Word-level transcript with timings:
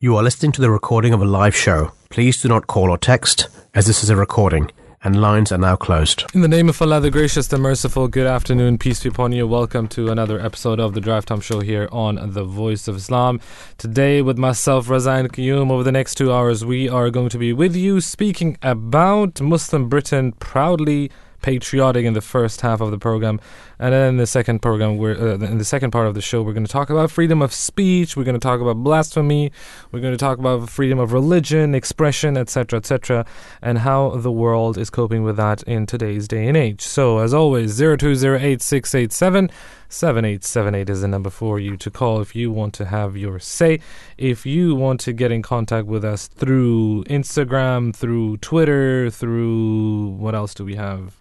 You 0.00 0.14
are 0.14 0.22
listening 0.22 0.52
to 0.52 0.60
the 0.60 0.70
recording 0.70 1.12
of 1.12 1.20
a 1.20 1.24
live 1.24 1.56
show. 1.56 1.90
Please 2.08 2.40
do 2.40 2.46
not 2.46 2.68
call 2.68 2.88
or 2.88 2.98
text, 2.98 3.48
as 3.74 3.86
this 3.86 4.04
is 4.04 4.10
a 4.10 4.14
recording, 4.14 4.70
and 5.02 5.20
lines 5.20 5.50
are 5.50 5.58
now 5.58 5.74
closed. 5.74 6.22
In 6.32 6.40
the 6.40 6.46
name 6.46 6.68
of 6.68 6.80
Allah, 6.80 7.00
the 7.00 7.10
gracious, 7.10 7.48
the 7.48 7.58
merciful, 7.58 8.06
good 8.06 8.28
afternoon, 8.28 8.78
peace 8.78 9.02
be 9.02 9.08
upon 9.08 9.32
you. 9.32 9.44
Welcome 9.48 9.88
to 9.88 10.12
another 10.12 10.38
episode 10.38 10.78
of 10.78 10.94
the 10.94 11.00
Drive 11.00 11.26
Time 11.26 11.40
Show 11.40 11.58
here 11.58 11.88
on 11.90 12.30
The 12.32 12.44
Voice 12.44 12.86
of 12.86 12.94
Islam. 12.94 13.40
Today, 13.76 14.22
with 14.22 14.38
myself, 14.38 14.86
Razan 14.86 15.32
Qayyum, 15.32 15.72
over 15.72 15.82
the 15.82 15.90
next 15.90 16.14
two 16.14 16.32
hours, 16.32 16.64
we 16.64 16.88
are 16.88 17.10
going 17.10 17.30
to 17.30 17.38
be 17.38 17.52
with 17.52 17.74
you 17.74 18.00
speaking 18.00 18.56
about 18.62 19.40
Muslim 19.40 19.88
Britain 19.88 20.30
proudly 20.30 21.10
patriotic 21.42 22.04
in 22.04 22.14
the 22.14 22.20
first 22.20 22.60
half 22.60 22.80
of 22.80 22.90
the 22.90 22.98
program, 22.98 23.40
and 23.78 23.92
then 23.92 24.08
in 24.08 24.16
the 24.16 24.26
second 24.26 24.60
program, 24.60 24.96
we're 24.96 25.16
uh, 25.16 25.38
in 25.38 25.58
the 25.58 25.64
second 25.64 25.90
part 25.90 26.06
of 26.06 26.14
the 26.14 26.20
show, 26.20 26.42
we're 26.42 26.52
going 26.52 26.66
to 26.66 26.72
talk 26.72 26.90
about 26.90 27.10
freedom 27.10 27.40
of 27.40 27.52
speech. 27.52 28.16
We're 28.16 28.24
going 28.24 28.34
to 28.34 28.40
talk 28.40 28.60
about 28.60 28.76
blasphemy. 28.76 29.52
We're 29.92 30.00
going 30.00 30.14
to 30.14 30.18
talk 30.18 30.38
about 30.38 30.68
freedom 30.68 30.98
of 30.98 31.12
religion, 31.12 31.74
expression, 31.74 32.36
etc., 32.36 32.78
etc., 32.78 33.24
and 33.62 33.78
how 33.78 34.10
the 34.10 34.32
world 34.32 34.76
is 34.78 34.90
coping 34.90 35.22
with 35.22 35.36
that 35.36 35.62
in 35.64 35.86
today's 35.86 36.26
day 36.26 36.48
and 36.48 36.56
age. 36.56 36.82
So, 36.82 37.18
as 37.18 37.32
always, 37.32 37.70
zero 37.70 37.96
two 37.96 38.14
zero 38.14 38.38
eight 38.38 38.62
six 38.62 38.94
eight 38.94 39.12
seven. 39.12 39.50
7878 39.90 40.90
is 40.90 41.00
the 41.00 41.08
number 41.08 41.30
for 41.30 41.58
you 41.58 41.74
to 41.78 41.90
call 41.90 42.20
if 42.20 42.36
you 42.36 42.52
want 42.52 42.74
to 42.74 42.84
have 42.84 43.16
your 43.16 43.38
say. 43.38 43.80
If 44.18 44.44
you 44.44 44.74
want 44.74 45.00
to 45.00 45.14
get 45.14 45.32
in 45.32 45.40
contact 45.40 45.86
with 45.86 46.04
us 46.04 46.26
through 46.28 47.04
Instagram, 47.04 47.96
through 47.96 48.36
Twitter, 48.38 49.08
through 49.08 50.08
what 50.18 50.34
else 50.34 50.52
do 50.52 50.66
we 50.66 50.74
have? 50.74 51.18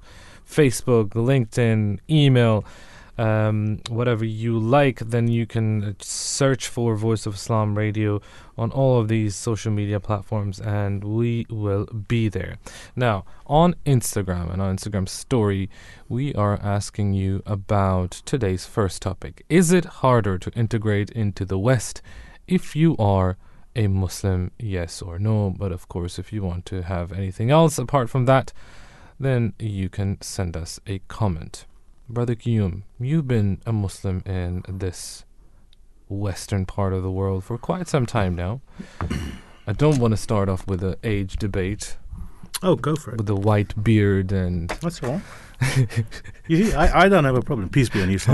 Facebook, 0.48 1.10
LinkedIn, 1.10 2.00
email, 2.10 2.66
um, 3.18 3.80
whatever 3.90 4.24
you 4.24 4.60
like, 4.60 5.00
then 5.00 5.28
you 5.28 5.48
can 5.48 5.96
search 6.00 6.68
for 6.68 6.96
Voice 6.96 7.26
of 7.26 7.36
Islam 7.36 7.78
Radio 7.78 8.22
on 8.58 8.72
all 8.72 9.00
of 9.00 9.08
these 9.08 9.36
social 9.36 9.72
media 9.72 10.00
platforms 10.00 10.60
and 10.60 11.04
we 11.04 11.46
will 11.50 11.86
be 11.86 12.30
there. 12.30 12.58
Now, 12.95 13.26
on 13.48 13.76
Instagram 13.86 14.52
and 14.54 14.62
on 14.62 14.78
Instagram 14.78 15.09
story, 15.09 15.70
we 16.08 16.34
are 16.36 16.59
asking 16.61 17.14
you 17.14 17.42
about 17.45 18.11
today's 18.26 18.66
first 18.66 19.02
topic. 19.02 19.44
Is 19.50 19.72
it 19.72 19.86
harder 19.86 20.38
to 20.38 20.52
integrate 20.52 21.09
into 21.11 21.44
the 21.44 21.58
West 21.58 22.02
if 22.48 22.76
you 22.76 22.95
are 22.98 23.38
a 23.76 23.88
Muslim? 23.88 24.52
Yes 24.59 25.02
or 25.02 25.17
no. 25.17 25.54
But 25.58 25.72
of 25.72 25.88
course, 25.88 26.20
if 26.20 26.32
you 26.32 26.44
want 26.44 26.66
to 26.67 26.84
have 26.84 27.11
anything 27.11 27.50
else 27.50 27.80
apart 27.80 28.09
from 28.09 28.26
that, 28.26 28.54
then 29.20 29.54
you 29.60 29.90
can 29.90 30.20
send 30.22 30.56
us 30.56 30.80
a 30.88 31.00
comment. 31.08 31.66
Brother 32.10 32.36
Qayyum, 32.36 32.84
you've 33.00 33.28
been 33.28 33.62
a 33.66 33.73
Muslim 33.73 34.22
in 34.26 34.64
this 34.68 35.26
western 36.10 36.66
part 36.66 36.94
of 36.94 37.04
the 37.04 37.12
world 37.12 37.44
for 37.44 37.58
quite 37.58 37.88
some 37.88 38.06
time 38.06 38.36
now. 38.36 38.62
I 39.68 39.73
don't 39.73 39.98
want 39.98 40.12
to 40.14 40.18
start 40.18 40.48
off 40.48 40.66
with 40.68 40.84
an 40.84 40.95
age 41.04 41.36
debate 41.38 41.98
Oh, 42.64 42.76
go 42.76 42.95
for 42.95 43.12
it. 43.12 43.18
with 43.18 43.28
the 43.28 43.36
white 43.36 43.84
beard 43.84 44.32
and. 44.32 44.70
That's 44.82 45.04
all. 45.04 45.22
you 46.48 46.66
see, 46.66 46.73
I, 46.73 47.04
I 47.06 47.10
don't 47.10 47.23
have 47.26 47.36
a 47.36 47.42
problem. 47.42 47.70
Peace 47.70 47.90
be 47.90 48.02
on 48.02 48.10
you. 48.10 48.20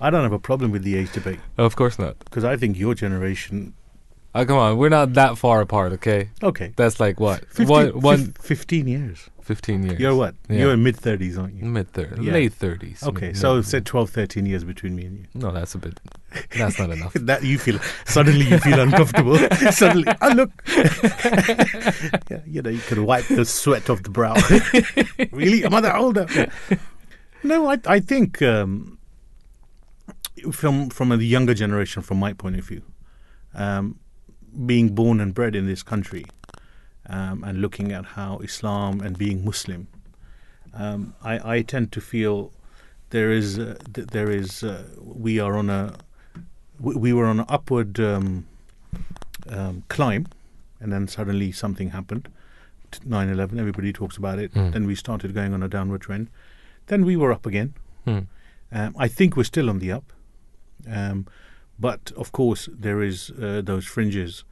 I 0.00 0.10
don't 0.10 0.22
have 0.22 0.32
a 0.32 0.38
problem 0.38 0.70
with 0.70 0.82
the 0.82 0.96
age 0.96 1.12
debate 1.12 1.38
of 1.56 1.76
course 1.76 1.98
not. 1.98 2.18
because 2.20 2.44
I 2.44 2.56
think 2.56 2.78
your 2.78 2.94
generation. 2.94 3.74
Oh, 4.32 4.44
come 4.44 4.58
on, 4.58 4.76
we're 4.78 4.90
not 4.90 5.14
that 5.14 5.38
far 5.38 5.60
apart, 5.60 5.92
okay? 5.94 6.30
Okay. 6.42 6.72
That's 6.76 7.00
like 7.00 7.18
what? 7.18 7.40
15, 7.48 7.66
one, 7.68 7.88
one, 8.00 8.24
fif- 8.34 8.58
15 8.58 8.86
years. 8.86 9.28
15 9.42 9.82
years. 9.82 9.98
You're 9.98 10.14
what? 10.14 10.36
Yeah. 10.48 10.58
You're 10.60 10.72
in 10.74 10.84
mid 10.84 10.96
30s, 10.96 11.36
aren't 11.36 11.54
you? 11.54 11.64
Mid 11.64 11.92
30s, 11.92 12.22
Yeah. 12.22 12.32
late 12.34 12.52
30s. 12.56 13.02
Okay, 13.02 13.28
mid- 13.28 13.36
so 13.36 13.60
said 13.62 13.84
12, 13.84 14.10
13 14.10 14.46
years 14.46 14.62
between 14.62 14.94
me 14.94 15.06
and 15.06 15.18
you. 15.18 15.24
No, 15.34 15.50
that's 15.50 15.74
a 15.74 15.78
bit. 15.78 15.98
That's 16.56 16.78
not 16.78 16.90
enough. 16.90 17.12
that 17.14 17.42
you 17.42 17.58
feel 17.58 17.80
suddenly 18.04 18.46
you 18.46 18.58
feel 18.60 18.78
uncomfortable. 18.78 19.36
suddenly, 19.72 20.06
oh 20.22 20.28
look, 20.28 20.50
yeah, 22.30 22.40
you 22.46 22.62
know, 22.62 22.70
you 22.70 22.78
could 22.78 23.00
wipe 23.00 23.26
the 23.26 23.44
sweat 23.44 23.90
off 23.90 24.04
the 24.04 24.10
brow. 24.10 24.34
really, 25.32 25.64
am 25.64 25.74
I 25.74 25.80
that 25.80 25.96
older? 25.96 26.26
No, 27.42 27.68
I, 27.68 27.78
I 27.86 27.98
think 27.98 28.40
um, 28.42 28.98
from 30.52 30.90
from 30.90 31.10
a 31.10 31.16
younger 31.16 31.54
generation, 31.54 32.02
from 32.02 32.18
my 32.18 32.32
point 32.32 32.56
of 32.56 32.64
view, 32.64 32.82
um, 33.54 33.98
being 34.66 34.94
born 34.94 35.20
and 35.20 35.34
bred 35.34 35.54
in 35.54 35.66
this 35.66 35.82
country, 35.82 36.24
um, 37.08 37.44
and 37.44 37.60
looking 37.60 37.92
at 37.92 38.04
how 38.04 38.38
Islam 38.38 39.00
and 39.00 39.16
being 39.18 39.44
Muslim, 39.44 39.88
um, 40.74 41.14
I, 41.22 41.56
I 41.56 41.62
tend 41.62 41.92
to 41.92 42.00
feel 42.00 42.52
there 43.10 43.30
is 43.30 43.58
uh, 43.58 43.76
th- 43.92 44.08
there 44.08 44.30
is 44.30 44.62
uh, 44.62 44.84
we 45.00 45.40
are 45.40 45.56
on 45.56 45.70
a 45.70 45.94
we, 46.78 46.94
we 46.94 47.12
were 47.12 47.26
on 47.26 47.40
an 47.40 47.46
upward 47.48 47.98
um, 48.00 48.46
um, 49.48 49.82
climb, 49.88 50.26
and 50.80 50.92
then 50.92 51.08
suddenly 51.08 51.52
something 51.52 51.90
happened. 51.90 52.28
T- 52.90 53.00
9/11, 53.06 53.58
everybody 53.58 53.92
talks 53.92 54.16
about 54.16 54.38
it. 54.38 54.52
Mm. 54.54 54.72
Then 54.72 54.86
we 54.86 54.94
started 54.94 55.34
going 55.34 55.52
on 55.54 55.62
a 55.62 55.68
downward 55.68 56.02
trend. 56.02 56.28
Then 56.86 57.04
we 57.04 57.16
were 57.16 57.32
up 57.32 57.46
again. 57.46 57.74
Um, 58.72 58.94
I 58.98 59.08
think 59.08 59.36
we're 59.36 59.44
still 59.44 59.68
on 59.68 59.80
the 59.80 59.90
up, 59.92 60.12
um, 60.88 61.26
but 61.80 62.12
of 62.16 62.30
course 62.32 62.68
there 62.80 63.02
is 63.02 63.30
uh, 63.30 63.60
those 63.64 63.86
fringes 63.86 64.44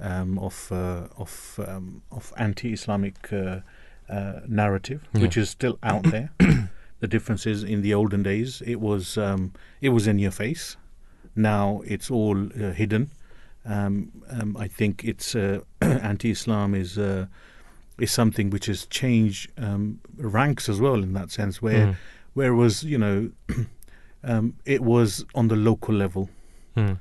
um, 0.00 0.38
of 0.38 0.70
uh, 0.72 1.06
of 1.16 1.60
um, 1.68 2.02
of 2.10 2.32
anti-Islamic 2.36 3.32
uh, 3.32 3.60
uh, 4.08 4.40
narrative, 4.48 5.00
Yeah. 5.14 5.22
which 5.22 5.36
is 5.36 5.50
still 5.50 5.78
out 5.82 6.02
there. 6.10 6.30
the 7.00 7.08
difference 7.08 7.46
is 7.50 7.62
in 7.64 7.82
the 7.82 7.94
olden 7.94 8.22
days 8.22 8.62
it 8.66 8.80
was 8.80 9.16
um, 9.16 9.52
it 9.80 9.90
was 9.90 10.06
in 10.06 10.18
your 10.18 10.32
face. 10.32 10.76
Now 11.36 11.82
it's 11.86 12.10
all 12.10 12.36
uh, 12.46 12.72
hidden. 12.72 13.10
Um, 13.64 14.10
um, 14.28 14.56
I 14.64 14.68
think 14.68 15.04
it's 15.04 15.34
uh, 15.36 15.60
anti-Islam 15.80 16.74
is 16.74 16.98
uh, 16.98 17.26
is 17.98 18.10
something 18.12 18.50
which 18.50 18.66
has 18.66 18.86
changed 18.86 19.50
um, 19.56 20.00
ranks 20.16 20.68
as 20.68 20.80
well 20.80 21.02
in 21.02 21.12
that 21.12 21.30
sense, 21.30 21.62
where 21.62 21.86
Mm. 21.86 21.96
where 22.34 22.54
was 22.54 22.82
you 22.82 22.98
know 22.98 23.30
um, 24.24 24.54
it 24.64 24.80
was 24.80 25.24
on 25.34 25.48
the 25.48 25.56
local 25.56 25.94
level, 25.94 26.28
Hmm. 26.74 26.92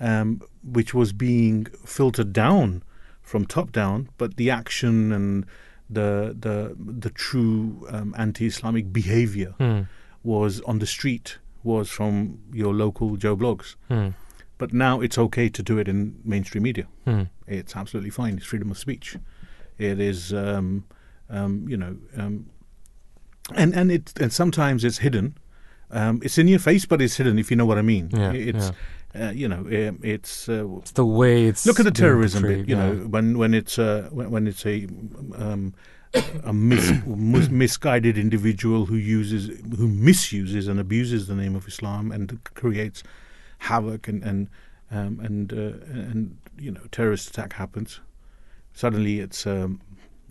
um, 0.00 0.40
which 0.62 0.94
was 0.94 1.12
being 1.12 1.66
filtered 1.84 2.32
down 2.32 2.82
from 3.22 3.44
top 3.46 3.70
down, 3.72 4.08
but 4.18 4.36
the 4.36 4.50
action 4.50 5.12
and 5.12 5.44
the 5.88 6.34
the 6.38 6.74
the 7.02 7.10
true 7.10 7.86
um, 7.90 8.14
anti-Islamic 8.16 8.92
behavior 8.92 9.54
Hmm. 9.58 9.80
was 10.22 10.60
on 10.62 10.78
the 10.78 10.86
street, 10.86 11.38
was 11.62 11.88
from 11.90 12.38
your 12.52 12.72
local 12.74 13.16
Joe 13.16 13.36
Bloggs. 13.36 13.76
Hmm. 13.88 14.08
But 14.58 14.72
now 14.72 15.00
it's 15.00 15.16
okay 15.18 15.48
to 15.48 15.62
do 15.62 15.78
it 15.78 15.88
in 15.88 16.18
mainstream 16.24 16.62
media. 16.64 16.86
Hmm. 17.04 17.22
It's 17.46 17.74
absolutely 17.76 18.10
fine. 18.10 18.36
It's 18.36 18.46
freedom 18.46 18.70
of 18.70 18.78
speech. 18.78 19.16
It 19.78 19.98
is, 19.98 20.32
um, 20.34 20.84
um, 21.30 21.66
you 21.68 21.76
know, 21.76 21.96
um, 22.16 22.50
and 23.54 23.74
and 23.74 23.90
it 23.90 24.12
and 24.20 24.32
sometimes 24.32 24.84
it's 24.84 24.98
hidden. 24.98 25.34
Um, 25.90 26.20
it's 26.22 26.38
in 26.38 26.46
your 26.48 26.58
face, 26.60 26.86
but 26.86 27.00
it's 27.02 27.16
hidden. 27.16 27.38
If 27.38 27.50
you 27.50 27.56
know 27.56 27.66
what 27.66 27.78
I 27.78 27.82
mean. 27.82 28.10
Yeah, 28.12 28.32
It's, 28.32 28.70
uh, 29.18 29.30
you 29.30 29.48
know, 29.48 29.60
um, 29.88 29.98
it's. 30.02 30.48
Uh, 30.48 30.78
It's 30.78 30.92
the 30.92 31.04
way 31.06 31.46
it's. 31.46 31.66
look 31.66 31.80
at 31.80 31.84
the 31.84 31.90
terrorism 31.90 32.42
bit. 32.42 32.68
You 32.68 32.76
yeah. 32.76 32.92
know, 32.92 32.94
when 33.08 33.38
when 33.38 33.54
it's 33.54 33.78
uh, 33.78 34.08
when, 34.12 34.30
when 34.30 34.46
it's 34.46 34.64
a 34.66 34.86
um, 35.34 35.74
a 36.44 36.52
mis- 36.52 36.92
mis- 37.06 37.50
misguided 37.50 38.16
individual 38.18 38.86
who 38.86 38.96
uses 38.96 39.48
who 39.78 39.88
misuses 39.88 40.68
and 40.68 40.78
abuses 40.80 41.26
the 41.26 41.34
name 41.34 41.56
of 41.56 41.66
Islam 41.66 42.12
and 42.12 42.38
creates 42.54 43.02
havoc 43.58 44.08
and 44.08 44.22
and 44.22 44.48
um, 44.90 45.20
and 45.20 45.52
uh, 45.52 45.56
and 46.10 46.36
you 46.58 46.70
know 46.70 46.80
terrorist 46.90 47.28
attack 47.30 47.52
happens. 47.54 48.00
Suddenly, 48.72 49.18
it's 49.20 49.46
um, 49.46 49.80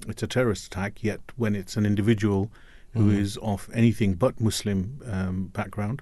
it's 0.08 0.24
a 0.24 0.28
terrorist 0.28 0.68
attack. 0.68 1.04
Yet, 1.04 1.20
when 1.36 1.56
it's 1.56 1.76
an 1.78 1.86
individual 1.86 2.50
who 2.94 3.12
is 3.12 3.38
Mm. 3.38 3.54
of 3.54 3.70
anything 3.74 4.16
but 4.16 4.40
Muslim 4.42 5.00
um, 5.06 5.48
background, 5.54 6.02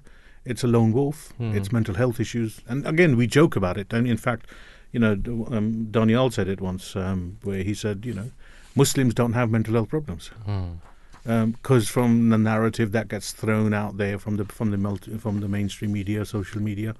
it's 0.49 0.63
a 0.63 0.67
lone 0.67 0.91
wolf. 0.93 1.33
Mm. 1.39 1.55
It's 1.55 1.71
mental 1.71 1.95
health 1.95 2.19
issues, 2.19 2.61
and 2.67 2.85
again, 2.87 3.15
we 3.17 3.27
joke 3.27 3.55
about 3.55 3.77
it. 3.77 3.93
And 3.93 4.07
in 4.07 4.17
fact, 4.17 4.45
you 4.93 4.99
know, 4.99 5.13
um, 5.51 5.87
Daniel 5.91 6.31
said 6.31 6.47
it 6.47 6.61
once, 6.61 6.95
um, 6.95 7.37
where 7.43 7.63
he 7.63 7.73
said, 7.73 8.05
you 8.05 8.13
know, 8.13 8.31
Muslims 8.75 9.13
don't 9.13 9.33
have 9.33 9.49
mental 9.51 9.73
health 9.73 9.89
problems 9.89 10.31
Hmm. 10.45 11.45
because 11.51 11.89
from 11.89 12.29
the 12.29 12.37
narrative 12.37 12.91
that 12.91 13.07
gets 13.09 13.31
thrown 13.33 13.73
out 13.73 13.97
there 13.97 14.17
from 14.17 14.37
the 14.37 14.45
from 14.45 14.71
the 14.71 14.77
multi, 14.77 15.17
from 15.17 15.39
the 15.41 15.47
mainstream 15.47 15.91
media, 15.91 16.25
social 16.25 16.61
media, 16.61 16.95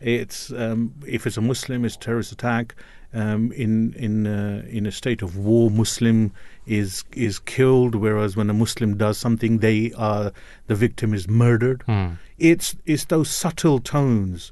it's 0.00 0.50
um, 0.52 0.92
if 1.06 1.26
it's 1.26 1.36
a 1.38 1.40
Muslim, 1.40 1.84
it's 1.84 1.96
a 1.96 1.98
terrorist 1.98 2.32
attack. 2.32 2.74
Um, 3.14 3.52
in 3.52 3.92
in 3.94 4.26
uh, 4.26 4.64
in 4.68 4.86
a 4.86 4.90
state 4.92 5.22
of 5.22 5.36
war, 5.36 5.70
Muslim 5.70 6.32
is 6.66 7.04
is 7.12 7.38
killed, 7.38 7.94
whereas 7.94 8.36
when 8.36 8.50
a 8.50 8.54
Muslim 8.54 8.96
does 8.96 9.18
something, 9.18 9.58
they 9.58 9.92
are 9.96 10.32
the 10.66 10.74
victim 10.74 11.14
is 11.14 11.28
murdered. 11.28 11.82
Hmm. 11.86 12.06
It's 12.38 12.74
it's 12.86 13.04
those 13.04 13.30
subtle 13.30 13.78
tones 13.78 14.50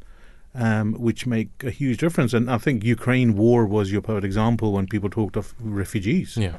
um, 0.54 0.92
which 0.94 1.26
make 1.26 1.48
a 1.64 1.70
huge 1.70 1.98
difference. 1.98 2.32
And 2.32 2.48
I 2.50 2.58
think 2.58 2.84
Ukraine 2.84 3.34
war 3.36 3.66
was 3.66 3.90
your 3.90 4.02
perfect 4.02 4.24
example 4.24 4.72
when 4.72 4.86
people 4.86 5.10
talked 5.10 5.36
of 5.36 5.54
refugees 5.60 6.36
Yeah. 6.36 6.58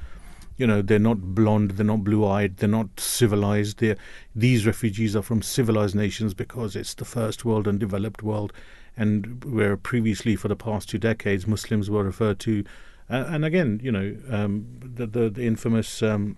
you 0.58 0.68
know 0.68 0.82
they're 0.82 1.00
not 1.12 1.20
blonde 1.36 1.72
they're 1.72 1.92
not 1.96 2.04
blue-eyed 2.04 2.58
they're 2.58 2.70
not 2.82 2.90
civilized 3.00 3.80
they're, 3.80 3.98
these 4.36 4.68
refugees 4.68 5.16
are 5.16 5.24
from 5.30 5.42
civilized 5.42 5.96
nations 5.96 6.34
because 6.36 6.76
it's 6.76 6.94
the 6.96 7.06
first 7.06 7.40
world 7.46 7.68
and 7.68 7.80
developed 7.80 8.22
world 8.24 8.52
and 8.98 9.44
where 9.44 9.75
previously 9.78 10.36
for 10.36 10.48
the 10.48 10.56
past 10.56 10.90
two 10.90 10.98
decades 10.98 11.48
Muslims 11.48 11.90
were 11.90 12.04
referred 12.04 12.40
to, 12.40 12.63
uh, 13.10 13.25
and 13.28 13.45
again, 13.45 13.80
you 13.84 13.92
know, 13.92 14.16
um, 14.30 14.66
the, 14.81 15.06
the 15.06 15.30
the 15.30 15.45
infamous 15.45 16.01
um, 16.01 16.38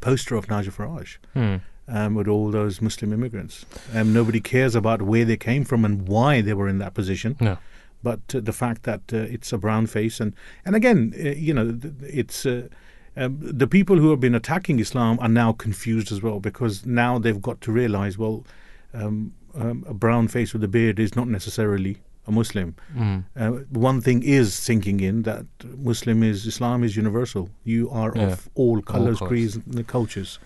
poster 0.00 0.36
of 0.36 0.48
Nigel 0.48 0.72
Farage. 0.72 1.18
Hmm. 1.34 1.56
Um, 1.88 2.14
with 2.14 2.28
all 2.28 2.52
those 2.52 2.80
Muslim 2.80 3.12
immigrants, 3.12 3.66
um, 3.92 4.12
nobody 4.12 4.40
cares 4.40 4.76
about 4.76 5.02
where 5.02 5.24
they 5.24 5.36
came 5.36 5.64
from 5.64 5.84
and 5.84 6.06
why 6.06 6.40
they 6.40 6.54
were 6.54 6.68
in 6.68 6.78
that 6.78 6.94
position. 6.94 7.36
No. 7.40 7.58
But 8.04 8.20
uh, 8.32 8.40
the 8.40 8.52
fact 8.52 8.84
that 8.84 9.00
uh, 9.12 9.16
it's 9.16 9.52
a 9.52 9.58
brown 9.58 9.88
face, 9.88 10.20
and 10.20 10.32
and 10.64 10.76
again, 10.76 11.12
uh, 11.18 11.30
you 11.30 11.52
know, 11.52 11.78
it's 12.02 12.46
uh, 12.46 12.68
um, 13.16 13.38
the 13.40 13.66
people 13.66 13.98
who 13.98 14.10
have 14.10 14.20
been 14.20 14.34
attacking 14.34 14.78
Islam 14.78 15.18
are 15.20 15.28
now 15.28 15.52
confused 15.52 16.12
as 16.12 16.22
well 16.22 16.40
because 16.40 16.86
now 16.86 17.18
they've 17.18 17.42
got 17.42 17.60
to 17.62 17.72
realize, 17.72 18.16
well, 18.16 18.46
um, 18.94 19.34
um, 19.54 19.84
a 19.88 19.94
brown 19.94 20.28
face 20.28 20.52
with 20.52 20.64
a 20.64 20.68
beard 20.68 20.98
is 20.98 21.14
not 21.16 21.28
necessarily 21.28 21.98
a 22.26 22.30
Muslim. 22.30 22.74
Mm. 22.96 23.24
Uh, 23.36 23.50
one 23.70 24.00
thing 24.00 24.22
is 24.22 24.54
sinking 24.54 25.00
in 25.00 25.22
that 25.22 25.44
Muslim 25.76 26.22
is 26.22 26.46
Islam 26.46 26.84
is 26.84 26.96
universal. 26.96 27.48
You 27.64 27.90
are 27.90 28.12
Yeah. 28.14 28.32
of 28.32 28.48
all 28.54 28.80
colors, 28.82 29.18
colours. 29.18 29.28
creeds, 29.28 29.56
and 29.56 29.86
cultures. 29.86 30.38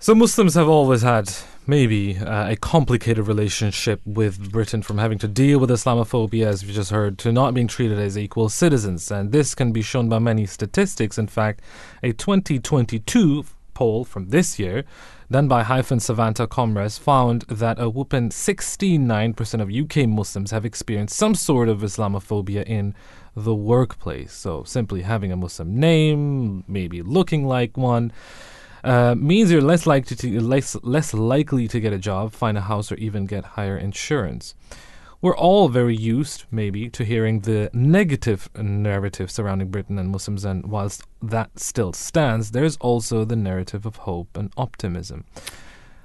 So 0.00 0.14
Muslims 0.14 0.54
have 0.54 0.68
always 0.68 1.02
had 1.02 1.28
maybe 1.66 2.18
uh, 2.18 2.50
a 2.52 2.56
complicated 2.56 3.26
relationship 3.26 4.00
with 4.06 4.52
Britain 4.52 4.80
from 4.82 4.98
having 4.98 5.18
to 5.18 5.26
deal 5.26 5.58
with 5.58 5.70
Islamophobia, 5.70 6.46
as 6.46 6.64
we 6.64 6.72
just 6.72 6.90
heard, 6.92 7.18
to 7.18 7.32
not 7.32 7.52
being 7.52 7.66
treated 7.66 7.98
as 7.98 8.16
equal 8.16 8.48
citizens. 8.48 9.10
And 9.10 9.32
this 9.32 9.54
can 9.56 9.72
be 9.72 9.82
shown 9.82 10.08
by 10.08 10.20
many 10.20 10.46
statistics. 10.46 11.18
In 11.18 11.26
fact, 11.26 11.62
a 12.02 12.12
2022 12.12 13.44
poll 13.74 14.04
from 14.04 14.28
this 14.28 14.58
year, 14.58 14.84
done 15.30 15.48
by 15.48 15.62
Hyphen 15.62 15.98
Savanta 15.98 16.48
Comres, 16.48 16.98
found 16.98 17.42
that 17.48 17.78
a 17.78 17.90
whooping 17.90 18.30
69% 18.30 19.60
of 19.60 19.70
UK 19.70 20.08
Muslims 20.08 20.50
have 20.50 20.64
experienced 20.64 21.16
some 21.16 21.34
sort 21.34 21.68
of 21.68 21.80
Islamophobia 21.80 22.64
in 22.64 22.94
the 23.36 23.54
workplace. 23.54 24.32
So 24.32 24.64
simply 24.64 25.02
having 25.02 25.30
a 25.30 25.36
Muslim 25.36 25.78
name, 25.78 26.64
maybe 26.66 27.02
looking 27.02 27.44
like 27.46 27.76
one, 27.76 28.12
uh, 28.84 29.14
means 29.16 29.50
you're 29.50 29.60
less 29.60 29.86
likely 29.86 30.16
to 30.16 30.40
less 30.40 30.76
less 30.82 31.12
likely 31.12 31.68
to 31.68 31.80
get 31.80 31.92
a 31.92 31.98
job, 31.98 32.32
find 32.32 32.56
a 32.56 32.62
house, 32.62 32.90
or 32.90 32.94
even 32.94 33.26
get 33.26 33.44
higher 33.44 33.76
insurance. 33.76 34.54
We're 35.20 35.36
all 35.36 35.68
very 35.68 35.96
used, 35.96 36.44
maybe, 36.52 36.88
to 36.90 37.04
hearing 37.04 37.40
the 37.40 37.70
negative 37.72 38.48
narrative 38.54 39.30
surrounding 39.32 39.68
Britain 39.68 39.98
and 39.98 40.10
Muslims, 40.10 40.44
and 40.44 40.66
whilst 40.66 41.02
that 41.20 41.58
still 41.58 41.92
stands, 41.92 42.52
there's 42.52 42.76
also 42.76 43.24
the 43.24 43.34
narrative 43.34 43.84
of 43.84 43.96
hope 43.96 44.36
and 44.36 44.52
optimism. 44.56 45.24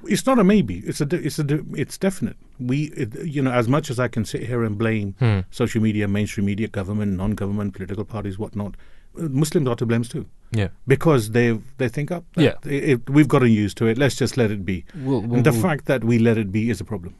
It's 0.06 0.26
not 0.26 0.40
a 0.40 0.44
maybe. 0.44 0.80
It's 0.80 1.00
a. 1.00 1.08
It's 1.12 1.38
a. 1.40 1.46
It's 1.76 1.98
definite. 1.98 2.38
We, 2.60 2.86
it, 2.98 3.14
you 3.24 3.42
know, 3.42 3.52
as 3.52 3.68
much 3.70 3.90
as 3.92 4.00
I 4.00 4.08
can 4.08 4.26
sit 4.26 4.44
here 4.44 4.64
and 4.64 4.78
blame 4.78 5.16
Hmm. 5.20 5.40
social 5.52 5.82
media, 5.82 6.08
mainstream 6.08 6.46
media, 6.46 6.68
government, 6.68 7.14
non-government, 7.16 7.74
political 7.76 8.04
parties, 8.06 8.38
whatnot, 8.40 8.76
Muslims 9.16 9.68
are 9.68 9.76
to 9.76 9.86
blame 9.86 10.04
too 10.04 10.26
Yeah, 10.52 10.70
because 10.88 11.32
they 11.32 11.60
they 11.78 11.88
think 11.88 12.12
up. 12.12 12.26
Yeah. 12.36 12.56
it, 12.66 12.84
it- 12.90 13.10
we've 13.10 13.28
gotten 13.28 13.52
used 13.52 13.78
to 13.78 13.86
it. 13.86 13.98
Let's 13.98 14.16
just 14.16 14.38
let 14.38 14.50
it 14.52 14.66
be. 14.66 14.84
we'll, 14.96 15.22
we'll, 15.22 15.36
and 15.38 15.46
the 15.46 15.52
we'll- 15.52 15.62
fact 15.62 15.86
that 15.86 16.04
we 16.04 16.18
let 16.20 16.38
it 16.38 16.52
be 16.52 16.70
is 16.72 16.82
a 16.82 16.86
problem. 16.86 17.14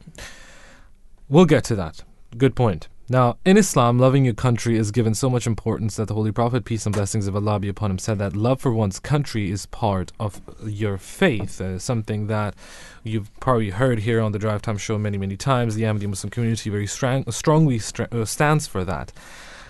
We'll 1.34 1.46
get 1.46 1.64
to 1.64 1.74
that. 1.74 2.04
Good 2.38 2.54
point. 2.54 2.86
Now, 3.08 3.38
in 3.44 3.56
Islam, 3.56 3.98
loving 3.98 4.24
your 4.24 4.34
country 4.34 4.78
is 4.78 4.92
given 4.92 5.14
so 5.14 5.28
much 5.28 5.48
importance 5.48 5.96
that 5.96 6.06
the 6.06 6.14
Holy 6.14 6.30
Prophet, 6.30 6.64
peace 6.64 6.86
and 6.86 6.94
blessings 6.94 7.26
of 7.26 7.34
Allah 7.34 7.58
be 7.58 7.68
upon 7.68 7.90
him, 7.90 7.98
said 7.98 8.20
that 8.20 8.36
love 8.36 8.60
for 8.60 8.72
one's 8.72 9.00
country 9.00 9.50
is 9.50 9.66
part 9.66 10.12
of 10.20 10.40
your 10.64 10.96
faith. 10.96 11.60
Uh, 11.60 11.80
something 11.80 12.28
that 12.28 12.54
you've 13.02 13.34
probably 13.40 13.70
heard 13.70 13.98
here 13.98 14.20
on 14.20 14.30
the 14.30 14.38
Drive 14.38 14.62
Time 14.62 14.78
Show 14.78 14.96
many, 14.96 15.18
many 15.18 15.36
times. 15.36 15.74
The 15.74 15.82
Ahmadi 15.82 16.06
Muslim 16.06 16.30
community 16.30 16.70
very 16.70 16.86
strong, 16.86 17.28
strongly 17.32 17.80
uh, 18.12 18.24
stands 18.24 18.68
for 18.68 18.84
that. 18.84 19.12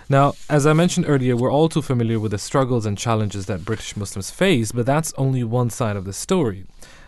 Now, 0.07 0.35
as 0.47 0.67
I 0.67 0.73
mentioned 0.73 1.07
earlier, 1.09 1.35
we're 1.35 1.51
all 1.51 1.67
too 1.67 1.81
familiar 1.81 2.19
with 2.19 2.29
the 2.29 2.37
struggles 2.37 2.85
and 2.85 2.95
challenges 2.95 3.47
that 3.47 3.65
British 3.65 3.97
Muslims 3.97 4.29
face, 4.29 4.71
but 4.71 4.85
that's 4.85 5.15
only 5.17 5.43
one 5.43 5.71
side 5.71 5.95
of 5.95 6.05
the 6.05 6.13
story. 6.13 6.65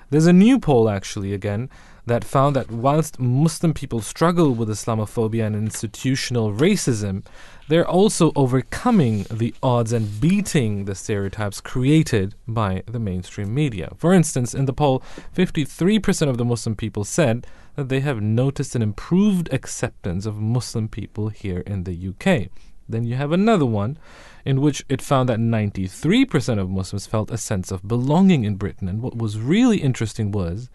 There's 0.10 0.26
a 0.26 0.34
new 0.34 0.58
poll, 0.58 0.90
actually, 0.90 1.32
again, 1.32 1.70
that 2.08 2.24
found 2.24 2.56
that 2.56 2.72
whilst 2.72 3.20
Muslim 3.20 3.74
people 3.74 4.00
struggle 4.00 4.52
with 4.54 4.70
Islamophobia 4.70 5.46
and 5.46 5.56
institutional 5.56 6.54
racism, 6.54 7.24
they're 7.68 7.88
also 7.88 8.32
overcoming 8.34 9.26
the 9.30 9.54
odds 9.62 9.92
and 9.92 10.22
beating 10.22 10.86
the 10.86 10.96
stereotypes 10.96 11.60
created 11.60 12.34
by 12.48 12.82
the 12.88 13.00
mainstream 13.00 13.54
media. 13.54 13.92
For 13.98 14.14
instance, 14.14 14.54
in 14.54 14.66
the 14.66 14.74
poll, 14.74 15.04
53% 15.36 16.30
of 16.30 16.38
the 16.38 16.46
Muslim 16.46 16.78
people 16.78 17.04
said 17.04 17.46
that 17.76 17.90
they 17.90 18.00
have 18.00 18.22
noticed 18.22 18.74
an 18.74 18.82
improved 18.82 19.52
acceptance 19.52 20.26
of 20.26 20.38
Muslim 20.38 20.88
people 20.88 21.28
here 21.28 21.60
in 21.68 21.84
the 21.84 22.08
UK. 22.10 22.50
Then 22.88 23.04
you 23.04 23.16
have 23.16 23.34
another 23.34 23.66
one 23.66 23.98
in 24.46 24.62
which 24.62 24.86
it 24.88 25.02
found 25.02 25.28
that 25.28 25.40
93% 25.40 26.58
of 26.58 26.70
Muslims 26.70 27.06
felt 27.06 27.32
a 27.32 27.38
sense 27.38 27.70
of 27.70 27.86
belonging 27.86 28.46
in 28.46 28.56
Britain. 28.56 28.88
And 28.88 29.02
what 29.02 29.18
was 29.18 29.38
really 29.38 29.80
interesting 29.80 30.32
was 30.32 30.70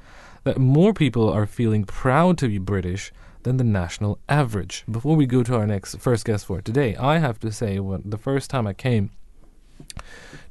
that 0.45 0.59
more 0.59 0.93
people 0.93 1.29
are 1.29 1.47
feeling 1.47 1.85
proud 1.85 2.39
to 2.39 2.49
be 2.49 2.59
British 2.59 3.13
than 3.43 3.57
the 3.57 3.65
national 3.65 4.19
average. 4.29 4.85
Before 4.91 5.17
we 5.17 5.27
go 5.27 5.43
to 5.43 5.57
our 5.57 5.67
next 5.67 5.97
first 5.97 6.25
guest 6.25 6.47
for 6.47 6.61
today, 6.61 6.97
I 6.97 7.19
have 7.19 7.39
to 7.41 7.53
say, 7.53 7.79
when 7.79 8.03
the 8.05 8.19
first 8.19 8.51
time 8.51 8.67
I 8.67 8.73
came 8.73 9.11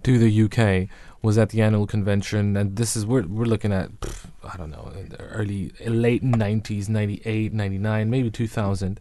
to 0.04 0.18
the 0.18 0.44
UK 0.44 0.90
was 1.22 1.38
at 1.38 1.50
the 1.50 1.62
annual 1.62 1.88
convention, 1.88 2.58
and 2.58 2.76
this 2.76 2.96
is 2.96 3.06
we're 3.06 3.28
we're 3.28 3.46
looking 3.46 3.72
at 3.72 3.92
pff, 4.00 4.26
I 4.44 4.58
don't 4.58 4.72
know 4.72 4.92
early 5.20 5.72
late 5.86 6.24
nineties, 6.24 6.90
98, 6.90 7.54
99, 7.54 8.10
maybe 8.10 8.32
two 8.32 8.48
thousand. 8.48 9.00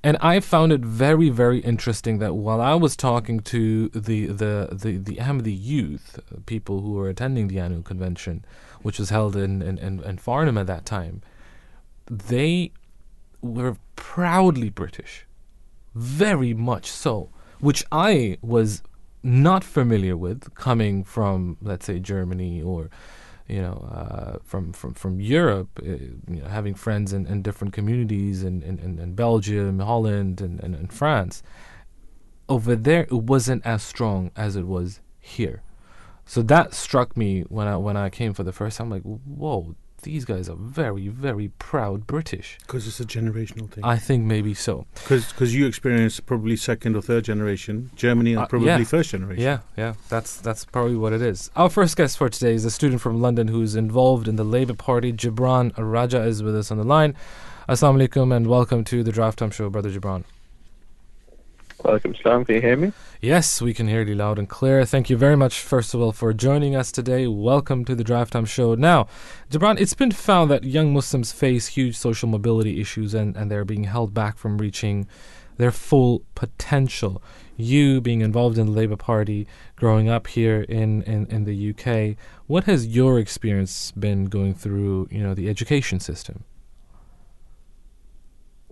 And 0.00 0.16
I 0.20 0.38
found 0.38 0.72
it 0.72 0.80
very, 0.82 1.28
very 1.28 1.58
interesting 1.58 2.18
that 2.18 2.34
while 2.34 2.60
I 2.60 2.74
was 2.74 2.96
talking 2.96 3.40
to 3.40 3.88
the 3.88 4.26
the 4.26 4.68
the, 4.70 4.96
the 4.96 5.16
Ahmadi 5.16 5.56
youth, 5.60 6.20
people 6.46 6.80
who 6.80 6.92
were 6.92 7.08
attending 7.08 7.48
the 7.48 7.58
annual 7.58 7.82
convention, 7.82 8.44
which 8.82 8.98
was 8.98 9.10
held 9.10 9.36
in 9.36 9.62
in, 9.62 9.78
in, 9.78 10.00
in 10.00 10.18
Farnham 10.18 10.58
at 10.58 10.66
that 10.66 10.84
time, 10.84 11.22
they 12.06 12.72
were 13.40 13.76
proudly 13.96 14.70
British, 14.70 15.26
very 15.94 16.54
much 16.54 16.90
so, 16.90 17.30
which 17.60 17.84
I 17.92 18.38
was 18.42 18.82
not 19.22 19.64
familiar 19.64 20.16
with 20.16 20.54
coming 20.54 21.04
from, 21.04 21.56
let's 21.60 21.86
say, 21.86 21.98
Germany 21.98 22.62
or, 22.62 22.88
you 23.48 23.60
know, 23.60 23.88
uh, 23.92 24.38
from, 24.44 24.72
from, 24.72 24.94
from 24.94 25.20
Europe, 25.20 25.68
uh, 25.82 25.90
you 26.30 26.40
know, 26.42 26.48
having 26.48 26.74
friends 26.74 27.12
in, 27.12 27.26
in 27.26 27.42
different 27.42 27.72
communities 27.72 28.42
in, 28.42 28.62
in, 28.62 28.78
in, 28.78 29.14
Belgium, 29.14 29.80
Holland, 29.80 30.40
and, 30.40 30.60
and, 30.60 30.74
and 30.74 30.92
France. 30.92 31.42
Over 32.48 32.76
there, 32.76 33.02
it 33.02 33.12
wasn't 33.12 33.64
as 33.66 33.82
strong 33.82 34.30
as 34.36 34.56
it 34.56 34.66
was 34.66 35.00
here. 35.20 35.62
So 36.28 36.42
that 36.42 36.74
struck 36.74 37.16
me 37.16 37.40
when 37.48 37.66
I 37.66 37.76
when 37.78 37.96
I 37.96 38.10
came 38.10 38.34
for 38.34 38.44
the 38.44 38.52
first 38.52 38.76
time. 38.76 38.90
Like, 38.90 39.02
whoa, 39.02 39.74
these 40.02 40.26
guys 40.26 40.48
are 40.48 40.56
very, 40.56 41.08
very 41.08 41.48
proud 41.58 42.06
British. 42.06 42.58
Because 42.60 42.86
it's 42.86 43.00
a 43.00 43.04
generational 43.06 43.68
thing. 43.70 43.82
I 43.82 43.96
think 43.96 44.24
maybe 44.24 44.52
so. 44.52 44.84
Because 45.08 45.54
you 45.54 45.66
experienced 45.66 46.26
probably 46.26 46.54
second 46.56 46.96
or 46.96 47.02
third 47.02 47.24
generation. 47.24 47.90
Germany 47.96 48.36
are 48.36 48.44
Uh, 48.44 48.46
probably 48.46 48.68
yeah. 48.68 48.84
first 48.84 49.10
generation. 49.10 49.42
Yeah, 49.42 49.60
yeah, 49.76 49.94
that's 50.10 50.36
that's 50.36 50.66
probably 50.66 50.96
what 50.96 51.14
it 51.14 51.22
is. 51.22 51.50
Our 51.56 51.70
first 51.70 51.96
guest 51.96 52.18
for 52.18 52.28
today 52.28 52.52
is 52.52 52.64
a 52.66 52.70
student 52.70 53.00
from 53.00 53.20
London 53.22 53.48
who's 53.48 53.74
involved 53.74 54.28
in 54.28 54.36
the 54.36 54.44
Labour 54.44 54.74
Party. 54.74 55.12
Gibran 55.14 55.72
Raja 55.78 56.22
is 56.22 56.42
with 56.42 56.54
us 56.54 56.70
on 56.70 56.76
the 56.76 56.84
line. 56.84 57.14
Assalamu 57.68 58.06
alaikum 58.06 58.36
and 58.36 58.46
welcome 58.46 58.84
to 58.84 59.02
the 59.02 59.12
Drive 59.12 59.34
Time 59.34 59.50
Show, 59.50 59.70
Brother 59.70 59.90
Gibran. 59.90 60.24
Welcome, 61.84 62.16
Salam. 62.20 62.44
Can 62.44 62.56
you 62.56 62.60
hear 62.60 62.76
me? 62.76 62.92
Yes, 63.20 63.62
we 63.62 63.72
can 63.72 63.86
hear 63.86 64.02
you 64.02 64.16
loud 64.16 64.36
and 64.36 64.48
clear. 64.48 64.84
Thank 64.84 65.08
you 65.08 65.16
very 65.16 65.36
much, 65.36 65.60
first 65.60 65.94
of 65.94 66.00
all, 66.00 66.10
for 66.10 66.32
joining 66.32 66.74
us 66.74 66.90
today. 66.90 67.28
Welcome 67.28 67.84
to 67.84 67.94
the 67.94 68.02
Drive 68.02 68.30
Time 68.30 68.46
Show. 68.46 68.74
Now, 68.74 69.06
Gibran, 69.48 69.80
it's 69.80 69.94
been 69.94 70.10
found 70.10 70.50
that 70.50 70.64
young 70.64 70.92
Muslims 70.92 71.30
face 71.30 71.68
huge 71.68 71.96
social 71.96 72.28
mobility 72.28 72.80
issues 72.80 73.14
and, 73.14 73.36
and 73.36 73.48
they're 73.48 73.64
being 73.64 73.84
held 73.84 74.12
back 74.12 74.38
from 74.38 74.58
reaching 74.58 75.06
their 75.56 75.70
full 75.70 76.22
potential. 76.34 77.22
You 77.56 78.00
being 78.00 78.22
involved 78.22 78.58
in 78.58 78.66
the 78.66 78.72
Labour 78.72 78.96
Party, 78.96 79.46
growing 79.76 80.08
up 80.08 80.26
here 80.26 80.62
in, 80.62 81.02
in, 81.02 81.26
in 81.26 81.44
the 81.44 81.70
UK, 81.70 82.16
what 82.48 82.64
has 82.64 82.88
your 82.88 83.20
experience 83.20 83.92
been 83.92 84.24
going 84.24 84.54
through, 84.54 85.08
you 85.12 85.22
know, 85.22 85.32
the 85.32 85.48
education 85.48 86.00
system? 86.00 86.42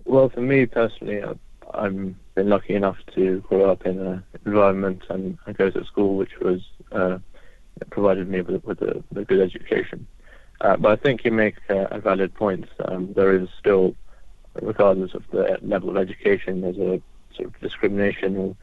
Well, 0.03 0.27
for 0.27 0.41
me 0.41 0.65
personally, 0.65 1.23
I've, 1.23 1.39
I've 1.73 2.15
been 2.37 2.49
lucky 2.49 2.75
enough 2.75 2.97
to 3.15 3.39
grow 3.49 3.71
up 3.71 3.83
in 3.83 3.99
an 3.99 4.23
environment 4.45 5.01
and, 5.09 5.39
and 5.47 5.57
go 5.57 5.71
to 5.71 5.83
school 5.85 6.17
which 6.17 6.39
was 6.39 6.61
uh, 6.91 7.17
provided 7.89 8.29
me 8.29 8.41
with, 8.41 8.63
with 8.63 8.79
a, 8.83 9.03
a 9.15 9.25
good 9.25 9.41
education. 9.41 10.05
Uh, 10.61 10.77
but 10.77 10.91
I 10.91 10.95
think 10.97 11.25
you 11.25 11.31
make 11.31 11.55
uh, 11.67 11.87
a 11.89 11.99
valid 11.99 12.35
point. 12.35 12.65
Um, 12.85 13.11
there 13.15 13.35
is 13.35 13.47
still, 13.59 13.95
regardless 14.61 15.15
of 15.15 15.23
the 15.31 15.57
level 15.63 15.89
of 15.89 15.97
education, 15.97 16.61
there's 16.61 16.77
a 16.77 17.01
sort 17.35 17.47
of 17.47 17.59
discrimination, 17.59 18.55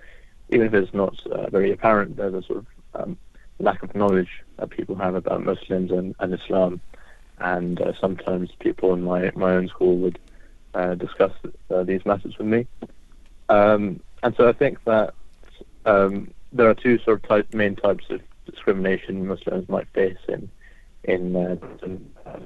even 0.50 0.66
if 0.69 0.75
it's 0.75 0.95
not 0.95 1.14
uh, 1.26 1.50
very 1.50 1.73
apparent, 1.73 2.16
there's 2.16 2.35
a 2.35 2.43
sort 2.43 2.59
of 2.61 2.66
um, 2.95 3.19
lack 3.59 3.83
of 3.83 3.93
knowledge 3.97 4.31
that 4.57 4.71
people 4.71 4.95
have 4.95 5.16
about 5.16 5.45
Muslims 5.45 5.90
and, 5.90 6.14
and 6.21 6.33
Islam. 6.33 6.81
And 7.38 7.81
uh, 7.81 7.93
sometimes 8.00 8.50
people 8.61 8.95
in 8.95 9.02
my 9.02 9.33
my 9.35 9.54
own 9.54 9.66
school 9.66 9.97
would 9.99 10.21
uh, 10.75 10.95
discuss 10.95 11.33
these 11.85 12.07
matters 12.07 12.38
with 12.38 12.47
me. 12.47 12.69
Um, 13.48 14.00
and 14.22 14.34
so 14.36 14.48
I 14.48 14.52
think 14.52 14.82
that 14.84 15.14
um, 15.84 16.30
there 16.52 16.68
are 16.68 16.74
two 16.74 16.98
sort 16.98 17.22
of 17.22 17.28
type, 17.28 17.52
main 17.54 17.76
types 17.76 18.04
of 18.10 18.20
discrimination 18.46 19.26
Muslims 19.26 19.68
might 19.68 19.88
face 19.88 20.18
in 20.28 20.50
in 21.04 21.36
uh, 21.36 21.56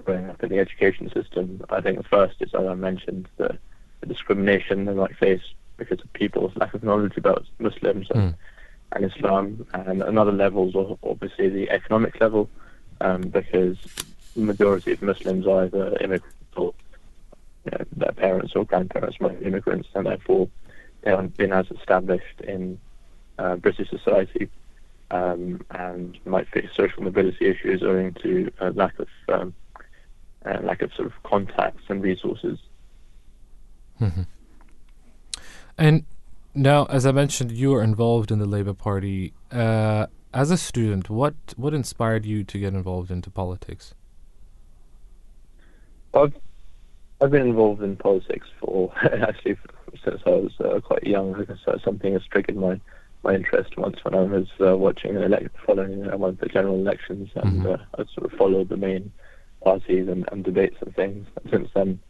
growing 0.05 0.29
up 0.29 0.43
in 0.43 0.49
the 0.49 0.59
education 0.59 1.09
system. 1.13 1.65
I 1.71 1.81
think 1.81 1.99
the 1.99 2.05
first 2.05 2.35
is, 2.41 2.53
as 2.55 2.67
I 2.67 2.75
mentioned, 2.75 3.29
the, 3.37 3.57
the 4.01 4.07
discrimination 4.07 4.85
they 4.85 4.95
might 4.95 5.17
face 5.17 5.43
because 5.77 6.01
of 6.01 6.13
people's 6.13 6.57
lack 6.57 6.75
of 6.75 6.83
knowledge 6.83 7.17
about 7.17 7.47
Muslims 7.61 8.09
and, 8.11 8.33
Mm. 8.33 8.35
and 8.93 9.05
Islam. 9.05 9.67
And 9.75 10.03
another 10.03 10.33
level 10.33 10.69
is 10.69 10.97
obviously 11.05 11.49
the 11.51 11.71
economic 11.71 12.21
level, 12.21 12.51
um, 13.01 13.21
because 13.23 13.77
the 14.35 14.43
majority 14.43 14.91
of 14.91 15.03
Muslims 15.03 15.47
are 15.47 15.65
either 15.67 15.97
immigrants 16.01 16.37
or 16.57 16.75
you 17.65 17.71
know, 17.79 17.85
their 17.97 18.13
parents 18.13 18.57
or 18.57 18.65
grandparents 18.65 19.21
might 19.21 19.39
be 19.39 19.47
immigrants, 19.47 19.89
and 19.95 20.07
therefore 20.07 20.49
haven't 21.11 21.37
been 21.37 21.53
as 21.53 21.67
established 21.71 22.41
in 22.41 22.79
uh, 23.39 23.57
British 23.57 23.89
society 23.91 24.49
um, 25.11 25.65
and 25.71 26.19
might 26.27 26.49
face 26.49 26.69
social 26.77 27.03
mobility 27.03 27.47
issues 27.47 27.83
owing 27.83 28.15
to 28.23 28.51
a 28.61 28.71
lack 28.71 28.99
of 28.99 29.09
um, 29.29 29.55
uh, 30.45 30.59
lack 30.63 30.83
of 30.83 30.93
sort 30.95 31.07
of 31.07 31.23
contacts 31.23 31.83
and 31.89 32.03
resources. 32.03 32.59
And 35.79 36.05
now, 36.55 36.87
as 36.87 37.07
I 37.07 37.13
mentioned, 37.13 37.53
you 37.53 37.75
are 37.75 37.83
involved 37.83 38.31
in 38.31 38.39
the 38.39 38.47
Labour 38.47 38.75
Party. 38.75 39.33
Uh, 39.51 40.07
as 40.35 40.51
a 40.51 40.57
student, 40.57 41.09
what 41.09 41.35
what 41.57 41.73
inspired 41.73 42.27
you 42.27 42.45
to 42.45 42.59
get 42.59 42.75
involved 42.75 43.11
into 43.11 43.31
politics? 43.31 43.95
I've 46.15 46.35
I've 47.21 47.31
been 47.31 47.47
involved 47.47 47.83
in 47.83 47.97
politics 47.97 48.47
for 48.61 48.93
actually 49.03 49.57
since 50.05 50.21
I 50.27 50.31
was 50.31 50.53
uh, 50.61 50.81
quite 50.81 51.05
young. 51.07 51.35
I 51.35 51.45
guess 51.45 51.59
uh, 51.67 51.79
something 51.85 52.13
has 52.13 52.23
triggered 52.31 52.57
my, 52.57 52.81
my 53.23 53.35
interest 53.35 53.77
once 53.77 53.97
when 54.05 54.15
I 54.15 54.23
was 54.23 54.47
uh, 54.61 54.77
watching 54.77 55.17
an 55.17 55.23
elect 55.23 55.57
following 55.67 56.09
uh, 56.09 56.17
one 56.17 56.31
of 56.31 56.39
the 56.39 56.47
general 56.47 56.77
elections, 56.77 57.31
and 57.35 57.63
Mhm. 57.63 57.75
uh, 57.75 57.85
I 57.99 58.05
sort 58.15 58.33
of 58.33 58.39
followed 58.39 58.69
the 58.69 58.77
main 58.77 59.13
parties 59.63 60.09
and, 60.09 60.29
and 60.31 60.45
debates 60.45 60.77
and 60.81 60.95
things. 60.95 61.27
And 61.37 61.51
since 61.51 61.71
then, 61.75 62.01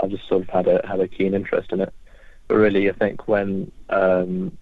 I've 0.00 0.10
just 0.10 0.28
sort 0.28 0.42
of 0.42 0.48
had 0.48 0.66
a 0.68 0.86
had 0.86 1.00
a 1.00 1.08
keen 1.08 1.34
interest 1.34 1.72
in 1.72 1.80
it. 1.80 1.92
But 2.48 2.56
really, 2.56 2.90
I 2.90 2.94
think 2.94 3.28
when 3.28 3.70
um, 3.90 4.56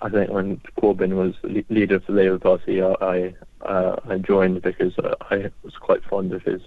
I 0.00 0.08
think 0.08 0.30
when 0.30 0.60
Corbyn 0.80 1.14
was 1.14 1.34
le- 1.42 1.62
leader 1.74 1.96
of 1.96 2.06
the 2.06 2.12
Labour 2.12 2.38
Party, 2.38 2.82
I 2.82 2.94
I, 3.00 3.34
uh, 3.62 3.96
I 4.08 4.18
joined 4.18 4.62
because 4.62 4.98
uh, 4.98 5.14
I 5.30 5.50
was 5.62 5.74
quite 5.76 6.04
fond 6.04 6.32
of 6.32 6.42
his 6.42 6.62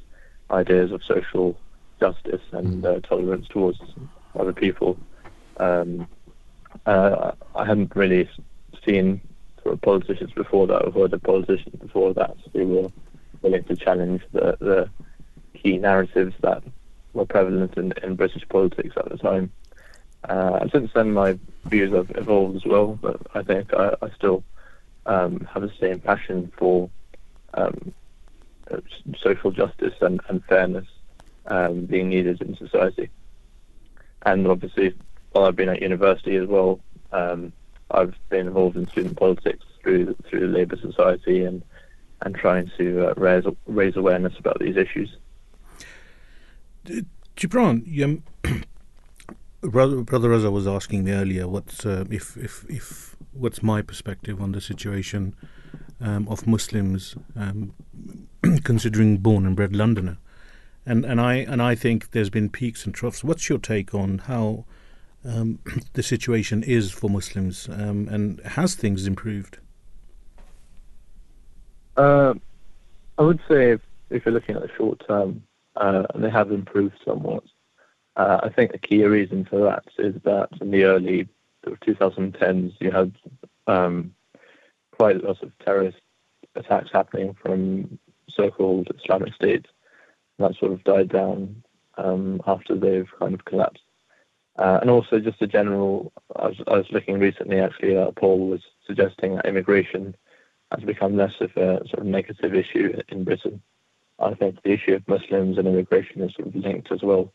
ideas 0.51 0.91
of 0.91 1.03
social 1.03 1.59
justice 1.99 2.41
and 2.51 2.85
uh, 2.85 2.99
tolerance 3.01 3.47
towards 3.49 3.79
other 4.35 4.53
people. 4.53 4.97
Um, 5.59 6.07
uh, 6.85 7.31
I 7.55 7.65
hadn't 7.65 7.95
really 7.95 8.29
seen 8.85 9.21
sort 9.63 9.73
of 9.73 9.81
politicians 9.81 10.31
before 10.33 10.67
that, 10.67 10.85
or 10.85 10.91
heard 10.91 11.13
of 11.13 11.23
politicians 11.23 11.75
before 11.81 12.13
that 12.13 12.35
who 12.53 12.67
were 12.67 12.89
willing 13.41 13.63
to 13.65 13.75
challenge 13.75 14.21
the, 14.31 14.57
the 14.59 14.89
key 15.53 15.77
narratives 15.77 16.35
that 16.41 16.63
were 17.13 17.25
prevalent 17.25 17.77
in, 17.77 17.93
in 18.03 18.15
British 18.15 18.47
politics 18.49 18.95
at 18.97 19.09
the 19.09 19.17
time. 19.17 19.51
Uh, 20.29 20.59
and 20.61 20.71
since 20.71 20.91
then, 20.93 21.11
my 21.11 21.37
views 21.65 21.93
have 21.93 22.11
evolved 22.15 22.55
as 22.55 22.65
well, 22.65 22.97
but 23.01 23.19
I 23.33 23.43
think 23.43 23.73
I, 23.73 23.95
I 24.01 24.09
still 24.11 24.43
um, 25.05 25.47
have 25.51 25.63
the 25.63 25.71
same 25.79 25.99
passion 25.99 26.51
for 26.57 26.89
um, 27.53 27.93
social 29.19 29.51
justice 29.51 29.93
and, 30.01 30.21
and 30.27 30.43
fairness 30.45 30.87
um, 31.47 31.85
being 31.85 32.09
needed 32.09 32.41
in 32.41 32.55
society. 32.57 33.09
And 34.25 34.47
obviously, 34.47 34.93
while 35.37 35.47
I've 35.47 35.55
been 35.55 35.69
at 35.69 35.81
university 35.81 36.35
as 36.35 36.47
well, 36.47 36.79
um, 37.11 37.53
I've 37.91 38.15
been 38.29 38.47
involved 38.47 38.75
in 38.75 38.87
student 38.87 39.17
politics 39.17 39.63
through 39.81 40.15
through 40.27 40.39
the 40.39 40.57
Labour 40.57 40.77
Society 40.77 41.43
and 41.43 41.63
and 42.21 42.33
trying 42.35 42.71
to 42.77 43.09
uh, 43.09 43.13
raise 43.17 43.45
raise 43.67 43.95
awareness 43.95 44.33
about 44.39 44.59
these 44.59 44.75
issues. 44.75 45.15
Gibran, 47.35 48.03
um, 48.03 48.23
brother, 49.61 50.01
brother 50.01 50.29
Raza 50.29 50.51
was 50.51 50.65
asking 50.65 51.03
me 51.03 51.11
earlier 51.11 51.47
what's 51.47 51.85
uh, 51.85 52.05
if, 52.09 52.35
if 52.35 52.65
if 52.67 53.15
what's 53.33 53.61
my 53.61 53.83
perspective 53.83 54.41
on 54.41 54.53
the 54.53 54.61
situation 54.61 55.35
um, 56.01 56.27
of 56.27 56.47
Muslims 56.47 57.15
um, 57.35 57.73
considering 58.63 59.17
born 59.17 59.45
and 59.45 59.55
bred 59.55 59.75
Londoner, 59.75 60.17
and 60.83 61.05
and 61.05 61.21
I 61.21 61.35
and 61.35 61.61
I 61.61 61.75
think 61.75 62.09
there's 62.11 62.31
been 62.31 62.49
peaks 62.49 62.85
and 62.85 62.95
troughs. 62.95 63.23
What's 63.23 63.49
your 63.49 63.59
take 63.59 63.93
on 63.93 64.17
how 64.17 64.65
um, 65.27 65.59
the 65.93 66.03
situation 66.03 66.63
is 66.63 66.91
for 66.91 67.09
Muslims, 67.09 67.67
um, 67.69 68.07
and 68.09 68.39
has 68.41 68.75
things 68.75 69.05
improved? 69.05 69.57
Uh, 71.95 72.33
I 73.17 73.23
would 73.23 73.39
say 73.49 73.71
if, 73.71 73.81
if 74.09 74.25
you're 74.25 74.33
looking 74.33 74.55
at 74.55 74.61
the 74.61 74.69
short 74.77 75.03
term, 75.07 75.43
uh, 75.75 76.03
they 76.15 76.29
have 76.29 76.51
improved 76.51 76.95
somewhat. 77.03 77.43
Uh, 78.15 78.39
I 78.43 78.49
think 78.49 78.71
the 78.71 78.77
key 78.77 79.03
reason 79.03 79.45
for 79.45 79.59
that 79.61 79.85
is 79.97 80.15
that 80.23 80.49
in 80.61 80.71
the 80.71 80.85
early 80.85 81.27
2010s, 81.65 82.73
you 82.79 82.91
had 82.91 83.13
um, 83.67 84.13
quite 84.91 85.17
a 85.17 85.27
lot 85.27 85.41
of 85.43 85.51
terrorist 85.59 85.97
attacks 86.55 86.89
happening 86.91 87.35
from 87.41 87.99
so-called 88.29 88.87
Islamic 89.03 89.33
State. 89.33 89.65
That 90.39 90.55
sort 90.59 90.71
of 90.71 90.83
died 90.83 91.09
down 91.09 91.63
um, 91.97 92.41
after 92.45 92.75
they've 92.75 93.09
kind 93.19 93.33
of 93.33 93.45
collapsed. 93.45 93.81
Uh, 94.57 94.79
and 94.81 94.89
also 94.89 95.19
just 95.19 95.41
a 95.41 95.47
general, 95.47 96.11
I 96.35 96.47
was, 96.47 96.87
looking 96.91 97.19
recently 97.19 97.59
actually, 97.59 97.95
uh, 97.95 98.11
Paul 98.11 98.47
was 98.47 98.61
suggesting 98.87 99.35
that 99.35 99.45
immigration 99.45 100.15
has 100.71 100.83
become 100.83 101.15
less 101.15 101.33
of 101.39 101.51
a 101.57 101.87
sort 101.87 101.99
of 101.99 102.05
negative 102.05 102.55
issue 102.55 102.99
in 103.09 103.23
Britain. 103.23 103.61
I 104.19 104.33
think 104.33 104.61
the 104.63 104.71
issue 104.71 104.95
of 104.95 105.07
Muslims 105.07 105.59
and 105.59 105.67
immigration 105.67 106.21
is 106.21 106.33
sort 106.33 106.47
of 106.47 106.55
linked 106.55 106.91
as 106.91 107.03
well. 107.03 107.31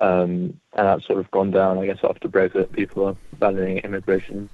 Um, 0.00 0.60
and 0.74 0.86
that's 0.86 1.06
sort 1.06 1.20
of 1.20 1.30
gone 1.30 1.52
down, 1.52 1.78
I 1.78 1.86
guess, 1.86 1.98
after 2.02 2.28
Brexit. 2.28 2.72
People 2.72 3.06
are 3.06 3.16
valuing 3.38 3.78
immigration. 3.78 4.48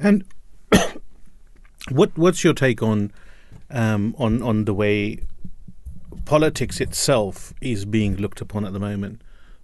And 0.00 0.24
what 1.90 2.16
what's 2.16 2.44
your 2.44 2.54
take 2.54 2.82
on 2.82 3.12
um, 3.70 4.14
on 4.18 4.42
on 4.42 4.64
the 4.64 4.74
way 4.74 5.20
politics 6.24 6.80
itself 6.80 7.52
is 7.60 7.84
being 7.84 8.16
looked 8.16 8.40
upon 8.40 8.64
at 8.64 8.72
the 8.72 8.80
moment 8.80 9.22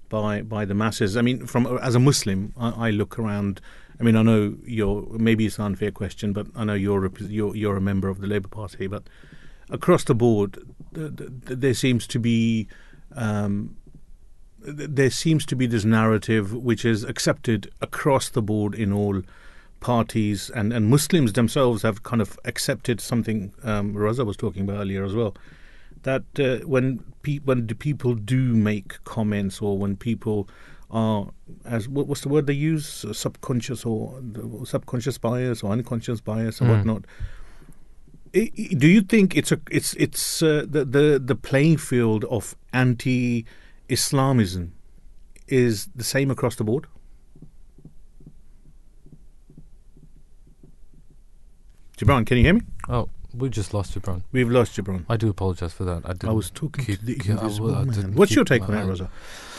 by 0.09 0.43
by 0.43 0.65
the 0.65 0.75
masses? 0.75 1.17
I 1.17 1.23
mean, 1.23 1.47
from 1.47 1.67
as 1.83 1.95
a 1.95 2.01
Muslim, 2.01 2.53
I, 2.57 2.89
I 2.89 2.91
look 2.91 3.19
around. 3.19 3.61
I 4.01 4.03
mean, 4.03 4.17
I 4.17 4.23
know 4.23 4.57
you're 4.65 5.07
maybe 5.11 5.47
it's 5.47 5.59
an 5.59 5.65
unfair 5.65 5.91
question, 5.91 6.33
but 6.33 6.47
I 6.57 6.65
know 6.65 6.75
you're 6.75 7.07
a, 7.07 7.11
you're 7.21 7.55
you're 7.55 7.77
a 7.77 7.81
member 7.81 8.09
of 8.09 8.21
the 8.21 8.27
Labour 8.27 8.49
Party, 8.49 8.87
but 8.87 9.05
across 9.71 10.05
the 10.05 10.15
board, 10.15 10.59
th- 10.95 11.17
th- 11.17 11.31
there 11.47 11.75
seems 11.75 12.07
to 12.09 12.19
be. 12.19 12.69
Um, 13.15 13.77
th- 14.65 14.91
there 14.91 15.11
seems 15.11 15.47
to 15.47 15.55
be 15.55 15.67
this 15.67 15.85
narrative 15.85 16.53
which 16.53 16.85
is 16.85 17.05
accepted 17.05 17.71
across 17.81 18.29
the 18.29 18.43
board 18.43 18.75
in 18.75 18.93
all 18.93 19.23
parties 19.85 20.51
and, 20.55 20.73
and 20.73 20.89
Muslims 20.89 21.35
themselves 21.35 21.83
have 21.83 22.03
kind 22.03 22.23
of 22.23 22.39
accepted 22.47 23.03
something 23.03 23.53
um, 23.63 23.95
Raza 23.95 24.25
was 24.25 24.35
talking 24.35 24.63
about 24.63 24.79
earlier 24.79 25.05
as 25.05 25.15
well 25.15 25.37
that 26.05 26.23
uh, 26.39 26.59
when 26.67 27.01
pe- 27.23 27.39
when 27.41 27.67
people 27.67 28.15
do 28.15 28.55
make 28.55 29.03
comments 29.05 29.61
or 29.61 29.79
when 29.79 29.97
people 29.97 30.49
are 30.91 31.29
as 31.65 31.89
what, 31.89 32.07
what's 32.07 32.21
the 32.23 32.29
word 32.29 32.47
they 32.47 32.53
use 32.55 33.05
subconscious 33.13 33.85
or 33.85 34.21
subconscious 34.65 35.19
bias 35.19 35.63
or 35.63 35.73
unconscious 35.73 36.21
bias 36.21 36.61
or 36.61 36.65
Mm. 36.67 36.77
whatnot 36.77 37.05
do 38.33 38.89
you 38.89 39.01
think 39.01 39.37
it's 39.37 39.53
a 39.53 39.61
it's 39.71 39.95
it's 39.95 40.43
uh, 40.43 40.65
the 40.69 40.85
the 40.85 41.23
the 41.25 41.37
playing 41.37 41.77
field 41.77 42.25
of 42.25 42.57
anti-Islamism 42.73 44.73
is 45.47 45.87
the 45.95 46.03
same 46.05 46.31
across 46.33 46.57
the 46.57 46.65
board? 46.65 46.87
Gibran, 51.97 52.27
can 52.27 52.39
you 52.39 52.45
hear 52.45 52.55
me? 52.55 52.63
Oh, 52.89 53.09
we 53.37 53.49
just 53.49 53.75
lost 53.75 53.95
Gibran. 53.95 54.23
We've 54.33 54.49
lost 54.51 54.77
Gibran. 54.77 55.05
I 55.09 55.17
do 55.17 55.29
apologize 55.29 55.73
for 55.73 55.85
that. 55.85 56.03
I 56.05 56.13
didn't. 56.13 56.29
I 56.29 56.33
was 56.33 56.51
talking 56.51 56.85
keep- 56.85 57.01
to 57.01 57.05
the 57.07 57.31
invisible 57.31 57.73
man. 57.85 58.15
What's 58.15 58.35
your 58.35 58.45
take 58.45 58.63
on 58.63 58.73
that, 58.73 58.89
eyes- 58.89 59.09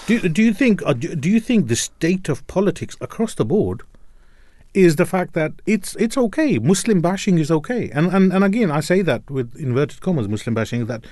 Do, 0.07 0.29
do 0.29 0.41
you 0.43 0.53
think 0.53 0.81
uh, 0.85 0.93
do, 0.93 1.15
do 1.15 1.29
you 1.29 1.39
think 1.39 1.67
the 1.67 1.75
state 1.75 2.29
of 2.29 2.45
politics 2.47 2.95
across 3.01 3.33
the 3.35 3.45
board 3.45 3.81
is 4.73 4.97
the 4.97 5.05
fact 5.05 5.33
that 5.33 5.51
it's 5.65 5.95
it's 5.95 6.17
okay 6.17 6.59
Muslim 6.59 6.99
bashing 7.01 7.37
is 7.39 7.49
okay 7.49 7.89
and 7.91 8.07
and, 8.13 8.31
and 8.33 8.43
again 8.43 8.69
I 8.69 8.81
say 8.81 9.01
that 9.03 9.21
with 9.31 9.55
inverted 9.55 10.01
commas 10.01 10.27
Muslim 10.27 10.53
bashing 10.53 10.85
that 10.87 11.05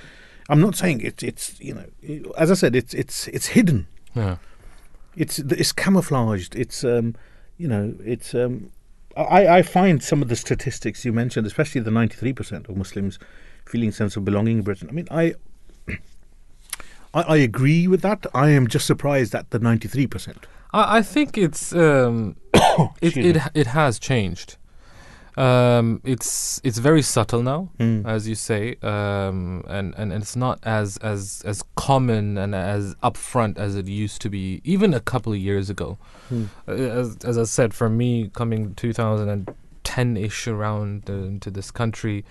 I'm 0.50 0.60
not 0.60 0.74
saying 0.76 1.00
it's 1.00 1.22
it's 1.22 1.58
you 1.60 1.74
know 1.74 1.86
as 2.36 2.50
I 2.50 2.54
said 2.54 2.76
it's 2.76 2.92
it's 2.94 3.26
it's 3.28 3.46
hidden 3.56 3.86
Yeah. 4.14 4.36
it's 5.16 5.38
it's 5.38 5.72
camouflaged 5.72 6.54
it's 6.54 6.84
um 6.84 7.14
you 7.56 7.66
know 7.66 7.94
it's 8.04 8.34
um 8.34 8.70
I, 9.16 9.58
I 9.58 9.62
find 9.62 10.02
some 10.02 10.22
of 10.22 10.28
the 10.28 10.36
statistics 10.36 11.04
you 11.04 11.12
mentioned 11.12 11.46
especially 11.46 11.80
the 11.80 11.90
93% 11.90 12.68
of 12.68 12.76
Muslims 12.76 13.18
feeling 13.64 13.92
sense 13.92 14.16
of 14.16 14.24
belonging 14.24 14.58
in 14.58 14.64
Britain 14.64 14.88
I 14.88 14.92
mean 14.92 15.08
I 15.10 15.34
I, 17.14 17.22
I 17.22 17.36
agree 17.36 17.86
with 17.86 18.02
that. 18.02 18.26
I 18.34 18.50
am 18.50 18.66
just 18.66 18.86
surprised 18.86 19.34
at 19.34 19.50
the 19.50 19.60
93%. 19.60 20.36
I, 20.72 20.98
I 20.98 21.02
think 21.02 21.38
it's 21.38 21.72
um, 21.72 22.36
it, 23.00 23.16
it 23.16 23.42
it 23.54 23.66
has 23.68 23.98
changed. 23.98 24.56
Um, 25.36 26.00
it's 26.04 26.60
it's 26.62 26.78
very 26.78 27.02
subtle 27.02 27.42
now, 27.42 27.70
Mm. 27.80 28.06
as 28.06 28.28
you 28.28 28.36
say, 28.36 28.76
um, 28.82 29.64
and, 29.68 29.92
and 29.96 30.12
and 30.12 30.22
it's 30.22 30.36
not 30.36 30.60
as 30.62 30.96
as 30.98 31.42
as 31.44 31.64
common 31.74 32.38
and 32.38 32.54
as 32.54 32.94
upfront 33.02 33.58
as 33.58 33.74
it 33.74 33.88
used 33.88 34.20
to 34.22 34.30
be, 34.30 34.60
even 34.64 34.94
a 34.94 35.00
couple 35.00 35.32
of 35.32 35.38
years 35.38 35.68
ago. 35.70 35.98
Mm. 36.32 36.48
As 36.68 37.16
as 37.24 37.36
I 37.36 37.44
said, 37.44 37.74
for 37.74 37.88
me, 37.90 38.30
coming 38.32 38.74
2010-ish 38.76 40.46
around 40.48 41.10
uh, 41.10 41.12
into 41.14 41.50
this 41.50 41.70
country, 41.70 42.24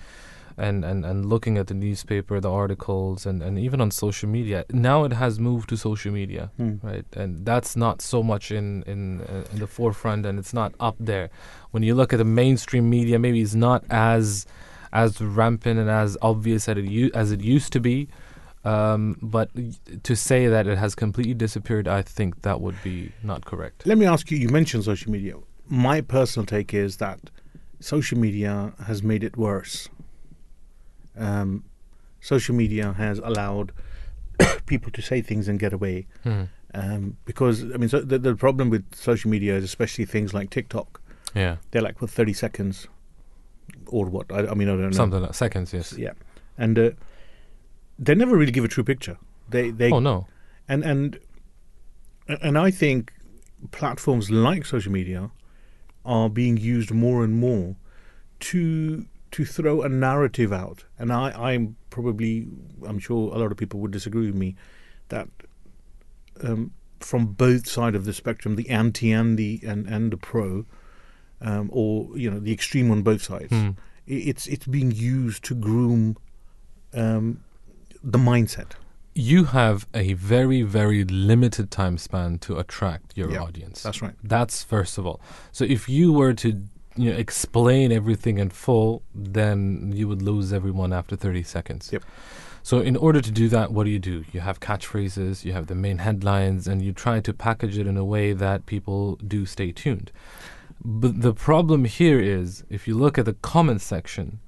and, 0.56 0.84
and, 0.84 1.04
and 1.04 1.26
looking 1.26 1.58
at 1.58 1.66
the 1.66 1.74
newspaper, 1.74 2.40
the 2.40 2.50
articles, 2.50 3.26
and, 3.26 3.42
and 3.42 3.58
even 3.58 3.80
on 3.80 3.90
social 3.90 4.28
media. 4.28 4.64
Now 4.70 5.04
it 5.04 5.12
has 5.12 5.38
moved 5.40 5.68
to 5.70 5.76
social 5.76 6.12
media, 6.12 6.50
Hmm. 6.56 6.74
right? 6.82 7.04
And 7.16 7.44
that's 7.44 7.76
not 7.76 8.00
so 8.02 8.22
much 8.22 8.50
in 8.50 8.82
in, 8.84 9.20
uh, 9.22 9.44
in 9.52 9.58
the 9.58 9.66
forefront, 9.66 10.26
and 10.26 10.38
it's 10.38 10.54
not 10.54 10.74
up 10.80 10.96
there. 11.00 11.28
When 11.72 11.82
you 11.82 11.94
look 11.94 12.12
at 12.12 12.18
the 12.18 12.24
mainstream 12.24 12.88
media, 12.88 13.18
maybe 13.18 13.40
it's 13.40 13.54
not 13.54 13.84
as 13.90 14.46
as 14.92 15.20
rampant 15.20 15.78
and 15.80 15.90
as 15.90 16.16
obvious 16.22 16.68
as 16.68 16.76
it 16.78 16.84
u- 16.84 17.10
as 17.14 17.32
it 17.32 17.40
used 17.40 17.72
to 17.72 17.80
be. 17.80 18.08
Um, 18.64 19.18
but 19.20 19.50
to 20.04 20.16
say 20.16 20.46
that 20.46 20.66
it 20.66 20.78
has 20.78 20.94
completely 20.94 21.34
disappeared, 21.34 21.86
I 21.86 22.00
think 22.02 22.42
that 22.42 22.60
would 22.62 22.76
be 22.82 23.12
not 23.22 23.44
correct. 23.44 23.86
Let 23.86 23.98
me 23.98 24.06
ask 24.06 24.30
you, 24.30 24.38
you 24.38 24.48
mentioned 24.48 24.84
social 24.84 25.10
media. 25.12 25.34
My 25.68 26.00
personal 26.00 26.46
take 26.46 26.72
is 26.72 26.96
that 26.96 27.18
social 27.80 28.18
media 28.18 28.72
has 28.86 29.02
made 29.02 29.22
it 29.22 29.36
worse. 29.36 29.88
Um, 31.16 31.64
social 32.20 32.54
media 32.54 32.92
has 32.94 33.18
allowed 33.18 33.72
people 34.66 34.90
to 34.92 35.02
say 35.02 35.20
things 35.22 35.48
and 35.48 35.58
get 35.58 35.72
away. 35.72 36.06
Hmm. 36.22 36.44
Um, 36.72 37.16
because, 37.24 37.62
I 37.62 37.76
mean, 37.76 37.88
so 37.88 38.00
the, 38.00 38.18
the 38.18 38.34
problem 38.34 38.68
with 38.68 38.94
social 38.94 39.30
media 39.30 39.54
is 39.56 39.62
especially 39.64 40.04
things 40.06 40.34
like 40.34 40.50
TikTok. 40.50 41.00
Yeah, 41.34 41.56
They're 41.70 41.82
like 41.82 41.98
for 41.98 42.06
30 42.06 42.32
seconds 42.32 42.88
or 43.86 44.06
what? 44.06 44.30
I, 44.32 44.46
I 44.48 44.54
mean, 44.54 44.68
I 44.68 44.72
don't 44.72 44.82
know. 44.82 44.90
something 44.90 45.20
like 45.22 45.34
seconds. 45.34 45.72
Yes. 45.72 45.92
Yeah. 45.96 46.12
And 46.58 46.78
uh, 46.78 46.90
they 47.98 48.14
never 48.14 48.36
really 48.36 48.52
give 48.52 48.64
a 48.64 48.68
true 48.68 48.84
picture. 48.84 49.18
They, 49.48 49.70
they 49.70 49.90
Oh 49.90 49.98
no. 50.00 50.26
and 50.68 50.82
and 50.84 51.18
and 52.28 52.56
I 52.56 52.70
think 52.70 53.12
platforms 53.72 54.30
like 54.30 54.64
social 54.64 54.90
media 54.92 55.30
are 56.04 56.28
being 56.30 56.56
used 56.56 56.90
more 56.90 57.22
and 57.24 57.34
more 57.38 57.76
to 58.40 59.04
to 59.36 59.44
throw 59.44 59.82
a 59.82 59.88
narrative 59.88 60.52
out. 60.52 60.84
And 60.98 61.12
I, 61.12 61.24
I'm 61.52 61.76
probably 61.90 62.46
I'm 62.88 62.98
sure 62.98 63.32
a 63.34 63.38
lot 63.38 63.50
of 63.52 63.56
people 63.58 63.80
would 63.80 63.90
disagree 63.90 64.26
with 64.26 64.34
me 64.44 64.54
that 65.08 65.28
um, 66.42 66.72
from 67.00 67.26
both 67.26 67.68
sides 67.68 67.96
of 67.96 68.04
the 68.04 68.12
spectrum, 68.12 68.56
the 68.56 68.68
anti 68.70 69.12
and 69.12 69.36
the 69.38 69.60
and, 69.64 69.86
and 69.86 70.12
the 70.12 70.16
pro, 70.16 70.64
um, 71.40 71.70
or 71.72 72.16
you 72.16 72.30
know 72.30 72.38
the 72.40 72.52
extreme 72.52 72.90
on 72.90 73.02
both 73.02 73.22
sides, 73.22 73.52
i- 73.52 73.72
it's 74.06 74.46
it's 74.46 74.66
being 74.66 74.90
used 74.92 75.42
to 75.44 75.54
groom 75.54 76.16
um, 76.94 77.40
the 78.02 78.18
mindset. 78.18 78.72
you 79.16 79.44
have 79.44 79.86
a 79.94 80.12
very 80.14 80.62
very 80.62 81.04
limited 81.04 81.70
time 81.70 81.96
span 81.98 82.38
to 82.38 82.58
attract 82.58 83.16
your 83.16 83.30
Yeah, 83.32 83.42
audience 83.46 83.82
that's 83.82 84.02
right. 84.02 84.14
that's 84.24 84.64
first 84.64 84.98
of 84.98 85.06
all 85.06 85.20
so 85.52 85.64
if 85.64 85.88
you 85.88 86.12
were 86.12 86.34
to 86.34 86.50
you 86.96 87.10
know 87.10 87.16
explain 87.16 87.90
everything 87.92 88.38
in 88.38 88.50
full 88.50 89.02
then 89.14 89.92
you 89.94 90.06
would 90.08 90.22
lose 90.22 90.52
everyone 90.52 90.92
after 90.92 91.16
30 91.16 91.42
seconds 91.42 91.90
Yep. 91.92 92.04
so 92.62 92.78
in 92.80 92.96
order 92.96 93.20
to 93.20 93.30
do 93.30 93.48
that 93.48 93.72
what 93.72 93.84
do 93.84 93.90
you 93.90 93.98
do 93.98 94.24
you 94.32 94.40
have 94.40 94.60
catchphrases 94.60 95.44
you 95.44 95.52
have 95.52 95.66
the 95.66 95.74
main 95.74 95.98
headlines 95.98 96.68
and 96.68 96.82
you 96.82 96.92
try 96.92 97.20
to 97.20 97.32
package 97.32 97.78
it 97.78 97.86
in 97.86 97.96
a 97.96 98.04
way 98.04 98.32
that 98.32 98.66
people 98.66 99.16
do 99.16 99.44
stay 99.44 99.72
tuned 99.72 100.12
but 100.84 101.20
the 101.20 101.32
problem 101.34 101.84
here 101.84 102.20
is 102.20 102.62
if 102.70 102.86
you 102.86 102.94
look 102.96 103.18
at 103.18 103.24
the 103.24 103.34
comment 103.34 103.80
section 103.80 104.38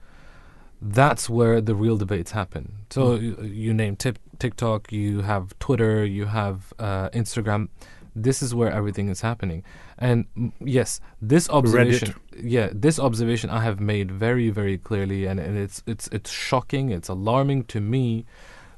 that's 0.83 1.29
where 1.31 1.63
the 1.63 1.75
real 1.75 1.97
debates 1.97 2.33
happen. 2.33 2.75
So 2.91 3.15
you, 3.15 3.41
you 3.43 3.73
name 3.73 3.97
tip, 3.97 4.19
TikTok, 4.39 4.93
you 4.93 5.23
have 5.23 5.59
Twitter, 5.59 6.05
you 6.05 6.27
have 6.27 6.75
uh, 6.79 7.09
Instagram. 7.11 7.69
This 8.17 8.43
is 8.43 8.55
where 8.55 8.71
everything 8.71 9.09
is 9.09 9.21
happening. 9.21 9.63
And 9.99 10.25
mm, 10.37 10.53
yes, 10.61 11.01
this 11.21 11.49
observation, 11.51 12.15
yeah, 12.37 12.71
this 12.73 12.99
observation 12.99 13.51
I 13.51 13.63
have 13.63 13.79
made 13.79 14.11
very, 14.11 14.51
very 14.51 14.79
clearly, 14.79 15.27
and, 15.27 15.39
and 15.39 15.57
it's 15.59 15.83
it's 15.87 16.09
it's 16.09 16.31
shocking, 16.31 16.91
it's 16.91 17.09
alarming 17.09 17.65
to 17.65 17.81
me 17.81 18.25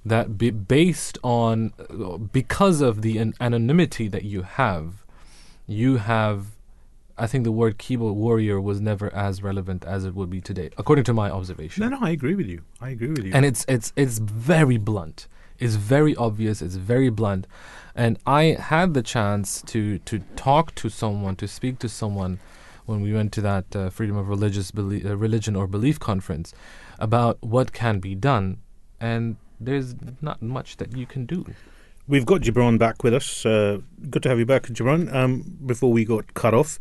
that 0.05 0.37
be, 0.37 0.51
based 0.51 1.18
on 1.22 1.72
uh, 1.79 2.18
because 2.18 2.81
of 2.81 3.03
the 3.03 3.18
an- 3.18 3.35
anonymity 3.40 4.09
that 4.09 4.24
you 4.24 4.42
have, 4.42 5.05
you 5.66 5.98
have 5.98 6.59
I 7.18 7.27
think 7.27 7.44
the 7.44 7.53
word 7.53 7.79
keyboard 7.79 8.14
warrior 8.14 8.61
was 8.61 8.81
never 8.81 9.12
as 9.14 9.42
relevant 9.42 9.85
as 9.85 10.05
it 10.05 10.14
would 10.14 10.31
be 10.31 10.40
today, 10.40 10.70
according 10.79 11.05
to 11.05 11.12
my 11.12 11.31
observation. 11.31 11.83
No, 11.83 11.88
no, 11.88 11.98
I 12.01 12.11
agree 12.11 12.37
with 12.37 12.46
you. 12.46 12.62
I 12.81 12.90
agree 12.90 13.09
with 13.09 13.24
you. 13.24 13.33
And 13.35 13.44
it's 13.44 13.64
it's 13.68 13.92
it's 13.96 14.18
very 14.18 14.77
blunt. 14.79 15.27
It's 15.59 15.75
very 15.75 16.14
obvious. 16.16 16.62
It's 16.62 16.77
very 16.77 17.11
blunt. 17.11 17.47
And 17.94 18.18
I 18.27 18.57
had 18.59 18.94
the 18.94 19.03
chance 19.03 19.62
to 19.62 19.99
to 19.99 20.21
talk 20.37 20.75
to 20.77 20.88
someone, 20.88 21.37
to 21.37 21.49
speak 21.49 21.79
to 21.81 21.88
someone, 21.88 22.38
when 22.87 23.03
we 23.03 23.12
went 23.12 23.33
to 23.33 23.40
that 23.42 23.77
uh, 23.77 23.90
freedom 23.90 24.16
of 24.16 24.29
religious 24.29 24.71
belie- 24.71 25.05
uh, 25.05 25.16
religion 25.16 25.57
or 25.57 25.66
belief 25.66 25.99
conference, 26.01 26.55
about 26.99 27.38
what 27.42 27.73
can 27.73 27.99
be 27.99 28.14
done. 28.14 28.59
And 29.01 29.37
there's 29.61 29.94
not 30.21 30.40
much 30.40 30.77
that 30.77 30.97
you 30.97 31.07
can 31.07 31.27
do. 31.27 31.44
We've 32.07 32.25
got 32.25 32.40
Gibran 32.40 32.79
back 32.79 33.05
with 33.05 33.12
us. 33.12 33.44
Uh, 33.44 33.81
good 34.09 34.23
to 34.23 34.29
have 34.31 34.38
you 34.38 34.47
back, 34.47 34.62
Gibran. 34.62 35.12
Um, 35.12 35.59
before 35.66 35.92
we 35.92 36.05
got 36.05 36.33
cut 36.35 36.55
off, 36.55 36.79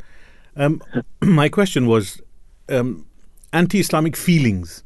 um, 0.56 0.82
my 1.22 1.50
question 1.50 1.88
was 1.88 2.22
um, 2.70 3.06
anti-Islamic 3.52 4.16
feelings. 4.16 4.84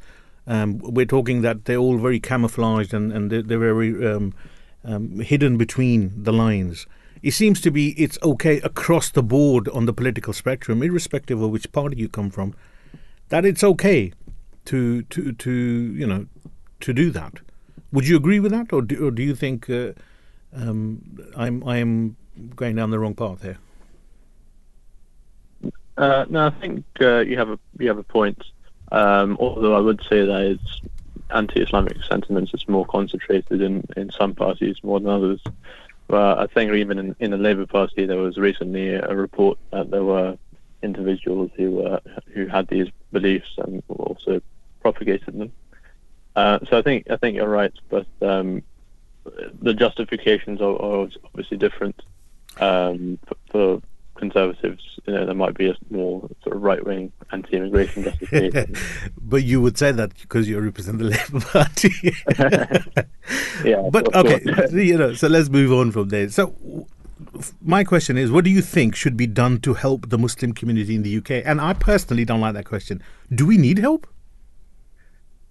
Um, 0.48 0.80
we're 0.80 1.06
talking 1.06 1.42
that 1.42 1.66
they're 1.66 1.78
all 1.78 1.98
very 1.98 2.20
camouflaged 2.20 2.94
and, 2.94 3.12
and 3.12 3.32
they're, 3.32 3.42
they're 3.42 3.60
very 3.60 4.08
um, 4.08 4.34
um, 4.84 5.20
hidden 5.20 5.58
between 5.58 6.24
the 6.24 6.34
lines. 6.34 6.88
It 7.22 7.32
seems 7.32 7.62
to 7.62 7.72
be 7.72 7.90
it's 7.92 8.18
okay 8.24 8.60
across 8.62 9.12
the 9.12 9.22
board 9.22 9.70
on 9.70 9.86
the 9.86 9.94
political 9.94 10.34
spectrum, 10.34 10.82
irrespective 10.82 11.42
of 11.42 11.52
which 11.52 11.72
party 11.72 11.98
you 11.98 12.10
come 12.10 12.32
from, 12.32 12.56
that 13.30 13.46
it's 13.46 13.64
okay 13.64 14.12
to 14.66 15.04
to 15.04 15.32
to 15.34 15.52
you 15.52 16.08
know 16.08 16.26
to 16.80 16.94
do 16.94 17.12
that. 17.12 17.40
Would 17.92 18.08
you 18.08 18.18
agree 18.18 18.40
with 18.40 18.52
that, 18.52 18.74
or 18.74 18.82
do, 18.82 19.08
or 19.08 19.12
do 19.12 19.22
you 19.22 19.36
think 19.36 19.70
uh, 19.70 19.92
um, 20.54 21.20
I'm 21.36 21.64
I'm 21.68 22.18
going 22.56 22.76
down 22.76 22.90
the 22.90 22.98
wrong 22.98 23.14
path 23.14 23.44
here? 23.44 23.58
Uh, 25.98 26.26
no, 26.30 26.48
I 26.48 26.50
think 26.50 26.86
uh, 27.02 27.20
you 27.20 27.38
have 27.38 27.50
a 27.50 27.60
you 27.78 27.88
have 27.88 28.00
a 28.00 28.04
point. 28.04 28.44
Um, 28.92 29.38
although 29.40 29.76
I 29.76 29.80
would 29.80 30.02
say 30.10 30.26
that 30.26 30.42
it's 30.42 30.82
anti-Islamic 31.30 32.04
sentiments 32.04 32.54
is 32.54 32.68
more 32.68 32.86
concentrated 32.86 33.62
in, 33.62 33.84
in 33.96 34.12
some 34.12 34.36
parties 34.36 34.78
more 34.84 35.00
than 35.00 35.10
others. 35.10 35.42
But 36.08 36.40
I 36.40 36.48
think 36.48 36.74
even 36.74 37.00
in, 37.00 37.16
in 37.20 37.32
the 37.32 37.38
Labour 37.38 37.66
Party, 37.66 38.06
there 38.06 38.18
was 38.18 38.38
recently 38.38 38.90
a 38.90 39.16
report 39.16 39.58
that 39.72 39.92
there 39.92 40.04
were 40.04 40.38
individuals 40.84 41.52
who 41.56 41.72
were 41.72 42.02
who 42.34 42.48
had 42.48 42.68
these 42.68 42.88
beliefs 43.12 43.54
and 43.58 43.82
also 43.88 44.42
propagated 44.82 45.40
them. 45.40 45.52
Uh, 46.36 46.60
so 46.70 46.78
I 46.78 46.82
think 46.82 47.10
I 47.10 47.16
think 47.18 47.36
you're 47.36 47.48
right, 47.48 47.74
but 47.90 48.08
um, 48.22 48.62
the 49.62 49.74
justifications 49.74 50.60
are, 50.60 50.82
are 50.82 51.08
obviously 51.26 51.58
different. 51.58 52.02
Um, 52.60 53.18
for, 53.50 53.82
conservatives, 54.22 54.84
you 55.06 55.14
know, 55.14 55.26
there 55.26 55.36
might 55.36 55.56
be 55.56 55.68
a 55.70 55.76
more 55.90 56.30
sort 56.44 56.56
of 56.56 56.62
right-wing 56.62 57.12
anti-immigration 57.32 58.04
justification. 58.04 58.76
But 59.22 59.44
you 59.44 59.62
would 59.62 59.78
say 59.78 59.92
that 59.92 60.18
because 60.22 60.48
you 60.48 60.60
represent 60.60 61.00
the 61.00 61.06
Labour 61.16 61.46
Party. 61.46 61.92
yeah, 63.70 63.90
but 63.92 64.14
okay, 64.16 64.40
you 64.72 64.98
know, 64.98 65.14
so 65.14 65.28
let's 65.28 65.50
move 65.50 65.74
on 65.74 65.92
from 65.92 66.10
there. 66.10 66.30
So, 66.30 66.56
my 67.62 67.84
question 67.84 68.18
is, 68.18 68.32
what 68.32 68.46
do 68.46 68.50
you 68.50 68.62
think 68.62 68.96
should 68.96 69.18
be 69.18 69.28
done 69.28 69.60
to 69.62 69.74
help 69.74 70.10
the 70.10 70.18
Muslim 70.18 70.54
community 70.54 70.96
in 70.96 71.04
the 71.04 71.18
UK? 71.18 71.44
And 71.46 71.60
I 71.60 71.74
personally 71.74 72.26
don't 72.26 72.42
like 72.42 72.54
that 72.54 72.66
question. 72.66 73.02
Do 73.34 73.46
we 73.46 73.58
need 73.58 73.80
help? 73.80 74.08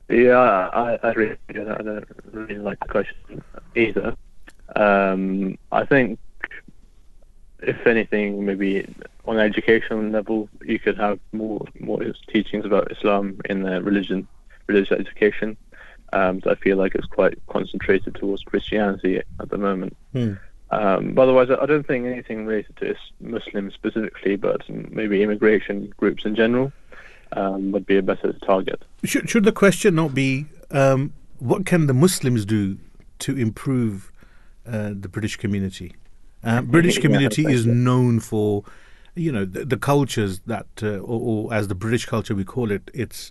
Yeah, 0.09 0.38
I, 0.38 0.98
I 1.02 1.12
really 1.12 1.37
I 1.50 1.52
don't 1.52 2.04
really 2.33 2.59
like 2.59 2.80
the 2.80 2.88
question 2.88 3.42
either. 3.76 4.16
Um, 4.76 5.59
I 5.72 5.85
think, 5.85 6.18
if 7.62 7.87
anything, 7.87 8.44
maybe 8.44 8.87
on 9.25 9.38
an 9.38 9.46
educational 9.46 10.03
level, 10.03 10.49
you 10.64 10.79
could 10.79 10.99
have 10.99 11.18
more 11.33 11.64
more 11.79 12.01
teachings 12.29 12.64
about 12.64 12.90
Islam 12.92 13.40
in 13.49 13.62
the 13.62 13.83
religion, 13.83 14.27
religious 14.66 14.92
education. 14.92 15.57
Um, 16.12 16.40
so 16.42 16.51
I 16.51 16.55
feel 16.57 16.77
like 16.77 16.94
it's 16.94 17.07
quite 17.07 17.38
concentrated 17.46 18.16
towards 18.16 18.42
Christianity 18.42 19.18
at 19.18 19.49
the 19.49 19.59
moment. 19.59 19.96
Hmm. 20.12 20.35
Um, 20.73 21.14
but 21.14 21.23
otherwise, 21.23 21.51
I 21.51 21.62
I 21.62 21.66
don't 21.66 21.87
think 21.87 22.07
anything 22.07 22.46
related 22.46 22.77
to 22.77 22.94
Muslims 23.20 23.75
specifically, 23.75 24.37
but 24.37 24.68
maybe 24.68 25.23
immigration 25.23 25.92
groups 25.96 26.25
in 26.25 26.35
general 26.35 26.73
um, 27.33 27.73
would 27.73 27.87
be 27.87 27.96
a 27.96 28.03
better 28.03 28.33
target. 28.44 28.83
Should, 29.05 29.29
should 29.31 29.44
the 29.44 29.53
question 29.53 29.94
not 29.94 30.14
be 30.14 30.46
um, 30.70 31.12
what 31.38 31.66
can 31.66 31.87
the 31.87 31.94
Muslims 31.94 32.44
do 32.44 32.79
to 33.20 33.37
improve 33.37 34.11
uh, 34.66 34.90
the 34.99 35.09
British 35.09 35.37
community. 35.37 35.94
Uh, 36.42 36.62
British 36.76 36.96
Yeah, 36.96 37.03
community 37.03 37.44
is 37.44 37.66
known 37.66 38.20
for, 38.20 38.64
you 39.14 39.33
know, 39.33 39.44
the, 39.44 39.64
the 39.64 39.76
cultures 39.76 40.40
that, 40.46 40.66
uh, 40.83 40.98
or, 40.98 41.48
or 41.48 41.55
as 41.55 41.68
the 41.68 41.74
British 41.74 42.07
culture 42.07 42.35
we 42.35 42.44
call 42.44 42.70
it, 42.70 42.90
it's 42.94 43.31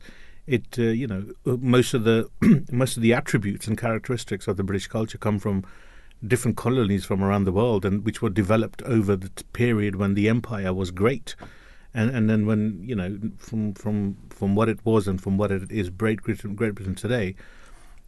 it 0.50 0.80
uh, 0.80 0.82
you 0.82 1.06
know 1.06 1.26
uh, 1.45 1.58
most 1.60 1.93
of 1.93 2.04
the 2.04 2.28
most 2.72 2.98
of 2.98 3.04
the 3.04 3.13
attributes 3.13 3.67
and 3.67 3.78
characteristics 3.78 4.48
of 4.48 4.58
the 4.58 4.63
British 4.63 4.88
culture 4.88 5.17
come 5.17 5.38
from 5.38 5.63
different 6.26 6.58
colonies 6.58 7.06
from 7.06 7.24
around 7.24 7.45
the 7.45 7.52
world 7.52 7.86
and 7.86 8.04
which 8.04 8.22
were 8.22 8.30
developed 8.30 8.82
over 8.82 9.15
the 9.15 9.30
t- 9.30 9.45
period 9.54 9.95
when 9.95 10.15
the 10.15 10.28
empire 10.28 10.74
was 10.74 10.91
great. 10.91 11.36
And 11.93 12.10
and 12.10 12.30
then 12.30 12.45
when 12.48 12.82
you 12.84 12.95
know 12.95 13.17
from 13.38 13.74
from 13.76 14.17
from 14.30 14.56
what 14.56 14.69
it 14.69 14.84
was 14.84 15.08
and 15.08 15.22
from 15.22 15.38
what 15.38 15.52
it 15.52 15.72
is 15.72 15.89
Great 15.89 16.24
Britain 16.24 16.56
Great 16.56 16.76
Britain 16.76 16.95
today 16.95 17.36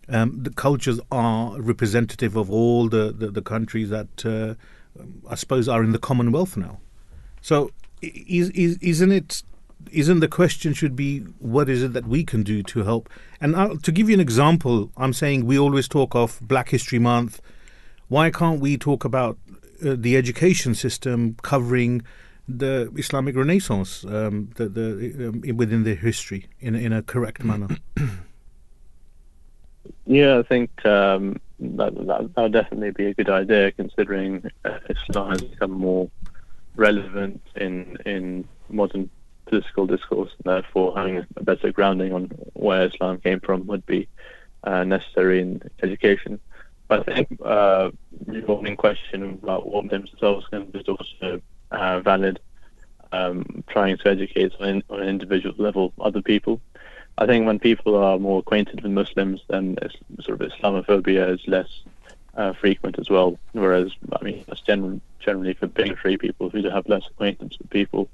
um, 0.09 0.43
the 0.43 0.49
cultures 0.49 0.99
are 1.11 1.59
representative 1.61 2.35
of 2.35 2.51
all 2.51 2.89
the, 2.89 3.13
the, 3.17 3.31
the 3.31 3.41
countries 3.41 3.89
that 3.89 4.25
uh, 4.25 4.55
I 5.29 5.35
suppose 5.35 5.67
are 5.67 5.83
in 5.83 5.91
the 5.91 5.99
Commonwealth 5.99 6.57
now. 6.57 6.79
So 7.41 7.71
is, 8.01 8.49
is 8.51 8.77
isn't 8.81 9.11
it 9.11 9.43
isn't 9.91 10.19
the 10.19 10.27
question 10.27 10.73
should 10.73 10.95
be 10.95 11.19
what 11.39 11.69
is 11.69 11.81
it 11.83 11.93
that 11.93 12.07
we 12.07 12.23
can 12.23 12.43
do 12.43 12.61
to 12.63 12.83
help? 12.83 13.09
And 13.39 13.55
i 13.55 13.73
to 13.75 13.91
give 13.91 14.09
you 14.09 14.13
an 14.15 14.21
example, 14.21 14.91
I'm 14.97 15.13
saying 15.13 15.45
we 15.45 15.57
always 15.57 15.87
talk 15.87 16.15
of 16.15 16.39
Black 16.41 16.69
History 16.69 16.99
Month. 16.99 17.41
Why 18.07 18.29
can't 18.29 18.59
we 18.59 18.77
talk 18.77 19.05
about 19.05 19.37
uh, 19.85 19.95
the 19.97 20.17
education 20.17 20.75
system 20.75 21.37
covering 21.41 22.03
the 22.47 22.91
Islamic 22.97 23.35
Renaissance, 23.35 24.03
um, 24.05 24.49
the, 24.55 24.67
the 24.67 25.29
um, 25.29 25.57
within 25.57 25.83
their 25.83 25.95
history 25.95 26.47
in 26.59 26.75
a- 26.75 26.79
in 26.79 26.93
a 26.93 27.01
correct 27.01 27.43
manner? 27.43 27.69
Yeah, 30.05 30.39
I 30.39 30.43
think 30.43 30.85
um, 30.85 31.39
that, 31.61 31.95
that 32.07 32.35
would 32.35 32.51
definitely 32.51 32.91
be 32.91 33.05
a 33.07 33.13
good 33.13 33.29
idea, 33.29 33.71
considering 33.71 34.49
uh, 34.65 34.79
Islam 34.89 35.31
has 35.31 35.41
become 35.41 35.71
more 35.71 36.09
relevant 36.75 37.41
in 37.55 37.97
in 38.05 38.47
modern 38.69 39.09
political 39.45 39.85
discourse, 39.85 40.31
and 40.37 40.53
therefore 40.53 40.97
having 40.97 41.17
a 41.17 41.43
better 41.43 41.71
grounding 41.71 42.13
on 42.13 42.31
where 42.53 42.87
Islam 42.87 43.19
came 43.19 43.39
from 43.39 43.67
would 43.67 43.85
be 43.85 44.07
uh, 44.63 44.83
necessary 44.83 45.41
in 45.41 45.61
education. 45.83 46.39
But 46.87 47.07
I 47.07 47.15
think 47.15 47.39
uh, 47.43 47.91
your 48.29 48.61
main 48.61 48.75
question 48.75 49.39
about 49.43 49.67
what 49.67 49.89
themselves 49.89 50.47
can 50.47 50.71
do 50.71 50.79
is 50.79 50.87
also 50.87 51.41
uh, 51.71 51.99
valid. 52.01 52.39
Um, 53.13 53.65
trying 53.67 53.97
to 53.97 54.07
educate 54.07 54.53
on, 54.61 54.83
on 54.89 55.01
an 55.01 55.09
individual 55.09 55.53
level 55.57 55.91
other 55.99 56.21
people. 56.21 56.61
I 57.17 57.25
think 57.25 57.45
when 57.45 57.59
people 57.59 57.95
are 57.95 58.17
more 58.17 58.39
acquainted 58.39 58.81
with 58.81 58.91
Muslims, 58.91 59.41
then 59.47 59.77
sort 60.21 60.41
of 60.41 60.51
Islamophobia 60.51 61.33
is 61.33 61.47
less 61.47 61.67
uh, 62.35 62.53
frequent 62.53 62.97
as 62.99 63.09
well. 63.09 63.37
Whereas, 63.51 63.91
I 64.13 64.23
mean, 64.23 64.43
that's 64.47 64.61
generally, 64.61 65.01
generally 65.19 65.53
for 65.53 65.67
bigotry, 65.67 66.17
people 66.17 66.49
who 66.49 66.67
have 66.69 66.87
less 66.87 67.03
acquaintance 67.09 67.57
with 67.59 67.69
people 67.69 68.09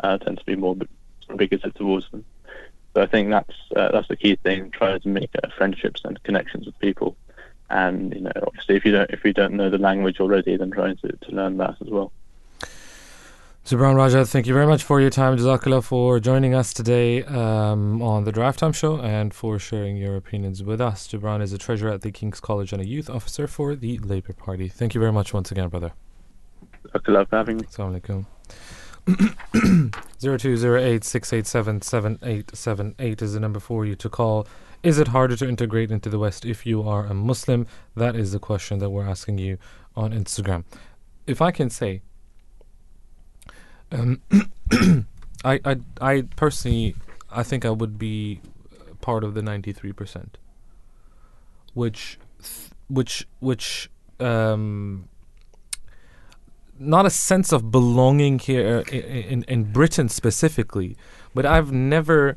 uh, 0.00 0.18
tend 0.18 0.38
to 0.38 0.44
be 0.44 0.56
more 0.56 0.76
bigoted 1.36 1.74
towards 1.74 2.08
them. 2.10 2.24
So 2.94 3.02
I 3.02 3.06
think 3.06 3.30
that's 3.30 3.54
uh, 3.74 3.90
that's 3.90 4.08
the 4.08 4.16
key 4.16 4.36
thing: 4.36 4.70
trying 4.70 5.00
to 5.00 5.08
make 5.08 5.30
uh, 5.42 5.48
friendships 5.56 6.02
and 6.04 6.22
connections 6.22 6.66
with 6.66 6.78
people. 6.78 7.16
And 7.70 8.14
you 8.14 8.20
know, 8.20 8.32
obviously, 8.46 8.76
if 8.76 8.84
you 8.84 8.92
don't 8.92 9.10
if 9.10 9.24
you 9.24 9.32
don't 9.32 9.54
know 9.54 9.70
the 9.70 9.78
language 9.78 10.20
already, 10.20 10.56
then 10.56 10.70
trying 10.70 10.96
to, 10.98 11.08
to 11.08 11.30
learn 11.32 11.56
that 11.56 11.76
as 11.80 11.88
well. 11.88 12.12
Gibran 13.64 13.96
Raja, 13.96 14.26
thank 14.26 14.46
you 14.46 14.52
very 14.52 14.66
much 14.66 14.82
for 14.82 15.00
your 15.00 15.08
time. 15.08 15.38
Jazakallah 15.38 15.82
for 15.82 16.20
joining 16.20 16.54
us 16.54 16.74
today 16.74 17.24
um, 17.24 18.02
on 18.02 18.24
the 18.24 18.30
Drive 18.30 18.58
Time 18.58 18.72
Show 18.72 19.00
and 19.00 19.32
for 19.32 19.58
sharing 19.58 19.96
your 19.96 20.16
opinions 20.16 20.62
with 20.62 20.82
us. 20.82 21.08
Gibran 21.08 21.40
is 21.40 21.54
a 21.54 21.56
treasurer 21.56 21.90
at 21.90 22.02
the 22.02 22.12
King's 22.12 22.40
College 22.40 22.74
and 22.74 22.82
a 22.82 22.86
youth 22.86 23.08
officer 23.08 23.46
for 23.46 23.74
the 23.74 23.96
Labour 24.00 24.34
Party. 24.34 24.68
Thank 24.68 24.94
you 24.94 25.00
very 25.00 25.12
much 25.12 25.32
once 25.32 25.50
again, 25.50 25.70
brother. 25.70 25.92
I 26.94 26.98
for 26.98 27.26
having 27.32 27.56
me. 27.56 27.62
Assalamu 27.62 28.26
alaikum. 29.06 29.94
Zero 30.20 30.36
two 30.36 30.58
zero 30.58 30.78
eight 30.78 31.02
six 31.02 31.32
eight 31.32 31.46
seven 31.46 31.80
seven 31.80 32.18
eight 32.22 32.54
seven 32.54 32.94
eight 32.98 33.22
is 33.22 33.32
the 33.32 33.40
number 33.40 33.60
for 33.60 33.86
you 33.86 33.94
to 33.96 34.10
call. 34.10 34.46
Is 34.82 34.98
it 34.98 35.08
harder 35.08 35.36
to 35.36 35.48
integrate 35.48 35.90
into 35.90 36.10
the 36.10 36.18
West 36.18 36.44
if 36.44 36.66
you 36.66 36.86
are 36.86 37.06
a 37.06 37.14
Muslim? 37.14 37.66
That 37.96 38.14
is 38.14 38.32
the 38.32 38.38
question 38.38 38.78
that 38.80 38.90
we're 38.90 39.08
asking 39.08 39.38
you 39.38 39.56
on 39.96 40.12
Instagram. 40.12 40.64
If 41.26 41.40
I 41.40 41.50
can 41.50 41.70
say, 41.70 42.02
um, 43.92 44.20
I, 45.44 45.60
I, 45.64 45.76
I 46.00 46.22
personally, 46.36 46.94
I 47.30 47.42
think 47.42 47.64
I 47.64 47.70
would 47.70 47.98
be 47.98 48.40
part 49.00 49.24
of 49.24 49.34
the 49.34 49.42
ninety 49.42 49.72
three 49.72 49.92
percent, 49.92 50.38
which, 51.74 52.18
th- 52.42 52.70
which, 52.88 53.26
which, 53.40 53.90
um, 54.20 55.08
not 56.78 57.06
a 57.06 57.10
sense 57.10 57.52
of 57.52 57.70
belonging 57.70 58.38
here 58.38 58.82
i- 58.92 58.94
i- 58.96 58.98
in 58.98 59.44
in 59.44 59.64
Britain 59.72 60.08
specifically, 60.08 60.96
but 61.34 61.46
I've 61.46 61.72
never. 61.72 62.36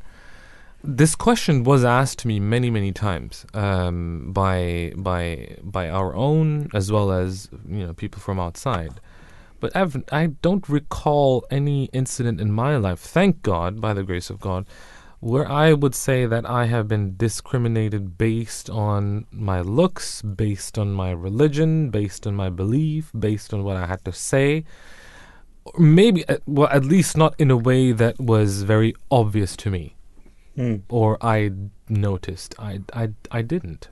This 0.84 1.16
question 1.16 1.64
was 1.64 1.84
asked 1.84 2.20
to 2.20 2.28
me 2.28 2.38
many 2.38 2.70
many 2.70 2.92
times 2.92 3.44
um, 3.52 4.30
by 4.32 4.92
by 4.96 5.56
by 5.60 5.88
our 5.90 6.14
own 6.14 6.68
as 6.72 6.92
well 6.92 7.10
as 7.10 7.48
you 7.68 7.84
know 7.84 7.92
people 7.94 8.20
from 8.20 8.38
outside, 8.38 9.00
but 9.60 9.74
I've 9.76 10.02
I 10.12 10.26
don't 10.42 10.68
recall 10.68 11.44
any 11.50 11.84
incident 11.86 12.40
in 12.40 12.52
my 12.52 12.76
life. 12.76 13.00
Thank 13.00 13.42
God, 13.42 13.80
by 13.80 13.94
the 13.94 14.02
grace 14.02 14.30
of 14.30 14.40
God, 14.40 14.66
where 15.20 15.50
I 15.50 15.72
would 15.72 15.94
say 15.94 16.26
that 16.26 16.48
I 16.48 16.66
have 16.66 16.88
been 16.88 17.16
discriminated 17.16 18.16
based 18.18 18.70
on 18.70 19.26
my 19.32 19.60
looks, 19.60 20.22
based 20.22 20.78
on 20.78 20.92
my 20.92 21.10
religion, 21.10 21.90
based 21.90 22.26
on 22.26 22.34
my 22.34 22.50
belief, 22.50 23.10
based 23.18 23.52
on 23.52 23.64
what 23.64 23.76
I 23.76 23.86
had 23.86 24.04
to 24.04 24.12
say. 24.12 24.64
Maybe, 25.78 26.24
well, 26.46 26.68
at 26.68 26.84
least 26.84 27.16
not 27.16 27.34
in 27.38 27.50
a 27.50 27.56
way 27.56 27.92
that 27.92 28.18
was 28.18 28.62
very 28.62 28.94
obvious 29.10 29.56
to 29.56 29.70
me 29.70 29.94
Mm. 30.56 30.82
or 30.88 31.18
I 31.20 31.52
noticed. 31.88 32.54
I, 32.58 32.80
I, 32.92 33.10
I 33.30 33.42
didn't. 33.42 33.90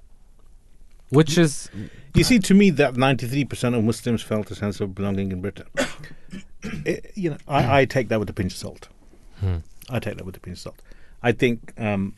Which 1.11 1.38
is, 1.38 1.71
You 2.14 2.25
see, 2.25 2.38
to 2.40 2.55
me, 2.55 2.71
that 2.71 2.95
93% 2.95 3.77
of 3.77 3.85
Muslims 3.85 4.23
felt 4.23 4.51
a 4.51 4.55
sense 4.55 4.81
of 4.81 4.95
belonging 4.95 5.33
in 5.33 5.40
Britain. 5.40 5.66
Eh, 6.85 6.99
you 7.14 7.31
know, 7.31 7.37
I, 7.47 7.83
I 7.83 7.85
take 7.85 8.09
that 8.09 8.19
with 8.19 8.29
a 8.29 8.33
pinch 8.33 8.53
of 8.53 8.59
salt. 8.59 8.88
Hmm. 9.38 9.59
I 9.88 10.01
take 10.01 10.16
that 10.16 10.27
with 10.27 10.37
a 10.37 10.40
pinch 10.40 10.57
of 10.57 10.62
salt. 10.62 10.83
I 11.23 11.31
think 11.31 11.73
um, 11.79 12.14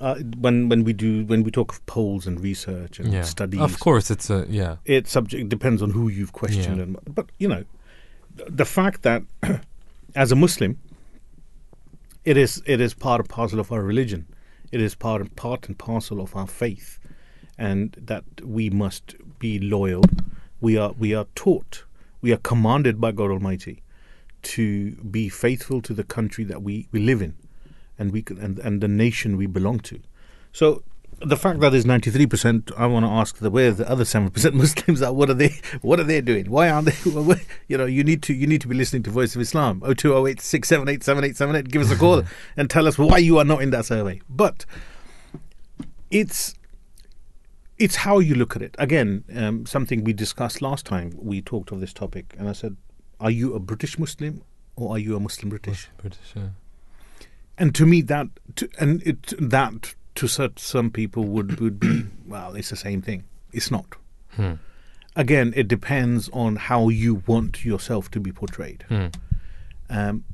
uh, 0.00 0.16
when 0.38 0.68
when 0.68 0.84
we 0.84 0.92
do 0.92 1.24
when 1.24 1.42
we 1.42 1.50
talk 1.50 1.72
of 1.72 1.86
polls 1.86 2.26
and 2.26 2.38
research 2.38 2.98
and 2.98 3.12
yeah. 3.12 3.22
studies, 3.22 3.60
Of 3.60 3.80
course, 3.80 4.10
it's 4.10 4.28
a, 4.28 4.44
yeah. 4.48 4.76
it 4.84 5.08
subject 5.08 5.48
depends 5.48 5.80
on 5.80 5.90
who 5.90 6.08
you've 6.08 6.32
questioned. 6.32 6.76
Yeah. 6.76 6.82
And, 6.82 6.98
but 7.14 7.30
you 7.38 7.48
know, 7.48 7.64
th- 8.36 8.48
the 8.50 8.64
fact 8.66 9.02
that 9.02 9.22
as 10.14 10.32
a 10.32 10.36
Muslim, 10.36 10.78
it 12.24 12.36
is 12.36 12.62
it 12.66 12.80
is 12.80 12.94
part 12.94 13.20
and 13.20 13.28
parcel 13.28 13.60
of 13.60 13.72
our 13.72 13.82
religion. 13.82 14.26
It 14.70 14.80
is 14.80 14.94
part 14.94 15.20
and 15.20 15.34
part 15.36 15.68
and 15.68 15.78
parcel 15.78 16.20
of 16.20 16.34
our 16.34 16.46
faith, 16.46 16.98
and 17.62 17.96
that 17.96 18.24
we 18.44 18.68
must 18.68 19.14
be 19.38 19.60
loyal. 19.60 20.02
We 20.60 20.76
are 20.76 20.92
we 20.98 21.14
are 21.14 21.26
taught, 21.36 21.84
we 22.20 22.32
are 22.32 22.38
commanded 22.38 23.00
by 23.00 23.12
God 23.12 23.30
Almighty 23.30 23.82
to 24.54 24.92
be 24.96 25.28
faithful 25.28 25.80
to 25.82 25.94
the 25.94 26.02
country 26.02 26.42
that 26.44 26.60
we, 26.62 26.88
we 26.90 26.98
live 26.98 27.22
in, 27.22 27.34
and 27.98 28.10
we 28.12 28.24
and 28.40 28.58
and 28.58 28.80
the 28.80 28.88
nation 28.88 29.36
we 29.36 29.46
belong 29.46 29.78
to. 29.90 30.00
So 30.52 30.82
the 31.24 31.36
fact 31.36 31.60
that 31.60 31.70
there's 31.70 31.84
93%, 31.84 32.72
I 32.76 32.86
want 32.86 33.06
to 33.06 33.10
ask 33.10 33.36
the 33.36 33.48
where 33.48 33.70
the 33.70 33.88
other 33.88 34.02
7% 34.02 34.54
Muslims 34.54 35.02
are. 35.02 35.12
What 35.12 35.30
are 35.30 35.34
they? 35.34 35.54
What 35.80 36.00
are 36.00 36.04
they 36.04 36.20
doing? 36.20 36.50
Why 36.50 36.68
aren't 36.68 36.88
they? 36.88 37.36
You 37.68 37.78
know, 37.78 37.86
you 37.86 38.02
need 38.02 38.24
to 38.24 38.34
you 38.34 38.48
need 38.48 38.60
to 38.62 38.68
be 38.68 38.74
listening 38.74 39.04
to 39.04 39.10
Voice 39.10 39.36
of 39.36 39.40
Islam. 39.40 39.80
0208 39.82 40.40
678 40.40 41.04
7878. 41.04 41.70
Give 41.70 41.82
us 41.82 41.92
a 41.92 41.96
call 41.96 42.24
and 42.56 42.68
tell 42.68 42.88
us 42.88 42.98
why 42.98 43.18
you 43.18 43.38
are 43.38 43.44
not 43.44 43.62
in 43.62 43.70
that 43.70 43.84
survey. 43.84 44.20
But 44.28 44.66
it's 46.10 46.54
it's 47.82 47.96
how 47.96 48.18
you 48.20 48.34
look 48.34 48.56
at 48.56 48.62
it. 48.62 48.74
Again, 48.78 49.24
um, 49.34 49.66
something 49.66 50.04
we 50.04 50.12
discussed 50.12 50.62
last 50.62 50.86
time. 50.86 51.12
We 51.16 51.42
talked 51.42 51.72
of 51.72 51.80
this 51.80 51.92
topic, 51.92 52.34
and 52.38 52.48
I 52.48 52.52
said, 52.52 52.76
"Are 53.20 53.30
you 53.30 53.54
a 53.54 53.60
British 53.60 53.98
Muslim 53.98 54.42
or 54.76 54.94
are 54.94 54.98
you 54.98 55.16
a 55.16 55.20
Muslim 55.20 55.48
British?" 55.50 55.88
British, 55.98 56.32
yeah. 56.36 56.48
and 57.58 57.74
to 57.74 57.84
me 57.86 58.02
that 58.02 58.28
to, 58.56 58.68
and 58.78 59.02
it 59.02 59.34
that 59.38 59.94
to 60.14 60.28
such 60.28 60.58
some 60.58 60.90
people 60.90 61.24
would 61.24 61.60
would 61.60 61.78
be 61.80 62.04
well 62.26 62.54
it's 62.54 62.70
the 62.70 62.76
same 62.76 63.00
thing 63.02 63.24
it's 63.52 63.70
not 63.70 63.96
Hmm. 64.36 64.54
again 65.16 65.52
it 65.56 65.68
depends 65.68 66.28
on 66.32 66.56
how 66.56 66.88
you 66.88 67.22
want 67.26 67.64
yourself 67.64 68.10
to 68.12 68.20
be 68.20 68.32
portrayed 68.32 68.84
Hmm. 68.88 69.06
um, 69.90 70.24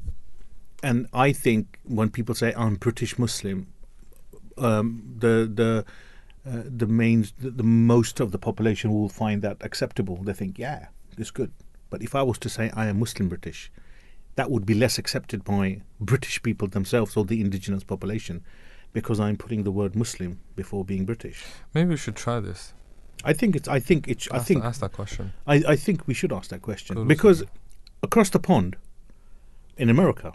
and 0.83 1.07
I 1.13 1.33
think 1.33 1.79
when 1.85 2.11
people 2.11 2.35
say 2.35 2.53
I'm 2.57 2.75
British 2.77 3.19
Muslim 3.19 3.67
um, 4.57 5.03
the 5.19 5.51
the 5.61 5.85
uh, 6.49 6.63
the 6.65 6.87
main 6.87 7.27
the, 7.39 7.51
the 7.51 7.63
most 7.63 8.21
of 8.21 8.33
the 8.33 8.39
population 8.39 8.93
will 8.93 9.09
find 9.09 9.43
that 9.43 9.57
acceptable 9.61 10.17
they 10.23 10.33
think 10.33 10.59
yeah 10.59 10.87
it's 11.17 11.31
good 11.31 11.53
but 11.91 12.03
if 12.03 12.15
I 12.15 12.23
was 12.23 12.39
to 12.39 12.49
say 12.49 12.71
I 12.75 12.87
am 12.87 12.99
Muslim 13.01 13.29
British 13.29 13.71
that 14.37 14.51
would 14.51 14.65
be 14.65 14.75
less 14.75 14.99
accepted 14.99 15.43
by 15.45 15.83
British 16.01 16.43
people 16.43 16.69
themselves 16.69 17.17
or 17.17 17.25
the 17.25 17.41
indigenous 17.41 17.83
population 17.83 18.45
because 18.93 19.21
I'm 19.21 19.37
putting 19.37 19.65
the 19.65 19.73
word 19.73 19.97
Muslim 19.97 20.41
before 20.57 20.85
being 20.85 21.05
British. 21.05 21.45
Maybe 21.75 21.91
we 21.91 21.97
should 21.97 22.17
try 22.17 22.41
this. 22.41 22.73
I 23.25 23.33
think 23.33 23.57
it's. 23.57 23.69
I 23.69 23.81
think 23.81 24.07
it's. 24.07 24.29
I 24.31 24.37
ask, 24.37 24.47
think. 24.47 24.65
ask 24.65 24.81
that 24.81 24.93
question. 24.93 25.33
I, 25.47 25.57
I 25.69 25.77
think 25.77 26.07
we 26.07 26.15
should 26.15 26.33
ask 26.33 26.51
that 26.51 26.63
question 26.63 27.07
because 27.09 27.43
across 28.03 28.31
the 28.31 28.39
pond, 28.39 28.77
in 29.77 29.91
America, 29.91 30.33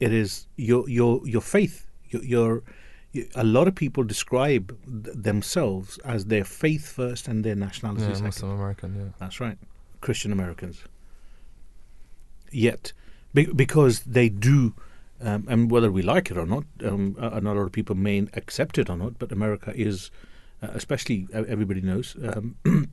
it 0.00 0.12
is 0.12 0.46
your 0.56 0.88
your 0.88 1.26
your 1.26 1.42
faith. 1.42 1.86
Your, 2.10 2.24
your 2.24 2.62
a 3.34 3.44
lot 3.44 3.68
of 3.68 3.74
people 3.74 4.02
describe 4.04 4.76
th- 5.04 5.16
themselves 5.16 5.98
as 6.04 6.26
their 6.26 6.44
faith 6.44 6.86
first 6.88 7.28
and 7.28 7.44
their 7.44 7.54
nationality 7.54 8.02
Yeah, 8.04 8.12
second. 8.14 8.24
Muslim 8.26 8.50
American. 8.52 8.94
Yeah. 8.96 9.04
That's 9.18 9.40
right, 9.40 9.58
Christian 10.00 10.32
Americans. 10.32 10.82
Yet, 12.50 12.92
be, 13.34 13.44
because 13.46 14.00
they 14.00 14.28
do, 14.28 14.74
um, 15.20 15.44
and 15.48 15.70
whether 15.70 15.90
we 15.92 16.02
like 16.02 16.30
it 16.30 16.36
or 16.38 16.46
not, 16.46 16.64
um, 16.84 17.16
uh, 17.20 17.30
and 17.34 17.46
a 17.46 17.52
lot 17.52 17.60
of 17.62 17.72
people 17.72 17.94
may 17.94 18.26
accept 18.34 18.78
it 18.78 18.88
or 18.88 18.96
not, 18.96 19.18
but 19.18 19.32
America 19.32 19.72
is, 19.74 20.10
uh, 20.62 20.68
especially 20.72 21.26
uh, 21.34 21.42
everybody 21.46 21.80
knows, 21.82 22.16
um, 22.22 22.56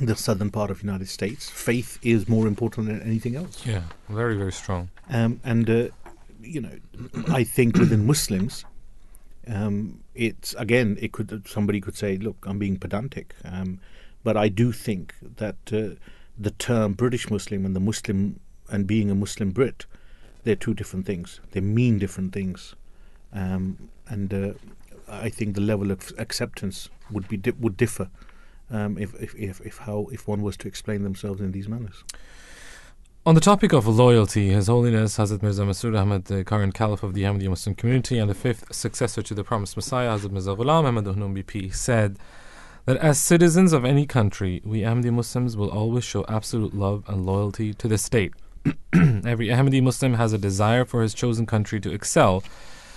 the 0.00 0.16
southern 0.16 0.50
part 0.50 0.70
of 0.70 0.78
the 0.78 0.84
United 0.86 1.08
States, 1.08 1.50
faith 1.50 1.98
is 2.02 2.28
more 2.28 2.46
important 2.46 2.86
than 2.86 3.02
anything 3.02 3.36
else. 3.36 3.66
Yeah. 3.66 3.82
Very 4.08 4.36
very 4.36 4.52
strong. 4.52 4.88
Um, 5.10 5.40
and 5.44 5.68
uh, 5.68 5.88
you 6.40 6.60
know, 6.62 6.76
I 7.28 7.44
think 7.44 7.76
within 7.76 8.06
Muslims, 8.06 8.64
um, 9.48 10.00
it's 10.14 10.54
again, 10.54 10.98
it 11.00 11.12
could 11.12 11.46
somebody 11.48 11.80
could 11.80 11.96
say, 11.96 12.16
"Look, 12.16 12.44
I'm 12.46 12.58
being 12.58 12.78
pedantic," 12.78 13.34
um, 13.44 13.80
but 14.22 14.36
I 14.36 14.48
do 14.48 14.72
think 14.72 15.14
that 15.36 15.56
uh, 15.72 15.96
the 16.38 16.50
term 16.58 16.92
British 16.92 17.30
Muslim 17.30 17.64
and 17.64 17.74
the 17.74 17.80
Muslim 17.80 18.40
and 18.70 18.86
being 18.86 19.10
a 19.10 19.14
Muslim 19.14 19.50
Brit, 19.50 19.86
they're 20.44 20.56
two 20.56 20.74
different 20.74 21.06
things. 21.06 21.40
They 21.52 21.60
mean 21.60 21.98
different 21.98 22.32
things, 22.32 22.74
um, 23.32 23.88
and 24.06 24.32
uh, 24.34 24.52
I 25.08 25.30
think 25.30 25.54
the 25.54 25.62
level 25.62 25.90
of 25.90 26.12
acceptance 26.18 26.90
would 27.10 27.28
be 27.28 27.38
di- 27.38 27.52
would 27.58 27.76
differ. 27.76 28.10
Um, 28.70 28.98
if, 28.98 29.14
if, 29.14 29.34
if, 29.34 29.60
if 29.62 29.78
how 29.78 30.08
if 30.12 30.28
one 30.28 30.42
was 30.42 30.58
to 30.58 30.68
explain 30.68 31.02
themselves 31.02 31.40
in 31.40 31.52
these 31.52 31.68
manners. 31.68 32.04
On 33.26 33.34
the 33.34 33.40
topic 33.42 33.72
of 33.74 33.86
loyalty, 33.86 34.50
His 34.50 34.68
Holiness 34.68 35.18
Hazrat 35.18 35.42
Mirza 35.42 35.62
Masroor 35.62 36.00
Ahmad, 36.00 36.26
the 36.26 36.44
current 36.44 36.72
Caliph 36.72 37.02
of 37.02 37.12
the 37.12 37.24
Ahmadiyya 37.24 37.50
Muslim 37.50 37.74
community 37.74 38.16
and 38.18 38.30
the 38.30 38.34
fifth 38.34 38.72
successor 38.74 39.20
to 39.20 39.34
the 39.34 39.44
promised 39.44 39.76
Messiah, 39.76 40.10
Hazrat 40.10 40.30
Mirza 40.30 40.54
Ghulam 40.54 40.84
Ahmad 40.84 41.04
Uhnum 41.04 41.36
BP, 41.36 41.74
said 41.74 42.18
that 42.86 42.96
as 42.96 43.20
citizens 43.20 43.74
of 43.74 43.84
any 43.84 44.06
country, 44.06 44.62
we 44.64 44.80
Ahmadi 44.80 45.12
Muslims 45.12 45.58
will 45.58 45.68
always 45.68 46.04
show 46.04 46.24
absolute 46.26 46.74
love 46.74 47.04
and 47.06 47.26
loyalty 47.26 47.74
to 47.74 47.86
the 47.86 47.98
state. 47.98 48.32
Every 48.94 49.48
Ahmadi 49.48 49.82
Muslim 49.82 50.14
has 50.14 50.32
a 50.32 50.38
desire 50.38 50.86
for 50.86 51.02
his 51.02 51.12
chosen 51.12 51.44
country 51.44 51.80
to 51.80 51.92
excel 51.92 52.42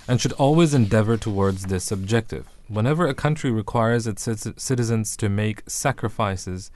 and 0.08 0.18
should 0.18 0.32
always 0.32 0.72
endeavor 0.72 1.18
towards 1.18 1.66
this 1.66 1.92
objective. 1.92 2.46
Whenever 2.68 3.06
a 3.06 3.12
country 3.12 3.50
requires 3.50 4.06
its 4.06 4.26
citizens 4.56 5.14
to 5.18 5.28
make 5.28 5.62
sacrifices, 5.68 6.70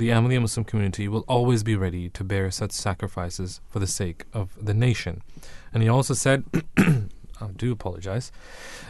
the 0.00 0.08
Ahmadiyya 0.08 0.40
Muslim 0.40 0.64
community 0.64 1.08
will 1.08 1.26
always 1.28 1.62
be 1.62 1.76
ready 1.76 2.08
to 2.08 2.24
bear 2.24 2.50
such 2.50 2.72
sacrifices 2.72 3.60
for 3.68 3.80
the 3.80 3.86
sake 3.86 4.24
of 4.32 4.56
the 4.58 4.72
nation. 4.72 5.20
And 5.74 5.82
he 5.82 5.90
also 5.90 6.14
said, 6.14 6.44
I 6.78 7.48
do 7.54 7.70
apologize, 7.70 8.32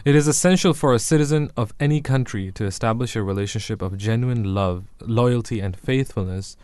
it 0.05 0.15
is 0.15 0.29
essential 0.29 0.73
for 0.73 0.95
a 0.95 1.01
citizen 1.01 1.51
of 1.57 1.75
any 1.81 2.01
country 2.01 2.53
to 2.53 2.65
establish 2.65 3.17
a 3.17 3.25
relationship 3.25 3.83
of 3.83 3.99
genuine 3.99 4.55
love, 4.55 4.85
loyalty, 5.01 5.59
and 5.59 5.77
faithfulness 5.77 6.57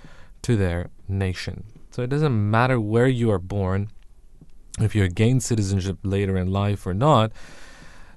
to 0.43 0.55
their 0.55 0.91
nation. 1.09 1.65
So 1.91 2.03
it 2.03 2.11
doesn't 2.11 2.51
matter 2.51 2.79
where 2.79 3.09
you 3.09 3.33
are 3.33 3.41
born, 3.41 3.91
if 4.79 4.95
you 4.95 5.09
gain 5.09 5.41
citizenship 5.41 5.99
later 6.05 6.37
in 6.37 6.53
life 6.53 6.87
or 6.87 6.95
not, 6.95 7.33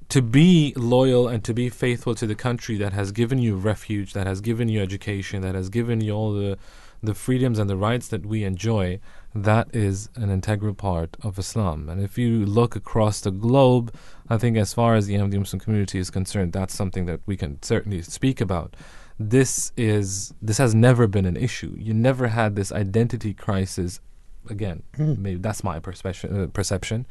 to 0.10 0.22
be 0.22 0.74
loyal 0.76 1.28
and 1.28 1.43
to 1.43 1.54
be 1.54 1.69
faithful 1.69 2.15
to 2.15 2.26
the 2.26 2.36
country 2.36 2.78
that 2.78 2.93
has 2.93 3.12
given 3.12 3.38
you 3.39 3.56
refuge, 3.56 4.13
that 4.13 4.28
has 4.28 4.41
given 4.41 4.67
you 4.67 4.82
education, 4.82 5.41
that 5.41 5.56
has 5.56 5.69
given 5.69 6.02
you 6.02 6.13
all 6.13 6.34
the 6.34 6.58
the 7.02 7.13
freedoms 7.13 7.58
and 7.60 7.69
the 7.69 7.78
rights 7.78 8.10
that 8.10 8.26
we 8.26 8.43
enjoy, 8.43 9.00
that 9.34 9.74
is 9.74 10.10
an 10.15 10.30
integral 10.30 10.74
part 10.74 11.15
of 11.24 11.39
Islam. 11.39 11.88
And 11.88 12.02
if 12.02 12.17
you 12.17 12.45
look 12.45 12.76
across 12.76 13.22
the 13.22 13.32
globe, 13.32 13.93
I 14.28 14.38
think 14.38 14.58
as 14.58 14.74
far 14.74 14.95
as 14.95 15.08
the 15.08 15.15
Ahmadi 15.15 15.39
Muslim 15.39 15.62
community 15.62 16.00
is 16.00 16.10
concerned, 16.10 16.52
that's 16.52 16.74
something 16.74 17.06
that 17.06 17.22
we 17.26 17.38
can 17.38 17.62
certainly 17.62 18.02
speak 18.02 18.41
about. 18.41 18.76
This 19.17 19.72
is 19.78 20.34
this 20.41 20.58
has 20.58 20.74
never 20.76 21.08
been 21.08 21.26
an 21.26 21.38
issue. 21.38 21.74
You 21.78 21.93
never 21.93 22.28
had 22.28 22.56
this 22.56 22.72
identity 22.72 23.34
crisis. 23.34 24.02
Again, 24.50 24.84
maybe 24.98 25.36
that's 25.36 25.63
my 25.63 25.80
perception. 25.80 26.43
Uh, 26.43 26.48
perception, 26.48 27.06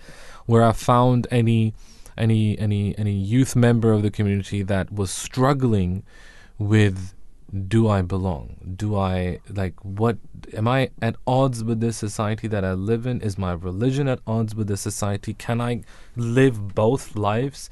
where 0.46 0.64
I 0.64 0.72
found 0.72 1.26
any 1.30 1.74
any 2.18 2.58
any 2.58 2.96
any 2.98 3.12
youth 3.12 3.56
member 3.56 3.92
of 3.92 4.02
the 4.02 4.10
community 4.10 4.62
that 4.62 4.92
was 4.92 5.10
struggling 5.10 6.02
with 6.58 7.14
do 7.66 7.88
I 7.88 8.02
belong? 8.02 8.74
Do 8.76 8.96
I 8.96 9.40
like 9.48 9.74
what 9.82 10.18
am 10.52 10.68
I 10.68 10.90
at 11.00 11.16
odds 11.26 11.64
with 11.64 11.80
this 11.80 11.96
society 11.96 12.46
that 12.48 12.64
I 12.64 12.72
live 12.74 13.06
in? 13.06 13.20
Is 13.22 13.38
my 13.38 13.52
religion 13.52 14.06
at 14.08 14.20
odds 14.26 14.54
with 14.54 14.68
this 14.68 14.82
society? 14.82 15.34
Can 15.34 15.60
I 15.60 15.82
live 16.14 16.74
both 16.74 17.16
lives? 17.16 17.70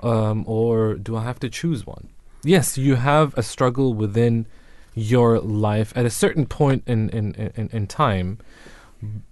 Um, 0.00 0.44
or 0.46 0.94
do 0.94 1.16
I 1.16 1.24
have 1.24 1.40
to 1.40 1.50
choose 1.50 1.86
one? 1.86 2.08
Yes, 2.44 2.78
you 2.78 2.94
have 2.94 3.36
a 3.36 3.42
struggle 3.42 3.92
within 3.94 4.46
your 4.94 5.38
life 5.40 5.92
at 5.96 6.06
a 6.06 6.10
certain 6.10 6.46
point 6.46 6.84
in, 6.86 7.08
in, 7.10 7.34
in, 7.34 7.68
in 7.72 7.86
time 7.86 8.38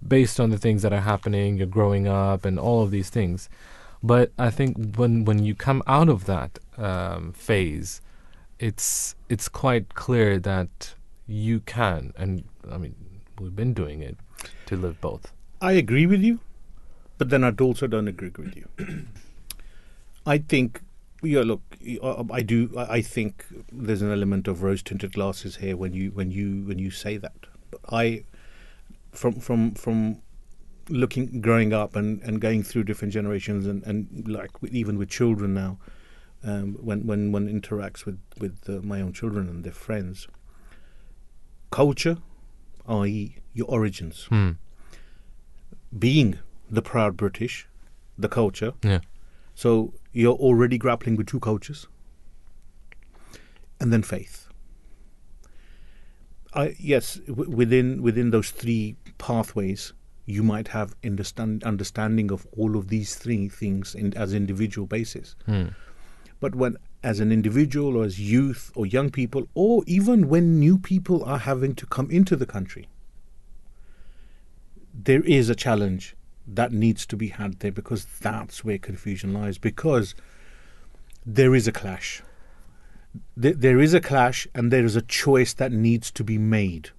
based 0.05 0.39
on 0.39 0.49
the 0.49 0.57
things 0.57 0.81
that 0.81 0.93
are 0.93 1.01
happening, 1.01 1.57
you're 1.57 1.67
growing 1.67 2.07
up 2.07 2.45
and 2.45 2.59
all 2.59 2.83
of 2.83 2.91
these 2.91 3.09
things. 3.09 3.49
But 4.03 4.31
I 4.37 4.49
think 4.49 4.95
when 4.95 5.25
when 5.25 5.43
you 5.43 5.55
come 5.55 5.81
out 5.87 6.09
of 6.09 6.25
that 6.25 6.59
um, 6.77 7.33
phase, 7.33 8.01
it's 8.59 9.15
it's 9.29 9.49
quite 9.49 9.95
clear 9.95 10.39
that 10.39 10.95
you 11.27 11.59
can, 11.61 12.13
and 12.17 12.43
I 12.71 12.77
mean 12.77 12.95
we've 13.39 13.55
been 13.55 13.73
doing 13.73 14.01
it 14.01 14.17
to 14.67 14.75
live 14.75 14.99
both. 15.01 15.31
I 15.61 15.73
agree 15.73 16.05
with 16.05 16.21
you, 16.21 16.39
but 17.17 17.29
then 17.29 17.43
I 17.43 17.51
also 17.59 17.87
don't 17.87 18.07
agree 18.07 18.31
with 18.37 18.55
you. 18.55 18.67
I 20.25 20.39
think, 20.39 20.81
yeah, 21.23 21.41
look, 21.41 21.61
uh, 22.03 22.23
I 22.31 22.41
do. 22.41 22.71
I 22.77 23.01
think 23.01 23.45
there's 23.71 24.01
an 24.01 24.11
element 24.11 24.47
of 24.47 24.61
rose-tinted 24.61 25.13
glasses 25.13 25.57
here 25.57 25.75
when 25.75 25.93
you 25.93 26.11
when 26.11 26.31
you 26.31 26.63
when 26.63 26.77
you 26.77 26.91
say 26.91 27.17
that. 27.17 27.47
But 27.71 27.79
I, 27.89 28.23
from 29.11 29.39
from 29.39 29.73
from 29.73 30.21
looking, 30.89 31.41
growing 31.41 31.73
up 31.73 31.95
and, 31.95 32.21
and 32.23 32.39
going 32.41 32.63
through 32.63 32.83
different 32.85 33.13
generations, 33.13 33.65
and 33.65 33.83
and 33.83 34.27
like 34.27 34.61
with, 34.61 34.73
even 34.73 34.97
with 34.97 35.09
children 35.09 35.53
now, 35.53 35.77
um, 36.43 36.75
when 36.81 37.05
when 37.07 37.31
one 37.31 37.47
interacts 37.47 38.05
with 38.05 38.19
with 38.39 38.57
uh, 38.69 38.81
my 38.83 39.01
own 39.01 39.13
children 39.13 39.47
and 39.47 39.63
their 39.63 39.73
friends, 39.73 40.27
culture, 41.71 42.17
i.e., 42.87 43.35
your 43.53 43.67
origins 43.69 44.25
Hmm. 44.29 44.51
being 45.97 46.39
the 46.69 46.81
proud 46.81 47.15
British, 47.17 47.67
the 48.17 48.29
culture. 48.29 48.73
Yeah. 48.83 48.99
So 49.55 49.93
you're 50.13 50.35
already 50.35 50.77
grappling 50.77 51.15
with 51.17 51.27
two 51.27 51.39
cultures. 51.39 51.87
And 53.79 53.93
then 53.93 54.01
faith. 54.03 54.47
I 56.53 56.75
yes, 56.79 57.15
w- 57.27 57.49
within 57.49 58.01
within 58.01 58.31
those 58.31 58.49
three 58.51 58.95
pathways, 59.17 59.93
you 60.27 60.43
might 60.43 60.67
have 60.67 60.93
understand 61.03 61.63
understanding 61.63 62.31
of 62.31 62.45
all 62.55 62.75
of 62.75 62.89
these 62.89 63.15
three 63.15 63.47
things 63.47 63.95
in, 63.95 64.13
as 64.15 64.33
individual 64.33 64.85
basis. 64.85 65.35
Hmm. 65.45 65.67
But 66.41 66.53
when, 66.53 66.75
as 67.01 67.21
an 67.21 67.31
individual 67.31 67.95
or 67.95 68.03
as 68.03 68.19
youth 68.19 68.71
or 68.75 68.85
young 68.85 69.09
people, 69.09 69.47
or 69.55 69.83
even 69.87 70.27
when 70.27 70.59
new 70.59 70.77
people 70.77 71.23
are 71.23 71.39
having 71.39 71.73
to 71.75 71.85
come 71.85 72.11
into 72.11 72.35
the 72.35 72.45
country, 72.45 72.89
there 74.93 75.23
is 75.23 75.49
a 75.49 75.55
challenge 75.55 76.15
that 76.45 76.73
needs 76.73 77.05
to 77.05 77.15
be 77.15 77.29
had 77.29 77.59
there 77.59 77.71
because 77.71 78.05
that's 78.19 78.65
where 78.65 78.77
confusion 78.77 79.33
lies. 79.33 79.57
Because 79.57 80.13
there 81.25 81.55
is 81.55 81.69
a 81.69 81.71
clash. 81.71 82.21
There, 83.37 83.53
there 83.53 83.79
is 83.79 83.93
a 83.93 84.01
clash, 84.01 84.45
and 84.53 84.71
there 84.71 84.85
is 84.85 84.97
a 84.97 85.01
choice 85.01 85.53
that 85.53 85.71
needs 85.71 86.11
to 86.11 86.23
be 86.23 86.37
made. 86.37 86.89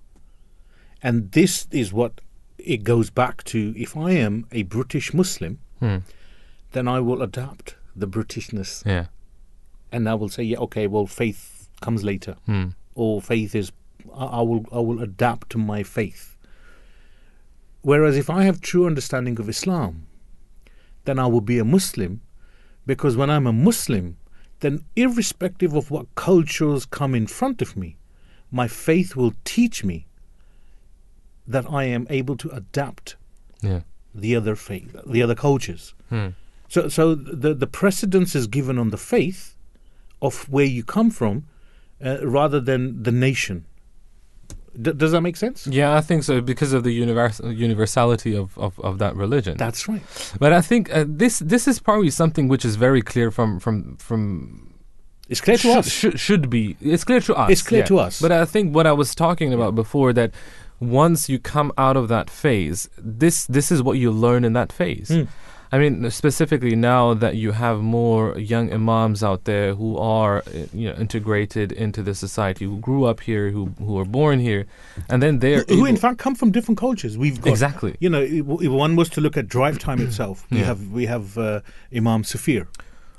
And 1.02 1.32
this 1.32 1.68
is 1.70 1.92
what 1.92 2.22
it 2.68 2.84
goes 2.84 3.08
back 3.10 3.42
to. 3.44 3.74
If 3.76 3.96
I 3.96 4.10
am 4.12 4.46
a 4.52 4.62
British 4.62 5.14
Muslim, 5.14 5.58
Hmm. 5.80 5.98
then 6.72 6.86
I 6.86 7.00
will 7.00 7.22
adapt 7.22 7.76
the 7.96 8.06
Britishness 8.06 8.84
Yeah. 8.84 9.06
and 9.90 10.08
I 10.08 10.14
will 10.14 10.28
say, 10.28 10.42
yeah, 10.42 10.58
okay, 10.66 10.86
well, 10.86 11.06
faith 11.06 11.68
comes 11.80 12.04
later, 12.04 12.34
Hmm. 12.46 12.68
or 12.94 13.22
faith 13.22 13.54
is, 13.54 13.72
I, 14.14 14.24
I 14.40 14.42
will, 14.42 14.64
I 14.70 14.80
will 14.80 15.00
adapt 15.00 15.50
to 15.50 15.58
my 15.58 15.82
faith. 15.82 16.36
Whereas 17.82 18.16
if 18.16 18.28
I 18.28 18.42
have 18.44 18.60
true 18.60 18.86
understanding 18.86 19.38
of 19.40 19.48
Islam, 19.48 20.06
then 21.04 21.18
I 21.18 21.26
will 21.26 21.40
be 21.40 21.58
a 21.58 21.64
Muslim, 21.64 22.20
because 22.86 23.16
when 23.16 23.30
I'm 23.30 23.46
a 23.46 23.52
Muslim, 23.52 24.16
then 24.60 24.84
irrespective 24.96 25.74
of 25.74 25.90
what 25.90 26.14
cultures 26.16 26.84
come 26.84 27.14
in 27.14 27.26
front 27.26 27.62
of 27.62 27.76
me, 27.76 27.96
my 28.50 28.66
faith 28.68 29.14
will 29.16 29.32
teach 29.44 29.84
me 29.84 30.06
that 31.48 31.64
I 31.70 31.84
am 31.84 32.06
able 32.10 32.36
to 32.36 32.48
adapt 32.50 33.16
Yeah. 33.62 33.80
the 34.14 34.36
other 34.36 34.54
faith, 34.56 34.94
the 35.06 35.22
other 35.22 35.34
cultures. 35.34 35.94
Hmm. 36.10 36.28
So, 36.68 36.88
so 36.88 37.14
the 37.14 37.54
the 37.54 37.66
precedence 37.66 38.34
is 38.40 38.46
given 38.46 38.78
on 38.78 38.90
the 38.90 38.98
faith 38.98 39.56
of 40.20 40.48
where 40.50 40.66
you 40.66 40.84
come 40.84 41.10
from, 41.10 41.34
uh, 42.04 42.18
rather 42.26 42.60
than 42.60 43.02
the 43.02 43.12
nation. 43.12 43.64
D- 44.80 44.92
does 44.92 45.12
that 45.12 45.22
make 45.22 45.36
sense? 45.36 45.66
Yeah, 45.66 45.96
I 45.96 46.02
think 46.02 46.22
so 46.24 46.40
because 46.40 46.72
of 46.74 46.82
the 46.84 46.92
univers- 46.92 47.40
universality 47.58 48.36
of, 48.36 48.56
of, 48.58 48.78
of 48.80 48.98
that 48.98 49.16
religion. 49.16 49.56
That's 49.56 49.88
right. 49.88 50.02
but 50.38 50.52
I 50.52 50.60
think 50.60 50.94
uh, 50.94 51.04
this 51.08 51.38
this 51.38 51.66
is 51.66 51.80
probably 51.80 52.10
something 52.10 52.48
which 52.48 52.64
is 52.64 52.76
very 52.76 53.02
clear 53.02 53.30
from 53.30 53.58
from 53.60 53.96
from 53.96 54.74
It's 55.28 55.40
clear 55.40 55.56
to 55.56 55.62
should, 55.62 55.78
us. 55.78 55.88
should, 55.90 56.20
should 56.20 56.50
be. 56.50 56.76
It's 56.80 57.04
clear 57.04 57.20
to 57.20 57.34
us. 57.34 57.50
It's 57.50 57.62
clear 57.62 57.80
yeah. 57.80 57.86
to 57.92 57.98
us. 58.06 58.20
But 58.20 58.30
I 58.32 58.44
think 58.44 58.74
what 58.74 58.86
I 58.86 58.92
was 58.92 59.14
talking 59.14 59.52
about 59.54 59.74
before 59.74 60.12
that 60.12 60.30
once 60.80 61.28
you 61.28 61.38
come 61.38 61.72
out 61.76 61.96
of 61.96 62.08
that 62.08 62.30
phase, 62.30 62.88
this 62.98 63.46
this 63.46 63.70
is 63.72 63.82
what 63.82 63.98
you 63.98 64.10
learn 64.10 64.44
in 64.44 64.52
that 64.54 64.72
phase. 64.72 65.08
Hmm. 65.08 65.22
I 65.70 65.76
mean, 65.78 66.10
specifically 66.10 66.74
now 66.74 67.12
that 67.12 67.36
you 67.36 67.52
have 67.52 67.80
more 67.82 68.38
young 68.38 68.72
imams 68.72 69.22
out 69.22 69.44
there 69.44 69.74
who 69.74 69.98
are, 69.98 70.38
uh, 70.38 70.50
you 70.72 70.88
know, 70.88 70.94
integrated 70.96 71.72
into 71.72 72.02
the 72.02 72.14
society, 72.14 72.64
who 72.64 72.78
grew 72.78 73.04
up 73.04 73.20
here, 73.20 73.50
who 73.50 73.66
who 73.78 73.92
were 73.92 74.06
born 74.06 74.38
here, 74.38 74.64
and 75.10 75.22
then 75.22 75.40
they're 75.40 75.64
who, 75.68 75.76
who 75.80 75.84
in 75.84 75.96
fact 75.96 76.16
come 76.18 76.34
from 76.34 76.52
different 76.52 76.78
cultures. 76.78 77.18
We've 77.18 77.38
got 77.38 77.50
Exactly. 77.50 77.96
You 78.00 78.08
know, 78.08 78.22
if 78.22 78.70
one 78.70 78.96
was 78.96 79.10
to 79.10 79.20
look 79.20 79.36
at 79.36 79.46
drive 79.46 79.78
time 79.78 80.00
itself, 80.00 80.46
we 80.50 80.58
Yeah. 80.60 80.64
have 80.64 80.90
we 80.90 81.04
have 81.04 81.36
uh, 81.36 81.60
Imam 81.94 82.22
Safir, 82.22 82.66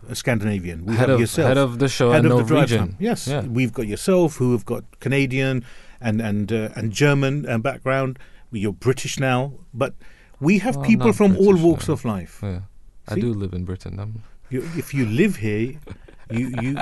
a 0.10 0.16
Scandinavian. 0.16 0.86
We 0.86 0.94
head 0.96 1.02
have 1.10 1.16
of 1.16 1.20
yourself, 1.20 1.48
head 1.50 1.58
of 1.60 1.78
the 1.78 1.88
show 1.88 2.12
head 2.12 2.26
of 2.26 2.36
the 2.36 2.44
drive 2.46 2.70
time. 2.72 2.96
Yes, 3.00 3.28
Yeah. 3.28 3.42
we've 3.46 3.74
got 3.74 3.86
yourself, 3.86 4.38
who 4.38 4.54
have 4.54 4.66
got 4.66 4.84
Canadian 5.00 5.64
and 6.02 6.22
and 6.22 6.52
uh, 6.52 6.70
and 6.76 6.92
German 6.92 7.48
uh, 7.48 7.58
background. 7.58 8.18
You're 8.52 8.74
British 8.74 9.20
now, 9.20 9.54
but 9.74 9.94
we 10.40 10.60
have 10.60 10.76
Well, 10.78 10.86
people 10.86 11.14
from 11.14 11.38
all 11.38 11.56
walks 11.56 11.88
now. 11.88 11.94
of 11.94 12.06
life. 12.06 12.40
Yeah. 12.42 12.62
I 13.08 13.16
do 13.16 13.34
live 13.34 13.54
in 13.54 13.66
Britain. 13.66 14.00
I'm, 14.00 14.24
You, 14.50 14.62
if 14.76 14.94
you 14.94 15.06
live 15.06 15.36
here, 15.38 15.78
you 16.32 16.52
you. 16.62 16.78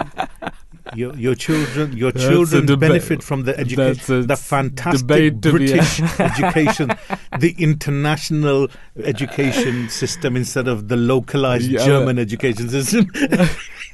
Your, 0.96 1.14
your 1.16 1.36
children, 1.36 1.92
your 1.98 2.14
That's 2.14 2.26
children 2.26 2.66
benefit 2.80 3.22
from 3.22 3.44
the 3.44 3.60
education, 3.60 4.26
the 4.26 4.38
fantastic 4.38 5.06
debate 5.06 5.42
to 5.42 5.52
be 5.52 5.58
British 5.68 6.00
education, 6.20 6.92
the 7.40 7.54
international 7.58 8.70
education 9.04 9.90
system 9.90 10.38
instead 10.38 10.68
of 10.70 10.88
the 10.88 10.96
localized 10.96 11.70
Yeah. 11.70 11.86
German 11.86 12.18
education 12.18 12.70
system. 12.70 13.12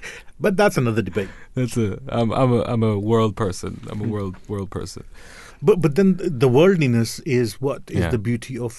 but 0.43 0.53
that's 0.59 0.77
another 0.83 1.03
debate. 1.09 1.29
that's 1.55 1.77
a. 1.85 1.87
I'm, 2.19 2.29
I'm 2.41 2.51
a. 2.59 2.61
I'm 2.73 2.83
a 2.93 2.95
world 3.11 3.33
person. 3.43 3.71
I'm 3.91 4.01
a 4.07 4.09
world 4.15 4.35
world 4.51 4.69
person. 4.79 5.03
But 5.67 5.75
but 5.83 5.91
then 5.97 6.09
the 6.43 6.49
worldliness 6.59 7.11
is 7.39 7.47
what 7.65 7.81
is 7.97 8.03
Yeah. 8.03 8.11
the 8.15 8.21
beauty 8.29 8.55
of 8.67 8.73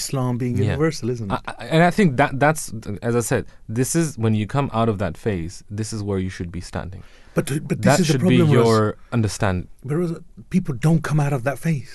Islam 0.00 0.38
being 0.42 0.56
Yeah. 0.56 0.64
universal, 0.72 1.10
isn't 1.14 1.30
it? 1.34 1.40
I, 1.46 1.66
and 1.74 1.82
I 1.90 1.90
think 1.98 2.08
that 2.20 2.30
that's 2.44 2.62
as 3.08 3.14
I 3.20 3.22
said. 3.30 3.42
This 3.78 3.90
is 4.00 4.06
when 4.24 4.34
you 4.40 4.46
come 4.56 4.68
out 4.80 4.88
of 4.92 4.96
that 5.04 5.14
phase. 5.26 5.54
This 5.80 5.92
is 5.96 6.00
where 6.08 6.20
you 6.26 6.30
should 6.36 6.50
be 6.58 6.62
standing. 6.72 7.02
but 7.36 7.44
but 7.68 7.78
this 7.82 7.88
that 7.88 8.00
is 8.00 8.06
should 8.08 8.24
be 8.32 8.38
problem. 8.38 8.56
Ros. 8.56 8.66
your 8.66 8.96
understand. 9.18 9.56
Whereas 9.90 10.12
people 10.56 10.74
don't 10.86 11.02
come 11.10 11.20
out 11.26 11.32
of 11.38 11.42
that 11.48 11.58
phase, 11.66 11.92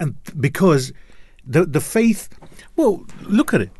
and 0.00 0.14
because 0.48 0.92
the 1.54 1.62
the 1.76 1.82
faith. 1.96 2.22
Well, 2.78 2.94
look 3.38 3.50
at 3.56 3.60
it. 3.66 3.70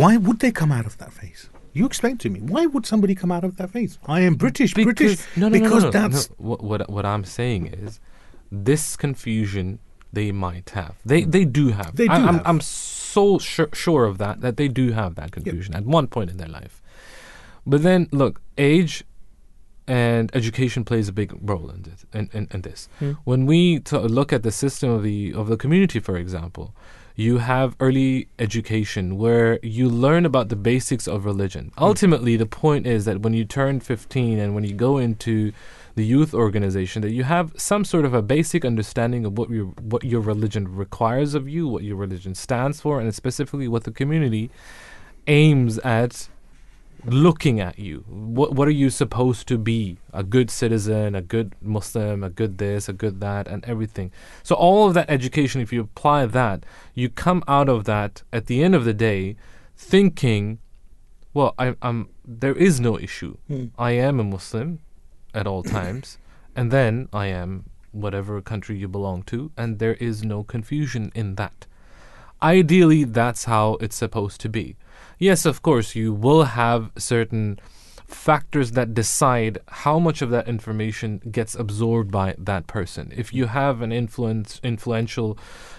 Why 0.00 0.12
would 0.24 0.38
they 0.44 0.52
come 0.62 0.72
out 0.78 0.86
of 0.90 0.94
that 1.02 1.12
phase? 1.20 1.42
You 1.76 1.84
explain 1.86 2.16
to 2.18 2.30
me. 2.30 2.40
Why 2.40 2.64
would 2.66 2.86
somebody 2.86 3.14
come 3.14 3.30
out 3.30 3.44
of 3.44 3.56
that 3.58 3.70
face? 3.70 3.98
I 4.06 4.20
am 4.20 4.34
British. 4.34 4.72
British. 4.74 5.18
no, 5.36 5.48
no, 5.48 5.58
because 5.58 5.84
no, 5.84 5.90
no, 5.90 6.00
no, 6.00 6.08
that's. 6.08 6.26
What, 6.38 6.62
what 6.64 6.88
what 6.88 7.04
I'm 7.04 7.24
saying 7.24 7.66
is, 7.66 8.00
this 8.50 8.96
confusion 8.96 9.78
they 10.12 10.32
might 10.32 10.70
have. 10.70 10.94
They 11.04 11.24
they 11.24 11.44
do 11.44 11.68
have. 11.80 11.96
They 11.96 12.08
I, 12.08 12.18
do 12.18 12.26
I'm. 12.28 12.40
I'm 12.44 12.60
so 12.62 13.38
sure, 13.38 13.68
sure 13.74 14.04
of 14.06 14.16
that 14.18 14.40
that 14.40 14.56
they 14.56 14.68
do 14.68 14.92
have 14.92 15.16
that 15.16 15.32
confusion 15.32 15.74
at 15.74 15.84
one 15.84 16.06
point 16.06 16.30
in 16.30 16.38
their 16.38 16.48
life. 16.60 16.82
But 17.66 17.82
then 17.82 18.08
look, 18.10 18.40
age 18.56 19.04
and 19.88 20.30
education 20.34 20.84
plays 20.84 21.08
a 21.08 21.12
big 21.12 21.30
role 21.42 21.68
in 21.70 21.82
this. 21.82 22.04
In, 22.12 22.28
in, 22.32 22.48
in 22.52 22.60
this, 22.62 22.88
Hmm. 23.00 23.12
when 23.24 23.46
we 23.46 23.80
t- 23.80 23.96
look 23.98 24.32
at 24.32 24.42
the 24.42 24.50
system 24.64 24.90
of 24.90 25.02
the 25.02 25.32
of 25.34 25.48
the 25.48 25.56
community, 25.56 26.00
for 26.00 26.16
example, 26.16 26.74
you 27.16 27.38
have 27.38 27.74
early 27.80 28.28
education 28.38 29.16
where 29.16 29.58
you 29.62 29.88
learn 29.88 30.26
about 30.26 30.50
the 30.50 30.56
basics 30.56 31.08
of 31.08 31.24
religion. 31.24 31.72
Hmm. 31.76 31.84
Ultimately, 31.84 32.36
the 32.36 32.46
point 32.46 32.86
is 32.86 33.06
that 33.06 33.22
when 33.22 33.32
you 33.32 33.44
turn 33.44 33.80
15 33.80 34.38
and 34.38 34.54
when 34.54 34.64
you 34.64 34.74
go 34.74 34.98
into 34.98 35.52
the 35.94 36.04
youth 36.04 36.34
organization, 36.34 37.00
that 37.00 37.12
you 37.12 37.24
have 37.24 37.54
some 37.56 37.82
sort 37.82 38.04
of 38.04 38.12
a 38.12 38.20
basic 38.20 38.66
understanding 38.66 39.24
of 39.24 39.38
what 39.38 39.48
your 39.48 39.66
what 39.80 40.04
your 40.04 40.20
religion 40.20 40.76
requires 40.76 41.34
of 41.34 41.48
you, 41.48 41.66
what 41.66 41.82
your 41.82 41.96
religion 41.96 42.34
stands 42.34 42.82
for, 42.82 43.00
and 43.00 43.14
specifically 43.14 43.66
what 43.66 43.84
the 43.84 43.90
community 43.90 44.50
aims 45.26 45.78
at 45.78 46.28
looking 47.06 47.60
at 47.60 47.78
you. 47.78 48.04
What 48.08 48.54
what 48.54 48.68
are 48.68 48.72
you 48.82 48.90
supposed 48.90 49.46
to 49.48 49.58
be? 49.58 49.98
A 50.12 50.22
good 50.22 50.50
citizen, 50.50 51.14
a 51.14 51.22
good 51.22 51.54
Muslim, 51.60 52.24
a 52.24 52.30
good 52.30 52.58
this, 52.58 52.88
a 52.88 52.92
good 52.92 53.20
that, 53.20 53.48
and 53.48 53.64
everything. 53.64 54.10
So 54.42 54.54
all 54.54 54.86
of 54.86 54.94
that 54.94 55.08
education, 55.10 55.60
if 55.60 55.72
you 55.72 55.80
apply 55.82 56.26
that, 56.26 56.64
you 56.94 57.08
come 57.08 57.42
out 57.48 57.68
of 57.68 57.84
that 57.84 58.22
at 58.32 58.46
the 58.46 58.62
end 58.62 58.74
of 58.74 58.84
the 58.84 58.94
day, 58.94 59.36
thinking, 59.76 60.58
well, 61.34 61.54
I, 61.58 61.76
I'm 61.82 62.08
there 62.24 62.54
is 62.54 62.80
no 62.80 62.98
issue. 62.98 63.36
Hmm. 63.48 63.66
I 63.78 63.92
am 63.92 64.20
a 64.20 64.24
Muslim 64.24 64.80
at 65.34 65.46
all 65.46 65.62
times, 65.62 66.18
and 66.56 66.70
then 66.70 67.08
I 67.12 67.26
am 67.26 67.64
whatever 67.92 68.40
country 68.42 68.76
you 68.76 68.88
belong 68.88 69.22
to, 69.24 69.50
and 69.56 69.78
there 69.78 69.94
is 69.94 70.22
no 70.22 70.42
confusion 70.42 71.10
in 71.14 71.36
that. 71.36 71.66
Ideally, 72.42 73.04
that's 73.04 73.44
how 73.44 73.74
it's 73.80 73.96
supposed 73.96 74.40
to 74.42 74.48
be. 74.48 74.76
Yes, 75.18 75.46
of 75.46 75.62
course, 75.62 75.94
you 75.94 76.12
will 76.12 76.44
have 76.44 76.90
certain 76.98 77.58
factors 78.06 78.72
that 78.72 78.94
decide 78.94 79.58
how 79.68 79.98
much 79.98 80.22
of 80.22 80.30
that 80.30 80.46
information 80.46 81.20
gets 81.30 81.54
absorbed 81.54 82.10
by 82.12 82.34
that 82.38 82.66
person. 82.66 83.12
If 83.16 83.32
you 83.32 83.46
have 83.46 83.82
an 83.82 83.92
influence, 83.92 84.60
influential 84.62 85.38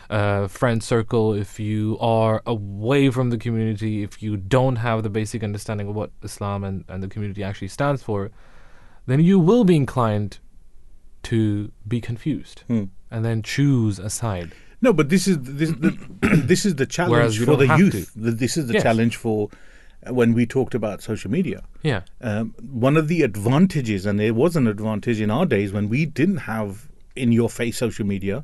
uh, 0.10 0.48
friend 0.48 0.84
circle, 0.84 1.34
if 1.34 1.60
you 1.60 1.98
are 2.00 2.42
away 2.46 3.10
from 3.10 3.30
the 3.30 3.38
community, 3.38 4.04
if 4.04 4.22
you 4.22 4.36
don't 4.38 4.78
have 4.78 5.04
the 5.04 5.10
basic 5.10 5.44
understanding 5.44 5.88
of 5.88 5.96
what 5.96 6.12
Islam 6.24 6.64
and, 6.64 6.84
and 6.90 7.02
the 7.02 7.08
community 7.08 7.44
actually 7.44 7.70
stands 7.70 8.04
for, 8.04 8.32
then 9.06 9.22
you 9.22 9.40
will 9.40 9.64
be 9.64 9.76
inclined 9.76 10.40
to 11.24 11.72
be 11.88 12.02
confused 12.02 12.64
Hmm. 12.68 12.86
and 13.10 13.24
then 13.24 13.42
choose 13.42 14.00
a 14.00 14.10
side. 14.10 14.52
No, 14.82 14.94
but 14.94 15.10
this 15.10 15.28
is 15.28 15.38
this 15.42 15.72
the, 15.72 15.98
this 16.22 16.66
is 16.66 16.76
the 16.76 16.86
challenge 16.86 17.44
for 17.44 17.56
the 17.58 17.76
youth. 17.78 18.14
to. 18.14 18.32
This 18.32 18.58
is 18.58 18.68
the 18.68 18.74
Yes. 18.76 18.84
challenge 18.84 19.16
for 19.18 19.50
uh, 20.08 20.14
when 20.14 20.34
we 20.34 20.46
talked 20.46 20.76
about 20.76 21.02
social 21.02 21.32
media. 21.32 21.64
Yeah. 21.84 22.02
Um, 22.22 22.54
one 22.62 22.96
of 22.98 23.08
the 23.08 23.24
advantages, 23.24 24.06
and 24.06 24.20
there 24.20 24.34
was 24.34 24.56
an 24.56 24.68
advantage 24.68 25.20
in 25.20 25.32
our 25.32 25.46
days 25.46 25.74
when 25.74 25.90
we 25.90 26.06
didn't 26.06 26.38
have 26.54 26.88
in 27.16 27.32
your 27.32 27.50
face 27.50 27.78
social 27.78 28.06
media, 28.06 28.44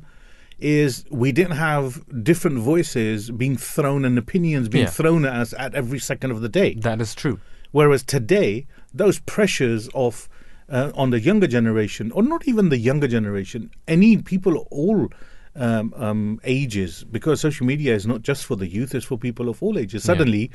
is 0.58 1.04
we 1.10 1.30
didn't 1.32 1.56
have 1.56 2.02
different 2.24 2.58
voices 2.58 3.30
being 3.30 3.56
thrown 3.56 4.04
and 4.04 4.18
opinions 4.18 4.68
being 4.68 4.84
Yeah. 4.84 4.90
thrown 4.90 5.24
at 5.24 5.34
us 5.34 5.54
at 5.56 5.74
every 5.74 5.98
second 6.00 6.30
of 6.32 6.40
the 6.40 6.48
day. 6.48 6.74
That 6.74 7.00
is 7.00 7.14
true. 7.14 7.38
Whereas 7.70 8.02
today, 8.02 8.66
those 8.92 9.18
pressures 9.20 9.88
of 9.94 10.28
uh, 10.68 10.90
on 10.94 11.10
the 11.10 11.20
younger 11.20 11.46
generation, 11.46 12.10
or 12.12 12.22
not 12.22 12.48
even 12.48 12.70
the 12.70 12.78
younger 12.78 13.06
generation, 13.06 13.70
any 13.86 14.16
people 14.16 14.66
all 14.70 15.08
um, 15.56 15.94
um, 15.96 16.40
ages, 16.44 17.04
because 17.04 17.40
social 17.40 17.66
media 17.66 17.94
is 17.94 18.06
not 18.06 18.22
just 18.22 18.44
for 18.44 18.56
the 18.56 18.66
youth; 18.66 18.94
it's 18.94 19.04
for 19.04 19.18
people 19.18 19.48
of 19.48 19.62
all 19.62 19.78
ages. 19.78 20.04
Suddenly, 20.04 20.50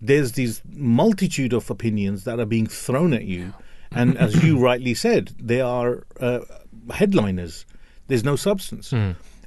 there's 0.00 0.32
this 0.32 0.62
multitude 0.74 1.52
of 1.52 1.70
opinions 1.70 2.24
that 2.24 2.38
are 2.38 2.46
being 2.46 2.66
thrown 2.66 3.12
at 3.12 3.24
you, 3.24 3.52
and 3.90 4.16
as 4.18 4.42
you 4.42 4.58
rightly 4.68 4.94
said, 4.94 5.32
they 5.38 5.60
are 5.60 6.04
uh, 6.20 6.40
headliners. 6.92 7.64
There's 8.06 8.24
no 8.24 8.36
substance. 8.36 8.92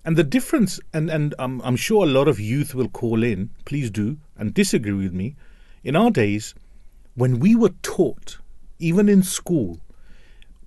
And 0.03 0.17
the 0.17 0.23
difference, 0.23 0.79
and, 0.93 1.11
and 1.11 1.35
um, 1.37 1.61
I'm 1.63 1.75
sure 1.75 2.03
a 2.03 2.09
lot 2.09 2.27
of 2.27 2.39
youth 2.39 2.73
will 2.73 2.89
call 2.89 3.23
in, 3.23 3.51
please 3.65 3.91
do, 3.91 4.17
and 4.35 4.51
disagree 4.53 4.93
with 4.93 5.13
me. 5.13 5.35
In 5.83 5.95
our 5.95 6.09
days, 6.09 6.55
when 7.13 7.39
we 7.39 7.55
were 7.55 7.73
taught, 7.83 8.39
even 8.79 9.07
in 9.07 9.21
school, 9.21 9.79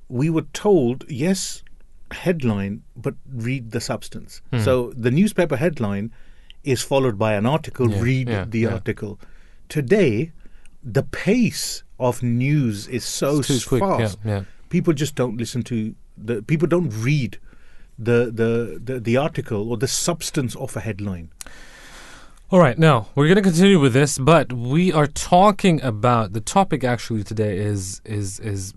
we 0.09 0.31
were 0.31 0.47
told, 0.53 1.05
yes, 1.09 1.65
headline, 2.11 2.83
but 2.97 3.15
read 3.33 3.71
the 3.73 3.81
substance. 3.81 4.41
Hmm. 4.53 4.61
So 4.61 4.93
the 4.97 5.11
newspaper 5.11 5.57
headline 5.57 6.13
is 6.63 6.83
followed 6.83 7.19
by 7.19 7.35
an 7.35 7.47
article, 7.47 7.91
Yeah, 7.91 8.01
read 8.01 8.29
yeah, 8.29 8.45
the 8.49 8.61
yeah. 8.61 8.73
article. 8.73 9.19
Today, 9.69 10.33
the 10.83 11.03
pace 11.03 11.83
of 11.99 12.23
news 12.23 12.87
is 12.89 13.05
so 13.05 13.39
It's 13.39 13.49
too 13.49 13.55
s- 13.55 13.65
quick, 13.65 13.83
yeah, 13.83 13.99
fast. 13.99 14.19
yeah. 14.25 14.45
People 14.71 14.93
just 14.93 15.15
don't 15.15 15.37
listen 15.37 15.63
to 15.65 15.95
the 16.17 16.43
people 16.43 16.69
don't 16.69 16.91
read 16.91 17.39
the, 17.99 18.31
the, 18.33 18.81
the, 18.83 19.01
the 19.01 19.17
article 19.17 19.71
or 19.71 19.77
the 19.77 19.89
substance 19.89 20.55
of 20.57 20.77
a 20.77 20.81
headline. 20.81 21.31
All 22.51 22.61
right, 22.61 22.79
now 22.79 23.09
we're 23.15 23.27
going 23.27 23.37
to 23.37 23.43
continue 23.43 23.81
with 23.81 23.95
this, 23.95 24.19
but 24.19 24.53
we 24.53 24.93
are 24.93 25.07
talking 25.07 25.83
about 25.83 26.33
the 26.35 26.41
topic 26.41 26.85
actually 26.85 27.25
today 27.25 27.57
is 27.59 28.01
is 28.05 28.39
is 28.41 28.75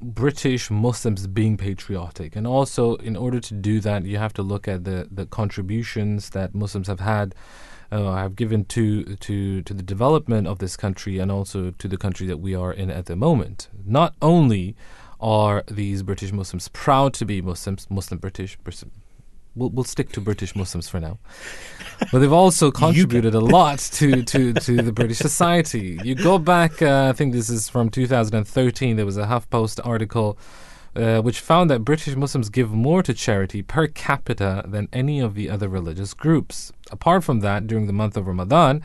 British 0.00 0.70
Muslims 0.70 1.26
being 1.26 1.56
patriotic, 1.56 2.36
and 2.36 2.46
also 2.46 2.96
in 2.96 3.16
order 3.16 3.40
to 3.40 3.54
do 3.54 3.80
that, 3.80 4.04
you 4.04 4.18
have 4.18 4.34
to 4.34 4.42
look 4.42 4.68
at 4.68 4.84
the 4.84 5.08
the 5.10 5.26
contributions 5.26 6.30
that 6.30 6.54
Muslims 6.54 6.88
have 6.88 7.00
had. 7.00 7.34
Uh, 7.90 8.14
have 8.14 8.34
given 8.36 8.64
to 8.64 9.16
to 9.16 9.60
to 9.60 9.74
the 9.74 9.82
development 9.82 10.48
of 10.48 10.58
this 10.60 10.78
country 10.78 11.18
and 11.18 11.30
also 11.30 11.72
to 11.72 11.86
the 11.86 11.98
country 11.98 12.26
that 12.26 12.38
we 12.38 12.54
are 12.54 12.72
in 12.72 12.90
at 12.90 13.04
the 13.04 13.14
moment. 13.14 13.68
Not 13.84 14.14
only 14.22 14.74
are 15.20 15.62
these 15.70 16.02
British 16.02 16.32
Muslims 16.32 16.68
proud 16.68 17.12
to 17.14 17.26
be 17.26 17.42
Muslims, 17.42 17.86
Muslim 17.90 18.18
British. 18.18 18.56
We'll, 19.54 19.70
we'll 19.70 19.84
stick 19.84 20.12
to 20.12 20.20
British 20.20 20.56
Muslims 20.56 20.88
for 20.88 21.00
now. 21.00 21.18
But 22.10 22.20
they've 22.20 22.32
also 22.32 22.70
contributed 22.84 23.34
a 23.34 23.40
lot 23.40 23.78
to, 23.78 24.22
to, 24.22 24.52
to 24.54 24.76
the 24.82 24.92
British 24.92 25.18
society. 25.30 25.98
You 26.02 26.14
go 26.14 26.38
back, 26.38 26.80
uh, 26.80 27.08
I 27.10 27.12
think 27.12 27.32
this 27.32 27.50
is 27.50 27.68
from 27.68 27.90
2013, 27.90 28.96
there 28.96 29.06
was 29.06 29.16
a 29.16 29.26
HuffPost 29.26 29.80
article 29.84 30.38
uh, 30.94 31.20
which 31.22 31.40
found 31.40 31.70
that 31.70 31.84
British 31.84 32.16
Muslims 32.16 32.50
give 32.50 32.70
more 32.70 33.02
to 33.02 33.14
charity 33.14 33.62
per 33.62 33.86
capita 33.86 34.62
than 34.66 34.88
any 34.92 35.20
of 35.20 35.34
the 35.34 35.48
other 35.48 35.68
religious 35.68 36.12
groups. 36.12 36.72
Apart 36.90 37.24
from 37.24 37.40
that, 37.40 37.66
during 37.66 37.86
the 37.86 37.92
month 37.92 38.16
of 38.16 38.26
Ramadan, 38.26 38.82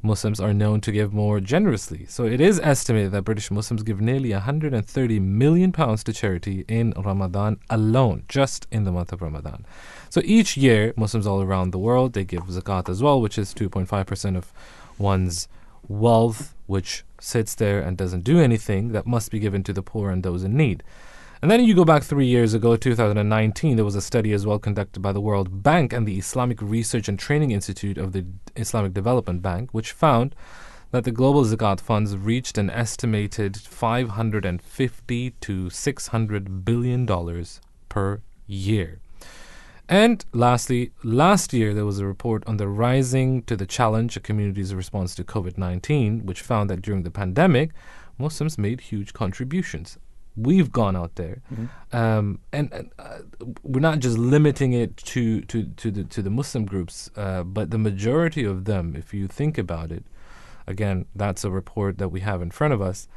Muslims 0.00 0.38
are 0.38 0.54
known 0.54 0.80
to 0.80 0.92
give 0.92 1.12
more 1.12 1.40
generously. 1.40 2.06
So 2.06 2.24
it 2.24 2.40
is 2.40 2.60
estimated 2.60 3.10
that 3.12 3.22
British 3.22 3.50
Muslims 3.50 3.82
give 3.82 4.00
nearly 4.00 4.32
130 4.32 5.18
million 5.18 5.72
pounds 5.72 6.04
to 6.04 6.12
charity 6.12 6.64
in 6.68 6.92
Ramadan 6.96 7.58
alone, 7.68 8.22
just 8.28 8.68
in 8.70 8.84
the 8.84 8.92
month 8.92 9.12
of 9.12 9.20
Ramadan. 9.20 9.66
So 10.10 10.22
each 10.24 10.56
year, 10.56 10.94
Muslims 10.96 11.26
all 11.26 11.42
around 11.42 11.70
the 11.70 11.78
world 11.78 12.12
they 12.12 12.24
give 12.24 12.44
zakat 12.44 12.88
as 12.88 13.02
well, 13.02 13.20
which 13.20 13.38
is 13.38 13.52
2.5% 13.54 14.36
of 14.36 14.52
one's 14.98 15.48
wealth, 15.86 16.54
which 16.66 17.04
sits 17.20 17.54
there 17.54 17.80
and 17.80 17.96
doesn't 17.96 18.24
do 18.24 18.40
anything 18.40 18.92
that 18.92 19.06
must 19.06 19.30
be 19.30 19.38
given 19.38 19.62
to 19.64 19.72
the 19.72 19.82
poor 19.82 20.10
and 20.10 20.22
those 20.22 20.44
in 20.44 20.56
need. 20.56 20.82
And 21.40 21.50
then 21.50 21.64
you 21.64 21.74
go 21.74 21.84
back 21.84 22.02
three 22.02 22.26
years 22.26 22.52
ago, 22.52 22.74
2019, 22.76 23.76
there 23.76 23.84
was 23.84 23.94
a 23.94 24.00
study 24.00 24.32
as 24.32 24.44
well 24.44 24.58
conducted 24.58 25.00
by 25.00 25.12
the 25.12 25.20
World 25.20 25.62
Bank 25.62 25.92
and 25.92 26.06
the 26.06 26.18
Islamic 26.18 26.60
Research 26.60 27.08
and 27.08 27.16
Training 27.16 27.52
Institute 27.52 27.96
of 27.96 28.12
the 28.12 28.26
Islamic 28.56 28.92
Development 28.92 29.40
Bank, 29.40 29.70
which 29.72 29.92
found 29.92 30.34
that 30.90 31.04
the 31.04 31.12
global 31.12 31.44
zakat 31.44 31.80
funds 31.80 32.16
reached 32.16 32.58
an 32.58 32.70
estimated 32.70 33.56
550 33.56 35.30
to 35.30 35.70
600 35.70 36.64
billion 36.64 37.06
dollars 37.06 37.60
per 37.88 38.20
year. 38.46 38.98
And 39.88 40.24
lastly, 40.32 40.92
last 41.02 41.52
year 41.52 41.72
there 41.72 41.86
was 41.86 41.98
a 41.98 42.06
report 42.06 42.46
on 42.46 42.58
the 42.58 42.68
Rising 42.68 43.42
to 43.42 43.56
the 43.56 43.66
Challenge, 43.66 44.16
a 44.16 44.20
community's 44.20 44.74
response 44.74 45.14
to 45.14 45.24
COVID 45.24 45.56
19, 45.56 46.26
which 46.26 46.42
found 46.42 46.68
that 46.70 46.82
during 46.82 47.04
the 47.04 47.10
pandemic, 47.10 47.70
Muslims 48.18 48.58
made 48.58 48.82
huge 48.82 49.12
contributions 49.12 49.98
we've 50.38 50.70
gone 50.70 50.96
out 50.96 51.16
there, 51.16 51.42
mm-hmm. 51.52 51.96
um, 51.96 52.38
and, 52.52 52.72
and 52.72 52.92
uh, 52.98 53.18
we're 53.62 53.80
not 53.80 53.98
just 53.98 54.16
limiting 54.16 54.72
it 54.72 54.96
to 54.96 55.40
to 55.42 55.64
to 55.64 55.90
the 55.90 56.04
to 56.04 56.22
the 56.22 56.30
Muslim 56.30 56.64
groups, 56.64 57.10
uh, 57.16 57.42
but 57.42 57.70
the 57.70 57.78
majority 57.78 58.44
of 58.44 58.64
them, 58.64 58.94
if 58.96 59.12
you 59.12 59.26
think 59.26 59.58
about 59.58 59.90
it, 59.90 60.04
again, 60.66 61.06
that's 61.14 61.44
a 61.44 61.50
report 61.50 61.98
that 61.98 62.10
we 62.10 62.20
have 62.20 62.40
in 62.40 62.50
front 62.50 62.72
of 62.72 62.80
us. 62.80 63.08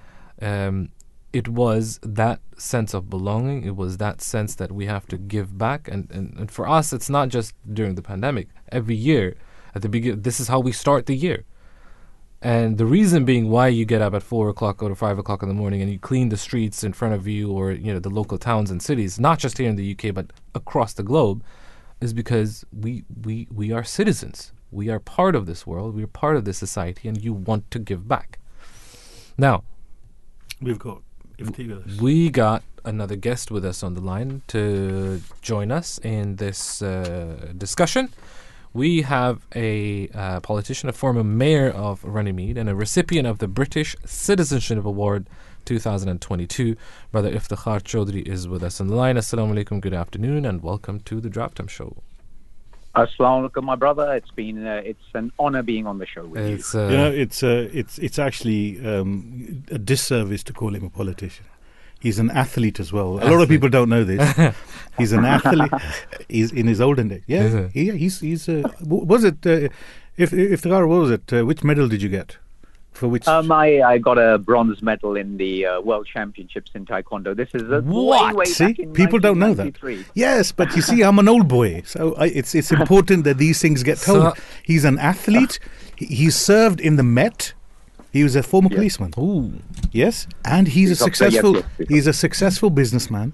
Um, 0.41 0.89
it 1.33 1.47
was 1.47 1.99
that 2.03 2.41
sense 2.57 2.93
of 2.93 3.09
belonging. 3.09 3.63
It 3.63 3.75
was 3.75 3.97
that 3.97 4.21
sense 4.21 4.55
that 4.55 4.71
we 4.71 4.85
have 4.85 5.07
to 5.07 5.17
give 5.17 5.57
back, 5.57 5.87
and, 5.87 6.09
and, 6.11 6.37
and 6.37 6.51
for 6.51 6.67
us, 6.67 6.91
it's 6.93 7.09
not 7.09 7.29
just 7.29 7.55
during 7.73 7.95
the 7.95 8.01
pandemic. 8.01 8.49
Every 8.71 8.95
year, 8.95 9.35
at 9.73 9.81
the 9.81 9.89
beginning, 9.89 10.21
this 10.21 10.39
is 10.39 10.47
how 10.49 10.59
we 10.59 10.71
start 10.71 11.05
the 11.05 11.15
year. 11.15 11.45
And 12.41 12.77
the 12.79 12.87
reason 12.87 13.23
being 13.23 13.49
why 13.49 13.67
you 13.67 13.85
get 13.85 14.01
up 14.01 14.15
at 14.15 14.23
four 14.23 14.49
o'clock 14.49 14.81
or 14.81 14.95
five 14.95 15.19
o'clock 15.19 15.43
in 15.43 15.49
the 15.49 15.55
morning 15.55 15.81
and 15.81 15.91
you 15.91 15.99
clean 15.99 16.29
the 16.29 16.37
streets 16.37 16.83
in 16.83 16.91
front 16.91 17.13
of 17.13 17.27
you 17.27 17.51
or 17.51 17.71
you 17.71 17.93
know 17.93 17.99
the 17.99 18.09
local 18.09 18.39
towns 18.39 18.71
and 18.71 18.81
cities, 18.81 19.19
not 19.19 19.37
just 19.37 19.59
here 19.59 19.69
in 19.69 19.75
the 19.75 19.91
UK 19.91 20.13
but 20.13 20.33
across 20.55 20.93
the 20.93 21.03
globe, 21.03 21.43
is 22.01 22.13
because 22.13 22.65
we 22.73 23.03
we 23.23 23.47
we 23.53 23.71
are 23.71 23.83
citizens. 23.83 24.53
We 24.71 24.89
are 24.89 24.99
part 24.99 25.35
of 25.35 25.45
this 25.45 25.67
world. 25.67 25.95
We 25.95 26.03
are 26.03 26.07
part 26.07 26.35
of 26.35 26.45
this 26.45 26.57
society, 26.57 27.07
and 27.07 27.23
you 27.23 27.33
want 27.33 27.69
to 27.71 27.79
give 27.79 28.07
back. 28.07 28.39
Now, 29.37 29.63
we've 30.61 30.79
got 30.79 31.03
we 31.99 32.29
got 32.29 32.63
another 32.83 33.15
guest 33.15 33.51
with 33.51 33.63
us 33.63 33.83
on 33.83 33.93
the 33.93 34.01
line 34.01 34.41
to 34.47 35.21
join 35.41 35.71
us 35.71 35.99
in 35.99 36.35
this 36.37 36.81
uh, 36.81 37.51
discussion 37.57 38.09
we 38.73 39.01
have 39.01 39.45
a 39.53 40.07
uh, 40.09 40.39
politician, 40.39 40.87
a 40.87 40.93
former 40.93 41.23
mayor 41.23 41.69
of 41.69 42.03
Runnymede, 42.03 42.57
and 42.57 42.69
a 42.69 42.75
recipient 42.75 43.27
of 43.27 43.39
the 43.39 43.47
British 43.47 43.95
Citizenship 44.05 44.85
Award 44.85 45.27
2022. 45.65 46.75
Brother 47.11 47.31
Iftikhar 47.31 47.81
Chaudhry 47.81 48.25
is 48.25 48.47
with 48.47 48.63
us 48.63 48.79
on 48.79 48.87
the 48.87 48.95
line. 48.95 49.17
Assalamu 49.17 49.53
alaikum, 49.53 49.81
good 49.81 49.93
afternoon, 49.93 50.45
and 50.45 50.63
welcome 50.63 51.01
to 51.01 51.19
the 51.19 51.29
Drive 51.29 51.53
Time 51.53 51.67
Show. 51.67 51.97
Assalamu 52.95 53.49
alaikum, 53.49 53.63
my 53.63 53.75
brother. 53.75 54.13
It's 54.13 54.31
been 54.31 54.67
uh, 54.67 54.81
it's 54.83 55.03
an 55.13 55.31
honor 55.39 55.63
being 55.63 55.87
on 55.87 55.97
the 55.99 56.05
show 56.05 56.25
with 56.25 56.41
it's, 56.41 56.73
you. 56.73 56.79
Uh, 56.81 56.89
you 56.89 56.97
know, 56.97 57.11
it's 57.11 57.41
uh, 57.41 57.69
it's 57.71 57.97
it's 57.99 58.19
actually 58.19 58.85
um, 58.85 59.63
a 59.71 59.79
disservice 59.79 60.43
to 60.43 60.53
call 60.53 60.75
him 60.75 60.83
a 60.83 60.89
politician. 60.89 61.45
He's 62.01 62.19
an 62.19 62.31
athlete 62.31 62.79
as 62.79 62.91
well. 62.91 63.17
Athlete. 63.17 63.31
A 63.31 63.35
lot 63.35 63.43
of 63.43 63.49
people 63.49 63.69
don't 63.69 63.87
know 63.87 64.03
this. 64.03 64.55
he's 64.97 65.13
an 65.13 65.23
athlete. 65.23 65.71
he's 66.27 66.51
in 66.51 66.67
his 66.67 66.81
olden 66.81 67.07
days. 67.07 67.23
Yeah, 67.27 67.69
yeah. 67.73 67.93
He's 67.93 68.19
he's. 68.19 68.49
Uh, 68.49 68.63
was 68.81 69.23
it? 69.23 69.45
Uh, 69.45 69.69
if 70.17 70.33
if 70.33 70.61
the 70.61 70.69
car 70.69 70.85
was 70.85 71.11
it? 71.11 71.31
Uh, 71.31 71.45
which 71.45 71.63
medal 71.63 71.87
did 71.87 72.01
you 72.01 72.09
get? 72.09 72.37
For 72.91 73.07
which? 73.07 73.27
Um, 73.27 73.51
I, 73.51 73.81
I 73.81 73.97
got 73.97 74.17
a 74.17 74.37
bronze 74.37 74.81
medal 74.81 75.15
in 75.15 75.37
the 75.37 75.65
uh, 75.65 75.81
World 75.81 76.07
Championships 76.11 76.71
in 76.75 76.85
Taekwondo. 76.85 77.35
This 77.35 77.49
is 77.53 77.63
a 77.71 77.81
what? 77.81 78.35
Way, 78.35 78.39
way 78.39 78.45
see, 78.45 78.73
people 78.93 79.19
don't 79.19 79.39
know 79.39 79.53
that. 79.53 80.05
Yes, 80.13 80.51
but 80.51 80.75
you 80.75 80.81
see, 80.81 81.01
I'm 81.01 81.17
an 81.17 81.27
old 81.27 81.47
boy, 81.47 81.83
so 81.85 82.13
I, 82.15 82.27
it's 82.27 82.53
it's 82.53 82.71
important 82.71 83.23
that 83.23 83.37
these 83.37 83.61
things 83.61 83.83
get 83.83 83.97
told. 84.09 84.35
So, 84.35 84.43
he's 84.63 84.85
an 84.85 84.99
athlete. 84.99 85.59
He 85.95 86.29
served 86.29 86.81
in 86.81 86.95
the 86.95 87.03
Met 87.03 87.53
he 88.11 88.23
was 88.23 88.35
a 88.35 88.43
former 88.43 88.67
yes. 88.69 88.77
policeman. 88.77 89.13
Ooh. 89.17 89.53
Yes, 89.91 90.27
and 90.43 90.67
he's, 90.67 90.89
he's 90.89 91.01
a 91.01 91.03
successful. 91.03 91.55
Yes, 91.55 91.65
yes, 91.79 91.87
he's 91.89 92.07
a 92.07 92.13
successful 92.13 92.69
businessman, 92.69 93.33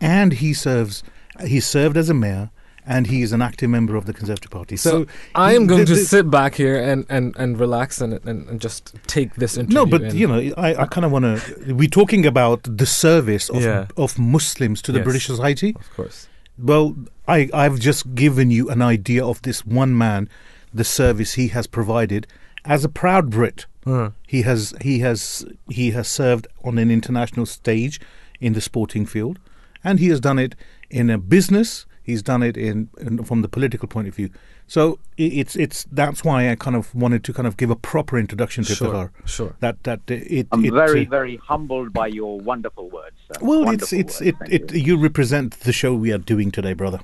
and 0.00 0.32
he 0.32 0.54
serves. 0.54 1.02
He 1.46 1.60
served 1.60 1.96
as 1.96 2.08
a 2.08 2.14
mayor, 2.14 2.50
and 2.86 3.06
he 3.06 3.22
is 3.22 3.32
an 3.32 3.40
active 3.40 3.70
member 3.70 3.96
of 3.96 4.06
the 4.06 4.12
Conservative 4.12 4.50
Party. 4.50 4.76
So, 4.76 5.04
so 5.04 5.10
I 5.34 5.54
am 5.54 5.66
going 5.66 5.84
the, 5.84 5.94
the, 5.94 6.00
to 6.00 6.04
sit 6.04 6.30
back 6.30 6.54
here 6.54 6.76
and, 6.76 7.06
and, 7.08 7.34
and 7.36 7.58
relax 7.58 8.00
and, 8.00 8.14
and, 8.26 8.48
and 8.48 8.60
just 8.60 8.94
take 9.06 9.34
this 9.36 9.56
interview. 9.56 9.74
No, 9.74 9.86
but 9.86 10.14
you 10.14 10.26
know, 10.26 10.52
I, 10.56 10.82
I 10.82 10.86
kind 10.86 11.04
of 11.04 11.12
want 11.12 11.24
to. 11.24 11.74
We're 11.74 11.88
talking 11.88 12.26
about 12.26 12.62
the 12.64 12.86
service 12.86 13.48
of 13.48 13.62
yeah. 13.62 13.86
of 13.96 14.18
Muslims 14.18 14.82
to 14.82 14.92
the 14.92 14.98
yes, 14.98 15.04
British 15.04 15.26
society. 15.26 15.74
Of 15.78 15.90
course. 15.94 16.28
Well, 16.58 16.96
I 17.26 17.48
I've 17.52 17.80
just 17.80 18.14
given 18.14 18.50
you 18.50 18.68
an 18.68 18.82
idea 18.82 19.24
of 19.24 19.42
this 19.42 19.64
one 19.64 19.96
man, 19.96 20.28
the 20.72 20.84
service 20.84 21.34
he 21.34 21.48
has 21.48 21.66
provided 21.66 22.26
as 22.64 22.84
a 22.84 22.88
proud 22.88 23.30
Brit. 23.30 23.66
Uh. 23.86 24.10
He 24.26 24.42
has 24.42 24.74
he 24.80 25.00
has 25.00 25.44
he 25.68 25.90
has 25.92 26.08
served 26.08 26.46
on 26.62 26.78
an 26.78 26.90
international 26.90 27.46
stage 27.46 28.00
in 28.40 28.52
the 28.52 28.60
sporting 28.60 29.06
field, 29.06 29.38
and 29.82 29.98
he 29.98 30.08
has 30.08 30.20
done 30.20 30.38
it 30.38 30.54
in 30.90 31.10
a 31.10 31.18
business. 31.18 31.86
He's 32.04 32.22
done 32.22 32.42
it 32.42 32.56
in, 32.56 32.90
in 32.98 33.24
from 33.24 33.40
the 33.40 33.48
political 33.48 33.88
point 33.88 34.08
of 34.08 34.14
view. 34.14 34.28
So 34.66 34.98
it's 35.16 35.56
it's 35.56 35.84
that's 35.90 36.22
why 36.22 36.50
I 36.50 36.54
kind 36.54 36.76
of 36.76 36.94
wanted 36.94 37.24
to 37.24 37.32
kind 37.32 37.48
of 37.48 37.56
give 37.56 37.70
a 37.70 37.76
proper 37.76 38.18
introduction 38.18 38.62
to 38.64 38.74
sure, 38.74 39.10
Sure. 39.24 39.56
That 39.60 39.82
that 39.84 40.00
it. 40.08 40.48
I'm 40.52 40.64
it, 40.64 40.72
very 40.72 41.06
uh, 41.06 41.10
very 41.10 41.36
humbled 41.36 41.94
by 41.94 42.08
your 42.08 42.38
wonderful 42.38 42.90
words. 42.90 43.16
Sir. 43.26 43.40
Well, 43.40 43.64
wonderful 43.64 43.98
it's 43.98 44.20
it's 44.20 44.36
words, 44.38 44.50
it, 44.52 44.62
it 44.70 44.74
you. 44.74 44.96
you 44.96 45.02
represent 45.02 45.60
the 45.60 45.72
show 45.72 45.94
we 45.94 46.12
are 46.12 46.18
doing 46.18 46.50
today, 46.50 46.74
brother. 46.74 47.00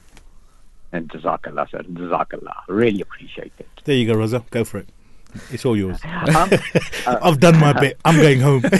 And 0.92 1.08
Jazakallah, 1.08 1.70
sir. 1.70 1.82
Jazakallah. 1.82 2.62
Really 2.68 3.00
appreciate 3.00 3.52
it. 3.58 3.68
There 3.84 3.96
you 3.96 4.06
go, 4.06 4.14
Raza. 4.14 4.48
Go 4.50 4.64
for 4.64 4.78
it. 4.78 4.88
It's 5.50 5.64
all 5.64 5.76
yours. 5.76 5.98
Um, 6.04 6.34
uh, 7.06 7.18
I've 7.22 7.40
done 7.40 7.58
my 7.58 7.72
bit. 7.72 7.98
I'm 8.04 8.16
going 8.16 8.40
home. 8.40 8.62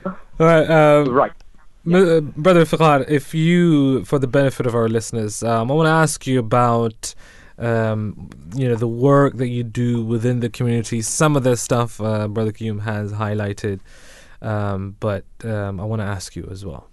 all 0.40 0.46
right. 0.46 0.70
Um, 0.70 1.08
right. 1.10 1.32
Uh, 1.92 2.20
Brother 2.20 2.64
Fiqar, 2.64 3.08
if 3.08 3.34
you, 3.34 4.04
for 4.04 4.18
the 4.20 4.28
benefit 4.28 4.64
of 4.66 4.76
our 4.76 4.88
listeners, 4.88 5.42
um, 5.42 5.70
I 5.70 5.74
want 5.74 5.86
to 5.86 5.90
ask 5.90 6.24
you 6.24 6.38
about, 6.38 7.14
um, 7.58 8.30
you 8.54 8.68
know, 8.68 8.76
the 8.76 8.86
work 8.86 9.38
that 9.38 9.48
you 9.48 9.64
do 9.64 10.04
within 10.04 10.38
the 10.38 10.48
community. 10.48 11.02
Some 11.02 11.36
of 11.36 11.42
the 11.42 11.56
stuff 11.56 12.00
uh, 12.00 12.28
Brother 12.28 12.52
Qayyum 12.52 12.82
has 12.82 13.12
highlighted, 13.12 13.80
um, 14.40 14.94
but 15.00 15.24
um, 15.42 15.80
I 15.80 15.84
want 15.84 16.00
to 16.00 16.06
ask 16.06 16.36
you 16.36 16.48
as 16.50 16.64
well. 16.64 16.86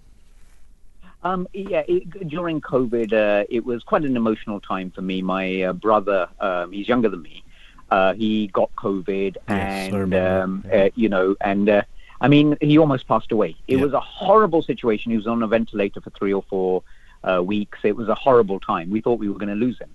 Um, 1.22 1.46
yeah, 1.52 1.82
it, 1.86 2.28
during 2.28 2.60
COVID, 2.60 3.12
uh, 3.12 3.44
it 3.48 3.64
was 3.64 3.84
quite 3.84 4.02
an 4.04 4.16
emotional 4.16 4.60
time 4.60 4.90
for 4.90 5.02
me. 5.02 5.22
My 5.22 5.62
uh, 5.62 5.72
brother, 5.74 6.28
um, 6.40 6.72
he's 6.72 6.88
younger 6.88 7.08
than 7.08 7.22
me, 7.22 7.44
uh, 7.90 8.14
he 8.14 8.48
got 8.48 8.74
COVID, 8.74 9.36
yes, 9.48 9.92
and 9.92 10.14
um, 10.14 10.64
yeah. 10.66 10.84
Uh, 10.84 10.90
you 10.94 11.08
know, 11.08 11.36
and 11.40 11.68
uh, 11.68 11.82
I 12.20 12.28
mean, 12.28 12.56
he 12.60 12.78
almost 12.78 13.06
passed 13.06 13.32
away. 13.32 13.56
It 13.68 13.76
yeah. 13.76 13.84
was 13.84 13.92
a 13.92 14.00
horrible 14.00 14.62
situation. 14.62 15.10
He 15.10 15.16
was 15.16 15.26
on 15.26 15.42
a 15.42 15.46
ventilator 15.46 16.00
for 16.00 16.10
three 16.10 16.32
or 16.32 16.42
four 16.42 16.82
uh, 17.22 17.42
weeks. 17.42 17.78
It 17.84 17.96
was 17.96 18.08
a 18.08 18.14
horrible 18.14 18.60
time. 18.60 18.90
We 18.90 19.00
thought 19.00 19.18
we 19.18 19.28
were 19.28 19.38
going 19.38 19.48
to 19.48 19.54
lose 19.54 19.78
him. 19.78 19.94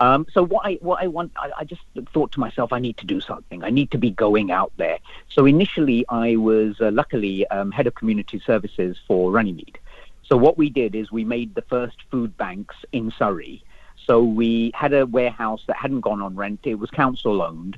Um, 0.00 0.26
so 0.32 0.44
what 0.44 0.64
I 0.64 0.74
what 0.80 1.02
I 1.02 1.08
want, 1.08 1.32
I, 1.36 1.50
I, 1.58 1.64
just 1.64 1.80
thought 2.12 2.30
to 2.32 2.40
myself, 2.40 2.72
I 2.72 2.78
need 2.78 2.96
to 2.98 3.06
do 3.06 3.20
something. 3.20 3.64
I 3.64 3.70
need 3.70 3.90
to 3.90 3.98
be 3.98 4.10
going 4.12 4.52
out 4.52 4.72
there. 4.76 4.98
So 5.28 5.44
initially, 5.44 6.04
I 6.08 6.36
was 6.36 6.76
luckily 6.78 7.48
um, 7.48 7.72
head 7.72 7.88
of 7.88 7.96
community 7.96 8.40
services 8.46 8.96
for 9.08 9.32
Runnymede. 9.32 9.78
So 10.22 10.36
what 10.36 10.56
we 10.56 10.70
did 10.70 10.94
is 10.94 11.10
we 11.10 11.24
made 11.24 11.54
the 11.54 11.62
first 11.62 11.96
food 12.10 12.36
banks 12.36 12.76
in 12.92 13.10
Surrey. 13.18 13.64
So 14.06 14.22
we 14.22 14.70
had 14.74 14.92
a 14.92 15.04
warehouse 15.04 15.64
that 15.66 15.76
hadn't 15.76 16.02
gone 16.02 16.22
on 16.22 16.36
rent. 16.36 16.60
It 16.62 16.76
was 16.76 16.90
council 16.90 17.42
owned. 17.42 17.76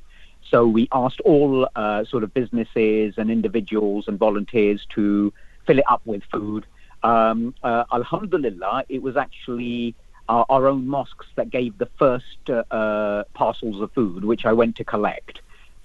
So 0.51 0.67
we 0.67 0.89
asked 0.93 1.21
all 1.21 1.69
uh, 1.77 2.05
sort 2.05 2.25
of 2.25 2.35
businesses 2.35 3.15
and 3.17 3.31
individuals 3.31 4.09
and 4.09 4.19
volunteers 4.19 4.85
to 4.97 5.33
fill 5.67 5.79
it 5.79 5.85
up 5.89 6.03
with 6.05 6.23
food. 6.25 6.67
Um, 7.05 7.55
uh, 7.63 7.85
Alhamdulillah, 7.93 8.85
it 8.89 9.01
was 9.01 9.17
actually 9.17 9.95
our, 10.29 10.45
our, 10.51 10.67
own 10.67 10.87
mosques 10.87 11.27
that 11.37 11.51
gave 11.51 11.79
the 11.79 11.89
first 11.99 12.51
uh, 12.51 12.63
uh 12.71 13.25
parcels 13.33 13.81
of 13.81 13.91
food, 13.93 14.25
which 14.25 14.45
I 14.45 14.53
went 14.53 14.77
to 14.77 14.85
collect. 14.85 15.41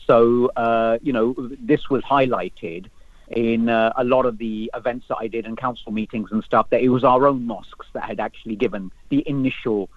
So, 0.06 0.52
uh, 0.56 0.98
you 1.02 1.14
know, 1.14 1.36
this 1.60 1.90
was 1.90 2.04
highlighted 2.04 2.88
in 3.30 3.70
uh, 3.70 3.94
a 3.96 4.04
lot 4.04 4.26
of 4.26 4.38
the 4.38 4.70
events 4.76 5.06
that 5.10 5.18
I 5.20 5.28
did 5.28 5.46
and 5.46 5.58
council 5.58 5.92
meetings 5.92 6.32
and 6.32 6.44
stuff, 6.44 6.70
that 6.72 6.82
it 6.82 6.90
was 6.90 7.04
our 7.04 7.26
own 7.28 7.46
mosques 7.48 7.88
that 7.94 8.04
had 8.04 8.20
actually 8.20 8.56
given 8.56 8.92
the 9.10 9.24
initial 9.28 9.90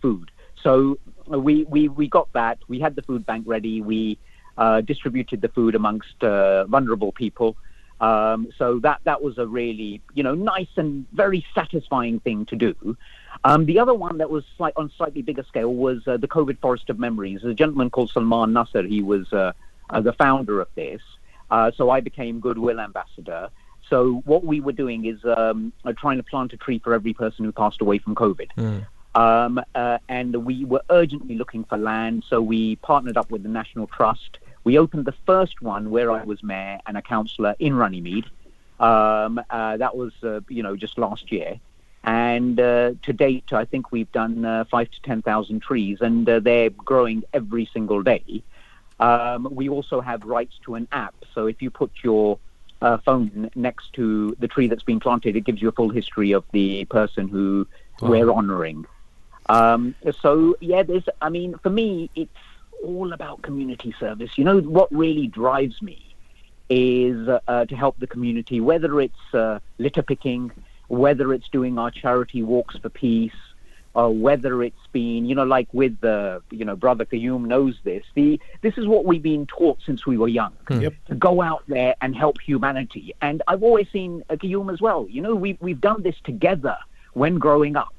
food. 0.00 0.30
So 0.62 0.98
we, 1.28 1.64
we, 1.64 1.88
we 1.88 2.08
got 2.08 2.32
that. 2.32 2.58
We 2.68 2.80
had 2.80 2.96
the 2.96 3.02
food 3.02 3.26
bank 3.26 3.44
ready. 3.46 3.80
We 3.80 4.18
uh, 4.56 4.80
distributed 4.80 5.40
the 5.40 5.48
food 5.48 5.74
amongst 5.74 6.22
uh, 6.22 6.64
vulnerable 6.64 7.12
people. 7.12 7.56
Um, 8.00 8.52
so 8.56 8.78
that 8.80 9.00
that 9.04 9.22
was 9.22 9.38
a 9.38 9.46
really 9.46 10.00
you 10.14 10.22
know 10.22 10.34
nice 10.34 10.68
and 10.76 11.06
very 11.12 11.44
satisfying 11.54 12.20
thing 12.20 12.46
to 12.46 12.56
do. 12.56 12.96
Um, 13.44 13.66
the 13.66 13.78
other 13.78 13.94
one 13.94 14.18
that 14.18 14.30
was 14.30 14.44
slight, 14.56 14.72
on 14.76 14.90
slightly 14.96 15.22
bigger 15.22 15.44
scale 15.44 15.72
was 15.72 16.06
uh, 16.06 16.16
the 16.16 16.28
COVID 16.28 16.60
Forest 16.60 16.90
of 16.90 16.98
Memories. 16.98 17.44
a 17.44 17.54
gentleman 17.54 17.90
called 17.90 18.10
Salman 18.10 18.52
Nasser. 18.52 18.82
He 18.82 19.02
was 19.02 19.32
uh, 19.32 19.52
uh, 19.90 20.00
the 20.00 20.12
founder 20.12 20.60
of 20.60 20.68
this. 20.74 21.00
Uh, 21.50 21.70
so 21.76 21.90
I 21.90 22.00
became 22.00 22.40
goodwill 22.40 22.80
ambassador. 22.80 23.48
So 23.88 24.22
what 24.26 24.44
we 24.44 24.60
were 24.60 24.72
doing 24.72 25.06
is 25.06 25.24
um, 25.24 25.72
trying 25.96 26.18
to 26.18 26.22
plant 26.22 26.52
a 26.52 26.56
tree 26.56 26.78
for 26.78 26.92
every 26.94 27.14
person 27.14 27.44
who 27.44 27.52
passed 27.52 27.80
away 27.80 27.98
from 27.98 28.14
COVID. 28.14 28.48
Mm. 28.56 28.86
Um, 29.18 29.60
uh, 29.74 29.98
and 30.08 30.44
we 30.44 30.64
were 30.64 30.82
urgently 30.90 31.34
looking 31.34 31.64
for 31.64 31.76
land, 31.76 32.22
so 32.28 32.40
we 32.40 32.76
partnered 32.76 33.16
up 33.16 33.32
with 33.32 33.42
the 33.42 33.48
National 33.48 33.88
Trust. 33.88 34.38
We 34.62 34.78
opened 34.78 35.06
the 35.06 35.14
first 35.26 35.60
one 35.60 35.90
where 35.90 36.12
I 36.12 36.22
was 36.22 36.40
mayor 36.44 36.78
and 36.86 36.96
a 36.96 37.02
councillor 37.02 37.56
in 37.58 37.74
Runnymede. 37.74 38.26
Um, 38.78 39.40
uh, 39.50 39.76
that 39.78 39.96
was, 39.96 40.12
uh, 40.22 40.42
you 40.48 40.62
know, 40.62 40.76
just 40.76 40.98
last 40.98 41.32
year. 41.32 41.58
And 42.04 42.60
uh, 42.60 42.92
to 43.02 43.12
date, 43.12 43.52
I 43.52 43.64
think 43.64 43.90
we've 43.90 44.10
done 44.12 44.44
uh, 44.44 44.66
five 44.70 44.88
to 44.92 45.02
10,000 45.02 45.60
trees, 45.62 45.98
and 46.00 46.28
uh, 46.28 46.38
they're 46.38 46.70
growing 46.70 47.24
every 47.34 47.68
single 47.72 48.04
day. 48.04 48.44
Um, 49.00 49.48
we 49.50 49.68
also 49.68 50.00
have 50.00 50.22
rights 50.22 50.60
to 50.62 50.76
an 50.76 50.86
app. 50.92 51.16
So 51.34 51.46
if 51.46 51.60
you 51.60 51.70
put 51.70 51.90
your 52.04 52.38
phone 53.04 53.50
next 53.56 53.94
to 53.94 54.36
the 54.38 54.46
tree 54.46 54.68
that's 54.68 54.84
been 54.84 55.00
planted, 55.00 55.34
it 55.34 55.40
gives 55.40 55.60
you 55.60 55.70
a 55.70 55.72
full 55.72 55.88
history 55.88 56.30
of 56.30 56.44
the 56.52 56.84
person 56.84 57.26
who 57.26 57.66
wow. 58.00 58.10
we're 58.10 58.30
honoring. 58.30 58.86
Um, 59.48 59.94
so 60.20 60.56
yeah, 60.60 60.82
there's. 60.82 61.04
I 61.22 61.28
mean, 61.30 61.56
for 61.62 61.70
me, 61.70 62.10
it's 62.14 62.30
all 62.84 63.12
about 63.12 63.42
community 63.42 63.94
service. 63.98 64.36
You 64.36 64.44
know, 64.44 64.60
what 64.60 64.92
really 64.92 65.26
drives 65.26 65.80
me 65.82 66.14
is 66.70 67.28
uh, 67.28 67.64
to 67.64 67.76
help 67.76 67.98
the 67.98 68.06
community, 68.06 68.60
whether 68.60 69.00
it's 69.00 69.34
uh, 69.34 69.58
litter 69.78 70.02
picking, 70.02 70.50
whether 70.88 71.32
it's 71.32 71.48
doing 71.48 71.78
our 71.78 71.90
charity 71.90 72.42
walks 72.42 72.76
for 72.76 72.90
peace, 72.90 73.32
or 73.94 74.14
whether 74.14 74.62
it's 74.62 74.86
been, 74.92 75.24
you 75.24 75.34
know, 75.34 75.44
like 75.44 75.68
with 75.72 75.98
the, 76.00 76.42
you 76.50 76.64
know, 76.64 76.76
Brother 76.76 77.04
Qayyum 77.04 77.46
knows 77.46 77.76
this. 77.84 78.04
The 78.14 78.40
this 78.60 78.76
is 78.76 78.86
what 78.86 79.04
we've 79.04 79.22
been 79.22 79.46
taught 79.46 79.78
since 79.84 80.06
we 80.06 80.16
were 80.18 80.28
young 80.28 80.52
hmm. 80.68 80.80
yep. 80.80 80.94
to 81.06 81.14
go 81.14 81.40
out 81.40 81.64
there 81.68 81.94
and 82.00 82.14
help 82.14 82.40
humanity. 82.40 83.14
And 83.22 83.42
I've 83.48 83.62
always 83.62 83.88
seen 83.90 84.22
uh, 84.28 84.34
Qayyum 84.34 84.72
as 84.72 84.80
well. 84.80 85.06
You 85.08 85.22
know, 85.22 85.34
we 85.34 85.56
we've 85.60 85.80
done 85.80 86.02
this 86.02 86.16
together 86.24 86.76
when 87.14 87.38
growing 87.38 87.76
up. 87.76 87.92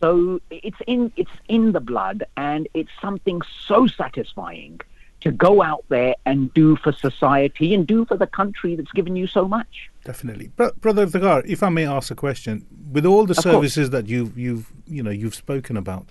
So 0.00 0.40
it's 0.50 0.76
in 0.86 1.12
it's 1.16 1.30
in 1.48 1.72
the 1.72 1.80
blood, 1.80 2.24
and 2.36 2.68
it's 2.74 2.90
something 3.00 3.40
so 3.66 3.86
satisfying 3.86 4.80
to 5.20 5.32
go 5.32 5.62
out 5.62 5.84
there 5.88 6.14
and 6.26 6.52
do 6.54 6.76
for 6.76 6.92
society 6.92 7.74
and 7.74 7.86
do 7.86 8.04
for 8.04 8.16
the 8.16 8.26
country 8.26 8.76
that's 8.76 8.92
given 8.92 9.16
you 9.16 9.26
so 9.26 9.48
much. 9.48 9.90
Definitely, 10.04 10.48
Bro- 10.48 10.72
brother 10.80 11.06
Iftikhar, 11.06 11.44
if 11.46 11.62
I 11.62 11.68
may 11.70 11.86
ask 11.86 12.10
a 12.10 12.14
question, 12.14 12.64
with 12.92 13.04
all 13.04 13.26
the 13.26 13.32
of 13.32 13.42
services 13.42 13.88
course. 13.88 14.02
that 14.02 14.08
you've 14.08 14.38
you've 14.38 14.72
you 14.86 15.02
know 15.02 15.10
you've 15.10 15.34
spoken 15.34 15.76
about, 15.76 16.06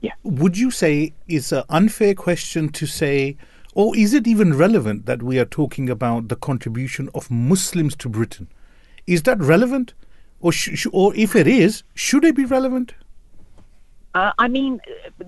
yeah, 0.00 0.12
would 0.24 0.58
you 0.58 0.70
say 0.70 1.14
it's 1.28 1.52
an 1.52 1.64
unfair 1.68 2.14
question 2.14 2.68
to 2.70 2.86
say? 2.86 3.36
Or 3.72 3.96
is 3.96 4.14
it 4.14 4.26
even 4.26 4.58
relevant 4.58 5.06
that 5.06 5.22
we 5.22 5.38
are 5.38 5.44
talking 5.44 5.88
about 5.88 6.26
the 6.26 6.34
contribution 6.34 7.08
of 7.14 7.30
Muslims 7.30 7.94
to 7.96 8.08
Britain? 8.08 8.48
Is 9.06 9.22
that 9.22 9.38
relevant? 9.38 9.94
Or 10.40 10.52
sh- 10.52 10.70
sh- 10.74 10.86
or 10.92 11.14
if 11.14 11.36
it 11.36 11.46
is, 11.46 11.82
should 11.94 12.24
it 12.24 12.34
be 12.34 12.44
relevant? 12.44 12.94
Uh, 14.14 14.32
I 14.38 14.48
mean, 14.48 14.80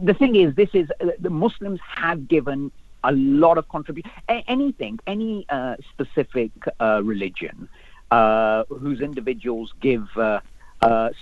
the 0.03 0.15
thing 0.15 0.35
is, 0.37 0.55
this 0.55 0.71
is 0.73 0.91
uh, 1.01 1.07
the 1.21 1.31
Muslims 1.31 1.81
have 1.87 2.27
given 2.29 2.73
a 3.05 3.13
lot 3.13 3.59
of 3.59 3.69
contribution. 3.69 4.11
A- 4.29 4.45
anything, 4.49 4.99
any 5.07 5.47
uh, 5.49 5.77
specific 5.93 6.51
uh, 6.81 7.01
religion 7.05 7.69
uh, 8.11 8.65
whose 8.69 9.01
individuals 9.01 9.73
give 9.81 10.07
uh, 10.17 10.41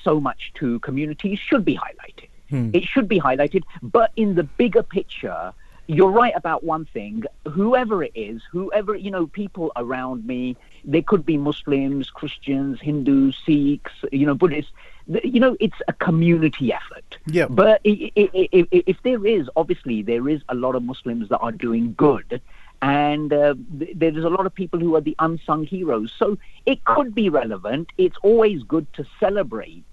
so 0.03 0.21
much 0.21 0.53
to 0.55 0.79
communities 0.81 1.39
should 1.39 1.65
be 1.65 1.77
highlighted. 1.77 2.29
Hmm. 2.49 2.71
It 2.73 2.85
should 2.85 3.09
be 3.09 3.21
highlighted, 3.21 3.63
but 3.83 4.11
in 4.17 4.35
the 4.35 4.43
bigger 4.43 4.83
picture, 4.83 5.53
you're 5.91 6.11
right 6.11 6.33
about 6.37 6.63
one 6.63 6.85
thing. 6.85 7.25
Whoever 7.49 8.05
it 8.05 8.13
is, 8.15 8.43
whoever, 8.51 8.95
you 8.95 9.11
know, 9.11 9.27
people 9.27 9.73
around 9.75 10.27
me, 10.27 10.57
they 10.85 11.03
could 11.03 11.27
be 11.27 11.37
Muslims, 11.37 12.11
Christians, 12.11 12.81
Hindus, 12.81 13.37
Sikhs, 13.45 13.93
you 14.13 14.25
know, 14.27 14.35
Buddhists. 14.35 14.73
You 15.25 15.41
know, 15.41 15.57
it's 15.59 15.81
a 15.89 15.93
community 15.93 16.73
effort. 16.73 17.19
Yeah. 17.27 17.47
But 17.51 17.81
if 17.85 19.03
there 19.03 19.27
is, 19.27 19.51
obviously, 19.57 20.03
there 20.03 20.29
is 20.29 20.41
a 20.49 20.55
lot 20.55 20.77
of 20.77 20.85
Muslims 20.85 21.29
that 21.31 21.39
are 21.39 21.53
doing 21.53 21.95
good. 21.95 22.41
And 22.83 23.33
uh, 23.33 23.55
there's 23.69 24.25
a 24.25 24.31
lot 24.31 24.47
of 24.47 24.55
people 24.55 24.79
who 24.79 24.95
are 24.95 25.01
the 25.01 25.17
unsung 25.19 25.67
heroes. 25.67 26.13
So 26.17 26.39
it 26.65 26.85
could 26.85 27.15
be 27.15 27.29
relevant. 27.29 27.89
It's 27.99 28.17
always 28.23 28.63
good 28.63 28.87
to 28.95 29.05
celebrate 29.19 29.85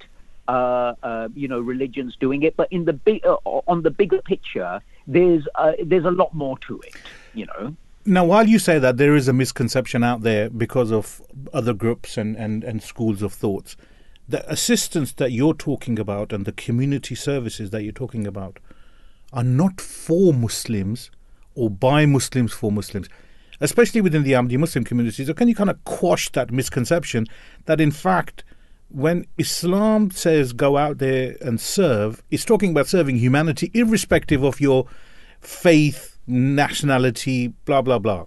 uh, 0.47 0.93
uh, 1.03 1.27
you 1.35 1.47
know, 1.47 1.59
religions 1.59 2.15
doing 2.19 2.43
it. 2.43 2.55
But 2.55 2.67
in 2.71 2.85
the 2.85 2.93
big, 2.93 3.25
uh, 3.25 3.37
on 3.45 3.83
the 3.83 3.91
bigger 3.91 4.21
picture, 4.21 4.81
there's 5.05 5.47
uh, 5.55 5.73
there's 5.83 6.05
a 6.05 6.11
lot 6.11 6.33
more 6.33 6.57
to 6.59 6.79
it. 6.81 6.95
You 7.33 7.47
know. 7.47 7.75
Now, 8.05 8.23
while 8.23 8.47
you 8.47 8.57
say 8.57 8.79
that, 8.79 8.95
there 8.95 9.17
is 9.17 9.27
a 9.27 9.33
misconception 9.33 10.01
out 10.01 10.21
there 10.21 10.49
because 10.49 10.93
of 10.93 11.21
other 11.51 11.73
groups 11.73 12.15
and, 12.15 12.37
and, 12.37 12.63
and 12.63 12.81
schools 12.81 13.21
of 13.21 13.33
thoughts. 13.33 13.75
The 14.29 14.49
assistance 14.49 15.11
that 15.13 15.33
you're 15.33 15.53
talking 15.53 15.99
about 15.99 16.31
and 16.31 16.45
the 16.45 16.53
community 16.53 17.15
services 17.15 17.71
that 17.71 17.83
you're 17.83 17.91
talking 17.91 18.25
about 18.25 18.59
are 19.33 19.43
not 19.43 19.81
for 19.81 20.33
Muslims 20.33 21.11
or 21.53 21.69
by 21.69 22.05
Muslims 22.05 22.53
for 22.53 22.71
Muslims, 22.71 23.09
especially 23.59 23.99
within 23.99 24.23
the 24.23 24.31
Ahmadi 24.31 24.57
Muslim 24.57 24.85
communities. 24.85 25.27
So, 25.27 25.33
can 25.33 25.49
you 25.49 25.55
kind 25.55 25.69
of 25.69 25.83
quash 25.83 26.29
that 26.31 26.49
misconception 26.49 27.27
that, 27.65 27.81
in 27.81 27.91
fact, 27.91 28.45
when 28.89 29.25
Islam 29.37 30.11
says 30.11 30.53
go 30.53 30.77
out 30.77 30.97
there 30.97 31.35
and 31.41 31.59
serve, 31.59 32.23
it's 32.31 32.45
talking 32.45 32.71
about 32.71 32.87
serving 32.87 33.17
humanity, 33.17 33.71
irrespective 33.73 34.43
of 34.43 34.61
your 34.61 34.87
faith, 35.41 36.17
nationality, 36.25 37.49
blah, 37.65 37.81
blah, 37.81 37.99
blah. 37.99 38.25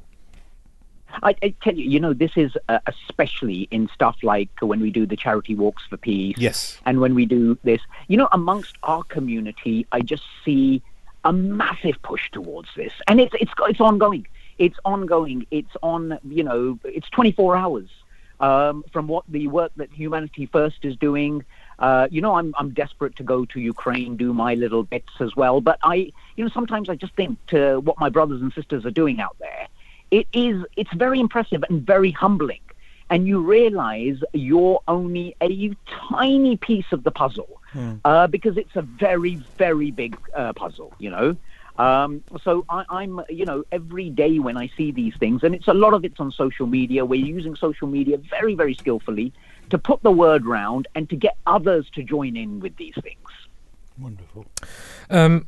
I, 1.22 1.34
I, 1.42 1.54
tell 1.62 1.74
you, 1.74 1.88
you 1.88 1.98
know, 1.98 2.12
this 2.12 2.30
is 2.36 2.52
uh, 2.68 2.78
especially 2.86 3.66
in 3.70 3.88
stuff 3.92 4.16
like 4.22 4.48
when 4.60 4.80
we 4.80 4.90
do 4.90 5.06
the 5.06 5.16
charity 5.16 5.54
walks 5.54 5.82
for 5.88 5.96
peace. 5.96 6.36
Yes. 6.38 6.78
And 6.86 7.00
when 7.00 7.14
we 7.14 7.26
do 7.26 7.58
this, 7.64 7.80
you 8.06 8.16
know, 8.16 8.28
amongst 8.30 8.76
our 8.84 9.02
community, 9.04 9.86
I 9.90 10.02
just 10.02 10.22
see 10.44 10.82
a 11.24 11.32
massive 11.32 12.00
push 12.02 12.30
towards 12.30 12.68
this, 12.76 12.92
and 13.08 13.20
it's 13.20 13.34
it's 13.40 13.52
it's 13.68 13.80
ongoing. 13.80 14.26
It's 14.58 14.78
ongoing. 14.84 15.46
It's 15.50 15.74
on. 15.82 16.18
You 16.28 16.44
know, 16.44 16.78
it's 16.84 17.10
24 17.10 17.56
hours 17.56 17.88
um, 18.40 18.84
from 18.92 19.06
what 19.06 19.24
the 19.28 19.46
work 19.48 19.72
that 19.76 19.92
Humanity 19.92 20.46
First 20.46 20.78
is 20.84 20.96
doing. 20.96 21.44
Uh, 21.78 22.08
you 22.10 22.20
know, 22.20 22.34
I'm 22.34 22.54
I'm 22.58 22.70
desperate 22.70 23.16
to 23.16 23.22
go 23.22 23.44
to 23.46 23.60
Ukraine, 23.60 24.16
do 24.16 24.32
my 24.32 24.54
little 24.54 24.82
bits 24.82 25.12
as 25.20 25.36
well. 25.36 25.60
But 25.60 25.78
I, 25.82 26.12
you 26.36 26.44
know, 26.44 26.50
sometimes 26.50 26.88
I 26.88 26.94
just 26.94 27.14
think 27.14 27.38
to 27.48 27.80
what 27.80 27.98
my 27.98 28.08
brothers 28.08 28.42
and 28.42 28.52
sisters 28.52 28.84
are 28.84 28.90
doing 28.90 29.20
out 29.20 29.36
there. 29.38 29.68
It 30.10 30.26
is 30.32 30.64
it's 30.76 30.92
very 30.94 31.20
impressive 31.20 31.64
and 31.68 31.86
very 31.86 32.10
humbling, 32.10 32.60
and 33.08 33.26
you 33.28 33.40
realize 33.40 34.18
you're 34.32 34.80
only 34.88 35.36
a 35.40 35.74
tiny 36.10 36.56
piece 36.56 36.90
of 36.92 37.04
the 37.04 37.10
puzzle 37.10 37.60
hmm. 37.72 37.94
uh, 38.04 38.26
because 38.26 38.56
it's 38.56 38.74
a 38.74 38.82
very 38.82 39.36
very 39.56 39.90
big 39.90 40.16
uh, 40.34 40.52
puzzle. 40.52 40.92
You 40.98 41.10
know. 41.10 41.36
Um, 41.80 42.22
so 42.42 42.66
I, 42.68 43.04
am 43.04 43.22
you 43.30 43.46
know, 43.46 43.64
every 43.72 44.10
day 44.10 44.38
when 44.38 44.58
I 44.58 44.70
see 44.76 44.92
these 44.92 45.16
things, 45.16 45.42
and 45.42 45.54
it's 45.54 45.66
a 45.66 45.72
lot 45.72 45.94
of 45.94 46.04
it's 46.04 46.20
on 46.20 46.30
social 46.30 46.66
media. 46.66 47.06
We're 47.06 47.24
using 47.24 47.56
social 47.56 47.88
media 47.88 48.18
very, 48.18 48.54
very 48.54 48.74
skillfully 48.74 49.32
to 49.70 49.78
put 49.78 50.02
the 50.02 50.10
word 50.10 50.44
round 50.44 50.88
and 50.94 51.08
to 51.08 51.16
get 51.16 51.38
others 51.46 51.86
to 51.94 52.02
join 52.02 52.36
in 52.36 52.60
with 52.60 52.76
these 52.76 52.92
things. 53.02 53.30
Wonderful. 53.98 54.44
Um, 55.08 55.46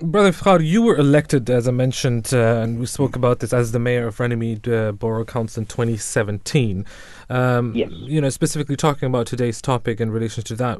Brother 0.00 0.32
Iftikhar, 0.32 0.64
you 0.64 0.82
were 0.82 0.96
elected, 0.96 1.48
as 1.50 1.68
I 1.68 1.70
mentioned, 1.70 2.30
uh, 2.32 2.60
and 2.62 2.78
we 2.78 2.86
spoke 2.86 3.16
about 3.16 3.40
this 3.40 3.52
as 3.52 3.72
the 3.72 3.78
mayor 3.78 4.06
of 4.06 4.18
Runnymede 4.18 4.68
uh, 4.68 4.92
Borough 4.92 5.24
Council 5.24 5.60
in 5.62 5.66
2017. 5.66 6.84
Um, 7.30 7.74
yes. 7.74 7.90
You 7.92 8.20
know, 8.20 8.28
specifically 8.30 8.76
talking 8.76 9.06
about 9.06 9.26
today's 9.26 9.60
topic 9.62 10.00
in 10.00 10.10
relation 10.10 10.42
to 10.44 10.54
that, 10.56 10.78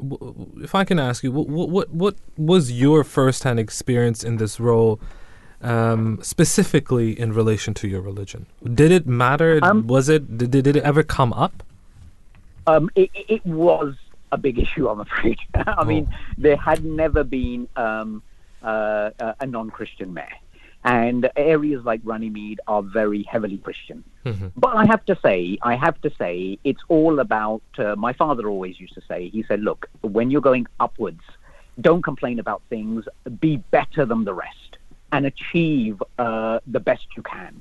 if 0.61 0.75
I 0.75 0.83
can 0.83 0.99
ask 0.99 1.23
you, 1.23 1.31
what 1.31 1.47
what, 1.69 1.89
what 1.91 2.15
was 2.37 2.71
your 2.71 3.03
first-hand 3.03 3.59
experience 3.59 4.23
in 4.23 4.37
this 4.37 4.59
role? 4.59 4.99
um, 5.61 6.19
specifically 6.21 7.17
in 7.19 7.33
relation 7.33 7.73
to 7.75 7.87
your 7.87 8.01
religion? 8.01 8.45
Did 8.63 8.91
it 8.91 9.07
matter? 9.07 9.59
Um, 9.63 9.87
was 9.87 10.09
it? 10.09 10.37
Did, 10.37 10.51
did 10.51 10.67
it 10.67 10.83
ever 10.83 11.01
come 11.01 11.33
up? 11.33 11.63
Um, 12.67 12.91
it, 12.95 13.09
it 13.13 13.43
was 13.45 13.95
a 14.31 14.37
big 14.37 14.59
issue, 14.59 14.87
I'm 14.87 14.99
afraid. 14.99 15.39
I 15.55 15.83
mean, 15.83 16.07
Oh. 16.11 16.15
there 16.37 16.57
had 16.57 16.83
never 16.85 17.23
been 17.23 17.67
um, 17.75 18.21
uh, 18.71 19.33
a 19.39 19.45
non-Christian 19.55 20.09
mayor, 20.13 20.37
and 20.83 21.21
areas 21.35 21.81
like 21.89 22.01
Runnymede 22.03 22.59
are 22.73 22.83
very 23.01 23.23
heavily 23.23 23.57
Christian. 23.57 23.99
Mhm. 24.25 24.51
But 24.63 24.73
I 24.81 24.85
have 24.93 25.03
to 25.11 25.15
say, 25.25 25.57
I 25.71 25.75
have 25.85 25.97
to 26.05 26.09
say, 26.21 26.57
it's 26.69 26.83
all 26.95 27.15
about. 27.19 27.63
Uh, 27.77 27.95
my 28.07 28.13
father 28.21 28.43
always 28.53 28.75
used 28.79 28.95
to 28.99 29.03
say. 29.09 29.19
He 29.29 29.41
said, 29.49 29.59
"Look, 29.69 29.81
when 30.01 30.25
you're 30.31 30.47
going 30.51 30.67
upwards, 30.85 31.25
don't 31.87 32.03
complain 32.11 32.37
about 32.45 32.61
things. 32.73 32.99
Be 33.45 33.53
better 33.77 34.03
than 34.11 34.21
the 34.29 34.35
rest, 34.45 34.71
and 35.13 35.21
achieve 35.33 35.95
uh, 36.25 36.59
the 36.75 36.79
best 36.79 37.05
you 37.17 37.23
can." 37.35 37.53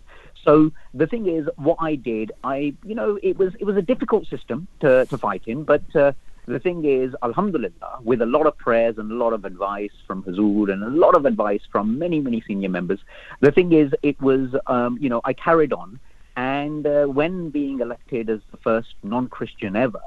So 0.46 0.52
the 1.00 1.06
thing 1.12 1.24
is, 1.38 1.48
what 1.56 1.78
I 1.80 1.92
did, 2.12 2.26
I, 2.54 2.56
you 2.84 2.94
know, 3.00 3.10
it 3.22 3.34
was 3.38 3.50
it 3.60 3.64
was 3.70 3.76
a 3.84 3.86
difficult 3.92 4.26
system 4.34 4.58
to 4.82 4.90
to 5.10 5.16
fight 5.18 5.44
in, 5.52 5.58
but. 5.64 5.86
Uh, 5.94 6.12
the 6.46 6.58
thing 6.58 6.84
is, 6.84 7.14
Alhamdulillah, 7.22 8.00
with 8.02 8.20
a 8.20 8.26
lot 8.26 8.46
of 8.46 8.56
prayers 8.58 8.96
and 8.98 9.10
a 9.10 9.14
lot 9.14 9.32
of 9.32 9.44
advice 9.44 9.92
from 10.06 10.22
Hazur 10.24 10.70
and 10.70 10.82
a 10.82 10.90
lot 10.90 11.16
of 11.16 11.24
advice 11.24 11.62
from 11.72 11.98
many, 11.98 12.20
many 12.20 12.42
senior 12.46 12.68
members, 12.68 13.00
the 13.40 13.50
thing 13.50 13.72
is, 13.72 13.92
it 14.02 14.20
was, 14.20 14.54
um, 14.66 14.98
you 15.00 15.08
know, 15.08 15.20
I 15.24 15.32
carried 15.32 15.72
on. 15.72 15.98
And 16.36 16.86
uh, 16.86 17.06
when 17.06 17.50
being 17.50 17.80
elected 17.80 18.28
as 18.28 18.40
the 18.50 18.56
first 18.58 18.94
non 19.02 19.28
Christian 19.28 19.76
ever, 19.76 20.02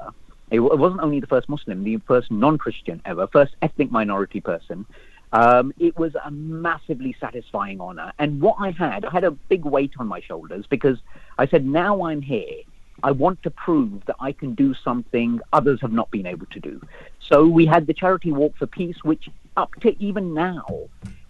it, 0.50 0.56
w- 0.56 0.72
it 0.72 0.78
wasn't 0.78 1.00
only 1.00 1.20
the 1.20 1.26
first 1.26 1.48
Muslim, 1.48 1.84
the 1.84 1.96
first 2.06 2.30
non 2.30 2.58
Christian 2.58 3.00
ever, 3.04 3.26
first 3.28 3.56
ethnic 3.62 3.90
minority 3.90 4.40
person. 4.40 4.86
Um, 5.32 5.72
it 5.78 5.96
was 5.98 6.14
a 6.24 6.30
massively 6.30 7.16
satisfying 7.20 7.80
honor. 7.80 8.12
And 8.18 8.40
what 8.40 8.56
I 8.58 8.70
had, 8.70 9.04
I 9.04 9.10
had 9.10 9.24
a 9.24 9.30
big 9.30 9.64
weight 9.64 9.92
on 9.98 10.06
my 10.06 10.20
shoulders 10.20 10.66
because 10.68 10.98
I 11.38 11.46
said, 11.46 11.66
now 11.66 12.04
I'm 12.04 12.22
here. 12.22 12.62
I 13.02 13.12
want 13.12 13.42
to 13.44 13.50
prove 13.50 14.04
that 14.06 14.16
I 14.20 14.32
can 14.32 14.54
do 14.54 14.74
something 14.74 15.40
others 15.52 15.80
have 15.80 15.92
not 15.92 16.10
been 16.10 16.26
able 16.26 16.46
to 16.46 16.60
do. 16.60 16.80
So 17.20 17.46
we 17.46 17.66
had 17.66 17.86
the 17.86 17.94
charity 17.94 18.32
walk 18.32 18.56
for 18.56 18.66
peace, 18.66 19.02
which 19.04 19.28
up 19.56 19.74
to 19.80 20.00
even 20.02 20.34
now 20.34 20.64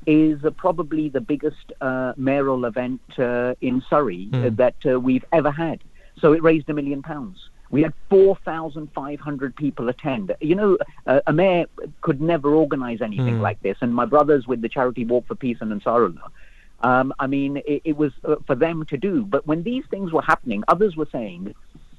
is 0.07 0.43
uh, 0.45 0.51
probably 0.51 1.09
the 1.11 1.21
biggest 1.21 1.73
uh, 1.81 2.15
mayoral 2.17 2.65
event 2.65 3.01
uh, 3.19 3.55
in 3.61 3.83
Surrey 3.91 4.29
uh, 4.33 4.51
that 4.53 4.77
uh, 4.87 4.99
we've 4.99 5.25
ever 5.33 5.51
had. 5.51 5.85
So 6.19 6.33
it 6.33 6.43
raised 6.43 6.71
a 6.71 6.75
million 6.75 7.03
pounds. 7.03 7.51
We 7.71 7.83
had 7.83 7.93
4,500 8.09 9.57
people 9.57 9.91
attend. 9.91 10.35
You 10.41 10.55
know, 10.55 10.79
uh, 11.07 11.21
a 11.27 11.33
mayor 11.33 11.67
could 12.01 12.21
never 12.21 12.55
organize 12.55 13.03
anything 13.03 13.43
like 13.43 13.61
this. 13.61 13.77
And 13.83 13.95
my 13.95 14.07
brothers 14.07 14.47
with 14.47 14.63
the 14.63 14.71
charity 14.71 15.05
walk 15.05 15.27
for 15.27 15.35
peace 15.35 15.59
and 15.61 15.71
Ansarullah, 15.71 16.31
um, 16.81 17.13
I 17.19 17.27
mean, 17.27 17.59
it, 17.59 17.83
it 17.85 17.97
was 17.97 18.13
uh, 18.25 18.37
for 18.47 18.55
them 18.55 18.85
to 18.87 18.97
do. 18.97 19.25
But 19.25 19.47
when 19.47 19.63
these 19.63 19.85
things 19.91 20.13
were 20.13 20.23
happening, 20.23 20.63
others 20.69 20.97
were 20.97 21.09
saying, 21.11 21.55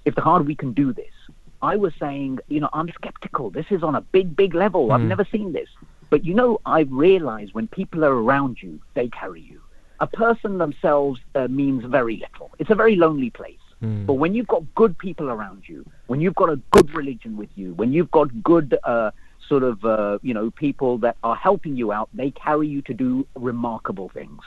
if 0.06 0.16
the 0.16 0.22
hard 0.22 0.48
we 0.48 0.56
can 0.56 0.74
do 0.74 0.94
this. 0.94 1.14
I 1.62 1.76
was 1.76 1.94
saying, 2.00 2.40
you 2.48 2.62
know, 2.62 2.70
I'm 2.72 2.90
skeptical. 2.94 3.50
This 3.50 3.66
is 3.70 3.84
on 3.84 3.96
a 3.96 4.02
big, 4.02 4.36
big 4.36 4.56
level. 4.56 4.94
I've 4.94 5.02
never 5.02 5.26
seen 5.30 5.52
this. 5.52 5.68
But 6.10 6.24
you 6.24 6.34
know, 6.34 6.62
I 6.66 6.82
realize 6.82 7.54
when 7.54 7.68
people 7.68 8.06
are 8.06 8.14
around 8.14 8.62
you, 8.62 8.80
they 8.94 9.10
carry 9.10 9.42
you. 9.42 9.62
A 10.00 10.08
person 10.08 10.58
themselves 10.58 11.20
uh, 11.36 11.50
means 11.50 11.84
very 11.84 12.16
little. 12.16 12.52
It's 12.60 12.70
a 12.70 12.76
very 12.76 12.96
lonely 12.96 13.30
place. 13.30 13.58
But 14.06 14.14
when 14.14 14.34
you've 14.34 14.48
got 14.48 14.64
good 14.76 14.98
people 14.98 15.30
around 15.30 15.64
you, 15.68 15.86
when 16.08 16.22
you've 16.22 16.36
got 16.36 16.50
a 16.50 16.58
good 16.72 16.94
religion 16.94 17.38
with 17.38 17.50
you, 17.56 17.74
when 17.76 17.94
you've 17.94 18.12
got 18.12 18.44
good 18.44 18.78
uh, 18.84 19.12
sort 19.48 19.64
of, 19.64 19.84
uh, 19.86 20.20
you 20.22 20.34
know, 20.34 20.52
people 20.52 20.98
that 21.00 21.18
are 21.24 21.36
helping 21.36 21.76
you 21.76 21.92
out, 21.92 22.10
they 22.14 22.32
carry 22.32 22.68
you 22.68 22.82
to 22.84 22.94
do 22.94 23.28
remarkable 23.36 24.10
things. 24.10 24.42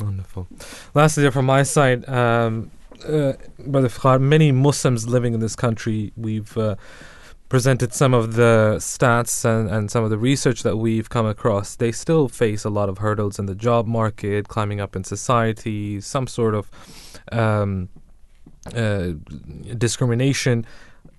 Wonderful. 0.00 0.46
Lastly, 0.94 1.30
from 1.30 1.46
my 1.46 1.62
side, 1.62 2.08
um, 2.08 2.70
uh, 3.04 3.32
Brother 3.58 3.88
Fakhar, 3.88 4.20
many 4.20 4.52
Muslims 4.52 5.08
living 5.08 5.34
in 5.34 5.40
this 5.40 5.56
country, 5.56 6.12
we've 6.16 6.56
uh, 6.56 6.76
presented 7.48 7.92
some 7.92 8.14
of 8.14 8.34
the 8.34 8.76
stats 8.78 9.44
and, 9.44 9.70
and 9.70 9.90
some 9.90 10.04
of 10.04 10.10
the 10.10 10.18
research 10.18 10.62
that 10.62 10.76
we've 10.76 11.08
come 11.08 11.26
across. 11.26 11.74
They 11.74 11.92
still 11.92 12.28
face 12.28 12.64
a 12.64 12.70
lot 12.70 12.88
of 12.88 12.98
hurdles 12.98 13.38
in 13.38 13.46
the 13.46 13.54
job 13.54 13.86
market, 13.86 14.48
climbing 14.48 14.80
up 14.80 14.94
in 14.94 15.04
society, 15.04 16.00
some 16.00 16.26
sort 16.26 16.54
of 16.54 16.70
um, 17.32 17.88
uh, 18.74 19.12
discrimination. 19.76 20.66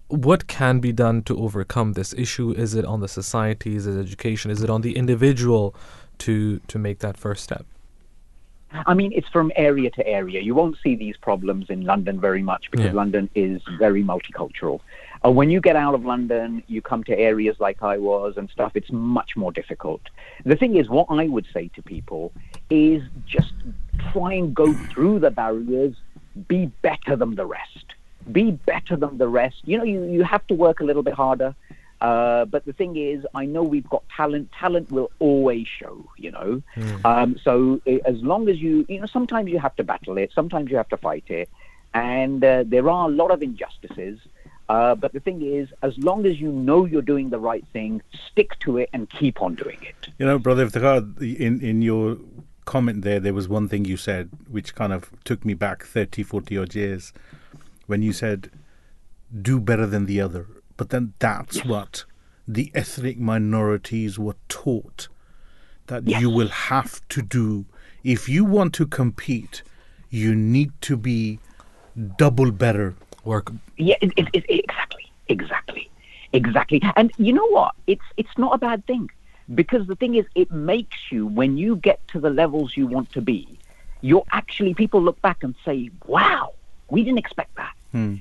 What 0.07 0.47
can 0.47 0.80
be 0.80 0.91
done 0.91 1.23
to 1.23 1.38
overcome 1.38 1.93
this 1.93 2.13
issue? 2.13 2.51
Is 2.51 2.73
it 2.75 2.86
on 2.86 2.99
the 3.01 3.07
society? 3.07 3.75
Is 3.75 3.88
it 3.88 3.99
education? 3.99 4.51
Is 4.51 4.63
it 4.63 4.69
on 4.69 4.82
the 4.82 4.95
individual 4.95 5.75
to 6.19 6.59
to 6.67 6.80
make 6.80 6.99
that 6.99 7.17
first 7.17 7.43
step? 7.43 7.65
I 8.72 8.93
mean, 8.93 9.11
it's 9.15 9.28
from 9.30 9.51
area 9.55 9.89
to 9.91 10.07
area. 10.07 10.41
You 10.41 10.53
won't 10.55 10.78
see 10.84 10.95
these 10.95 11.17
problems 11.17 11.70
in 11.70 11.86
London 11.86 12.20
very 12.20 12.41
much 12.41 12.70
because 12.72 12.88
Yeah. 12.88 12.93
London 12.93 13.30
is 13.36 13.61
very 13.78 14.03
multicultural. 14.03 14.80
Uh, 15.26 15.32
when 15.32 15.49
you 15.49 15.59
get 15.59 15.76
out 15.76 15.95
of 15.95 16.05
London, 16.05 16.63
you 16.67 16.82
come 16.82 17.03
to 17.05 17.17
areas 17.17 17.57
like 17.59 17.84
I 17.84 17.97
was 17.97 18.38
and 18.38 18.49
stuff, 18.49 18.72
it's 18.76 18.91
much 18.91 19.36
more 19.36 19.51
difficult. 19.51 20.01
The 20.45 20.55
thing 20.55 20.76
is, 20.76 20.88
what 20.89 21.07
I 21.09 21.28
would 21.28 21.45
say 21.53 21.70
to 21.76 21.82
people 21.82 22.32
is 22.70 23.01
just 23.26 23.53
try 24.13 24.34
and 24.34 24.55
go 24.55 24.74
through 24.93 25.20
the 25.20 25.32
barriers, 25.32 25.95
be 26.47 26.67
better 26.82 27.15
than 27.15 27.36
the 27.36 27.45
rest. 27.45 27.86
Be 28.32 28.51
better 28.51 28.95
than 28.95 29.17
the 29.17 29.28
rest. 29.28 29.57
You 29.65 29.80
know, 29.80 29.84
you, 29.84 30.03
you 30.03 30.24
have 30.24 30.45
to 30.47 30.53
work 30.53 30.80
a 30.80 30.84
little 30.84 31.03
bit 31.03 31.15
harder. 31.15 31.55
Uh, 32.02 32.45
but 32.45 32.66
the 32.66 32.74
thing 32.74 32.95
is, 32.95 33.26
I 33.36 33.45
know 33.45 33.64
we've 33.64 33.89
got 33.89 34.04
talent. 34.16 34.52
Talent 34.52 34.91
will 34.91 35.12
always 35.20 35.68
show, 35.68 36.06
you 36.18 36.32
know. 36.32 36.62
Um, 37.06 37.38
so 37.43 37.82
as 38.06 38.22
long 38.22 38.47
as 38.50 38.58
you, 38.58 38.86
you 38.88 39.00
know, 39.00 39.06
sometimes 39.06 39.50
you 39.50 39.60
have 39.60 39.76
to 39.78 39.84
battle 39.84 40.18
it, 40.18 40.32
sometimes 40.34 40.72
you 40.72 40.78
have 40.78 40.89
to 40.89 40.97
fight 40.97 41.26
it, 41.28 41.50
and 41.93 42.43
uh, 42.43 42.64
there 42.66 42.89
are 42.89 43.10
a 43.10 43.12
lot 43.12 43.32
of 43.32 43.41
injustices. 43.43 44.20
Uh, 44.70 44.93
but 44.93 45.14
the 45.14 45.20
thing 45.20 45.41
is, 45.41 45.68
as 45.82 45.97
long 45.97 46.28
as 46.28 46.39
you 46.39 46.52
know 46.52 46.86
you're 46.86 47.02
doing 47.02 47.32
the 47.32 47.39
right 47.39 47.66
thing, 47.74 48.02
stick 48.30 48.58
to 48.60 48.78
it 48.78 48.88
and 48.93 49.10
keep 49.10 49.41
on 49.41 49.56
doing 49.56 49.80
it. 49.82 50.10
You 50.20 50.28
know, 50.28 50.38
brother 50.38 50.68
Iftikhar, 50.68 51.20
in 51.22 51.60
in 51.62 51.82
your 51.82 52.18
comment 52.66 53.02
there, 53.02 53.20
there 53.20 53.34
was 53.34 53.50
one 53.50 53.68
thing 53.68 53.84
you 53.84 53.97
said 53.97 54.30
which 54.47 54.76
kind 54.76 54.93
of 54.93 55.12
took 55.24 55.43
me 55.43 55.56
back 55.56 55.84
30, 55.84 56.22
40 56.22 56.56
odd 56.60 56.76
years 56.76 57.14
when 57.88 58.04
you 58.04 58.14
said, 58.14 58.52
do 59.41 59.60
better 59.60 59.88
than 59.88 60.06
the 60.06 60.22
other. 60.22 60.45
But 60.80 60.91
then 60.91 61.11
that's 61.19 61.65
what 61.65 62.05
the 62.47 62.71
ethnic 62.73 63.19
minorities 63.19 64.17
were 64.17 64.38
taught 64.47 65.09
that 65.88 66.07
Yes. 66.07 66.21
you 66.21 66.30
will 66.30 66.47
have 66.47 67.05
to 67.09 67.21
do. 67.21 67.65
If 68.01 68.30
you 68.30 68.45
want 68.45 68.73
to 68.75 68.86
compete, 68.88 69.61
you 70.09 70.34
need 70.34 70.71
to 70.88 70.95
be 70.95 71.39
double 72.17 72.51
better. 72.51 72.95
Work 73.25 73.51
Yeah, 73.75 73.97
it, 73.99 74.13
it, 74.15 74.30
it, 74.34 74.45
exactly, 74.47 75.11
exactly, 75.27 75.89
exactly. 76.32 76.82
And 76.95 77.11
you 77.17 77.34
know 77.34 77.49
what? 77.49 77.75
It's 77.86 78.07
it's 78.15 78.38
not 78.38 78.55
a 78.55 78.57
bad 78.57 78.86
thing 78.86 79.09
because 79.53 79.86
the 79.88 79.97
thing 79.97 80.15
is, 80.15 80.25
it 80.34 80.49
makes 80.49 81.11
you 81.11 81.27
when 81.27 81.57
you 81.57 81.75
get 81.75 81.99
to 82.13 82.21
the 82.21 82.30
levels 82.30 82.77
you 82.77 82.88
want 82.88 83.11
to 83.17 83.21
be, 83.21 83.59
you're 83.99 84.30
actually 84.32 84.73
people 84.73 85.01
look 85.01 85.21
back 85.21 85.43
and 85.43 85.55
say, 85.65 85.91
"Wow, 86.05 86.53
we 86.89 87.03
didn't 87.03 87.19
expect 87.19 87.53
that." 87.57 87.73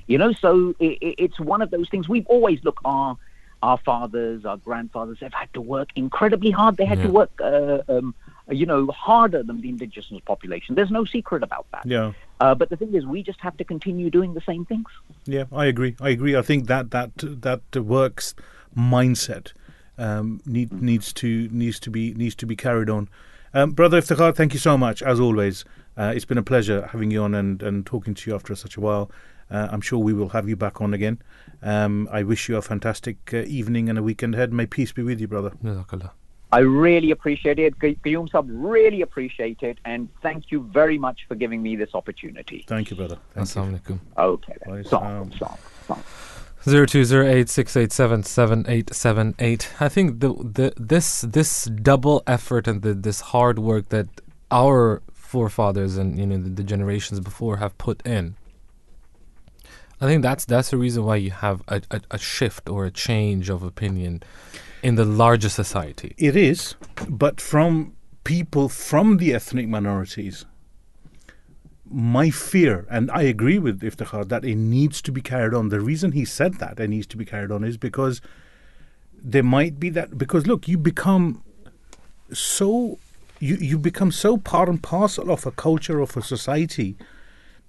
You 0.07 0.17
know, 0.17 0.33
so 0.33 0.75
it, 0.79 0.97
it, 1.01 1.15
it's 1.17 1.39
one 1.39 1.61
of 1.61 1.71
those 1.71 1.89
things. 1.89 2.09
We've 2.09 2.27
always 2.27 2.63
look 2.63 2.79
our 2.85 3.17
our 3.61 3.77
fathers, 3.77 4.45
our 4.45 4.57
grandfathers 4.57 5.19
have 5.19 5.33
had 5.33 5.53
to 5.53 5.61
work 5.61 5.89
incredibly 5.95 6.49
hard. 6.49 6.77
They 6.77 6.85
had 6.85 7.01
to 7.01 7.09
work, 7.09 7.29
uh, 7.41 7.79
um, 7.89 8.15
you 8.49 8.65
know, 8.65 8.87
harder 8.87 9.43
than 9.43 9.59
the 9.59 9.67
indigenous 9.67 10.21
population. 10.25 10.75
There's 10.75 10.91
no 10.91 11.03
secret 11.03 11.43
about 11.43 11.65
that. 11.73 11.85
Yeah. 11.85 12.13
Uh, 12.39 12.55
but 12.55 12.69
the 12.69 12.77
thing 12.77 12.95
is, 12.95 13.05
we 13.05 13.21
just 13.21 13.41
have 13.41 13.57
to 13.57 13.65
continue 13.65 14.09
doing 14.09 14.33
the 14.33 14.41
same 14.41 14.63
things. 14.63 14.87
Yeah, 15.25 15.43
I 15.51 15.65
agree. 15.65 15.97
I 15.99 16.09
agree. 16.09 16.37
I 16.37 16.41
think 16.41 16.67
that 16.67 16.91
that 16.91 17.11
that 17.17 17.75
works 17.75 18.33
mindset 18.77 19.51
um, 19.97 20.41
need, 20.45 20.71
needs 20.81 21.11
to 21.13 21.49
needs 21.51 21.79
to 21.81 21.89
be 21.89 22.13
needs 22.13 22.35
to 22.35 22.45
be 22.45 22.55
carried 22.55 22.89
on. 22.89 23.09
Um, 23.53 23.71
Brother 23.71 23.99
Iftikhar, 23.99 24.35
thank 24.35 24.53
you 24.53 24.59
so 24.59 24.77
much 24.77 25.01
as 25.01 25.19
always. 25.19 25.65
Uh, 25.97 26.13
it's 26.15 26.25
been 26.25 26.37
a 26.37 26.43
pleasure 26.43 26.87
having 26.87 27.11
you 27.11 27.23
on 27.23 27.35
and, 27.35 27.61
and 27.61 27.85
talking 27.85 28.13
to 28.13 28.29
you 28.29 28.35
after 28.35 28.55
such 28.55 28.77
a 28.77 28.79
while. 28.79 29.11
Uh, 29.51 29.67
I'm 29.71 29.81
sure 29.81 29.99
we 29.99 30.13
will 30.13 30.29
have 30.29 30.47
you 30.47 30.55
back 30.55 30.81
on 30.81 30.93
again. 30.93 31.21
Um, 31.61 32.07
I 32.11 32.23
wish 32.23 32.47
you 32.49 32.57
a 32.57 32.61
fantastic 32.61 33.17
uh, 33.33 33.37
evening 33.37 33.89
and 33.89 33.97
a 33.97 34.03
weekend 34.03 34.35
ahead. 34.35 34.53
May 34.53 34.65
peace 34.65 34.91
be 34.91 35.03
with 35.03 35.19
you, 35.19 35.27
brother. 35.27 35.51
Jazakallah. 35.63 36.11
I 36.51 36.59
really 36.59 37.11
appreciate 37.11 37.59
it. 37.59 37.77
Gu- 37.77 37.95
Qayyum 37.95 38.29
Sab, 38.29 38.47
really 38.49 39.01
appreciate 39.01 39.61
it. 39.61 39.77
And 39.85 40.09
thank 40.23 40.51
you 40.51 40.61
very 40.73 40.97
much 40.97 41.25
for 41.27 41.35
giving 41.35 41.61
me 41.61 41.75
this 41.75 41.93
opportunity. 41.93 42.65
Thank 42.67 42.89
you, 42.89 42.97
brother. 42.97 43.17
Thank 43.35 43.55
you. 43.55 43.61
Assalamu 43.61 43.79
alaikum. 43.79 43.99
Okay. 44.17 44.53
Then. 44.65 44.83
Salam, 44.85 45.31
salam, 45.33 45.57
salam. 45.87 46.03
Zero 46.67 46.85
two 46.85 47.05
zero 47.05 47.25
eight 47.25 47.49
six 47.49 47.77
eight 47.77 47.91
seven 47.91 48.23
seven 48.23 48.65
eight 48.67 48.93
seven 48.93 49.33
eight. 49.39 49.69
I 49.79 49.89
think 49.89 50.19
the 50.19 50.33
the 50.33 50.73
this 50.75 51.21
this 51.21 51.65
double 51.65 52.21
effort 52.27 52.67
and 52.67 52.81
the 52.81 52.93
this 52.93 53.21
hard 53.21 53.59
work 53.59 53.89
that 53.89 54.07
our 54.51 55.01
forefathers 55.13 55.95
and 55.97 56.19
you 56.19 56.25
know 56.25 56.37
the, 56.37 56.49
the 56.49 56.63
generations 56.63 57.19
before 57.19 57.57
have 57.57 57.77
put 57.77 58.05
in. 58.05 58.35
I 60.01 60.05
think 60.05 60.23
that's 60.23 60.45
that's 60.45 60.69
the 60.69 60.77
reason 60.77 61.03
why 61.03 61.17
you 61.17 61.31
have 61.31 61.61
a, 61.67 61.81
a, 61.91 62.01
a 62.11 62.17
shift 62.17 62.69
or 62.69 62.85
a 62.85 62.91
change 62.91 63.49
of 63.49 63.63
opinion 63.63 64.23
in 64.81 64.95
the 64.95 65.05
larger 65.05 65.49
society. 65.49 66.15
It 66.17 66.35
is, 66.35 66.75
but 67.09 67.41
from 67.41 67.95
people 68.23 68.69
from 68.69 69.17
the 69.17 69.33
ethnic 69.33 69.67
minorities, 69.67 70.45
my 71.89 72.29
fear, 72.29 72.85
and 72.89 73.11
I 73.11 73.23
agree 73.23 73.59
with 73.59 73.81
Iftikhar 73.81 74.29
that 74.29 74.45
it 74.45 74.55
needs 74.55 75.01
to 75.01 75.11
be 75.11 75.21
carried 75.21 75.53
on. 75.53 75.69
The 75.69 75.81
reason 75.81 76.13
he 76.13 76.23
said 76.23 76.55
that 76.55 76.79
it 76.79 76.89
needs 76.89 77.07
to 77.07 77.17
be 77.17 77.25
carried 77.25 77.51
on 77.51 77.63
is 77.63 77.77
because 77.77 78.21
there 79.21 79.43
might 79.43 79.79
be 79.79 79.89
that 79.89 80.17
because 80.17 80.47
look, 80.47 80.67
you 80.67 80.77
become 80.77 81.43
so 82.31 82.99
you, 83.39 83.55
you 83.55 83.77
become 83.77 84.11
so 84.11 84.37
part 84.37 84.69
and 84.69 84.81
parcel 84.81 85.31
of 85.31 85.45
a 85.45 85.51
culture 85.51 85.99
of 85.99 86.15
a 86.15 86.21
society 86.21 86.95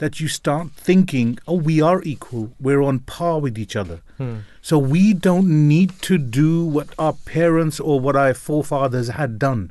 that 0.00 0.18
you 0.18 0.28
start 0.28 0.66
thinking, 0.72 1.38
oh, 1.46 1.54
we 1.68 1.80
are 1.80 2.02
equal, 2.02 2.44
we're 2.58 2.80
on 2.82 2.98
par 3.00 3.38
with 3.38 3.56
each 3.58 3.76
other. 3.76 4.00
Hmm. 4.18 4.38
So 4.62 4.78
we 4.78 5.12
don't 5.14 5.48
need 5.68 5.90
to 6.08 6.16
do 6.18 6.64
what 6.64 6.88
our 6.98 7.12
parents 7.12 7.78
or 7.78 8.00
what 8.00 8.16
our 8.16 8.32
forefathers 8.34 9.08
had 9.08 9.38
done. 9.38 9.70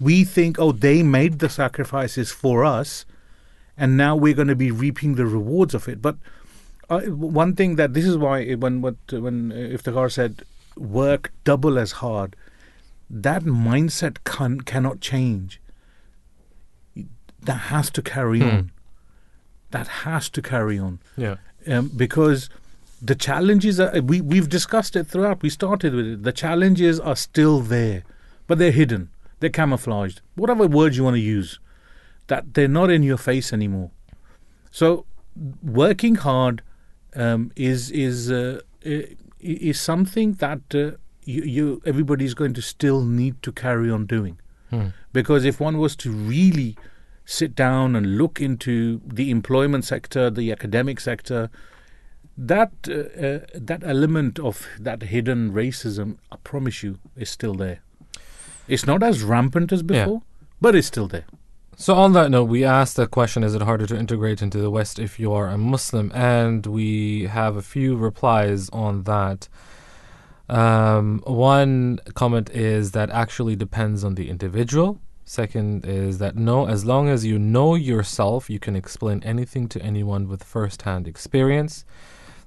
We 0.00 0.24
think, 0.24 0.58
oh, 0.58 0.72
they 0.72 1.02
made 1.02 1.38
the 1.38 1.50
sacrifices 1.50 2.30
for 2.32 2.64
us, 2.64 3.04
and 3.76 3.96
now 3.96 4.16
we're 4.16 4.34
going 4.40 4.48
to 4.48 4.56
be 4.56 4.70
reaping 4.70 5.14
the 5.16 5.26
rewards 5.26 5.74
of 5.74 5.86
it. 5.88 6.00
But 6.00 6.16
uh, 6.88 7.00
one 7.02 7.54
thing 7.54 7.76
that 7.76 7.92
this 7.92 8.06
is 8.06 8.16
why 8.16 8.54
when 8.54 8.80
what 8.80 8.96
when 9.12 9.36
Iftikhar 9.52 10.10
said 10.10 10.42
work 10.76 11.30
double 11.44 11.78
as 11.78 11.92
hard, 12.04 12.36
that 13.10 13.42
mindset 13.44 14.16
can 14.24 14.62
cannot 14.62 15.00
change. 15.00 15.60
That 17.42 17.60
has 17.74 17.90
to 17.90 18.02
carry 18.02 18.40
Hmm. 18.40 18.48
on. 18.56 18.70
That 19.70 19.86
has 20.04 20.28
to 20.30 20.42
carry 20.42 20.78
on 20.78 20.98
Yeah. 21.16 21.36
um, 21.66 21.90
because 21.96 22.48
the 23.02 23.14
challenges 23.14 23.78
are, 23.80 24.00
we 24.02 24.20
we've 24.20 24.48
discussed 24.48 24.96
it 24.96 25.06
throughout. 25.06 25.42
We 25.42 25.50
started 25.50 25.94
with 25.94 26.06
it. 26.06 26.22
The 26.22 26.32
challenges 26.32 27.00
are 27.00 27.16
still 27.16 27.60
there, 27.60 28.02
but 28.46 28.58
they're 28.58 28.72
hidden. 28.72 29.08
They're 29.38 29.48
camouflaged. 29.50 30.20
Whatever 30.34 30.66
words 30.66 30.96
you 30.98 31.04
want 31.04 31.14
to 31.16 31.20
use, 31.20 31.58
that 32.26 32.54
they're 32.54 32.68
not 32.68 32.90
in 32.90 33.02
your 33.02 33.16
face 33.16 33.52
anymore. 33.54 33.90
So, 34.70 35.06
working 35.62 36.16
hard 36.16 36.62
um, 37.16 37.52
is 37.56 37.90
is 37.90 38.30
uh, 38.30 38.60
is 39.40 39.80
something 39.80 40.34
that 40.34 40.60
uh, 40.74 40.92
you, 41.24 41.42
you 41.42 41.82
everybody's 41.86 42.34
going 42.34 42.54
to 42.54 42.62
still 42.62 43.02
need 43.02 43.42
to 43.42 43.52
carry 43.52 43.90
on 43.90 44.06
doing 44.06 44.38
Hmm. 44.70 44.88
because 45.12 45.44
if 45.44 45.58
one 45.58 45.78
was 45.78 45.96
to 45.96 46.12
really 46.12 46.76
sit 47.24 47.54
down 47.54 47.94
and 47.96 48.18
look 48.18 48.40
into 48.40 49.00
the 49.06 49.30
employment 49.30 49.84
sector, 49.84 50.30
the 50.30 50.50
academic 50.52 51.00
sector, 51.00 51.50
that 52.36 52.72
uh, 52.88 52.94
uh, 53.26 53.38
that 53.54 53.82
element 53.84 54.38
of 54.38 54.66
that 54.78 55.02
hidden 55.02 55.52
racism, 55.52 56.16
I 56.32 56.36
promise 56.42 56.82
you, 56.82 56.98
is 57.16 57.30
still 57.30 57.54
there. 57.54 57.80
It's 58.68 58.86
not 58.86 59.02
as 59.02 59.22
rampant 59.22 59.72
as 59.72 59.80
Yeah. 59.82 60.04
before, 60.04 60.22
but 60.60 60.74
it's 60.74 60.86
still 60.86 61.08
there. 61.08 61.24
So 61.76 61.94
on 61.94 62.12
that 62.12 62.30
note, 62.30 62.44
we 62.44 62.64
asked 62.64 62.96
the 62.96 63.06
question: 63.06 63.42
Is 63.42 63.54
it 63.54 63.62
harder 63.62 63.86
to 63.86 63.96
integrate 63.96 64.42
into 64.42 64.58
the 64.58 64.70
West 64.70 64.98
if 64.98 65.18
you 65.20 65.32
are 65.32 65.48
a 65.48 65.56
Muslim? 65.58 66.10
And 66.14 66.66
we 66.66 67.24
have 67.24 67.56
a 67.56 67.62
few 67.62 67.96
replies 67.96 68.68
on 68.70 69.04
that. 69.04 69.48
Um, 70.48 71.22
one 71.26 72.00
comment 72.14 72.50
is 72.50 72.90
that 72.92 73.08
actually 73.10 73.54
depends 73.56 74.02
on 74.04 74.14
the 74.16 74.28
individual. 74.28 75.00
Second 75.24 75.84
is 75.86 76.18
that 76.18 76.34
no, 76.36 76.66
as 76.66 76.84
long 76.84 77.08
as 77.08 77.24
you 77.24 77.38
know 77.38 77.74
yourself, 77.74 78.50
you 78.50 78.58
can 78.58 78.74
explain 78.74 79.22
anything 79.22 79.68
to 79.68 79.80
anyone 79.82 80.26
with 80.28 80.42
first-hand 80.42 81.06
experience. 81.06 81.84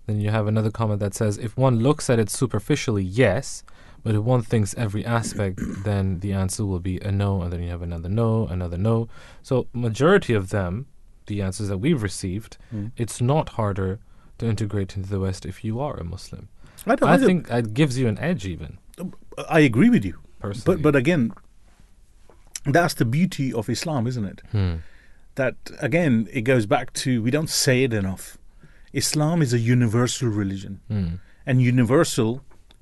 Then 0.06 0.20
you 0.20 0.32
have 0.32 0.48
another 0.48 0.70
comment 0.72 1.00
that 1.00 1.14
says 1.14 1.38
if 1.38 1.56
one 1.56 1.80
looks 1.80 2.10
at 2.10 2.20
it 2.20 2.30
superficially, 2.30 3.04
yes, 3.04 3.64
but 4.04 4.16
if 4.16 4.22
one 4.22 4.42
thinks 4.42 4.76
every 4.76 5.06
aspect, 5.06 5.62
then 5.86 6.20
the 6.20 6.34
answer 6.34 6.66
will 6.66 6.82
be 6.82 6.98
a 7.00 7.10
no, 7.12 7.42
and 7.42 7.54
then 7.54 7.64
you 7.64 7.70
have 7.70 7.82
another 7.82 8.10
no, 8.10 8.48
another 8.48 8.78
no. 8.78 9.08
So 9.42 9.68
majority 9.72 10.34
of 10.34 10.50
them, 10.50 10.88
the 11.28 11.42
answers 11.42 11.70
that 11.70 11.78
we've 11.78 12.04
received, 12.04 12.58
Mm. 12.76 12.92
it's 12.98 13.22
not 13.22 13.50
harder 13.50 14.00
to 14.40 14.46
integrate 14.46 14.98
into 14.98 15.08
the 15.10 15.22
West 15.22 15.46
if 15.46 15.64
you 15.64 15.80
are 15.80 15.96
a 15.96 16.04
Muslim. 16.04 16.50
I, 16.86 16.92
I 16.94 16.96
don't- 16.96 17.20
think 17.26 17.50
it 17.50 17.74
gives 17.74 17.98
you 17.98 18.10
an 18.10 18.18
edge, 18.20 18.46
even 18.46 18.78
I 19.48 19.62
agree 19.62 19.90
with 19.90 20.04
you, 20.04 20.20
personally. 20.40 20.76
but 20.78 20.84
but 20.84 20.96
again, 20.98 21.32
that's 22.66 22.94
the 22.94 23.06
beauty 23.06 23.52
of 23.54 23.70
Islam, 23.70 24.08
isn't 24.08 24.26
it? 24.26 24.42
Hmm. 24.52 24.76
that 25.36 25.56
again 25.80 26.28
it 26.32 26.42
goes 26.44 26.66
back 26.68 26.94
to 26.94 27.10
we 27.24 27.32
don't 27.32 27.50
say 27.50 27.84
it 27.84 27.92
enough 27.94 28.38
islam 28.94 29.42
is 29.42 29.52
a 29.54 29.58
universal 29.76 30.30
religion 30.42 30.74
Hmm. 30.92 31.08
and 31.48 31.60
universal 31.60 32.32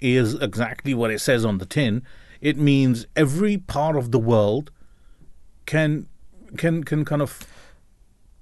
is 0.01 0.33
exactly 0.47 0.93
what 0.93 1.09
it 1.15 1.21
says 1.21 1.45
on 1.45 1.55
the 1.59 1.65
tin 1.65 1.93
it 2.41 2.57
means 2.57 3.05
every 3.15 3.55
part 3.57 3.95
of 4.01 4.05
the 4.11 4.19
world 4.19 4.65
can 5.65 6.07
can 6.57 6.83
can 6.83 7.05
kind 7.05 7.21
of 7.21 7.31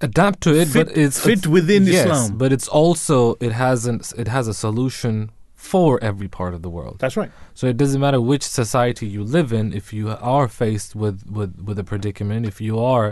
adapt 0.00 0.40
to 0.40 0.50
it, 0.60 0.66
Fit- 0.68 0.86
but 0.88 0.96
it's 0.96 1.20
fit 1.20 1.32
it's- 1.38 1.46
within 1.46 1.84
yes, 1.86 2.06
Islam. 2.06 2.38
But 2.38 2.50
it's 2.56 2.66
also 2.82 3.36
it 3.40 3.52
hasn't 3.52 4.12
it 4.22 4.28
has 4.36 4.48
a 4.48 4.54
solution 4.54 5.30
for 5.60 5.90
every 6.10 6.28
part 6.38 6.52
of 6.56 6.60
the 6.62 6.70
world. 6.78 6.96
that's 7.02 7.16
right 7.22 7.30
So 7.54 7.62
it 7.72 7.76
doesn't 7.82 8.00
matter 8.06 8.20
which 8.32 8.44
society 8.62 9.06
you 9.14 9.22
live 9.38 9.50
in. 9.60 9.66
If 9.80 9.86
you 9.98 10.04
are 10.36 10.48
faced 10.48 10.90
with 11.02 11.16
with 11.38 11.52
with 11.68 11.78
a 11.84 11.86
predicament, 11.92 12.42
if 12.52 12.56
you 12.66 12.74
are 12.94 13.08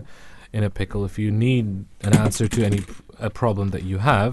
in 0.56 0.62
a 0.64 0.70
pickle, 0.80 1.02
if 1.10 1.14
you 1.22 1.30
need 1.48 1.66
an 2.08 2.14
answer 2.24 2.46
to 2.54 2.58
any 2.68 2.80
a 3.28 3.30
problem 3.42 3.66
that 3.74 3.84
you 3.90 3.98
have, 3.98 4.32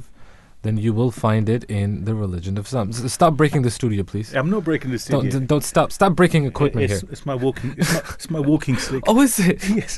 then 0.65 0.75
you 0.85 0.91
will 0.99 1.11
find 1.11 1.45
it 1.55 1.63
in 1.79 1.89
the 2.07 2.15
religion 2.25 2.53
of 2.59 2.63
Islam. 2.69 2.87
S- 2.89 3.13
Stop 3.19 3.33
breaking 3.41 3.61
the 3.67 3.71
studio, 3.79 4.01
please. 4.11 4.27
i'm 4.39 4.49
not 4.55 4.63
breaking 4.69 4.89
the 4.93 4.99
Don't, 5.13 5.29
don't 5.35 5.47
don't 5.53 5.65
stop 5.73 5.87
stop 5.99 6.11
breaking 6.19 6.43
equipment 6.53 6.83
it's, 6.89 7.01
here. 7.01 7.09
it's 7.13 7.25
my 7.31 7.35
walking 7.45 7.69
it's 7.81 7.93
my, 7.93 8.01
it's 8.17 8.29
my 8.37 8.41
walking 8.51 8.75
stick 8.85 9.03
Oh, 9.11 9.19
is 9.27 9.35
it? 9.49 9.59
yes 9.79 9.93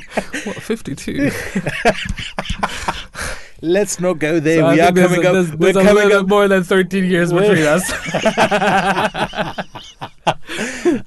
What, 0.46 0.56
52? 0.62 1.30
let's 3.62 4.00
not 4.00 4.18
go 4.18 4.40
there 4.40 4.60
So 4.60 4.70
we 4.72 4.80
are 4.80 4.92
coming 4.92 5.24
a, 5.24 5.28
up 5.28 5.34
There's, 5.34 5.50
we're 5.56 5.72
there's 5.72 5.86
coming 5.86 6.12
up 6.12 6.28
more 6.28 6.48
than 6.48 6.64
13 6.64 7.04
years 7.04 7.32
We're- 7.32 7.48
between 7.48 7.66
us. 7.66 7.90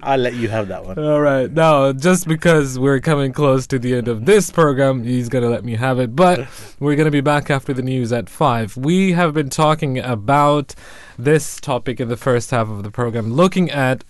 i'll 0.03 0.17
let 0.19 0.33
you 0.33 0.49
have 0.49 0.67
that 0.69 0.85
one 0.85 0.97
All 0.97 1.21
right. 1.21 1.51
Now, 1.51 1.91
just 1.93 2.27
because 2.27 2.79
we're 2.79 2.99
coming 2.99 3.33
close 3.33 3.67
to 3.67 3.79
the 3.79 3.95
end 3.95 4.07
of 4.07 4.25
this 4.25 4.49
program, 4.51 5.03
he's 5.03 5.29
going 5.29 5.43
to 5.43 5.49
let 5.49 5.63
me 5.63 5.75
have 5.75 5.99
it. 5.99 6.15
But 6.15 6.47
we're 6.79 6.95
going 6.95 7.05
to 7.05 7.11
be 7.11 7.21
back 7.21 7.49
after 7.49 7.73
the 7.73 7.81
news 7.81 8.11
at 8.11 8.29
5. 8.29 8.77
We 8.77 9.13
have 9.13 9.33
been 9.33 9.49
talking 9.49 9.99
about 9.99 10.75
this 11.17 11.59
topic 11.59 11.99
in 11.99 12.09
the 12.09 12.17
first 12.17 12.51
half 12.51 12.69
of 12.69 12.83
the 12.83 12.91
program, 12.91 13.33
looking 13.33 13.69
at 13.69 14.03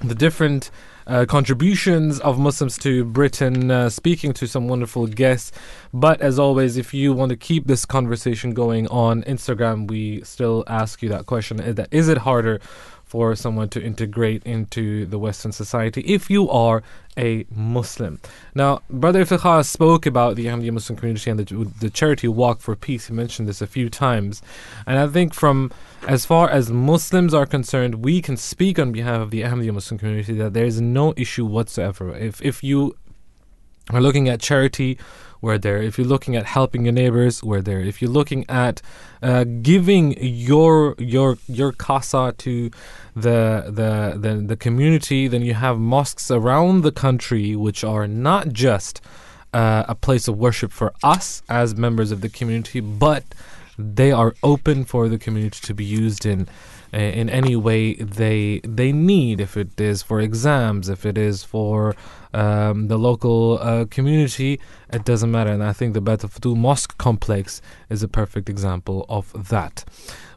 the 0.00 0.14
different 0.14 0.70
uh, 1.06 1.24
contributions 1.26 2.18
of 2.20 2.38
Muslims 2.38 2.76
to 2.78 3.04
Britain, 3.04 3.70
uh, 3.70 3.88
speaking 3.88 4.32
to 4.34 4.46
some 4.46 4.66
wonderful 4.68 5.06
guests. 5.06 5.52
But 5.92 6.20
as 6.20 6.38
always, 6.38 6.76
if 6.76 6.92
you 6.92 7.12
want 7.12 7.30
to 7.30 7.36
keep 7.36 7.66
this 7.66 7.84
conversation 7.84 8.52
going 8.54 8.88
on 8.88 9.22
Instagram, 9.24 9.88
we 9.88 10.22
still 10.24 10.64
ask 10.66 11.02
you 11.02 11.08
that 11.10 11.26
question: 11.26 11.60
Is 11.60 11.74
that- 11.76 11.88
Is 11.92 12.08
it 12.08 12.18
harder 12.18 12.60
for 13.06 13.36
someone 13.36 13.68
to 13.70 13.82
integrate 13.82 14.42
into 14.44 15.06
the 15.06 15.18
Western 15.18 15.52
society 15.52 16.02
if 16.02 16.28
you 16.28 16.50
are 16.50 16.82
a 17.16 17.46
Muslim? 17.50 18.20
Now, 18.54 18.82
Brother 18.90 19.24
Iftikhar 19.24 19.64
spoke 19.64 20.04
about 20.04 20.36
the 20.36 20.46
Ahmadiyya 20.46 20.72
Muslim 20.72 20.98
community 20.98 21.30
and 21.30 21.38
the, 21.40 21.72
the 21.80 21.88
charity 21.88 22.28
Walk 22.28 22.60
for 22.60 22.76
Peace. 22.76 23.06
He 23.06 23.14
mentioned 23.14 23.48
this 23.48 23.62
a 23.62 23.66
few 23.66 23.88
times, 23.88 24.42
and 24.86 24.98
I 24.98 25.06
think 25.06 25.32
from 25.32 25.70
as 26.06 26.26
far 26.26 26.50
as 26.50 26.70
Muslims 26.70 27.32
are 27.32 27.46
concerned, 27.46 28.04
we 28.04 28.20
can 28.20 28.36
speak 28.36 28.78
on 28.78 28.92
behalf 28.92 29.20
of 29.20 29.30
the 29.30 29.42
Ahmadiyya 29.42 29.72
Muslim 29.72 29.98
community 29.98 30.34
that 30.34 30.52
there 30.52 30.66
is 30.66 30.80
no 30.80 31.14
issue 31.16 31.46
whatsoever. 31.46 32.14
If 32.14 32.42
if 32.42 32.62
you 32.62 32.96
are 33.90 34.00
looking 34.00 34.28
at 34.28 34.40
charity, 34.40 34.98
we're 35.40 35.58
there. 35.58 35.82
If 35.82 35.98
you're 35.98 36.06
looking 36.06 36.36
at 36.36 36.46
helping 36.46 36.84
your 36.84 36.92
neighbors, 36.92 37.42
we're 37.42 37.62
there. 37.62 37.80
If 37.80 38.00
you're 38.00 38.10
looking 38.10 38.44
at 38.48 38.82
uh, 39.22 39.44
giving 39.44 40.16
your 40.20 40.94
your 40.98 41.38
your 41.48 41.72
casa 41.72 42.34
to 42.38 42.70
the, 43.14 43.64
the 43.66 44.18
the 44.18 44.34
the 44.46 44.56
community, 44.56 45.28
then 45.28 45.42
you 45.42 45.54
have 45.54 45.78
mosques 45.78 46.30
around 46.30 46.82
the 46.82 46.92
country 46.92 47.56
which 47.56 47.84
are 47.84 48.06
not 48.06 48.52
just 48.52 49.00
uh, 49.52 49.84
a 49.88 49.94
place 49.94 50.28
of 50.28 50.36
worship 50.36 50.72
for 50.72 50.92
us 51.02 51.42
as 51.48 51.74
members 51.74 52.10
of 52.12 52.20
the 52.20 52.28
community, 52.28 52.80
but 52.80 53.24
they 53.78 54.12
are 54.12 54.34
open 54.42 54.84
for 54.84 55.08
the 55.08 55.18
community 55.18 55.58
to 55.62 55.74
be 55.74 55.84
used 55.84 56.24
in 56.26 56.48
in 56.92 57.28
any 57.28 57.56
way 57.56 57.94
they 57.94 58.60
they 58.64 58.92
need. 58.92 59.40
If 59.40 59.56
it 59.56 59.80
is 59.80 60.02
for 60.02 60.20
exams, 60.20 60.88
if 60.88 61.04
it 61.04 61.18
is 61.18 61.44
for 61.44 61.94
um, 62.34 62.88
the 62.88 62.98
local 62.98 63.58
uh, 63.60 63.84
community, 63.90 64.60
it 64.92 65.04
doesn't 65.04 65.30
matter. 65.30 65.50
And 65.50 65.62
I 65.62 65.72
think 65.72 65.94
the 65.94 66.00
Baitul 66.02 66.30
Futuh 66.30 66.56
Mosque 66.56 66.96
complex 66.98 67.60
is 67.90 68.02
a 68.02 68.08
perfect 68.08 68.48
example 68.48 69.06
of 69.08 69.48
that. 69.48 69.84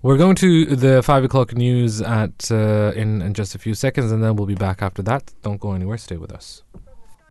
We're 0.01 0.17
going 0.17 0.35
to 0.37 0.65
the 0.65 1.03
five 1.03 1.23
o'clock 1.23 1.53
news 1.53 2.01
at 2.01 2.49
uh, 2.51 2.93
in, 2.95 3.21
in 3.21 3.33
just 3.33 3.53
a 3.55 3.59
few 3.59 3.73
seconds, 3.73 4.11
and 4.11 4.23
then 4.23 4.35
we'll 4.35 4.47
be 4.47 4.55
back 4.55 4.81
after 4.81 5.01
that. 5.03 5.33
Don't 5.41 5.59
go 5.59 5.73
anywhere. 5.73 5.97
Stay 5.97 6.17
with 6.17 6.31
us. 6.31 6.63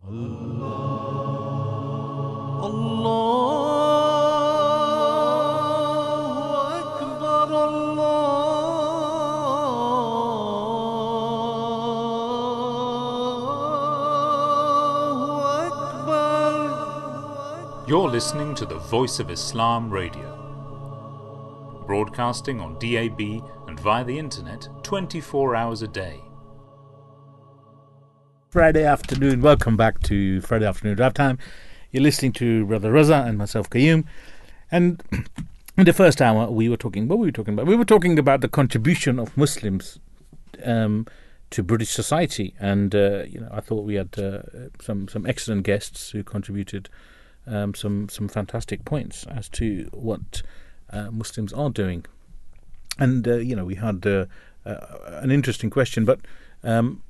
Allah. 0.07 0.69
Allah. 2.61 3.68
You're 17.89 18.07
listening 18.07 18.53
to 18.53 18.67
the 18.67 18.77
Voice 18.77 19.19
of 19.19 19.31
Islam 19.31 19.89
Radio, 19.89 20.29
broadcasting 21.87 22.59
on 22.59 22.77
DAB 22.77 23.19
and 23.67 23.79
via 23.79 24.03
the 24.03 24.19
internet 24.19 24.67
24 24.83 25.55
hours 25.55 25.81
a 25.81 25.87
day. 25.87 26.19
Friday 28.51 28.83
afternoon. 28.83 29.41
Welcome 29.41 29.75
back 29.75 30.01
to 30.01 30.39
Friday 30.41 30.67
afternoon 30.67 30.97
drive 30.97 31.15
time. 31.15 31.39
You're 31.89 32.03
listening 32.03 32.31
to 32.33 32.67
Brother 32.67 32.93
Raza 32.93 33.27
and 33.27 33.39
myself, 33.39 33.71
Qayyum. 33.71 34.03
And 34.71 35.01
in 35.75 35.85
the 35.85 35.91
first 35.91 36.21
hour, 36.21 36.47
we 36.51 36.69
were 36.69 36.77
talking. 36.77 37.07
What 37.07 37.17
were 37.17 37.25
we 37.25 37.31
talking 37.31 37.55
about? 37.55 37.65
We 37.65 37.75
were 37.75 37.85
talking 37.85 38.19
about 38.19 38.41
the 38.41 38.49
contribution 38.49 39.17
of 39.17 39.35
Muslims 39.35 39.97
um, 40.63 41.07
to 41.49 41.63
British 41.63 41.89
society, 41.89 42.53
and 42.59 42.93
uh, 42.93 43.23
you 43.23 43.39
know, 43.39 43.49
I 43.51 43.61
thought 43.61 43.83
we 43.83 43.95
had 43.95 44.15
uh, 44.19 44.43
some 44.79 45.07
some 45.07 45.25
excellent 45.25 45.63
guests 45.63 46.11
who 46.11 46.23
contributed 46.23 46.87
um, 47.49 47.73
some 47.73 48.09
some 48.09 48.27
fantastic 48.27 48.85
points 48.85 49.25
as 49.27 49.49
to 49.49 49.89
what 49.93 50.41
uh, 50.91 51.11
Muslims 51.11 51.53
are 51.53 51.69
doing. 51.69 52.05
And 52.97 53.27
uh, 53.27 53.35
you 53.37 53.55
know, 53.55 53.65
we 53.65 53.75
had 53.75 54.05
uh, 54.05 54.25
uh, 54.65 54.77
an 55.21 55.31
interesting 55.31 55.69
question, 55.69 56.05
but. 56.05 56.19
Um, 56.63 57.03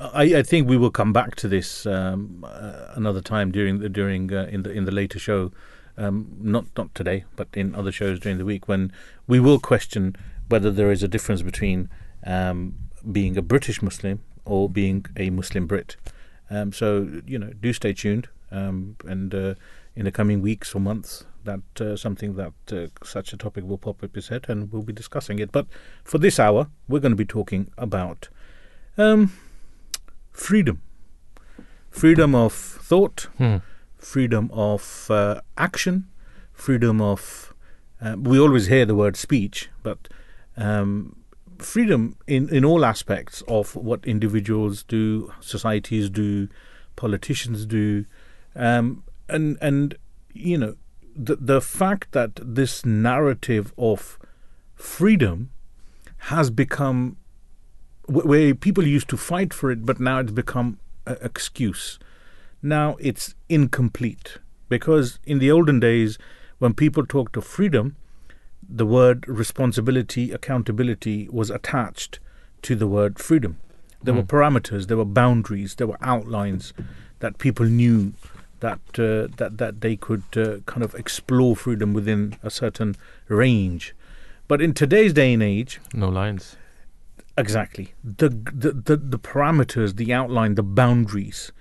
I, 0.00 0.22
I, 0.36 0.42
think 0.42 0.68
we 0.68 0.76
will 0.76 0.92
come 0.92 1.12
back 1.12 1.34
to 1.36 1.48
this 1.48 1.84
um, 1.84 2.44
uh, 2.46 2.92
another 2.94 3.20
time 3.20 3.50
during 3.50 3.80
the 3.80 3.88
during 3.88 4.32
uh, 4.32 4.46
in 4.48 4.62
the 4.62 4.70
in 4.70 4.84
the 4.84 4.92
later 4.92 5.18
show, 5.18 5.50
um, 5.96 6.36
not 6.40 6.66
not 6.76 6.94
today, 6.94 7.24
but 7.34 7.48
in 7.54 7.74
other 7.74 7.90
shows 7.90 8.20
during 8.20 8.38
the 8.38 8.44
week 8.44 8.68
when 8.68 8.92
we 9.26 9.40
will 9.40 9.58
question 9.58 10.14
whether 10.48 10.70
there 10.70 10.92
is 10.92 11.02
a 11.02 11.08
difference 11.08 11.42
between 11.42 11.88
um, 12.24 12.74
being 13.10 13.36
a 13.36 13.42
British 13.42 13.82
Muslim 13.82 14.20
or 14.44 14.68
being 14.68 15.04
a 15.16 15.30
Muslim 15.30 15.66
Brit. 15.66 15.96
Um, 16.48 16.72
so 16.72 17.20
you 17.26 17.38
know, 17.38 17.52
do 17.60 17.72
stay 17.72 17.92
tuned, 17.92 18.28
um, 18.50 18.96
and 19.04 19.34
uh, 19.34 19.54
in 19.94 20.04
the 20.04 20.12
coming 20.12 20.40
weeks 20.42 20.74
or 20.74 20.80
months, 20.80 21.24
that 21.44 21.80
uh, 21.80 21.96
something 21.96 22.34
that 22.36 22.52
uh, 22.72 22.86
such 23.04 23.32
a 23.32 23.36
topic 23.36 23.64
will 23.64 23.78
pop 23.78 24.02
up 24.02 24.14
his 24.14 24.28
head, 24.28 24.46
and 24.48 24.72
we'll 24.72 24.82
be 24.82 24.92
discussing 24.92 25.38
it. 25.38 25.52
But 25.52 25.66
for 26.04 26.18
this 26.18 26.38
hour, 26.38 26.68
we're 26.88 27.00
going 27.00 27.12
to 27.12 27.16
be 27.16 27.24
talking 27.24 27.70
about. 27.76 28.28
Um, 28.96 29.32
freedom 30.32 30.82
freedom 31.90 32.34
of 32.34 32.52
thought, 32.52 33.28
Hmm. 33.38 33.56
freedom 33.96 34.50
of 34.52 35.10
uh, 35.10 35.40
action, 35.56 36.06
freedom 36.52 37.00
of. 37.00 37.54
Uh, 38.00 38.14
we 38.16 38.38
always 38.38 38.68
hear 38.68 38.86
the 38.86 38.94
word 38.94 39.16
speech, 39.16 39.68
but 39.82 40.08
um, 40.56 41.16
freedom 41.58 42.16
in, 42.28 42.48
in 42.50 42.64
all 42.64 42.84
aspects 42.84 43.42
of 43.48 43.74
what 43.74 44.04
individuals 44.06 44.84
do, 44.84 45.32
societies 45.40 46.08
do, 46.08 46.48
politicians 46.94 47.66
do, 47.66 48.04
um, 48.54 49.02
and 49.28 49.58
and 49.60 49.96
you 50.32 50.58
know 50.58 50.76
the 51.14 51.36
the 51.36 51.60
fact 51.60 52.12
that 52.12 52.40
this 52.42 52.84
narrative 52.84 53.72
of 53.76 54.18
freedom 54.74 55.50
has 56.32 56.50
become 56.50 57.16
where 58.06 58.54
people 58.54 58.86
used 58.86 59.08
to 59.08 59.16
fight 59.16 59.52
for 59.52 59.70
it, 59.70 59.84
but 59.84 60.00
now 60.00 60.18
it's 60.18 60.32
become 60.32 60.78
an 61.06 61.18
excuse. 61.20 61.98
Now 62.62 62.96
it's 62.98 63.34
incomplete 63.48 64.38
because 64.68 65.18
in 65.24 65.38
the 65.38 65.50
olden 65.50 65.78
days, 65.78 66.18
when 66.58 66.74
people 66.74 67.04
talked 67.06 67.36
of 67.36 67.44
freedom, 67.44 67.96
the 68.68 68.86
word 68.86 69.26
responsibility, 69.28 70.32
accountability 70.32 71.28
was 71.30 71.50
attached 71.50 72.18
to 72.62 72.74
the 72.74 72.86
word 72.86 73.18
freedom. 73.18 73.58
There 74.02 74.14
were 74.14 74.22
parameters, 74.22 74.86
there 74.86 74.96
were 74.96 75.04
boundaries, 75.04 75.74
there 75.74 75.86
were 75.86 75.98
outlines 76.00 76.72
that 77.18 77.38
people 77.38 77.66
knew 77.66 78.14
that 78.60 78.80
uh, 78.98 79.32
that 79.36 79.58
that 79.58 79.80
they 79.80 79.96
could 79.96 80.24
uh, 80.36 80.58
kind 80.66 80.82
of 80.82 80.94
explore 80.94 81.56
freedom 81.56 81.92
within 81.92 82.36
a 82.42 82.50
certain 82.50 82.96
range. 83.28 83.94
But 84.46 84.62
in 84.62 84.72
today's 84.74 85.12
day 85.12 85.32
and 85.34 85.42
age, 85.42 85.80
No 85.92 86.08
lines. 86.08 86.56
Exactly. 87.36 87.94
The, 88.02 88.28
the 88.28 88.72
the 88.72 88.96
the 88.96 89.18
parameters, 89.18 89.96
the 89.96 90.12
outline, 90.12 90.56
the 90.56 90.62
boundaries 90.62 91.52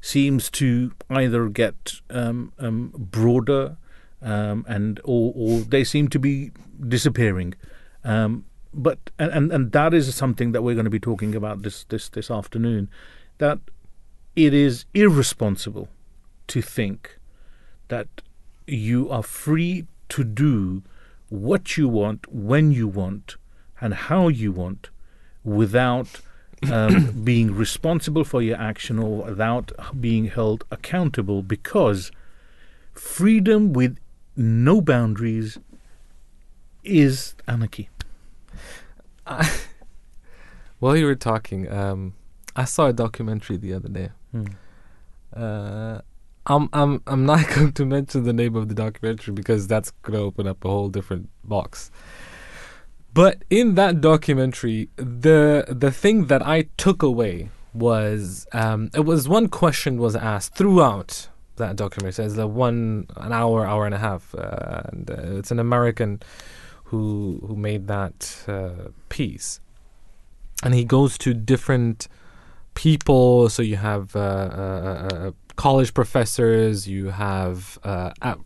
seems 0.00 0.50
to 0.50 0.92
either 1.10 1.48
get 1.48 2.00
um, 2.10 2.52
um, 2.58 2.92
broader 2.96 3.76
um, 4.22 4.64
and 4.68 5.00
or, 5.04 5.32
or 5.34 5.60
they 5.60 5.84
seem 5.84 6.08
to 6.08 6.18
be 6.18 6.52
disappearing. 6.88 7.54
Um, 8.04 8.44
but 8.72 9.10
and, 9.18 9.30
and 9.32 9.52
and 9.52 9.72
that 9.72 9.92
is 9.92 10.14
something 10.14 10.52
that 10.52 10.62
we're 10.62 10.74
going 10.74 10.84
to 10.84 10.90
be 10.90 11.00
talking 11.00 11.34
about 11.34 11.62
this 11.62 11.84
this 11.84 12.08
this 12.08 12.30
afternoon. 12.30 12.88
That 13.38 13.58
it 14.34 14.54
is 14.54 14.86
irresponsible 14.94 15.88
to 16.48 16.62
think 16.62 17.18
that 17.88 18.08
you 18.66 19.10
are 19.10 19.22
free 19.22 19.86
to 20.08 20.24
do 20.24 20.82
what 21.28 21.76
you 21.76 21.88
want, 21.88 22.32
when 22.32 22.70
you 22.70 22.86
want, 22.88 23.36
and 23.80 23.94
how 23.94 24.28
you 24.28 24.52
want, 24.52 24.90
without 25.44 26.20
um, 26.70 27.22
being 27.24 27.54
responsible 27.54 28.24
for 28.24 28.42
your 28.42 28.56
action 28.56 28.98
or 28.98 29.24
without 29.24 29.72
being 30.00 30.26
held 30.26 30.64
accountable 30.70 31.42
because 31.42 32.10
freedom 32.92 33.72
with 33.72 33.98
no 34.36 34.80
boundaries 34.80 35.58
is 36.84 37.34
anarchy. 37.46 37.88
While 40.78 40.96
you 40.96 41.06
were 41.06 41.14
talking, 41.14 41.70
um, 41.70 42.14
I 42.54 42.64
saw 42.64 42.86
a 42.86 42.92
documentary 42.92 43.56
the 43.56 43.72
other 43.72 43.88
day. 43.88 44.10
Hmm. 44.30 44.46
Uh, 45.34 46.00
I'm 46.46 46.68
I'm 46.72 47.02
I'm 47.06 47.26
not 47.26 47.48
going 47.54 47.72
to 47.72 47.84
mention 47.84 48.24
the 48.24 48.32
name 48.32 48.56
of 48.56 48.68
the 48.68 48.74
documentary 48.74 49.34
because 49.34 49.66
that's 49.66 49.90
going 50.02 50.18
to 50.18 50.24
open 50.24 50.46
up 50.46 50.64
a 50.64 50.68
whole 50.68 50.88
different 50.88 51.28
box. 51.44 51.90
But 53.12 53.44
in 53.48 53.74
that 53.76 54.00
documentary, 54.00 54.90
the 54.96 55.64
the 55.68 55.90
thing 55.90 56.26
that 56.26 56.46
I 56.46 56.68
took 56.76 57.02
away 57.02 57.50
was 57.72 58.46
um, 58.52 58.90
it 58.94 59.00
was 59.00 59.28
one 59.28 59.48
question 59.48 59.98
was 59.98 60.14
asked 60.14 60.54
throughout 60.54 61.28
that 61.56 61.76
documentary. 61.76 62.24
It's 62.24 62.34
the 62.34 62.46
one 62.46 63.06
an 63.16 63.32
hour, 63.32 63.66
hour 63.66 63.86
and 63.86 63.94
a 63.94 63.98
half, 63.98 64.34
uh, 64.34 64.82
and 64.84 65.10
uh, 65.10 65.38
it's 65.38 65.50
an 65.50 65.58
American 65.58 66.22
who 66.84 67.42
who 67.46 67.56
made 67.56 67.88
that 67.88 68.44
uh, 68.46 68.90
piece, 69.08 69.60
and 70.62 70.74
he 70.74 70.84
goes 70.84 71.18
to 71.18 71.34
different 71.34 72.08
people. 72.76 73.48
So 73.48 73.62
you 73.62 73.76
have 73.76 74.14
uh, 74.14 74.20
uh, 74.20 75.08
uh, 75.10 75.30
college 75.56 75.92
professors, 75.94 76.86
you 76.86 77.08
have 77.08 77.78
uh, 77.82 78.12
a- 78.22 78.38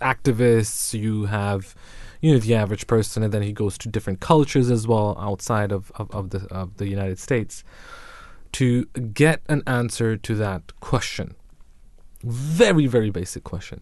activists, 0.00 0.98
you 0.98 1.26
have 1.26 1.76
you 2.20 2.32
know 2.32 2.38
the 2.40 2.54
average 2.56 2.86
person, 2.88 3.22
and 3.22 3.32
then 3.32 3.42
he 3.42 3.52
goes 3.52 3.78
to 3.78 3.88
different 3.88 4.18
cultures 4.20 4.70
as 4.70 4.88
well 4.88 5.16
outside 5.20 5.70
of, 5.70 5.92
of, 5.94 6.10
of 6.10 6.30
the 6.30 6.46
of 6.50 6.76
the 6.78 6.88
United 6.88 7.18
States 7.18 7.62
to 8.52 8.84
get 9.14 9.40
an 9.48 9.62
answer 9.66 10.16
to 10.16 10.34
that 10.34 10.62
question. 10.80 11.36
Very 12.24 12.86
very 12.86 13.10
basic 13.10 13.44
question, 13.44 13.80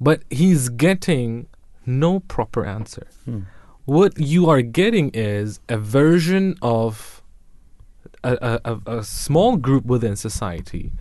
but 0.00 0.22
he's 0.30 0.68
getting 0.68 1.46
no 1.86 2.20
proper 2.20 2.64
answer. 2.66 3.06
What 3.86 4.18
you 4.18 4.50
are 4.50 4.62
getting 4.62 5.10
is 5.14 5.60
a 5.68 5.78
version 5.78 6.56
of 6.60 7.22
a, 8.34 8.60
a, 8.64 8.98
a, 8.98 9.04
small 9.04 9.56
group 9.56 9.84
within 9.84 10.16
society 10.16 10.92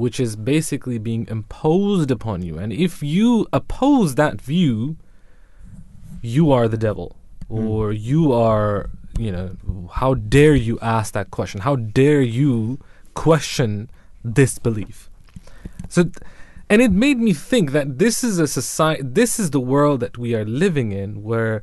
which 0.00 0.18
is 0.18 0.34
basically 0.36 0.98
being 0.98 1.26
imposed 1.28 2.10
upon 2.10 2.42
you. 2.42 2.58
And 2.58 2.72
if 2.72 3.02
you 3.02 3.46
oppose 3.52 4.14
that 4.14 4.40
view, 4.40 4.96
you 6.22 6.50
are 6.52 6.68
the 6.68 6.78
devil. 6.78 7.16
Hmm. 7.48 7.66
Or 7.68 7.92
you 7.92 8.32
are, 8.32 8.90
you 9.18 9.30
know, 9.30 9.56
how 9.92 10.14
dare 10.14 10.54
you 10.54 10.78
ask 10.80 11.12
that 11.12 11.30
question? 11.30 11.60
How 11.60 11.76
dare 11.76 12.22
you 12.22 12.78
question 13.14 13.90
this 14.24 14.58
belief? 14.58 15.10
So, 15.88 16.10
and 16.68 16.80
it 16.80 16.92
made 16.92 17.18
me 17.18 17.32
think 17.32 17.72
that 17.72 17.98
this 17.98 18.22
is 18.22 18.38
a 18.38 18.46
society, 18.46 19.02
this 19.04 19.40
is 19.40 19.50
the 19.50 19.60
world 19.60 20.00
that 20.00 20.16
we 20.16 20.34
are 20.34 20.44
living 20.44 20.92
in, 20.92 21.22
where 21.22 21.62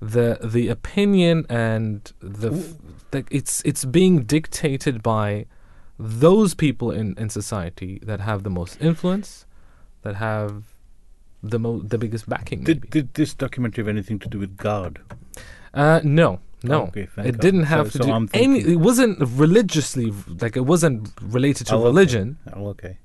the 0.00 0.38
the 0.42 0.68
opinion 0.68 1.44
and 1.48 2.12
the 2.20 2.52
f- 2.52 2.74
that 3.10 3.24
it's 3.30 3.62
it's 3.64 3.84
being 3.84 4.22
dictated 4.24 5.02
by 5.02 5.46
those 5.98 6.54
people 6.54 6.90
in, 6.92 7.14
in 7.18 7.28
society 7.28 7.98
that 8.04 8.20
have 8.20 8.42
the 8.44 8.50
most 8.50 8.80
influence, 8.80 9.44
that 10.02 10.14
have 10.16 10.62
the 11.42 11.58
mo- 11.58 11.80
the 11.80 11.98
biggest 11.98 12.28
backing. 12.28 12.62
Did, 12.64 12.78
maybe. 12.78 12.88
did 12.90 13.14
this 13.14 13.34
documentary 13.34 13.82
have 13.84 13.88
anything 13.88 14.18
to 14.20 14.28
do 14.28 14.38
with 14.38 14.56
God? 14.56 15.00
Uh, 15.74 16.00
no, 16.04 16.38
no. 16.62 16.82
Okay, 16.84 17.08
it 17.16 17.32
God. 17.32 17.40
didn't 17.40 17.64
have 17.64 17.90
So- 17.92 17.98
to 17.98 18.04
so 18.04 18.18
do 18.20 18.28
any. 18.34 18.60
It 18.60 18.80
wasn't 18.80 19.18
religiously 19.36 20.12
like 20.40 20.56
it 20.56 20.64
wasn't 20.66 21.10
related 21.20 21.66
to 21.68 21.74
Oh, 21.74 21.78
okay. 21.78 21.86
religion, 21.86 22.38
Oh, 22.54 22.66
okay. 22.68 22.98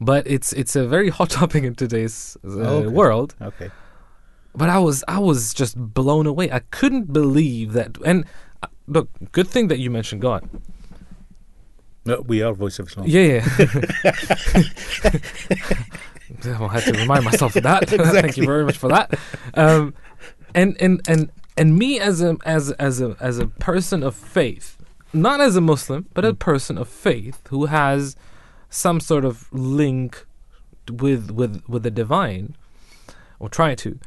but 0.00 0.26
it's 0.26 0.52
it's 0.52 0.76
a 0.76 0.86
very 0.86 1.08
hot 1.08 1.30
topic 1.40 1.64
in 1.64 1.74
today's 1.74 2.36
uh, 2.44 2.48
Okay. 2.50 2.86
world. 2.88 3.34
Okay. 3.40 3.70
But 4.56 4.70
I 4.70 4.78
was 4.78 5.04
I 5.06 5.18
was 5.18 5.52
just 5.52 5.76
blown 5.76 6.26
away. 6.26 6.50
I 6.50 6.60
couldn't 6.70 7.12
believe 7.12 7.74
that. 7.74 7.98
And 8.04 8.24
uh, 8.62 8.68
look, 8.86 9.10
good 9.32 9.48
thing 9.48 9.68
that 9.68 9.78
you 9.78 9.90
mentioned 9.90 10.22
God. 10.22 10.48
No, 12.06 12.22
we 12.22 12.40
are 12.40 12.54
Voice 12.54 12.78
of 12.78 12.86
Islam. 12.86 13.06
Yeah, 13.08 13.20
yeah. 13.22 13.44
I 16.44 16.68
had 16.68 16.84
to 16.84 16.92
remind 16.92 17.24
myself 17.24 17.56
of 17.56 17.64
that. 17.64 17.88
Thank 17.90 18.36
you 18.36 18.46
very 18.46 18.64
much 18.64 18.78
for 18.78 18.88
that. 18.88 19.18
Um, 19.54 19.92
and 20.54 20.76
and 20.80 21.00
and 21.08 21.30
and 21.56 21.76
me 21.76 21.98
as 21.98 22.22
a 22.22 22.36
as 22.46 22.70
as 22.72 23.00
a 23.00 23.16
as 23.20 23.38
a 23.38 23.46
person 23.46 24.02
of 24.02 24.14
faith, 24.14 24.78
not 25.12 25.40
as 25.40 25.56
a 25.56 25.60
Muslim, 25.60 26.06
but 26.14 26.24
a 26.24 26.32
person 26.32 26.78
of 26.78 26.88
faith 26.88 27.46
who 27.48 27.66
has 27.66 28.16
some 28.70 29.00
sort 29.00 29.24
of 29.24 29.52
link 29.52 30.24
with 30.88 31.32
with 31.32 31.62
with 31.68 31.82
the 31.82 31.90
divine, 31.90 32.56
or 33.38 33.48
try 33.48 33.74
to. 33.74 33.98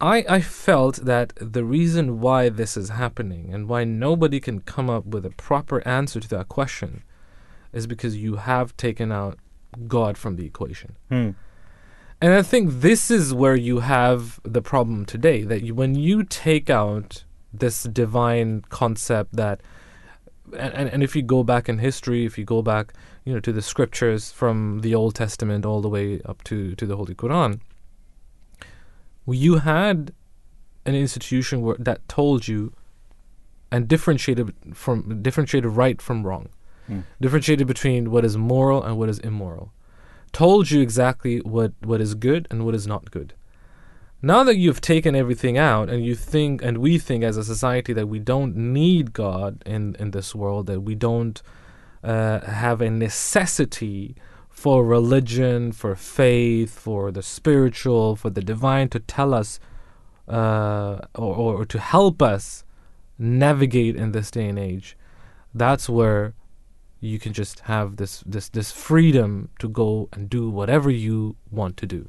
I 0.00 0.24
I 0.28 0.40
felt 0.40 0.96
that 1.04 1.32
the 1.40 1.64
reason 1.64 2.20
why 2.20 2.48
this 2.48 2.76
is 2.76 2.90
happening 2.90 3.52
and 3.52 3.68
why 3.68 3.84
nobody 3.84 4.40
can 4.40 4.60
come 4.60 4.90
up 4.90 5.06
with 5.06 5.24
a 5.24 5.30
proper 5.30 5.86
answer 5.86 6.20
to 6.20 6.28
that 6.28 6.48
question 6.48 7.02
is 7.72 7.86
because 7.86 8.16
you 8.16 8.36
have 8.36 8.76
taken 8.76 9.10
out 9.10 9.38
God 9.86 10.16
from 10.16 10.36
the 10.36 10.46
equation. 10.46 10.96
Hmm. 11.08 11.30
And 12.20 12.32
I 12.32 12.42
think 12.42 12.80
this 12.80 13.10
is 13.10 13.34
where 13.34 13.56
you 13.56 13.80
have 13.80 14.40
the 14.42 14.62
problem 14.62 15.04
today 15.04 15.42
that 15.42 15.62
you, 15.62 15.74
when 15.74 15.94
you 15.94 16.22
take 16.24 16.70
out 16.70 17.24
this 17.52 17.82
divine 17.82 18.62
concept 18.68 19.36
that 19.36 19.60
and, 20.56 20.74
and, 20.74 20.88
and 20.88 21.02
if 21.02 21.16
you 21.16 21.22
go 21.22 21.42
back 21.42 21.68
in 21.68 21.78
history, 21.78 22.24
if 22.24 22.38
you 22.38 22.44
go 22.44 22.62
back, 22.62 22.92
you 23.24 23.34
know, 23.34 23.40
to 23.40 23.52
the 23.52 23.62
scriptures 23.62 24.30
from 24.30 24.80
the 24.80 24.94
Old 24.94 25.14
Testament 25.14 25.66
all 25.66 25.80
the 25.80 25.88
way 25.88 26.20
up 26.24 26.44
to, 26.44 26.74
to 26.76 26.86
the 26.86 26.96
Holy 26.96 27.14
Quran, 27.14 27.60
you 29.34 29.56
had 29.56 30.12
an 30.84 30.94
institution 30.94 31.62
where, 31.62 31.76
that 31.78 32.08
told 32.08 32.46
you 32.46 32.72
and 33.72 33.88
differentiated 33.88 34.54
from 34.72 35.22
differentiated 35.22 35.70
right 35.72 36.00
from 36.00 36.24
wrong, 36.26 36.48
Hmm. 36.86 37.00
differentiated 37.20 37.66
between 37.66 38.12
what 38.12 38.24
is 38.24 38.36
moral 38.36 38.80
and 38.82 38.96
what 38.96 39.08
is 39.08 39.18
immoral, 39.18 39.72
told 40.32 40.70
you 40.70 40.80
exactly 40.80 41.38
what, 41.40 41.72
what 41.82 42.00
is 42.00 42.14
good 42.14 42.46
and 42.50 42.64
what 42.64 42.76
is 42.76 42.86
not 42.86 43.10
good. 43.10 43.34
Now 44.22 44.44
that 44.44 44.56
you've 44.56 44.80
taken 44.80 45.16
everything 45.16 45.58
out 45.58 45.88
and 45.88 46.04
you 46.04 46.14
think 46.14 46.62
and 46.62 46.78
we 46.78 46.98
think 46.98 47.24
as 47.24 47.36
a 47.36 47.44
society 47.44 47.92
that 47.92 48.06
we 48.08 48.20
don't 48.20 48.56
need 48.56 49.12
God 49.12 49.62
in, 49.66 49.96
in 49.98 50.12
this 50.12 50.34
world, 50.34 50.66
that 50.66 50.80
we 50.80 50.94
don't 50.94 51.42
uh, 52.04 52.40
have 52.40 52.80
a 52.80 52.88
necessity 52.90 54.14
for 54.56 54.86
religion, 54.86 55.70
for 55.70 55.94
faith, 55.94 56.70
for 56.78 57.12
the 57.12 57.22
spiritual, 57.22 58.16
for 58.16 58.30
the 58.30 58.40
divine 58.40 58.88
to 58.88 58.98
tell 58.98 59.34
us 59.34 59.60
uh, 60.28 60.98
or, 61.14 61.58
or 61.58 61.64
to 61.66 61.78
help 61.78 62.22
us 62.22 62.64
navigate 63.18 63.96
in 63.96 64.12
this 64.12 64.30
day 64.30 64.48
and 64.48 64.58
age, 64.58 64.96
that's 65.52 65.90
where 65.90 66.32
you 67.00 67.18
can 67.18 67.34
just 67.34 67.60
have 67.60 67.96
this, 67.96 68.24
this, 68.24 68.48
this 68.48 68.72
freedom 68.72 69.50
to 69.58 69.68
go 69.68 70.08
and 70.14 70.30
do 70.30 70.48
whatever 70.48 70.90
you 70.90 71.36
want 71.50 71.76
to 71.76 71.86
do. 71.86 72.08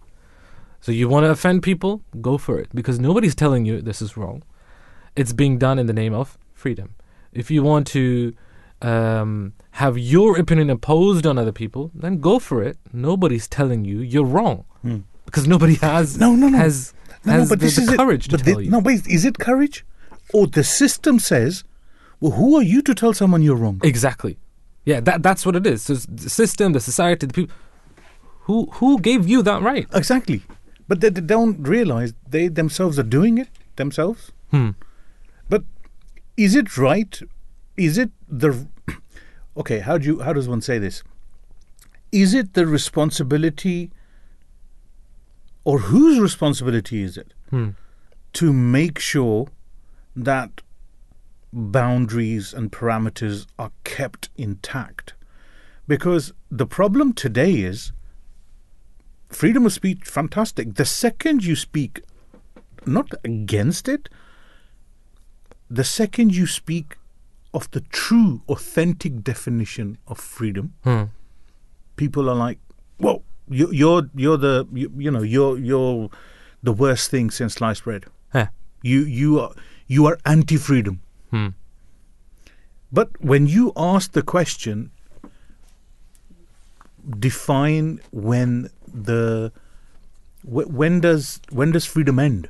So 0.79 0.93
you 0.93 1.09
want 1.09 1.25
to 1.25 1.31
offend 1.31 1.63
people? 1.63 2.01
Go 2.21 2.37
for 2.37 2.57
it 2.59 2.69
because 2.73 2.97
nobody's 2.97 3.35
telling 3.35 3.65
you 3.65 3.81
this 3.81 4.01
is 4.01 4.15
wrong. 4.15 4.41
It's 5.17 5.33
being 5.33 5.57
done 5.57 5.79
in 5.79 5.85
the 5.85 5.93
name 5.93 6.13
of 6.13 6.37
freedom. 6.53 6.95
If 7.33 7.51
you 7.51 7.61
want 7.61 7.87
to 7.87 8.33
um, 8.81 9.51
have 9.81 9.97
your 9.97 10.37
opinion 10.39 10.69
imposed 10.69 11.25
on 11.25 11.37
other 11.37 11.51
people, 11.51 11.91
then 11.93 12.19
go 12.19 12.39
for 12.39 12.63
it. 12.63 12.77
Nobody's 12.93 13.47
telling 13.47 13.85
you 13.85 13.99
you're 14.13 14.25
wrong 14.35 14.65
Hmm. 14.81 14.99
because 15.25 15.45
nobody 15.47 15.75
has 15.75 16.17
No, 16.17 16.35
no, 16.35 16.47
no. 16.49 16.57
has 16.57 16.93
No, 17.25 17.31
has 17.33 17.43
no, 17.43 17.49
but 17.49 17.59
the, 17.59 17.65
this 17.65 17.77
is 17.77 17.89
it. 17.93 17.97
courage 17.97 18.25
to 18.29 18.37
But 18.37 18.45
tell 18.45 18.55
the- 18.57 18.63
you. 18.65 18.71
No, 18.71 18.79
wait, 18.79 19.05
is 19.07 19.23
it 19.25 19.37
courage? 19.39 19.85
Or 20.33 20.47
the 20.47 20.63
system 20.63 21.19
says, 21.19 21.63
well, 22.19 22.31
who 22.39 22.55
are 22.57 22.63
you 22.73 22.81
to 22.81 22.93
tell 23.01 23.13
someone 23.13 23.41
you're 23.43 23.55
wrong? 23.63 23.79
Exactly. 23.83 24.37
Yeah, 24.85 24.99
that 25.01 25.21
that's 25.27 25.45
what 25.45 25.55
it 25.55 25.65
is. 25.67 25.83
So 25.83 25.93
the 25.95 26.29
system, 26.29 26.73
the 26.73 26.79
society, 26.79 27.27
the 27.27 27.33
people. 27.33 27.55
Who 28.47 28.57
who 28.79 28.89
gave 29.09 29.27
you 29.31 29.41
that 29.43 29.61
right? 29.61 29.87
Exactly. 29.93 30.41
But 30.87 31.01
they, 31.01 31.09
they 31.09 31.21
don't 31.35 31.67
realize 31.67 32.13
they 32.35 32.47
themselves 32.47 32.97
are 32.97 33.09
doing 33.17 33.37
it 33.37 33.49
themselves. 33.75 34.31
Hmm. 34.51 34.69
But 35.49 35.63
is 36.45 36.55
it 36.55 36.77
right? 36.77 37.13
Is 37.75 37.97
it 37.97 38.11
the 38.45 38.51
okay? 39.57 39.79
How 39.79 39.97
do 39.97 40.05
you 40.07 40.19
how 40.21 40.33
does 40.33 40.47
one 40.47 40.61
say 40.61 40.77
this? 40.79 41.03
Is 42.11 42.33
it 42.33 42.53
the 42.53 42.65
responsibility, 42.65 43.91
or 45.65 45.79
whose 45.79 46.19
responsibility 46.19 47.01
is 47.01 47.17
it 47.17 47.33
Hmm. 47.49 47.69
to 48.33 48.53
make 48.53 48.99
sure 48.99 49.47
that 50.15 50.61
boundaries 51.51 52.53
and 52.53 52.71
parameters 52.71 53.45
are 53.59 53.71
kept 53.83 54.29
intact? 54.37 55.13
Because 55.87 56.33
the 56.51 56.65
problem 56.65 57.13
today 57.13 57.55
is 57.61 57.91
freedom 59.29 59.65
of 59.65 59.73
speech 59.73 59.99
fantastic 60.05 60.75
the 60.75 60.85
second 60.85 61.43
you 61.43 61.53
speak 61.55 62.01
not 62.85 63.11
against 63.25 63.89
it 63.89 64.07
the 65.69 65.83
second 65.83 66.33
you 66.33 66.47
speak 66.47 66.95
of 67.53 67.69
the 67.71 67.81
true 67.91 68.41
authentic 68.49 69.23
definition 69.23 69.97
of 70.07 70.17
freedom 70.19 70.73
Hmm. 70.83 71.03
people 71.95 72.29
are 72.29 72.35
like 72.35 72.59
well 72.99 73.23
you, 73.49 73.71
you're 73.71 74.09
you're 74.15 74.37
the 74.37 74.67
you, 74.73 74.91
you 74.97 75.11
know 75.11 75.21
you're 75.23 75.57
you're 75.57 76.09
the 76.63 76.73
worst 76.73 77.09
thing 77.09 77.29
since 77.31 77.53
sliced 77.55 77.83
bread 77.85 78.05
you 78.83 78.99
you 79.05 79.39
are 79.39 79.51
you 79.87 80.05
are 80.05 80.17
anti-freedom 80.25 80.99
Hmm. 81.31 81.47
but 82.91 83.09
when 83.21 83.47
you 83.47 83.71
ask 83.75 84.11
the 84.11 84.21
question 84.21 84.91
define 87.19 87.99
when 88.11 88.69
the 88.93 89.51
wh- 90.43 90.69
when 90.81 90.99
does 90.99 91.39
when 91.51 91.71
does 91.71 91.85
freedom 91.85 92.19
end 92.19 92.49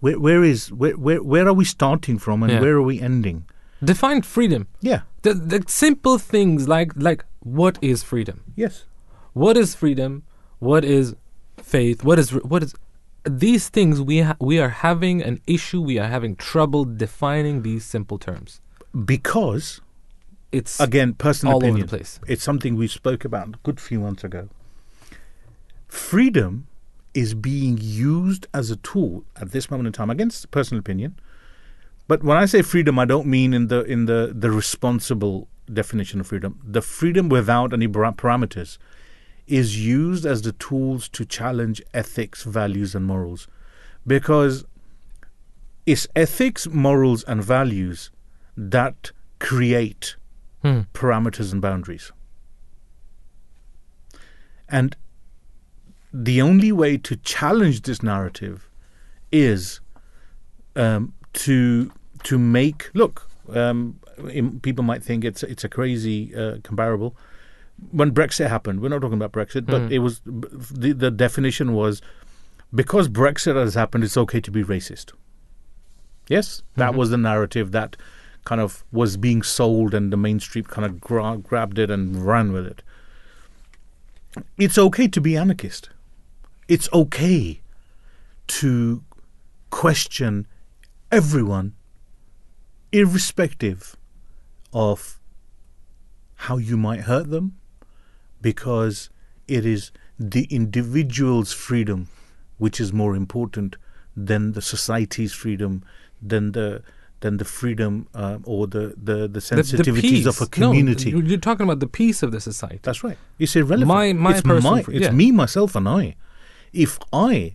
where 0.00 0.18
where 0.18 0.42
is 0.44 0.72
where 0.72 0.96
where, 0.96 1.22
where 1.22 1.46
are 1.48 1.52
we 1.52 1.64
starting 1.64 2.18
from 2.18 2.42
and 2.42 2.52
Yeah. 2.52 2.60
where 2.60 2.74
are 2.76 2.82
we 2.82 3.00
ending 3.00 3.44
Define 3.84 4.22
freedom. 4.22 4.66
yeah 4.80 5.00
The 5.22 5.34
the 5.34 5.60
simple 5.66 6.18
things 6.18 6.68
like 6.68 6.92
like 6.96 7.24
what 7.58 7.78
is 7.82 8.02
freedom? 8.02 8.36
yes 8.56 8.84
What 9.44 9.56
is 9.56 9.74
freedom? 9.74 10.22
What 10.58 10.84
is 10.84 11.14
faith? 11.72 12.04
What 12.04 12.18
is 12.18 12.28
what 12.52 12.62
is 12.62 12.74
these 13.46 13.68
things 13.76 14.00
we 14.10 14.16
ha- 14.26 14.36
we 14.50 14.56
are 14.64 14.68
having 14.88 15.22
an 15.30 15.36
issue. 15.46 15.80
We 15.90 15.98
are 16.02 16.08
having 16.16 16.36
trouble 16.36 16.84
defining 17.04 17.62
these 17.62 17.84
simple 17.94 18.18
terms. 18.18 18.60
because 19.14 19.80
It's 20.58 20.74
again 20.80 21.14
personal 21.14 21.54
all 21.54 21.58
over 21.62 21.66
opinion 21.66 21.86
the 21.86 21.96
place. 21.96 22.12
it's 22.32 22.44
something 22.50 22.72
we 22.84 22.88
spoke 23.00 23.22
about 23.30 23.46
a 23.48 23.58
good 23.66 23.80
few 23.88 23.98
months 24.06 24.22
ago 24.28 24.42
freedom 25.88 26.66
is 27.12 27.34
being 27.34 27.78
used 27.80 28.46
as 28.52 28.70
a 28.70 28.76
tool 28.76 29.24
at 29.42 29.50
this 29.52 29.70
moment 29.70 29.86
in 29.86 29.92
time 29.92 30.10
against 30.10 30.50
personal 30.50 30.80
opinion 30.80 31.14
but 32.08 32.22
when 32.22 32.36
i 32.36 32.44
say 32.44 32.62
freedom 32.62 32.98
i 32.98 33.04
don't 33.04 33.26
mean 33.26 33.54
in 33.54 33.68
the 33.68 33.82
in 33.84 34.06
the 34.06 34.32
the 34.34 34.50
responsible 34.50 35.48
definition 35.72 36.20
of 36.20 36.26
freedom 36.26 36.60
the 36.64 36.82
freedom 36.82 37.28
without 37.28 37.72
any 37.72 37.88
parameters 37.88 38.78
is 39.46 39.84
used 39.84 40.24
as 40.24 40.42
the 40.42 40.52
tools 40.52 41.08
to 41.08 41.24
challenge 41.24 41.82
ethics 41.92 42.42
values 42.42 42.94
and 42.94 43.06
morals 43.06 43.46
because 44.06 44.64
it's 45.86 46.06
ethics 46.16 46.66
morals 46.68 47.24
and 47.24 47.42
values 47.42 48.10
that 48.56 49.12
create 49.38 50.16
Hmm. 50.62 50.80
parameters 50.94 51.52
and 51.52 51.60
boundaries. 51.60 52.10
And 54.66 54.96
the 56.10 56.40
only 56.40 56.72
way 56.72 56.96
to 56.96 57.16
challenge 57.16 57.82
this 57.82 58.02
narrative 58.02 58.70
is 59.30 59.80
um, 60.74 61.12
to 61.34 61.90
to 62.24 62.38
make 62.38 62.90
look. 62.94 63.28
Um, 63.52 63.98
people 64.62 64.84
might 64.84 65.02
think 65.02 65.24
it's 65.24 65.42
it's 65.42 65.64
a 65.64 65.68
crazy 65.68 66.34
uh, 66.34 66.58
comparable. 66.62 67.16
When 67.90 68.12
Brexit 68.12 68.48
happened, 68.48 68.80
we're 68.80 68.88
not 68.88 69.00
talking 69.02 69.20
about 69.20 69.32
Brexit, 69.32 69.66
but 69.66 69.82
Hmm. 69.82 69.92
it 69.92 69.98
was 69.98 70.20
the 70.24 70.92
the 70.92 71.10
definition 71.10 71.72
was 71.74 72.00
because 72.74 73.08
Brexit 73.08 73.56
has 73.56 73.74
happened, 73.74 74.04
it's 74.04 74.16
okay 74.16 74.40
to 74.40 74.50
be 74.50 74.62
racist. 74.64 75.12
Yes, 76.28 76.62
that 76.76 76.92
Mhm. 76.92 76.96
was 76.96 77.10
the 77.10 77.18
narrative 77.18 77.72
that 77.72 77.96
kind 78.44 78.60
of 78.60 78.84
was 78.92 79.16
being 79.16 79.42
sold, 79.42 79.92
and 79.94 80.12
the 80.12 80.16
mainstream 80.16 80.64
kind 80.64 80.84
of 80.86 81.00
gra- 81.00 81.38
grabbed 81.38 81.78
it 81.78 81.90
and 81.90 82.24
ran 82.26 82.52
with 82.52 82.66
it. 82.66 82.82
It's 84.58 84.78
okay 84.78 85.08
to 85.08 85.20
be 85.20 85.36
anarchist. 85.36 85.90
It's 86.68 86.88
okay 86.92 87.60
to 88.48 89.02
question 89.70 90.46
everyone, 91.14 91.74
irrespective 92.92 93.96
of 94.72 95.20
how 96.36 96.56
you 96.58 96.76
might 96.76 97.02
hurt 97.02 97.30
them, 97.30 97.56
because 98.42 99.10
it 99.48 99.64
is 99.64 99.90
the 100.18 100.44
individual's 100.50 101.52
freedom 101.52 102.08
which 102.58 102.80
is 102.80 102.92
more 102.92 103.14
important 103.16 103.76
than 104.16 104.52
the 104.52 104.62
society's 104.62 105.32
freedom, 105.32 105.82
than 106.22 106.52
the 106.52 106.82
than 107.20 107.38
the 107.38 107.44
freedom 107.44 108.06
uh, 108.14 108.36
or 108.44 108.66
the, 108.66 108.94
the, 109.02 109.14
the 109.14 109.28
The- 109.28 109.28
the 109.28 109.40
sensitivities 109.40 110.26
of 110.26 110.40
a 110.42 110.46
community. 110.46 111.10
No, 111.12 111.20
you're 111.20 111.38
talking 111.38 111.64
about 111.64 111.80
the 111.80 111.86
peace 111.86 112.22
of 112.22 112.32
the 112.32 112.40
society. 112.40 112.80
That's 112.82 113.02
right. 113.02 113.16
It's 113.38 113.56
irrelevant. 113.56 113.88
My- 113.88 114.12
my 114.12 114.32
it's 114.32 114.42
personal 114.42 114.72
my, 114.72 114.80
it's 114.80 115.06
yeah. 115.06 115.10
me, 115.10 115.32
myself, 115.32 115.74
and 115.74 115.88
I. 115.88 116.16
If 116.72 116.98
I, 117.14 117.54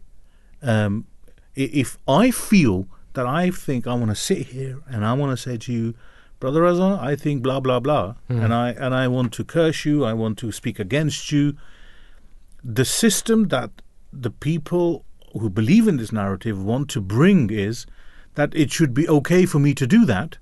um, 0.64 1.06
i- 1.56 1.70
if 1.84 2.00
I 2.08 2.32
feel 2.32 2.88
that 3.20 3.28
I 3.28 3.52
think 3.52 3.86
I 3.86 3.94
want 4.02 4.12
to 4.12 4.16
sit 4.16 4.48
here 4.56 4.78
and 4.88 5.06
I 5.06 5.12
want 5.20 5.32
to 5.38 5.38
say 5.46 5.58
to 5.58 5.74
you, 5.74 5.94
brother 6.40 6.62
Raza, 6.62 6.98
I 7.12 7.18
think 7.18 7.44
blah 7.44 7.60
blah 7.60 7.82
blah, 7.82 8.06
Hmm. 8.30 8.40
and 8.44 8.54
I 8.54 8.70
and 8.86 8.96
I 8.96 9.06
want 9.10 9.34
to 9.34 9.44
curse 9.44 9.80
you, 9.90 10.06
I 10.06 10.14
want 10.14 10.38
to 10.44 10.52
speak 10.54 10.80
against 10.80 11.32
you. 11.34 11.46
The 12.80 12.86
system 12.86 13.50
that 13.50 13.72
the 14.26 14.32
people 14.32 15.04
who 15.40 15.50
believe 15.50 15.86
in 15.92 15.98
this 15.98 16.14
narrative 16.22 16.58
want 16.72 16.90
to 16.92 17.02
bring 17.02 17.50
is 17.68 17.86
that 18.36 18.56
it 18.56 18.72
should 18.72 18.94
be 18.94 19.06
okay 19.18 19.46
for 19.46 19.60
me 19.60 19.74
to 19.82 19.86
do 19.98 20.06
that, 20.06 20.38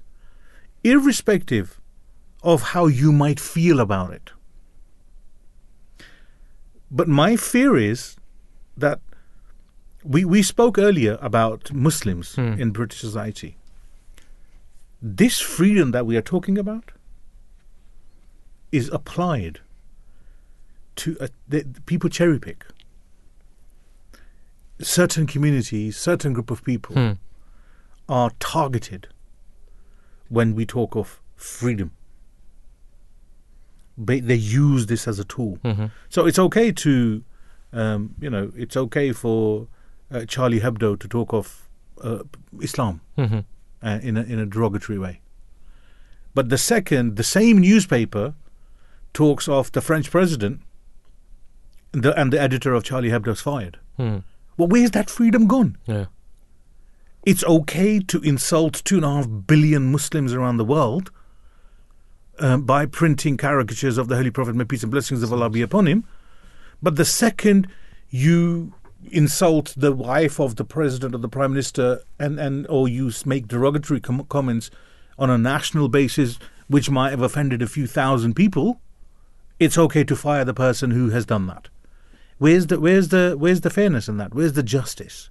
irrespective 0.83 1.81
of 2.43 2.59
how 2.73 2.85
you 3.01 3.11
might 3.11 3.39
feel 3.39 3.79
about 3.79 4.11
it. 4.19 4.27
But 6.99 7.07
my 7.07 7.35
fear 7.35 7.75
is 7.75 8.15
that 8.77 8.99
we, 10.07 10.23
we 10.25 10.41
spoke 10.41 10.77
earlier 10.77 11.17
about 11.21 11.71
Muslims 11.73 12.37
in 12.37 12.71
British 12.71 12.99
society. 13.01 13.57
This 15.01 15.39
freedom 15.39 15.91
that 15.91 16.05
we 16.05 16.15
are 16.17 16.21
talking 16.21 16.57
about 16.57 16.91
is 18.71 18.89
applied 18.89 19.59
to 20.97 21.17
a, 21.19 21.29
the, 21.47 21.65
people 21.85 22.09
cherry 22.09 22.39
pick. 22.39 22.65
Certain 24.79 25.27
communities, 25.27 25.97
certain 25.97 26.33
group 26.33 26.51
of 26.51 26.63
people 26.63 26.95
Hmm. 26.95 27.11
are 28.07 28.31
targeted 28.39 29.07
when 30.29 30.55
we 30.55 30.65
talk 30.65 30.95
of 30.95 31.19
freedom. 31.35 31.91
They, 33.97 34.19
they 34.19 34.35
use 34.35 34.85
this 34.85 35.07
as 35.07 35.19
a 35.19 35.23
tool. 35.25 35.57
Mhm. 35.63 35.91
So 36.09 36.25
it's 36.27 36.39
okay 36.39 36.71
to, 36.71 37.23
um, 37.73 38.13
you 38.21 38.29
know, 38.29 38.51
it's 38.55 38.77
okay 38.77 39.11
for 39.11 39.67
uh, 40.11 40.25
Charlie 40.25 40.59
Hebdo 40.61 40.97
to 40.99 41.07
talk 41.07 41.33
of 41.33 41.67
uh, 42.01 42.19
Islam 42.61 43.01
Mhm. 43.17 43.45
uh, 43.83 43.99
in 44.01 44.17
a 44.17 44.23
in 44.23 44.39
a 44.39 44.45
derogatory 44.45 44.97
way. 44.99 45.21
But 46.33 46.49
the 46.49 46.57
second, 46.57 47.15
the 47.15 47.23
same 47.23 47.57
newspaper 47.59 48.33
talks 49.13 49.47
of 49.47 49.71
the 49.71 49.81
French 49.81 50.11
president, 50.11 50.61
and 51.93 52.03
the, 52.03 52.19
and 52.19 52.31
the 52.31 52.39
editor 52.39 52.73
of 52.73 52.83
Charlie 52.83 53.09
Hebdo's 53.09 53.41
fired. 53.41 53.79
Hmm. 53.97 54.17
Well, 54.57 54.67
where's 54.67 54.91
that 54.91 55.09
freedom 55.09 55.47
gone? 55.47 55.77
Yeah. 55.87 56.05
It's 57.25 57.43
okay 57.43 57.99
to 57.99 58.21
insult 58.21 58.81
two 58.85 58.97
and 58.97 59.05
a 59.05 59.09
half 59.09 59.27
billion 59.47 59.91
Muslims 59.91 60.33
around 60.33 60.57
the 60.57 60.65
world 60.65 61.11
um, 62.39 62.61
by 62.63 62.85
printing 62.85 63.35
caricatures 63.37 63.97
of 63.97 64.07
the 64.07 64.15
Holy 64.15 64.29
Prophet, 64.31 64.55
may 64.55 64.63
peace 64.63 64.83
and 64.83 64.91
blessings 64.91 65.23
of 65.23 65.33
Allah 65.33 65.49
be 65.49 65.61
upon 65.61 65.87
him. 65.87 66.03
But 66.81 66.95
the 66.95 67.05
second 67.05 67.67
you 68.09 68.73
insult 69.11 69.73
the 69.77 69.93
wife 69.93 70.39
of 70.39 70.55
the 70.55 70.65
president 70.65 71.15
or 71.15 71.19
the 71.19 71.29
prime 71.29 71.51
minister, 71.51 72.01
and, 72.19 72.39
and 72.39 72.67
or 72.67 72.87
you 72.87 73.11
make 73.25 73.47
derogatory 73.47 73.99
com- 73.99 74.25
comments 74.25 74.69
on 75.17 75.29
a 75.29 75.37
national 75.37 75.89
basis, 75.89 76.39
which 76.67 76.89
might 76.89 77.11
have 77.11 77.21
offended 77.21 77.61
a 77.61 77.67
few 77.67 77.87
thousand 77.87 78.35
people, 78.35 78.79
it's 79.59 79.77
okay 79.77 80.03
to 80.03 80.15
fire 80.15 80.45
the 80.45 80.53
person 80.53 80.91
who 80.91 81.09
has 81.09 81.25
done 81.25 81.47
that. 81.47 81.69
Where's 82.37 82.67
the 82.67 82.79
where's 82.79 83.09
the 83.09 83.35
where's 83.37 83.61
the 83.61 83.69
fairness 83.69 84.07
in 84.07 84.17
that? 84.17 84.33
Where's 84.33 84.53
the 84.53 84.63
justice? 84.63 85.29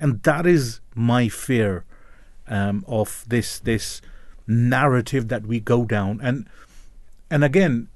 And 0.00 0.22
that 0.24 0.46
is 0.46 0.80
my 0.94 1.28
fear 1.28 1.84
um, 2.48 2.84
of 2.88 3.24
this 3.28 3.60
this 3.60 4.00
narrative 4.48 5.28
that 5.28 5.46
we 5.46 5.60
go 5.60 5.84
down. 5.84 6.20
And 6.22 6.48
and 7.30 7.44
again, 7.44 7.88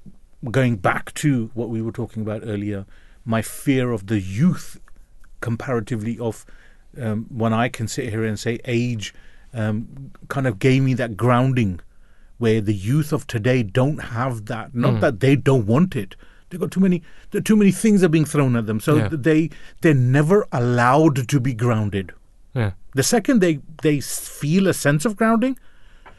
going 0.49 0.77
back 0.77 1.13
to 1.15 1.51
what 1.53 1.69
we 1.69 1.81
were 1.81 1.91
talking 1.91 2.23
about 2.23 2.43
earlier, 2.45 2.85
my 3.27 3.41
fear 3.41 3.91
of 3.91 4.07
the 4.07 4.19
youth 4.19 4.79
comparatively 5.41 6.17
of 6.17 6.45
um, 6.99 7.25
when 7.29 7.53
I 7.53 7.69
can 7.69 7.87
sit 7.87 8.09
here 8.09 8.23
and 8.23 8.39
say 8.39 8.59
age 8.65 9.13
um, 9.53 10.11
kind 10.29 10.47
of 10.47 10.57
gave 10.59 10.81
me 10.81 10.93
that 10.95 11.15
grounding 11.17 11.79
where 12.37 12.61
the 12.61 12.73
youth 12.73 13.11
of 13.11 13.27
today 13.27 13.63
don't 13.63 13.97
have 14.17 14.45
that. 14.45 14.73
Not 14.73 15.01
that 15.01 15.19
they 15.19 15.35
don't 15.35 15.65
want 15.65 15.95
it. 15.95 16.15
They've 16.49 16.59
got 16.59 16.71
too 16.71 16.79
many. 16.79 17.01
There 17.31 17.41
too 17.41 17.55
many 17.57 17.71
things 17.71 18.03
are 18.03 18.09
being 18.09 18.25
thrown 18.25 18.55
at 18.55 18.65
them, 18.67 18.79
so 18.79 18.95
Yeah. 18.95 19.09
they 19.11 19.49
they're 19.81 19.93
never 19.93 20.47
allowed 20.51 21.27
to 21.27 21.39
be 21.39 21.53
grounded. 21.53 22.13
Yeah. 22.53 22.71
The 22.93 23.03
second 23.03 23.41
they 23.41 23.59
they 23.83 23.99
feel 23.99 24.67
a 24.67 24.73
sense 24.73 25.03
of 25.05 25.17
grounding, 25.17 25.57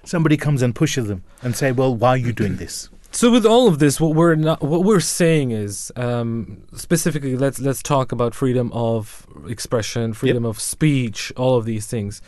somebody 0.05 0.37
comes 0.37 0.61
and 0.63 0.75
pushes 0.75 1.09
them 1.09 1.23
and 1.43 1.57
say, 1.57 1.73
"Well, 1.73 1.95
why 1.97 2.11
are 2.11 2.17
you 2.29 2.33
doing 2.33 2.57
this?" 2.57 2.91
So 3.11 3.33
with 3.33 3.47
all 3.47 3.67
of 3.67 3.79
this, 3.79 4.01
what 4.01 4.15
we're 4.15 4.35
not, 4.35 4.63
what 4.63 4.85
we're 4.85 5.01
saying 5.01 5.51
is 5.51 5.91
um, 5.97 6.65
specifically 6.75 7.37
let's 7.37 7.59
let's 7.59 7.83
talk 7.83 8.13
about 8.13 8.35
freedom 8.35 8.71
of 8.73 9.27
expression, 9.49 10.13
freedom 10.13 10.45
of 10.45 10.61
speech, 10.61 11.33
all 11.37 11.57
of 11.57 11.65
these 11.65 11.87
things. 11.87 12.21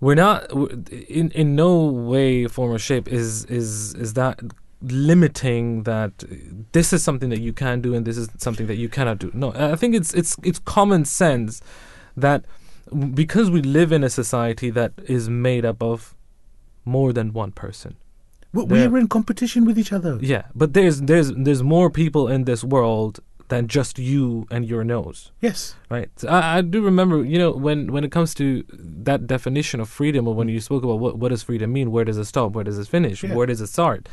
We're 0.00 0.14
not 0.16 0.50
in 0.90 1.30
in 1.32 1.54
no 1.54 1.84
way, 1.84 2.46
form, 2.46 2.72
or 2.72 2.78
shape 2.78 3.06
is 3.08 3.44
is 3.46 3.94
is 3.94 4.14
that 4.14 4.40
limiting 4.82 5.84
that 5.84 6.24
this 6.72 6.92
is 6.92 7.02
something 7.02 7.30
that 7.30 7.40
you 7.40 7.52
can 7.52 7.80
do 7.80 7.94
and 7.94 8.04
this 8.04 8.18
is 8.18 8.28
something 8.38 8.66
that 8.66 8.76
you 8.76 8.88
cannot 8.88 9.18
do. 9.18 9.30
No, 9.34 9.52
I 9.52 9.76
think 9.76 9.94
it's 9.94 10.12
it's 10.14 10.36
it's 10.42 10.58
common 10.58 11.04
sense 11.04 11.60
that 12.16 12.44
because 13.14 13.50
we 13.50 13.62
live 13.62 13.92
in 13.92 14.04
a 14.04 14.10
society 14.10 14.70
that 14.70 14.92
is 15.06 15.28
made 15.28 15.64
up 15.64 15.82
of 15.82 16.14
more 16.84 17.12
than 17.12 17.32
one 17.32 17.52
person. 17.52 17.96
We- 18.54 18.64
They're- 18.66 18.90
We're 18.90 18.98
in 19.06 19.08
competition 19.18 19.64
with 19.68 19.76
each 19.82 19.92
other. 19.92 20.12
Yeah, 20.20 20.44
but 20.54 20.68
there's 20.76 20.96
there's 21.10 21.28
there's 21.46 21.62
more 21.76 21.88
people 22.02 22.24
in 22.34 22.44
this 22.44 22.62
world 22.64 23.14
than 23.48 23.68
just 23.68 23.98
you 23.98 24.46
and 24.50 24.64
your 24.72 24.82
nose, 24.84 25.30
Yes. 25.46 25.58
right? 25.90 26.08
So 26.16 26.28
I, 26.28 26.40
I 26.56 26.60
do 26.62 26.80
remember, 26.90 27.16
you 27.32 27.38
know, 27.42 27.52
when 27.66 27.92
when 27.94 28.02
it 28.04 28.10
comes 28.16 28.32
to 28.40 28.44
that 29.06 29.20
definition 29.26 29.80
of 29.80 29.88
freedom, 30.00 30.26
or 30.28 30.34
when 30.34 30.48
you 30.48 30.60
spoke 30.60 30.82
about 30.86 30.98
what 31.04 31.18
what 31.20 31.28
does 31.32 31.42
freedom 31.42 31.70
mean, 31.72 31.88
where 31.94 32.06
does 32.08 32.16
it 32.18 32.24
stop, 32.34 32.48
where 32.54 32.64
does 32.64 32.78
it 32.78 32.88
finish, 32.88 33.22
Yeah. 33.22 33.34
where 33.36 33.46
does 33.46 33.60
it 33.60 33.68
start? 33.68 34.08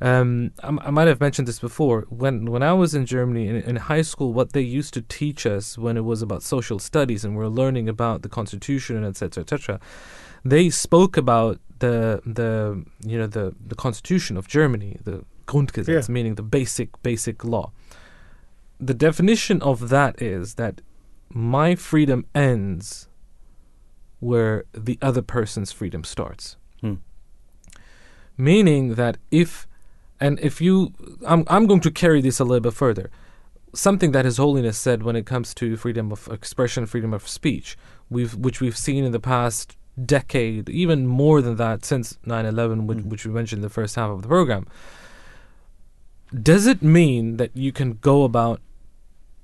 Um, 0.00 0.52
I, 0.62 0.68
I 0.88 0.90
might 0.90 1.08
have 1.08 1.20
mentioned 1.20 1.48
this 1.48 1.58
before. 1.58 2.06
When 2.22 2.34
when 2.52 2.62
I 2.62 2.72
was 2.82 2.94
in 2.94 3.04
Germany 3.06 3.48
in, 3.48 3.56
in 3.70 3.76
high 3.76 4.02
school, 4.12 4.32
what 4.32 4.52
they 4.52 4.60
used 4.78 4.92
to 4.94 5.02
teach 5.02 5.46
us 5.56 5.76
when 5.84 5.96
it 5.96 6.04
was 6.04 6.22
about 6.22 6.42
social 6.42 6.78
studies 6.78 7.24
and 7.24 7.36
we 7.36 7.42
are 7.44 7.48
learning 7.62 7.88
about 7.88 8.22
the 8.22 8.28
constitution 8.28 8.96
and 8.96 9.06
etc. 9.06 9.42
etc. 9.42 9.80
They 10.44 10.70
spoke 10.70 11.16
about 11.16 11.58
the 11.78 12.20
the 12.24 12.84
you 13.04 13.18
know 13.18 13.26
the 13.26 13.54
the 13.66 13.74
constitution 13.74 14.36
of 14.36 14.48
Germany, 14.48 14.98
the 15.04 15.24
Grundgesetz, 15.46 15.88
Yeah. 16.08 16.12
meaning 16.12 16.34
the 16.36 16.42
basic 16.42 16.88
basic 17.02 17.44
law. 17.44 17.72
The 18.80 18.94
definition 18.94 19.60
of 19.62 19.88
that 19.88 20.20
is 20.22 20.54
that 20.54 20.80
my 21.30 21.74
freedom 21.74 22.24
ends 22.34 23.08
where 24.20 24.64
the 24.72 24.98
other 25.02 25.22
person's 25.22 25.72
freedom 25.72 26.02
starts 26.04 26.56
Hmm. 26.80 26.94
meaning 28.36 28.94
that 28.94 29.18
if 29.30 29.66
and 30.20 30.38
if 30.40 30.60
you 30.60 30.92
I'm 31.26 31.44
I'm 31.48 31.66
going 31.66 31.80
to 31.80 31.90
carry 31.90 32.20
this 32.20 32.40
a 32.40 32.44
little 32.44 32.60
bit 32.60 32.74
further 32.74 33.10
something 33.74 34.12
that 34.12 34.24
his 34.24 34.38
holiness 34.38 34.78
said 34.78 35.02
when 35.02 35.16
it 35.16 35.26
comes 35.26 35.54
to 35.54 35.76
freedom 35.76 36.10
of 36.12 36.28
expression 36.32 36.86
freedom 36.86 37.12
of 37.14 37.28
speech 37.28 37.76
we've 38.10 38.34
which 38.34 38.60
we've 38.60 38.76
seen 38.76 39.04
in 39.04 39.12
the 39.12 39.20
past 39.20 39.76
decade 40.06 40.68
even 40.68 41.06
more 41.06 41.42
than 41.42 41.56
that 41.56 41.84
since 41.84 42.18
9/11 42.26 42.86
which, 42.86 42.98
mm. 42.98 43.06
which 43.06 43.26
we 43.26 43.32
mentioned 43.32 43.58
in 43.58 43.62
the 43.62 43.68
first 43.70 43.96
half 43.96 44.10
of 44.10 44.22
the 44.22 44.28
program. 44.28 44.66
Does 46.32 46.66
it 46.66 46.82
mean 46.82 47.38
that 47.38 47.56
you 47.56 47.72
can 47.72 47.94
go 47.94 48.24
about 48.24 48.60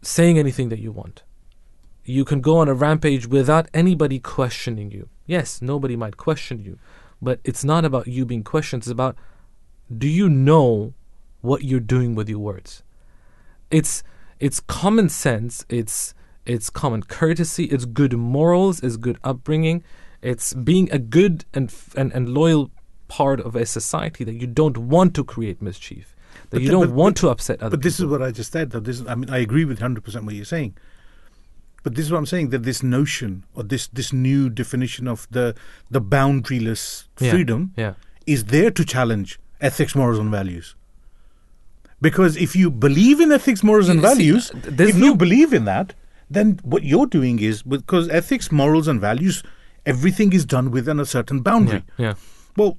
saying 0.02 0.38
anything 0.38 0.68
that 0.68 0.80
you 0.80 0.92
want? 0.92 1.22
You 2.04 2.24
can 2.24 2.42
go 2.42 2.58
on 2.58 2.68
a 2.68 2.74
rampage 2.74 3.26
without 3.26 3.68
anybody 3.72 4.18
questioning 4.18 4.90
you. 4.90 5.08
Yes 5.26 5.62
nobody 5.62 5.96
might 5.96 6.16
question 6.16 6.60
you 6.60 6.78
but 7.24 7.40
it's 7.42 7.64
not 7.64 7.84
about 7.84 8.06
you 8.06 8.24
being 8.24 8.44
questioned. 8.44 8.82
It's 8.82 8.90
about 8.90 9.16
do 9.96 10.08
you 10.08 10.28
know 10.28 10.94
what 11.40 11.64
you're 11.64 11.80
doing 11.80 12.14
with 12.14 12.28
your 12.28 12.38
words? 12.38 12.82
It's 13.70 14.02
it's 14.38 14.60
common 14.60 15.08
sense. 15.08 15.64
It's 15.68 16.14
it's 16.46 16.70
common 16.70 17.02
courtesy. 17.02 17.64
It's 17.64 17.86
good 17.86 18.12
morals. 18.12 18.82
It's 18.82 18.96
good 18.96 19.18
upbringing 19.24 19.82
it's 20.30 20.54
being 20.54 20.86
a 20.98 20.98
good 20.98 21.44
and 21.54 21.68
f- 21.70 21.94
and, 22.00 22.08
and 22.16 22.28
loyal 22.40 22.70
part 23.08 23.40
of 23.40 23.54
a 23.54 23.64
society 23.66 24.22
that 24.24 24.34
you 24.42 24.46
don't 24.60 24.78
want 24.94 25.14
to 25.18 25.22
create 25.34 25.60
mischief 25.70 26.06
that 26.50 26.56
But 26.56 26.62
you 26.62 26.70
don't 26.76 26.86
but- 26.88 26.94
want 27.02 27.14
but- 27.16 27.20
to 27.22 27.28
upset 27.34 27.56
other 27.62 27.76
But 27.76 27.82
this 27.82 27.96
is 28.00 28.06
what 28.06 28.22
I 28.22 28.30
just 28.40 28.50
said. 28.52 28.70
Though 28.70 28.80
this, 28.88 28.96
is, 29.00 29.06
I 29.06 29.14
mean, 29.14 29.30
I 29.30 29.38
agree 29.38 29.64
with 29.70 29.78
hundred 29.86 30.02
percent 30.04 30.24
what 30.24 30.34
you're 30.34 30.52
saying. 30.56 30.72
But 31.84 31.94
this 31.96 32.04
is 32.06 32.10
what 32.12 32.18
I'm 32.22 32.30
saying: 32.34 32.48
that 32.50 32.62
this 32.70 32.82
notion 32.82 33.44
or 33.54 33.62
this 33.72 33.84
this 33.98 34.10
new 34.12 34.42
definition 34.62 35.06
of 35.14 35.26
the 35.30 35.46
the 35.96 36.00
boundaryless 36.14 36.84
freedom 37.16 37.60
yeah 37.76 37.94
is 38.26 38.44
there 38.56 38.70
to 38.78 38.84
challenge 38.94 39.38
ethics, 39.60 39.94
morals, 39.94 40.18
and 40.18 40.30
values. 40.30 40.74
Because 42.00 42.36
if 42.36 42.56
you 42.56 42.70
believe 42.70 43.20
in 43.20 43.30
ethics, 43.32 43.62
morals, 43.62 43.88
and 43.88 44.00
see, 44.00 44.06
values, 44.06 44.50
there's 44.54 44.90
if 44.90 44.96
no- 44.96 45.06
you 45.08 45.14
believe 45.14 45.52
in 45.52 45.64
that, 45.66 45.94
then 46.30 46.58
what 46.62 46.82
you're 46.84 47.06
doing 47.18 47.38
is 47.38 47.62
because 47.62 48.08
ethics, 48.08 48.50
morals, 48.50 48.88
and 48.88 49.00
values 49.00 49.42
everything 49.86 50.32
is 50.32 50.44
done 50.44 50.70
within 50.70 50.98
a 51.00 51.06
certain 51.06 51.40
boundary. 51.40 51.82
Yeah. 51.96 52.06
yeah. 52.06 52.14
Well, 52.56 52.78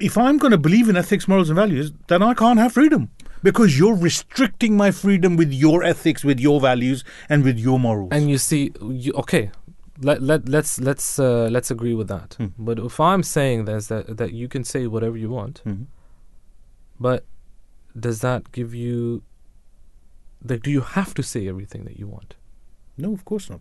if 0.00 0.18
I'm 0.18 0.38
going 0.38 0.50
to 0.50 0.58
believe 0.58 0.88
in 0.88 0.96
ethics, 0.96 1.28
morals, 1.28 1.48
and 1.50 1.56
values, 1.56 1.92
then 2.08 2.22
I 2.22 2.34
can't 2.34 2.58
have 2.58 2.72
freedom 2.72 3.10
because 3.42 3.78
you're 3.78 3.94
restricting 3.96 4.76
my 4.76 4.90
freedom 4.90 5.36
with 5.36 5.52
your 5.52 5.84
ethics, 5.84 6.24
with 6.24 6.40
your 6.40 6.60
values, 6.60 7.04
and 7.28 7.44
with 7.44 7.58
your 7.58 7.78
morals. 7.78 8.08
And 8.12 8.28
you 8.28 8.38
see, 8.38 8.72
you, 8.82 9.12
okay, 9.12 9.50
let 10.00 10.20
let 10.22 10.48
let's 10.48 10.80
let's 10.80 11.18
uh, 11.18 11.48
let's 11.50 11.70
agree 11.70 11.94
with 11.94 12.08
that. 12.08 12.34
Hmm. 12.38 12.46
But 12.58 12.78
if 12.80 12.98
I'm 12.98 13.22
saying 13.22 13.66
this, 13.66 13.86
that 13.86 14.16
that 14.16 14.32
you 14.32 14.48
can 14.48 14.64
say 14.64 14.86
whatever 14.88 15.16
you 15.16 15.30
want, 15.30 15.62
Mhm. 15.64 15.86
but 16.98 17.24
does 17.98 18.20
that 18.20 18.50
give 18.52 18.74
you? 18.74 19.22
Like, 20.46 20.62
do 20.62 20.70
you 20.70 20.80
have 20.80 21.14
to 21.14 21.22
say 21.22 21.48
everything 21.48 21.84
that 21.84 21.98
you 21.98 22.06
want? 22.08 22.34
no, 22.96 23.12
of 23.12 23.24
course 23.24 23.50
not. 23.50 23.60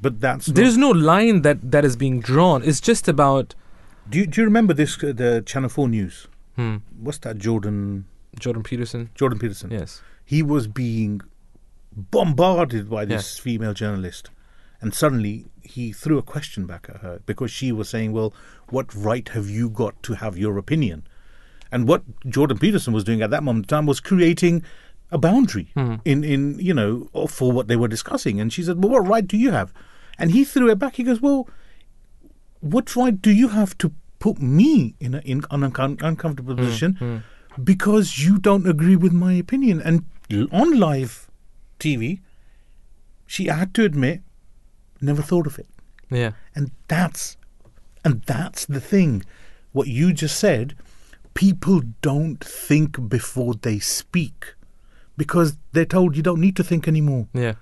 But 0.00 0.20
that's 0.20 0.46
There's 0.46 0.76
no 0.76 0.90
line 0.90 1.42
that 1.42 1.70
that 1.70 1.84
is 1.84 1.96
being 1.96 2.20
drawn. 2.20 2.62
It's 2.62 2.80
just 2.80 3.08
about 3.08 3.54
Do 4.10 4.18
you, 4.18 4.26
do 4.26 4.40
you 4.40 4.44
remember 4.44 4.74
this? 4.74 5.02
Uh, 5.02 5.12
the 5.12 5.42
Channel 5.44 5.68
Four 5.70 5.88
News. 5.88 6.28
hmm, 6.56 6.76
What's 6.98 7.18
that? 7.18 7.38
Jordan 7.38 8.04
Jordan 8.38 8.62
Peterson. 8.62 9.10
Jordan 9.14 9.38
Peterson. 9.38 9.70
Yes. 9.70 10.02
He 10.24 10.42
was 10.42 10.66
being 10.66 11.20
bombarded 11.92 12.90
by 12.90 13.04
this 13.04 13.38
female 13.38 13.72
journalist, 13.74 14.30
and 14.80 14.94
suddenly 14.94 15.46
he 15.62 15.92
threw 15.92 16.18
a 16.18 16.22
question 16.22 16.66
back 16.66 16.86
at 16.88 16.98
her 17.00 17.20
because 17.26 17.50
she 17.50 17.72
was 17.72 17.88
saying, 17.88 18.12
"Well, 18.12 18.34
what 18.68 18.94
right 18.94 19.28
have 19.30 19.48
you 19.48 19.68
got 19.70 20.02
to 20.04 20.14
have 20.14 20.36
your 20.36 20.58
opinion?" 20.58 21.06
And 21.72 21.88
what 21.88 22.02
Jordan 22.28 22.58
Peterson 22.58 22.92
was 22.92 23.02
doing 23.04 23.22
at 23.22 23.30
that 23.30 23.42
moment 23.42 23.64
in 23.64 23.68
time 23.68 23.86
was 23.86 23.98
creating 24.00 24.62
a 25.10 25.18
boundary 25.18 25.68
in, 26.04 26.24
in 26.24 26.58
you 26.58 26.74
know 26.74 27.08
for 27.28 27.50
what 27.52 27.68
they 27.68 27.76
were 27.76 27.88
discussing. 27.88 28.40
And 28.40 28.52
she 28.52 28.62
said, 28.62 28.82
"Well, 28.82 28.92
what 28.92 29.06
right 29.08 29.26
do 29.26 29.36
you 29.36 29.50
have?" 29.52 29.72
And 30.18 30.30
he 30.30 30.44
threw 30.44 30.70
it 30.70 30.78
back. 30.78 30.96
He 30.96 31.02
goes, 31.02 31.20
"Well, 31.20 31.48
what 32.60 32.96
right 32.96 33.20
do 33.20 33.30
you 33.30 33.48
have 33.48 33.76
to 33.78 33.92
put 34.18 34.40
me 34.40 34.94
in, 34.98 35.14
a, 35.14 35.18
in 35.18 35.44
an 35.50 35.60
uncom- 35.70 36.02
uncomfortable 36.02 36.54
mm, 36.54 36.58
position 36.58 36.96
mm. 37.00 37.22
because 37.62 38.18
you 38.24 38.38
don't 38.38 38.66
agree 38.66 38.96
with 38.96 39.12
my 39.12 39.34
opinion? 39.34 39.80
And 39.82 40.04
on 40.52 40.78
live 40.78 41.28
TV, 41.78 42.20
she 43.26 43.46
had 43.46 43.74
to 43.74 43.84
admit, 43.84 44.22
never 45.00 45.22
thought 45.22 45.46
of 45.46 45.58
it. 45.58 45.68
Yeah. 46.10 46.32
And 46.54 46.70
that's 46.88 47.36
and 48.04 48.22
that's 48.22 48.64
the 48.66 48.80
thing. 48.80 49.24
What 49.72 49.88
you 49.88 50.12
just 50.12 50.38
said, 50.38 50.76
people 51.34 51.82
don't 52.02 52.42
think 52.42 53.08
before 53.08 53.54
they 53.54 53.80
speak 53.80 54.54
because 55.16 55.56
they're 55.72 55.84
told 55.84 56.16
you 56.16 56.22
don't 56.22 56.40
need 56.40 56.56
to 56.56 56.64
think 56.64 56.86
anymore. 56.86 57.26
Yeah. 57.34 57.54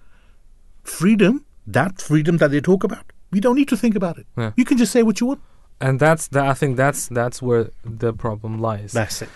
Freedom, 0.82 1.46
that 1.66 2.00
freedom 2.00 2.38
that 2.38 2.50
they 2.50 2.60
talk 2.60 2.84
about, 2.84 3.12
we 3.30 3.40
don't 3.40 3.56
need 3.56 3.68
to 3.68 3.76
think 3.76 3.96
about 3.96 4.18
it. 4.18 4.26
Yeah. 4.36 4.52
You 4.56 4.64
can 4.64 4.78
just 4.78 4.92
say 4.92 5.02
what 5.02 5.20
you 5.20 5.26
want. 5.26 5.40
And 5.80 5.98
that's 5.98 6.28
that. 6.28 6.46
I 6.46 6.54
think 6.54 6.76
that's 6.76 7.08
that's 7.08 7.42
where 7.42 7.70
the 7.84 8.12
problem 8.12 8.60
lies. 8.60 8.92
That's 8.92 9.22
it. 9.22 9.28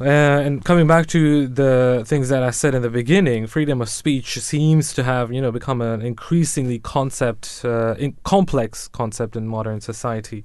Uh, 0.00 0.04
and 0.04 0.64
coming 0.64 0.88
back 0.88 1.06
to 1.06 1.46
the 1.46 2.02
things 2.04 2.28
that 2.28 2.42
I 2.42 2.50
said 2.50 2.74
in 2.74 2.82
the 2.82 2.90
beginning, 2.90 3.46
freedom 3.46 3.80
of 3.80 3.88
speech 3.88 4.38
seems 4.40 4.92
to 4.94 5.04
have, 5.04 5.32
you 5.32 5.40
know, 5.40 5.52
become 5.52 5.80
an 5.80 6.02
increasingly 6.02 6.80
concept, 6.80 7.60
uh, 7.64 7.94
in 7.94 8.16
complex 8.24 8.88
concept 8.88 9.36
in 9.36 9.46
modern 9.46 9.80
society. 9.80 10.44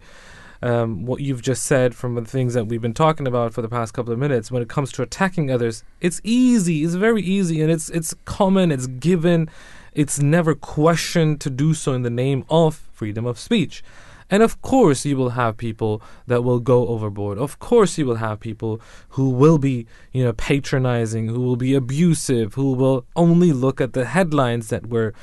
Um, 0.62 1.06
what 1.06 1.22
you've 1.22 1.42
just 1.42 1.64
said 1.64 1.96
from 1.96 2.16
the 2.16 2.26
things 2.26 2.54
that 2.54 2.66
we've 2.66 2.82
been 2.82 2.94
talking 2.94 3.28
about 3.28 3.54
for 3.54 3.64
the 3.64 3.70
past 3.70 3.94
couple 3.94 4.14
of 4.14 4.20
minutes, 4.20 4.52
when 4.52 4.62
it 4.62 4.70
comes 4.70 4.92
to 4.94 5.02
attacking 5.02 5.50
others, 5.50 5.84
it's 6.00 6.22
easy. 6.24 6.84
It's 6.84 6.96
very 6.96 7.24
easy, 7.24 7.62
and 7.62 7.72
it's 7.72 7.90
it's 7.90 8.14
common. 8.26 8.72
It's 8.72 8.88
given. 8.88 9.50
It's 10.02 10.18
never 10.18 10.56
questioned 10.56 11.42
to 11.42 11.50
do 11.50 11.74
so 11.74 11.92
in 11.92 12.04
the 12.04 12.18
name 12.26 12.46
of 12.50 12.88
freedom 12.94 13.26
of 13.26 13.38
speech. 13.38 13.84
And 14.30 14.42
of 14.42 14.62
course, 14.62 15.06
you 15.06 15.18
will 15.18 15.32
have 15.32 15.58
people 15.58 16.02
that 16.26 16.42
will 16.42 16.62
go 16.62 16.88
overboard. 16.88 17.38
Of 17.38 17.60
course, 17.60 17.98
you 17.98 18.06
will 18.06 18.22
have 18.28 18.40
people 18.40 18.80
who 19.10 19.30
will 19.30 19.58
be, 19.58 19.88
you 20.14 20.24
know, 20.24 20.32
patronizing, 20.32 21.28
who 21.28 21.42
will 21.42 21.58
be 21.58 21.76
abusive, 21.76 22.54
who 22.54 22.72
will 22.72 23.06
only 23.18 23.52
look 23.52 23.82
at 23.82 23.92
the 23.92 24.06
headlines 24.06 24.70
that 24.70 24.88
were 24.88 25.14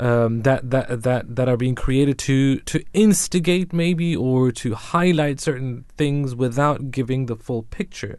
um, 0.00 0.42
that 0.42 0.70
that 0.72 1.02
that 1.04 1.36
that 1.36 1.48
are 1.48 1.56
being 1.56 1.76
created 1.76 2.18
to 2.26 2.58
to 2.72 2.82
instigate 2.92 3.72
maybe 3.72 4.16
or 4.16 4.50
to 4.62 4.74
highlight 4.74 5.38
certain 5.38 5.84
things 5.96 6.34
without 6.34 6.90
giving 6.90 7.26
the 7.26 7.36
full 7.36 7.62
picture. 7.62 8.18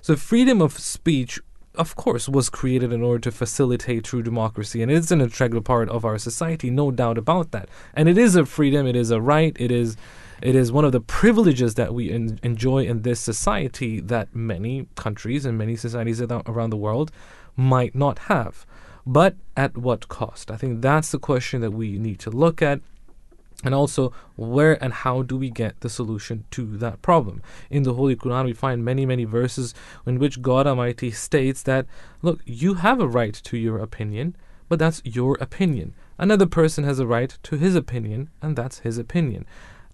So 0.00 0.16
freedom 0.16 0.62
of 0.62 0.78
speech, 0.78 1.40
of 1.74 1.96
course, 1.96 2.28
was 2.28 2.50
created 2.50 2.92
in 2.92 3.02
order 3.02 3.20
to 3.20 3.32
facilitate 3.32 4.04
true 4.04 4.22
democracy, 4.22 4.82
and 4.82 4.90
it's 4.90 5.10
an 5.10 5.20
integral 5.20 5.62
part 5.62 5.88
of 5.88 6.04
our 6.04 6.18
society, 6.18 6.70
no 6.70 6.90
doubt 6.90 7.18
about 7.18 7.50
that. 7.52 7.68
And 7.94 8.08
it 8.08 8.18
is 8.18 8.36
a 8.36 8.44
freedom, 8.44 8.86
it 8.86 8.96
is 8.96 9.10
a 9.10 9.20
right, 9.20 9.56
it 9.58 9.70
is, 9.70 9.96
it 10.42 10.54
is 10.54 10.70
one 10.70 10.84
of 10.84 10.92
the 10.92 11.00
privileges 11.00 11.74
that 11.74 11.94
we 11.94 12.10
en- 12.10 12.38
enjoy 12.42 12.84
in 12.84 13.02
this 13.02 13.20
society 13.20 14.00
that 14.00 14.34
many 14.34 14.86
countries 14.96 15.46
and 15.46 15.56
many 15.56 15.76
societies 15.76 16.20
around 16.20 16.70
the 16.70 16.76
world 16.76 17.10
might 17.56 17.94
not 17.94 18.18
have. 18.20 18.66
But 19.06 19.36
at 19.56 19.76
what 19.76 20.08
cost? 20.08 20.50
I 20.50 20.56
think 20.56 20.82
that's 20.82 21.10
the 21.10 21.18
question 21.18 21.60
that 21.60 21.72
we 21.72 21.98
need 21.98 22.18
to 22.20 22.30
look 22.30 22.62
at 22.62 22.80
and 23.62 23.74
also 23.74 24.12
where 24.36 24.82
and 24.82 24.92
how 24.92 25.22
do 25.22 25.36
we 25.36 25.50
get 25.50 25.80
the 25.80 25.88
solution 25.88 26.44
to 26.50 26.76
that 26.78 27.00
problem 27.02 27.42
in 27.70 27.82
the 27.82 27.94
holy 27.94 28.16
quran 28.16 28.44
we 28.44 28.52
find 28.52 28.84
many 28.84 29.06
many 29.06 29.24
verses 29.24 29.74
in 30.06 30.18
which 30.18 30.42
god 30.42 30.66
almighty 30.66 31.10
states 31.10 31.62
that 31.62 31.86
look 32.22 32.40
you 32.44 32.74
have 32.74 33.00
a 33.00 33.08
right 33.08 33.34
to 33.34 33.56
your 33.56 33.78
opinion 33.78 34.36
but 34.68 34.78
that's 34.78 35.02
your 35.04 35.36
opinion 35.40 35.94
another 36.18 36.46
person 36.46 36.84
has 36.84 36.98
a 36.98 37.06
right 37.06 37.38
to 37.42 37.56
his 37.56 37.74
opinion 37.74 38.28
and 38.40 38.56
that's 38.56 38.80
his 38.80 38.98
opinion 38.98 39.46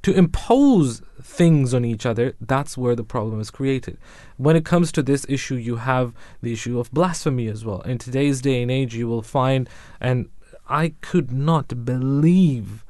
to 0.03 0.13
impose 0.13 1.03
things 1.21 1.75
on 1.75 1.85
each 1.85 2.07
other, 2.07 2.35
that's 2.41 2.79
where 2.79 2.95
the 2.95 3.05
problem 3.05 3.41
is 3.41 3.51
created. 3.51 3.99
When 4.37 4.55
it 4.55 4.65
comes 4.65 4.93
to 4.93 5.03
this 5.03 5.27
issue, 5.29 5.57
you 5.57 5.77
have 5.77 6.13
the 6.41 6.53
issue 6.53 6.79
of 6.79 6.93
blasphemy 6.93 7.49
as 7.49 7.65
well. 7.65 7.81
In 7.83 7.99
today's 7.99 8.41
day 8.41 8.63
and 8.63 8.71
age, 8.71 8.95
you 8.95 9.09
will 9.09 9.23
find, 9.23 9.69
and 10.01 10.29
I 10.69 10.95
could 11.01 11.33
not 11.33 11.85
believe 11.85 12.85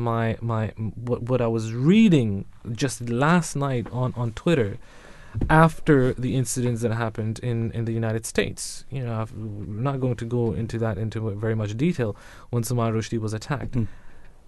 my 0.00 0.36
my 0.40 0.68
what 0.76 1.22
what 1.22 1.40
I 1.40 1.46
was 1.46 1.72
reading 1.72 2.46
just 2.72 3.08
last 3.08 3.56
night 3.56 3.86
on 3.92 4.12
on 4.16 4.32
Twitter 4.32 4.78
after 5.48 6.12
the 6.14 6.34
incidents 6.36 6.82
that 6.82 6.92
happened 6.92 7.38
in 7.40 7.70
in 7.72 7.84
the 7.84 7.92
United 7.92 8.26
States. 8.26 8.84
You 8.90 9.04
know, 9.04 9.20
I've, 9.20 9.32
we're 9.32 9.82
not 9.82 10.00
going 10.00 10.16
to 10.16 10.24
go 10.24 10.52
into 10.52 10.78
that 10.78 10.98
into 10.98 11.30
very 11.30 11.54
much 11.54 11.76
detail 11.76 12.16
when 12.50 12.62
Salman 12.64 12.94
Rushdie 12.94 13.20
was 13.20 13.32
attacked. 13.32 13.72
Mm. 13.72 13.86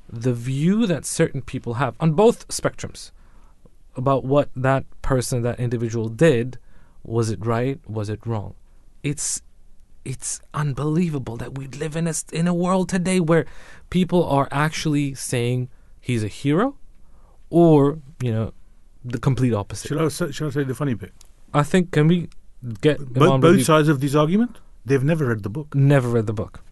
The 0.09 0.35
view 0.35 0.87
that 0.87 1.05
certain 1.07 1.43
people 1.43 1.75
have 1.75 1.95
on 2.01 2.13
both 2.13 2.49
spectrums 2.49 3.13
about 3.95 4.25
what 4.25 4.51
that 4.57 4.85
person, 5.03 5.43
that 5.43 5.61
individual 5.61 6.09
did, 6.09 6.59
was 7.05 7.31
it 7.31 7.45
right? 7.45 7.79
Was 7.89 8.09
it 8.09 8.27
wrong? 8.27 8.55
It's 9.03 9.43
it's 10.05 10.41
unbelievable 10.53 11.37
that 11.37 11.57
we 11.57 11.67
live 11.69 11.97
in 11.97 12.07
a 12.07 12.15
in 12.33 12.49
a 12.49 12.55
world 12.55 12.89
today 12.89 13.21
where 13.21 13.47
people 13.91 14.25
are 14.29 14.49
actually 14.51 15.15
saying 15.15 15.69
he's 16.01 16.25
a 16.25 16.29
hero, 16.29 16.77
or 17.51 17.99
you 18.21 18.33
know, 18.33 18.53
the 19.05 19.19
complete 19.19 19.55
opposite. 19.55 19.89
Shall 19.89 20.07
I, 20.07 20.31
shall 20.31 20.49
I 20.49 20.51
say 20.51 20.65
the 20.65 20.75
funny 20.75 20.95
bit? 20.95 21.13
I 21.55 21.63
think 21.63 21.91
can 21.91 22.09
we 22.09 22.29
get 22.81 22.99
Bo- 23.13 23.39
both 23.39 23.65
sides 23.65 23.89
of 23.89 24.01
this 24.01 24.15
argument, 24.15 24.59
they've 24.85 25.03
never 25.05 25.27
read 25.27 25.43
the 25.43 25.51
book. 25.51 25.75
Never 25.75 26.09
read 26.09 26.27
the 26.27 26.33
book. 26.33 26.63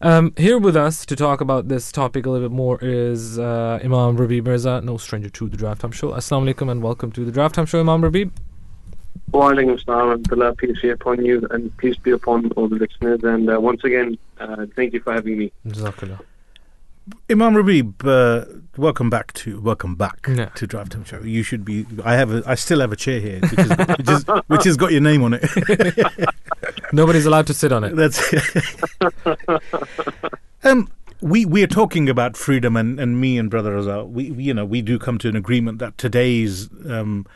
Um, 0.00 0.32
here 0.36 0.58
with 0.58 0.76
us 0.76 1.06
to 1.06 1.14
talk 1.14 1.40
about 1.40 1.68
this 1.68 1.92
topic 1.92 2.26
a 2.26 2.30
little 2.30 2.48
bit 2.48 2.54
more 2.54 2.76
is 2.82 3.38
uh, 3.38 3.78
Imam 3.84 4.16
Rabi 4.16 4.40
Mirza, 4.40 4.80
no 4.80 4.96
stranger 4.96 5.28
to 5.30 5.48
the 5.48 5.56
Drive 5.56 5.78
Time 5.78 5.92
Show. 5.92 6.10
Assalamu 6.10 6.52
alaikum 6.52 6.70
and 6.70 6.82
welcome 6.82 7.12
to 7.12 7.24
the 7.24 7.30
Drive 7.30 7.52
Time 7.52 7.66
Show, 7.66 7.78
Imam 7.80 8.02
Rabi. 8.02 8.30
Walaikum 9.32 9.78
assalam 9.82 10.14
and 10.14 10.32
Allah 10.32 10.54
peace 10.54 10.80
be 10.80 10.90
upon 10.90 11.24
you 11.24 11.46
and 11.50 11.74
peace 11.78 11.96
be 11.96 12.10
upon 12.10 12.50
all 12.52 12.68
the 12.68 12.76
listeners. 12.76 13.22
And 13.22 13.48
uh, 13.50 13.60
once 13.60 13.82
again, 13.84 14.18
uh, 14.38 14.66
thank 14.76 14.92
you 14.92 15.00
for 15.00 15.12
having 15.12 15.38
me. 15.38 15.52
Jazakallah. 15.66 16.20
Imam 17.28 17.54
Rabib, 17.54 17.94
uh, 18.04 18.44
welcome 18.76 19.10
back 19.10 19.32
to 19.32 19.60
welcome 19.60 19.96
back 19.96 20.28
Yeah. 20.28 20.46
to 20.50 20.66
Drive 20.68 20.88
Time 20.90 21.04
Show. 21.04 21.20
You 21.20 21.42
should 21.42 21.64
be. 21.64 21.84
I 22.04 22.14
have. 22.14 22.30
A, 22.32 22.42
I 22.46 22.54
still 22.54 22.78
have 22.80 22.92
a 22.92 22.96
chair 22.96 23.18
here, 23.20 23.40
which, 23.40 23.58
is, 23.58 23.70
which, 23.70 24.08
is, 24.08 24.24
which 24.46 24.64
has 24.64 24.76
got 24.76 24.92
your 24.92 25.00
name 25.00 25.24
on 25.24 25.34
it. 25.34 25.42
Nobody's 26.92 27.26
allowed 27.26 27.48
to 27.48 27.54
sit 27.54 27.72
on 27.72 27.82
it. 27.82 27.96
That's. 27.96 28.22
um, 30.64 30.88
we 31.20 31.44
we 31.44 31.62
are 31.64 31.68
talking 31.68 32.08
about 32.08 32.36
freedom, 32.36 32.76
and, 32.76 33.00
and 33.00 33.20
me 33.20 33.36
and 33.36 33.50
Brother 33.50 33.76
Azar, 33.76 34.04
we, 34.04 34.30
we 34.30 34.44
you 34.44 34.54
know 34.54 34.64
we 34.64 34.80
do 34.80 34.98
come 34.98 35.18
to 35.18 35.28
an 35.28 35.34
agreement 35.36 35.78
that 35.80 35.98
today's 35.98 36.68
um, 36.88 37.26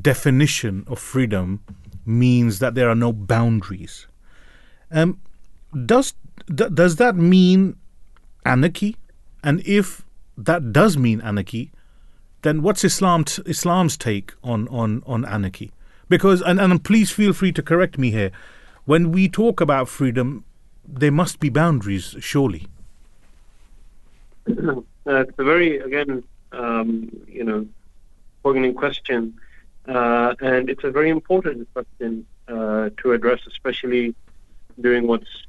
definition 0.00 0.84
of 0.86 0.98
freedom 0.98 1.60
means 2.06 2.58
that 2.58 2.74
there 2.74 2.88
are 2.88 2.94
no 2.94 3.12
boundaries. 3.12 4.06
Um, 4.90 5.20
does 5.86 6.14
d- 6.52 6.68
does 6.72 6.96
that 6.96 7.16
mean 7.16 7.76
anarchy? 8.44 8.96
And 9.42 9.60
if 9.66 10.04
that 10.36 10.72
does 10.72 10.96
mean 10.96 11.20
anarchy, 11.20 11.72
then 12.42 12.62
what's 12.62 12.84
Islam 12.84 13.24
t- 13.24 13.42
Islam's 13.46 13.96
take 13.96 14.32
on, 14.42 14.68
on, 14.68 15.02
on 15.06 15.24
anarchy? 15.24 15.72
Because 16.08 16.42
and, 16.42 16.60
and 16.60 16.82
please 16.84 17.10
feel 17.10 17.32
free 17.32 17.52
to 17.52 17.62
correct 17.62 17.98
me 17.98 18.10
here. 18.10 18.30
When 18.84 19.12
we 19.12 19.28
talk 19.28 19.60
about 19.60 19.88
freedom, 19.88 20.44
there 20.86 21.12
must 21.12 21.40
be 21.40 21.48
boundaries, 21.48 22.14
surely. 22.20 22.66
Uh, 25.06 25.16
it's 25.16 25.38
a 25.38 25.44
very, 25.44 25.80
again, 25.80 26.24
um, 26.52 27.10
you 27.28 27.44
know, 27.44 27.66
poignant 28.42 28.74
question, 28.74 29.38
uh, 29.86 30.34
and 30.40 30.70
it's 30.70 30.84
a 30.84 30.90
very 30.90 31.10
important 31.10 31.68
question 31.72 32.26
uh, 32.48 32.90
to 32.98 33.12
address, 33.12 33.40
especially 33.46 34.14
during 34.80 35.06
what's, 35.06 35.46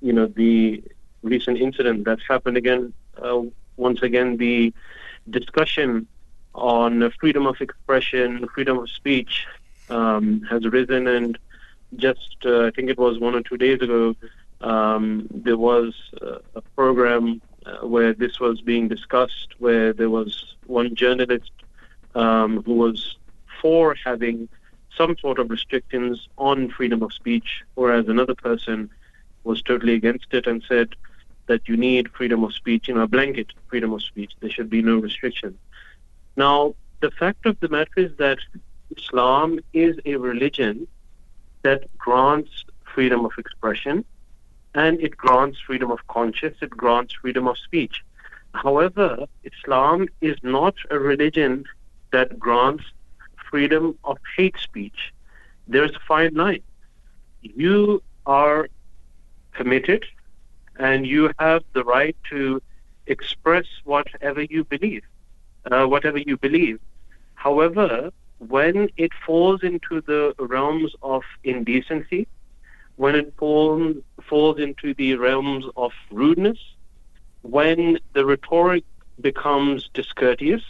you 0.00 0.12
know, 0.12 0.26
the 0.26 0.82
recent 1.22 1.58
incident 1.58 2.04
that's 2.04 2.22
happened 2.28 2.56
again. 2.56 2.92
Uh, 3.20 3.42
once 3.76 4.02
again, 4.02 4.36
the 4.36 4.72
discussion 5.30 6.06
on 6.54 7.10
freedom 7.20 7.46
of 7.46 7.60
expression, 7.60 8.46
freedom 8.54 8.78
of 8.78 8.88
speech 8.88 9.46
um, 9.90 10.42
has 10.42 10.64
risen, 10.66 11.06
and 11.06 11.38
just 11.96 12.36
uh, 12.44 12.66
I 12.66 12.70
think 12.70 12.90
it 12.90 12.98
was 12.98 13.18
one 13.18 13.34
or 13.34 13.42
two 13.42 13.56
days 13.56 13.80
ago, 13.80 14.16
um, 14.60 15.28
there 15.30 15.58
was 15.58 15.94
uh, 16.20 16.38
a 16.54 16.62
program 16.74 17.42
uh, 17.64 17.86
where 17.86 18.12
this 18.12 18.40
was 18.40 18.60
being 18.60 18.88
discussed, 18.88 19.54
where 19.58 19.92
there 19.92 20.10
was 20.10 20.56
one 20.66 20.94
journalist 20.94 21.50
um, 22.14 22.62
who 22.64 22.74
was 22.74 23.16
for 23.60 23.94
having 24.04 24.48
some 24.96 25.16
sort 25.18 25.38
of 25.38 25.50
restrictions 25.50 26.28
on 26.38 26.70
freedom 26.70 27.02
of 27.02 27.12
speech, 27.12 27.62
whereas 27.74 28.08
another 28.08 28.34
person 28.34 28.90
was 29.44 29.62
totally 29.62 29.94
against 29.94 30.32
it 30.32 30.46
and 30.46 30.62
said 30.68 30.94
that 31.46 31.68
you 31.68 31.76
need 31.76 32.10
freedom 32.10 32.42
of 32.42 32.52
speech, 32.52 32.88
you 32.88 32.94
know, 32.94 33.02
a 33.02 33.06
blanket 33.06 33.52
freedom 33.68 33.92
of 33.92 34.02
speech. 34.02 34.32
There 34.40 34.50
should 34.50 34.70
be 34.70 34.82
no 34.82 34.96
restriction. 34.96 35.56
Now, 36.36 36.74
the 37.00 37.10
fact 37.10 37.46
of 37.46 37.58
the 37.60 37.68
matter 37.68 37.90
is 37.96 38.16
that 38.16 38.38
Islam 38.96 39.60
is 39.72 39.98
a 40.04 40.16
religion 40.16 40.88
that 41.62 41.86
grants 41.98 42.64
freedom 42.94 43.24
of 43.24 43.32
expression 43.38 44.04
and 44.74 45.00
it 45.00 45.16
grants 45.16 45.58
freedom 45.60 45.90
of 45.90 46.06
conscience, 46.08 46.56
it 46.60 46.70
grants 46.70 47.14
freedom 47.14 47.48
of 47.48 47.56
speech. 47.58 48.04
However, 48.54 49.26
Islam 49.44 50.08
is 50.20 50.36
not 50.42 50.74
a 50.90 50.98
religion 50.98 51.64
that 52.12 52.38
grants 52.38 52.84
freedom 53.50 53.98
of 54.04 54.18
hate 54.36 54.56
speech. 54.58 55.12
There's 55.68 55.94
a 55.94 56.00
fine 56.06 56.34
line. 56.34 56.62
You 57.42 58.02
are 58.26 58.68
committed 59.52 60.04
and 60.78 61.06
you 61.06 61.30
have 61.38 61.62
the 61.72 61.84
right 61.84 62.16
to 62.30 62.62
express 63.06 63.66
whatever 63.84 64.42
you 64.42 64.64
believe, 64.64 65.04
uh, 65.70 65.86
whatever 65.86 66.18
you 66.18 66.36
believe. 66.36 66.80
However, 67.34 68.10
when 68.38 68.90
it 68.96 69.12
falls 69.24 69.62
into 69.62 70.00
the 70.02 70.34
realms 70.38 70.94
of 71.02 71.22
indecency, 71.44 72.26
when 72.96 73.14
it 73.14 73.32
fall, 73.38 73.94
falls 74.22 74.58
into 74.58 74.94
the 74.94 75.14
realms 75.16 75.64
of 75.76 75.92
rudeness, 76.10 76.58
when 77.42 77.98
the 78.12 78.24
rhetoric 78.24 78.84
becomes 79.20 79.88
discourteous, 79.94 80.62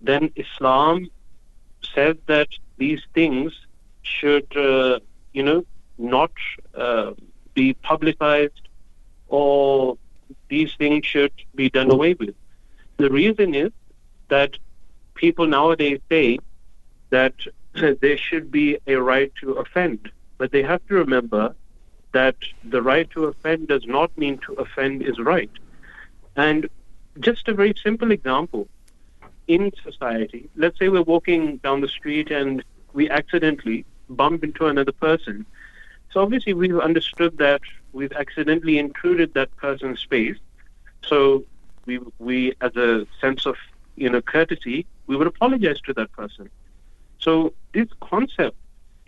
then 0.00 0.30
Islam 0.36 1.08
says 1.94 2.16
that 2.26 2.48
these 2.78 3.02
things 3.14 3.52
should, 4.02 4.56
uh, 4.56 4.98
you 5.32 5.42
know, 5.42 5.64
not 5.98 6.32
uh, 6.74 7.12
be 7.54 7.74
publicized 7.74 8.68
or 9.28 9.96
these 10.48 10.74
things 10.74 11.06
should 11.06 11.32
be 11.54 11.70
done 11.70 11.90
away 11.90 12.14
with. 12.14 12.34
The 12.96 13.10
reason 13.10 13.54
is 13.54 13.72
that 14.28 14.58
people 15.14 15.46
nowadays 15.46 16.00
say 16.08 16.38
that 17.10 17.34
there 17.74 18.16
should 18.16 18.50
be 18.50 18.78
a 18.86 18.96
right 18.96 19.32
to 19.40 19.52
offend, 19.54 20.10
but 20.38 20.52
they 20.52 20.62
have 20.62 20.86
to 20.88 20.94
remember 20.94 21.54
that 22.12 22.36
the 22.64 22.82
right 22.82 23.10
to 23.10 23.24
offend 23.24 23.68
does 23.68 23.86
not 23.86 24.16
mean 24.18 24.38
to 24.46 24.52
offend 24.54 25.02
is 25.02 25.18
right. 25.18 25.50
And 26.36 26.68
just 27.20 27.48
a 27.48 27.54
very 27.54 27.74
simple 27.82 28.10
example 28.10 28.68
in 29.54 29.72
society, 29.88 30.42
let's 30.62 30.78
say 30.78 30.88
we're 30.88 31.10
walking 31.14 31.42
down 31.58 31.80
the 31.80 31.88
street 31.98 32.30
and 32.30 32.64
we 32.92 33.04
accidentally 33.10 33.84
bump 34.08 34.42
into 34.44 34.66
another 34.66 34.92
person. 34.92 35.46
So 36.10 36.20
obviously 36.22 36.54
we've 36.54 36.78
understood 36.90 37.38
that 37.38 37.62
we've 37.92 38.12
accidentally 38.12 38.78
intruded 38.78 39.34
that 39.34 39.54
person's 39.56 40.00
space. 40.00 40.38
So 41.10 41.44
we, 41.86 42.00
we 42.18 42.54
as 42.60 42.74
a 42.76 43.06
sense 43.20 43.46
of 43.46 43.56
you 43.96 44.08
know 44.10 44.22
courtesy, 44.22 44.86
we 45.06 45.16
would 45.16 45.26
apologize 45.34 45.80
to 45.86 45.92
that 45.94 46.12
person. 46.12 46.50
So 47.18 47.52
this 47.74 47.88
concept 48.00 48.56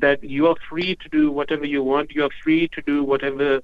that 0.01 0.23
you 0.23 0.49
are 0.49 0.57
free 0.69 0.97
to 1.03 1.09
do 1.09 1.31
whatever 1.31 1.67
you 1.67 1.83
want, 1.83 2.15
you 2.17 2.25
are 2.25 2.35
free 2.43 2.69
to 2.69 2.83
do 2.83 3.03
whatever 3.05 3.61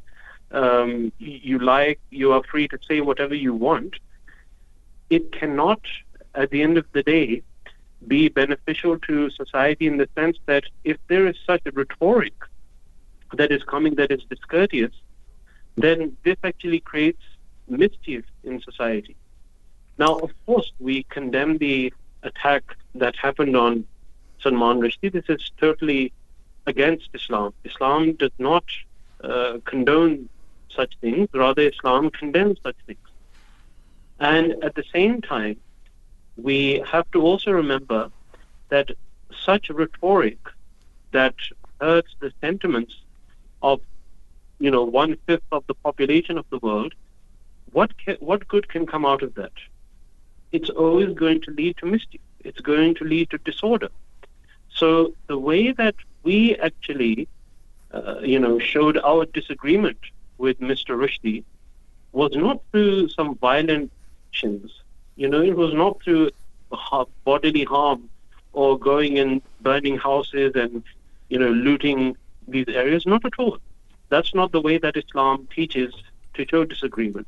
um, 0.52 1.12
you 1.18 1.58
like, 1.58 2.00
you 2.10 2.32
are 2.32 2.42
free 2.50 2.68
to 2.68 2.78
say 2.88 3.00
whatever 3.00 3.34
you 3.34 3.54
want, 3.54 3.94
it 5.10 5.32
cannot, 5.32 5.80
at 6.34 6.50
the 6.50 6.62
end 6.62 6.78
of 6.78 6.86
the 6.92 7.02
day, 7.02 7.42
be 8.06 8.28
beneficial 8.28 8.98
to 9.00 9.30
society 9.30 9.86
in 9.86 9.96
the 9.98 10.08
sense 10.14 10.38
that 10.46 10.64
if 10.84 10.96
there 11.08 11.26
is 11.26 11.36
such 11.46 11.62
a 11.66 11.70
rhetoric 11.72 12.34
that 13.34 13.52
is 13.52 13.62
coming 13.64 13.94
that 13.96 14.10
is 14.10 14.22
discourteous, 14.28 14.92
then 15.76 16.16
this 16.24 16.36
actually 16.42 16.80
creates 16.80 17.22
mischief 17.68 18.24
in 18.44 18.60
society. 18.60 19.16
Now, 19.98 20.18
of 20.18 20.32
course, 20.46 20.72
we 20.78 21.04
condemn 21.04 21.58
the 21.58 21.92
attack 22.22 22.64
that 22.94 23.16
happened 23.16 23.56
on 23.56 23.86
Salman 24.42 24.80
Rushdie. 24.80 25.12
This 25.12 25.26
is 25.28 25.50
totally 25.58 26.12
against 26.66 27.08
Islam. 27.14 27.52
Islam 27.64 28.14
does 28.14 28.32
not 28.38 28.64
uh, 29.22 29.58
condone 29.64 30.28
such 30.70 30.96
things, 31.00 31.28
rather, 31.34 31.62
Islam 31.62 32.10
condemns 32.10 32.58
such 32.62 32.76
things. 32.86 32.98
And 34.18 34.52
at 34.64 34.74
the 34.74 34.84
same 34.92 35.20
time, 35.20 35.56
we 36.42 36.82
have 36.90 37.10
to 37.12 37.22
also 37.22 37.50
remember 37.50 38.10
that 38.68 38.90
such 39.44 39.70
rhetoric 39.70 40.38
that 41.12 41.34
hurts 41.80 42.14
the 42.20 42.32
sentiments 42.40 42.94
of, 43.62 43.80
you 44.58 44.70
know, 44.70 44.84
one 44.84 45.16
fifth 45.26 45.50
of 45.52 45.64
the 45.66 45.74
population 45.74 46.38
of 46.38 46.46
the 46.50 46.58
world, 46.58 46.94
what 47.72 47.92
what 48.20 48.46
good 48.48 48.68
can 48.68 48.86
come 48.86 49.04
out 49.06 49.22
of 49.22 49.34
that? 49.34 49.52
It's 50.52 50.70
always 50.70 51.14
going 51.14 51.40
to 51.42 51.50
lead 51.52 51.76
to 51.78 51.86
mischief. 51.86 52.20
It's 52.40 52.60
going 52.60 52.94
to 52.96 53.04
lead 53.04 53.30
to 53.30 53.38
disorder. 53.38 53.90
So 54.74 55.14
the 55.26 55.38
way 55.38 55.72
that 55.72 55.94
we 56.22 56.56
actually, 56.56 57.28
uh, 57.92 58.20
you 58.22 58.38
know, 58.38 58.58
showed 58.58 58.98
our 58.98 59.26
disagreement 59.26 59.98
with 60.38 60.58
Mr. 60.60 60.96
Rushdie 60.96 61.44
was 62.12 62.32
not 62.34 62.60
through 62.72 63.08
some 63.10 63.36
violent 63.36 63.92
actions. 64.28 64.72
You 65.20 65.28
know, 65.28 65.42
it 65.42 65.54
was 65.54 65.74
not 65.74 66.02
through 66.02 66.30
bodily 67.26 67.64
harm 67.64 68.08
or 68.54 68.78
going 68.78 69.18
and 69.18 69.42
burning 69.60 69.98
houses 69.98 70.52
and, 70.54 70.82
you 71.28 71.38
know, 71.38 71.50
looting 71.50 72.16
these 72.48 72.68
areas. 72.68 73.04
Not 73.04 73.26
at 73.26 73.34
all. 73.38 73.58
That's 74.08 74.34
not 74.34 74.50
the 74.50 74.62
way 74.62 74.78
that 74.78 74.96
Islam 74.96 75.46
teaches 75.54 75.92
to 76.32 76.46
show 76.48 76.64
disagreement. 76.64 77.26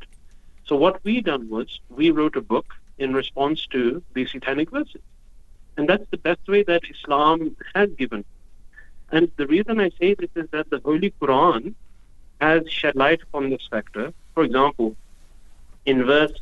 So 0.65 0.75
what 0.75 1.05
we 1.05 1.21
done 1.21 1.51
was 1.51 1.81
we 1.91 2.11
wrote 2.11 2.35
a 2.35 2.41
book 2.41 2.75
in 2.97 3.13
response 3.13 3.67
to 3.73 4.03
these 4.15 4.31
satanic 4.31 4.71
verses. 4.71 5.03
And 5.77 5.87
that's 5.87 6.09
the 6.11 6.17
best 6.17 6.49
way 6.49 6.63
that 6.63 6.85
Islam 6.89 7.55
has 7.75 7.91
given. 7.91 8.25
And 9.11 9.31
the 9.37 9.47
reason 9.47 9.81
I 9.81 9.91
say 10.01 10.15
this 10.15 10.31
is 10.35 10.49
that 10.53 10.71
the 10.71 10.81
Holy 10.83 11.13
Quran 11.21 11.75
has 12.41 12.73
shed 12.73 12.97
light 12.97 13.21
upon 13.23 13.51
this 13.51 13.69
factor. 13.71 14.15
For 14.33 14.45
example, 14.45 14.97
in 15.85 16.07
verse 16.07 16.33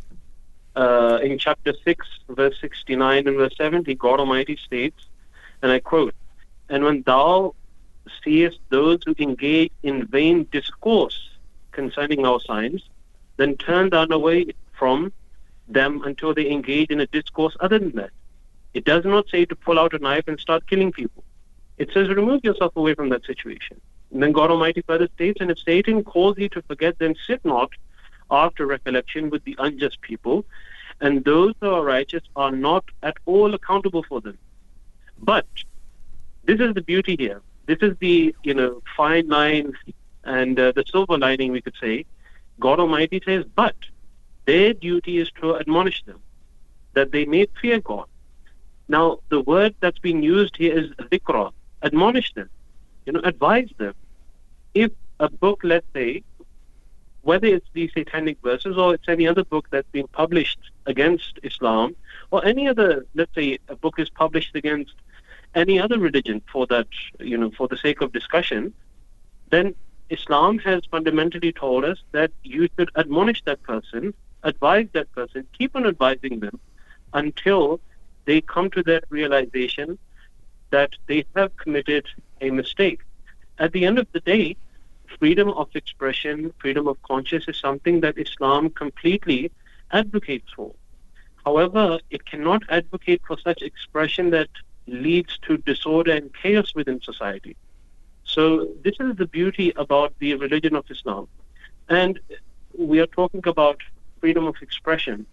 uh, 0.77 1.19
in 1.23 1.39
chapter 1.39 1.73
6, 1.85 2.07
verse 2.29 2.57
69 2.61 3.27
and 3.27 3.37
verse 3.37 3.55
70, 3.57 3.95
God 3.95 4.21
Almighty 4.21 4.57
states, 4.57 5.07
and 5.63 5.71
I 5.73 5.81
quote, 5.81 6.15
And 6.69 6.85
when 6.85 7.03
thou 7.03 7.55
seest 8.23 8.59
those 8.71 9.01
who 9.05 9.15
engage 9.19 9.73
in 9.83 10.07
vain 10.07 10.47
discourse 10.51 11.31
concerning 11.73 12.25
our 12.25 12.41
signs, 12.41 12.89
then 13.37 13.57
turn 13.57 13.91
thou 13.91 14.07
away 14.11 14.47
from 14.79 15.13
them 15.69 16.03
until 16.05 16.35
they 16.35 16.51
engage 16.51 16.91
in 16.91 17.01
a 17.01 17.07
discourse 17.07 17.57
other 17.61 17.79
than 17.79 17.93
that. 17.93 18.11
It 18.75 18.85
does 18.85 19.05
not 19.05 19.29
say 19.29 19.45
to 19.45 19.57
pull 19.57 19.79
out 19.79 19.95
a 19.95 19.99
knife 19.99 20.29
and 20.29 20.39
start 20.39 20.69
killing 20.69 20.93
people. 20.93 21.25
It 21.79 21.91
says 21.93 22.09
remove 22.09 22.45
yourself 22.45 22.77
away 22.77 22.95
from 22.95 23.09
that 23.09 23.25
situation. 23.25 23.81
And 24.13 24.23
then 24.23 24.33
God 24.33 24.51
Almighty 24.51 24.83
further 24.83 25.09
states, 25.15 25.41
and 25.41 25.51
if 25.51 25.59
Satan 25.59 26.05
calls 26.05 26.37
thee 26.37 26.49
to 26.51 26.63
forget, 26.63 26.99
then 26.99 27.15
sit 27.27 27.45
not 27.45 27.71
after 28.31 28.67
recollection 28.67 29.31
with 29.31 29.45
the 29.45 29.57
unjust 29.59 30.01
people, 30.01 30.45
and 31.01 31.25
those 31.25 31.55
who 31.61 31.71
are 31.71 31.85
righteous 31.85 32.23
are 32.37 32.51
not 32.51 32.85
at 33.03 33.17
all 33.27 33.55
accountable 33.55 34.03
for 34.03 34.21
them. 34.21 34.39
But 35.19 35.47
this 36.45 36.61
is 36.61 36.75
the 36.75 36.83
beauty 36.83 37.17
here. 37.19 37.41
This 37.67 37.79
is 37.81 37.97
the 38.01 38.35
you 38.43 38.55
know 38.55 38.83
fine 38.97 39.29
line 39.29 39.73
and 40.25 40.59
uh, 40.59 40.73
the 40.73 40.85
silver 40.91 41.19
lining, 41.19 41.53
we 41.53 41.61
could 41.61 41.77
say. 41.81 42.05
God 42.59 42.79
Almighty 42.79 43.23
says, 43.25 43.45
but 43.55 43.77
their 44.45 44.75
duty 44.75 45.17
is 45.19 45.31
to 45.41 45.57
admonish 45.57 46.03
them 46.05 46.21
that 46.93 47.11
they 47.11 47.25
may 47.25 47.47
fear 47.63 47.81
God 47.81 48.07
now, 48.91 49.21
the 49.29 49.41
word 49.41 49.77
that's 49.79 50.01
being 50.01 50.21
used 50.21 50.57
here 50.57 50.77
is 50.77 50.91
dhikra. 50.91 51.53
Admonish 51.81 52.33
them, 52.35 52.51
you 53.07 53.13
know, 53.13 53.21
advise 53.23 53.69
them. 53.79 53.95
If 54.75 54.91
a 55.21 55.29
book, 55.29 55.61
let's 55.63 55.87
say, 55.95 56.25
whether 57.23 57.47
it's 57.47 57.69
the 57.75 57.91
satanic 57.95 58.39
verses 58.43 58.77
or 58.77 58.95
it's 58.95 59.09
any 59.09 59.27
other 59.27 59.45
book 59.45 59.67
that's 59.71 59.89
being 59.93 60.09
published 60.09 60.59
against 60.87 61.39
Islam, 61.43 61.95
or 62.31 62.45
any 62.45 62.69
other, 62.69 63.07
let's 63.15 63.35
say, 63.35 63.59
a 63.69 63.77
book 63.77 63.99
is 63.99 64.09
published 64.09 64.55
against 64.55 64.95
any 65.55 65.79
other 65.81 65.99
religion 65.99 66.41
for 66.51 66.67
that, 66.69 66.89
you 67.19 67.37
know, 67.37 67.51
for 67.51 67.69
the 67.69 67.77
sake 67.77 68.01
of 68.01 68.13
discussion, 68.13 68.73
then 69.51 69.75
Islam 70.09 70.59
has 70.61 70.83
fundamentally 70.91 71.53
told 71.53 71.85
us 71.85 71.99
that 72.13 72.31
you 72.43 72.69
should 72.77 72.91
admonish 72.97 73.43
that 73.45 73.63
person, 73.63 74.15
advise 74.43 74.89
that 74.93 75.11
person, 75.13 75.47
keep 75.57 75.77
on 75.77 75.87
advising 75.87 76.41
them 76.41 76.59
until 77.13 77.81
they 78.25 78.41
come 78.41 78.71
to 78.71 78.83
that 78.85 79.05
realization 79.11 79.99
that 80.71 80.93
they 81.07 81.25
have 81.37 81.57
committed 81.57 82.07
a 82.41 82.51
mistake. 82.51 83.01
At 83.59 83.73
the 83.73 83.85
end 83.85 83.99
of 83.99 84.07
the 84.13 84.21
day, 84.21 84.57
freedom 85.19 85.49
of 85.51 85.69
expression, 85.75 86.53
freedom 86.59 86.87
of 86.87 87.01
conscience 87.03 87.45
is 87.49 87.59
something 87.59 88.01
that 88.01 88.19
Islam 88.19 88.71
completely 88.71 89.51
advocates 89.93 90.51
for. 90.55 90.75
However, 91.45 91.99
it 92.11 92.25
cannot 92.27 92.63
advocate 92.69 93.23
for 93.27 93.39
such 93.39 93.63
expression 93.63 94.31
that 94.31 94.51
leads 94.87 95.39
to 95.47 95.57
disorder 95.59 96.13
and 96.13 96.31
chaos 96.35 96.75
within 96.75 97.01
society. 97.01 97.57
So, 98.25 98.69
this 98.85 98.95
is 99.01 99.17
the 99.17 99.27
beauty 99.27 99.73
about 99.77 100.15
the 100.19 100.35
religion 100.37 100.77
of 100.77 100.85
Islam. 100.91 101.29
And 101.89 102.21
we 102.77 103.01
are 103.01 103.07
talking 103.07 103.43
about 103.47 103.81
freedom 104.21 104.47
of 104.47 104.57
expression. 104.63 105.27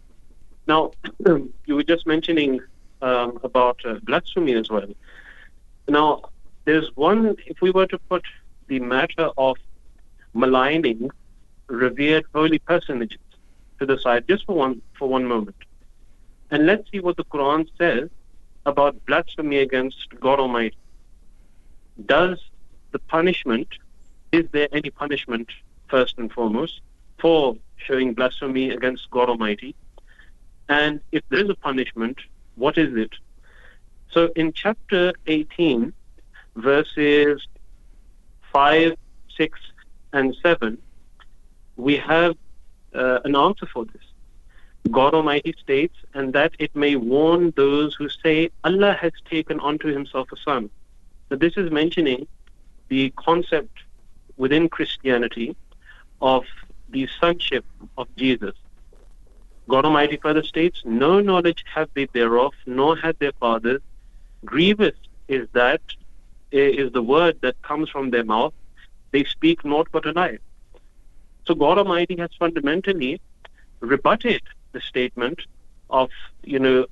Now, 0.67 0.91
you 1.65 1.75
were 1.75 1.83
just 1.83 2.07
mentioning 2.07 2.61
um, 3.01 3.39
about 3.43 3.79
uh, 3.85 3.95
blasphemy 4.03 4.53
as 4.55 4.69
well. 4.69 4.89
Now, 5.87 6.21
there's 6.65 6.89
one, 6.95 7.35
if 7.45 7.61
we 7.61 7.71
were 7.71 7.87
to 7.87 7.99
put 8.09 8.23
the 8.67 8.79
matter 8.79 9.29
of 9.37 9.57
maligning 10.37 11.09
revered 11.67 12.25
holy 12.33 12.59
personages 12.59 13.19
to 13.79 13.85
the 13.85 13.99
side 13.99 14.27
just 14.27 14.45
for 14.45 14.55
one, 14.55 14.81
for 14.97 15.09
one 15.09 15.25
moment. 15.25 15.55
And 16.51 16.65
let's 16.65 16.89
see 16.91 16.99
what 16.99 17.17
the 17.17 17.25
Quran 17.25 17.67
says 17.77 18.09
about 18.65 19.05
blasphemy 19.05 19.57
against 19.57 19.97
God 20.19 20.39
Almighty. 20.39 20.77
Does 22.05 22.39
the 22.91 22.99
punishment, 22.99 23.67
is 24.31 24.45
there 24.51 24.67
any 24.71 24.89
punishment, 24.89 25.49
first 25.87 26.17
and 26.17 26.31
foremost, 26.31 26.81
for 27.19 27.57
showing 27.77 28.13
blasphemy 28.13 28.69
against 28.69 29.09
God 29.09 29.29
Almighty? 29.29 29.75
And 30.69 31.01
if 31.11 31.23
there 31.29 31.43
is 31.43 31.49
a 31.49 31.55
punishment, 31.55 32.19
what 32.55 32.77
is 32.77 32.95
it? 32.95 33.11
So 34.11 34.29
in 34.35 34.53
chapter 34.53 35.13
18, 35.25 35.93
verses 36.55 37.45
5, 38.53 38.95
6, 39.37 39.59
and 40.13 40.35
7, 40.41 40.77
we 41.75 41.97
have 41.97 42.35
uh, 42.93 43.19
an 43.25 43.35
answer 43.35 43.65
for 43.65 43.85
this. 43.85 44.03
God 44.91 45.13
Almighty 45.13 45.53
states, 45.59 45.95
and 46.13 46.33
that 46.33 46.53
it 46.59 46.75
may 46.75 46.95
warn 46.95 47.53
those 47.55 47.95
who 47.95 48.09
say, 48.09 48.49
Allah 48.63 48.93
has 48.93 49.11
taken 49.29 49.59
unto 49.59 49.87
himself 49.93 50.29
a 50.31 50.37
son. 50.37 50.69
So 51.29 51.35
this 51.35 51.53
is 51.57 51.71
mentioning 51.71 52.27
the 52.89 53.11
concept 53.17 53.79
within 54.37 54.69
Christianity 54.69 55.55
of 56.21 56.45
the 56.89 57.07
sonship 57.19 57.65
of 57.97 58.07
Jesus. 58.15 58.55
God 59.67 59.83
Almighty 59.83 60.17
further 60.17 60.43
states, 60.43 60.81
No 60.85 61.19
knowledge 61.19 61.65
have 61.73 61.89
they 61.93 62.05
thereof, 62.05 62.53
nor 62.65 62.95
had 62.95 63.19
their 63.19 63.33
fathers. 63.33 63.81
Grievous 64.45 64.95
is 65.27 65.47
that, 65.51 65.81
is 66.51 66.91
the 66.93 67.01
word 67.01 67.39
that 67.41 67.61
comes 67.61 67.89
from 67.89 68.09
their 68.09 68.23
mouth. 68.23 68.53
They 69.11 69.23
speak 69.23 69.63
not 69.65 69.87
but 69.91 70.05
a 70.05 70.11
lie. 70.11 70.39
So 71.45 71.55
God 71.55 71.77
Almighty 71.77 72.17
has 72.17 72.29
fundamentally 72.37 73.21
rebutted 73.79 74.41
the 74.73 74.81
statement 74.81 75.41
of, 75.89 76.09
you 76.43 76.59
know, 76.59 76.85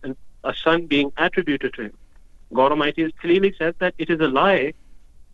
a 0.44 0.54
son 0.54 0.86
being 0.86 1.12
attributed 1.18 1.74
to 1.74 1.82
him. 1.84 1.94
God 2.54 2.72
Almighty 2.72 3.04
has 3.04 3.12
clearly 3.20 3.54
said 3.58 3.76
that 3.80 3.96
it 3.98 4.10
is 4.10 4.20
a 4.20 4.28
lie 4.28 4.74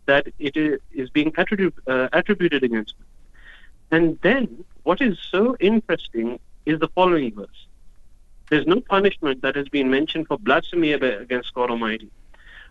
that 0.06 0.26
it 0.38 0.56
is, 0.56 0.80
is 0.90 1.10
being 1.10 1.32
uh, 1.36 2.08
attributed 2.12 2.64
against 2.64 2.94
him. 2.98 3.06
And 3.92 4.18
then 4.22 4.64
what 4.82 5.00
is 5.00 5.18
so 5.30 5.56
interesting 5.60 6.40
is 6.66 6.80
the 6.80 6.88
following 6.88 7.34
verse. 7.34 7.66
There's 8.50 8.66
no 8.66 8.80
punishment 8.80 9.42
that 9.42 9.54
has 9.54 9.68
been 9.68 9.90
mentioned 9.90 10.26
for 10.26 10.38
blasphemy 10.38 10.92
against 10.92 11.54
God 11.54 11.70
Almighty. 11.70 12.10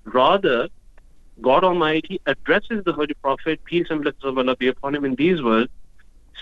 Rather, 0.04 0.68
God 1.40 1.64
Almighty 1.64 2.20
addresses 2.26 2.84
the 2.84 2.94
Holy 2.94 3.14
Prophet, 3.14 3.64
peace 3.64 3.88
and 3.90 4.02
blessings 4.02 4.24
of 4.24 4.38
Allah 4.38 4.56
be 4.56 4.68
upon 4.68 4.96
him, 4.96 5.06
in 5.06 5.16
these 5.16 5.42
words 5.42 5.72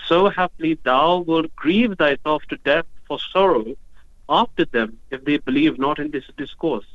So 0.06 0.28
haply 0.28 0.78
thou 0.82 1.18
wilt 1.18 1.54
grieve 1.54 1.96
thyself 1.96 2.42
to 2.48 2.56
death 2.58 2.86
for 3.06 3.18
sorrow 3.32 3.76
after 4.28 4.64
them 4.64 4.98
if 5.10 5.24
they 5.24 5.38
believe 5.38 5.78
not 5.78 5.98
in 5.98 6.10
this 6.10 6.24
discourse. 6.36 6.86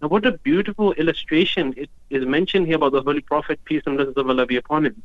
Now, 0.00 0.08
what 0.08 0.24
a 0.24 0.32
beautiful 0.32 0.92
illustration 0.94 1.74
it 1.76 1.90
is 2.08 2.24
mentioned 2.24 2.66
here 2.66 2.76
about 2.76 2.92
the 2.92 3.02
Holy 3.02 3.20
Prophet, 3.20 3.60
peace 3.64 3.82
and 3.86 3.96
blessings 3.96 4.16
of 4.16 4.28
Allah 4.28 4.46
be 4.46 4.56
upon 4.56 4.86
him. 4.86 5.02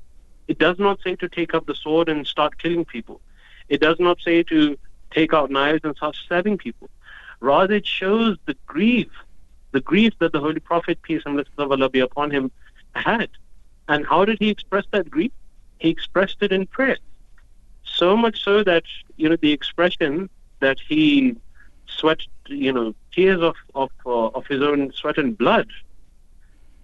It 0.48 0.58
does 0.58 0.80
not 0.80 1.02
say 1.04 1.16
to 1.18 1.28
take 1.28 1.54
up 1.54 1.66
the 1.66 1.76
sword 1.76 2.08
and 2.08 2.26
start 2.26 2.58
killing 2.58 2.86
people. 2.86 3.20
It 3.68 3.82
does 3.82 4.00
not 4.00 4.20
say 4.22 4.44
to 4.44 4.78
take 5.12 5.34
out 5.34 5.52
knives 5.52 5.82
and 5.84 5.96
start 5.96 6.16
stabbing 6.16 6.58
people. 6.58 6.90
Rather, 7.40 7.76
it 7.76 7.86
shows 7.86 8.38
the 8.46 8.56
grief, 8.66 9.10
the 9.76 9.82
grief 9.82 10.14
that 10.20 10.32
the 10.32 10.40
Holy 10.40 10.62
Prophet, 10.72 11.02
peace 11.02 11.24
and 11.26 11.36
blessings 11.36 11.60
of 11.60 11.70
Allah 11.70 11.90
be 11.90 12.00
upon 12.00 12.32
him, 12.32 12.50
had. 12.96 13.30
And 13.90 14.06
how 14.12 14.24
did 14.24 14.38
he 14.40 14.50
express 14.50 14.86
that 14.92 15.12
grief? 15.16 15.34
He 15.80 15.90
expressed 15.90 16.38
it 16.40 16.54
in 16.54 16.66
prayer. 16.66 16.98
So 17.84 18.16
much 18.16 18.42
so 18.42 18.64
that, 18.64 18.86
you 19.18 19.28
know, 19.28 19.36
the 19.36 19.52
expression 19.52 20.30
that 20.62 20.78
he 20.80 21.36
sweat, 21.88 22.22
you 22.48 22.72
know, 22.72 22.96
tears 23.12 23.42
of, 23.42 23.56
of, 23.76 23.92
uh, 24.06 24.28
of 24.38 24.48
his 24.48 24.62
own 24.62 24.94
sweat 24.94 25.18
and 25.18 25.38
blood. 25.38 25.68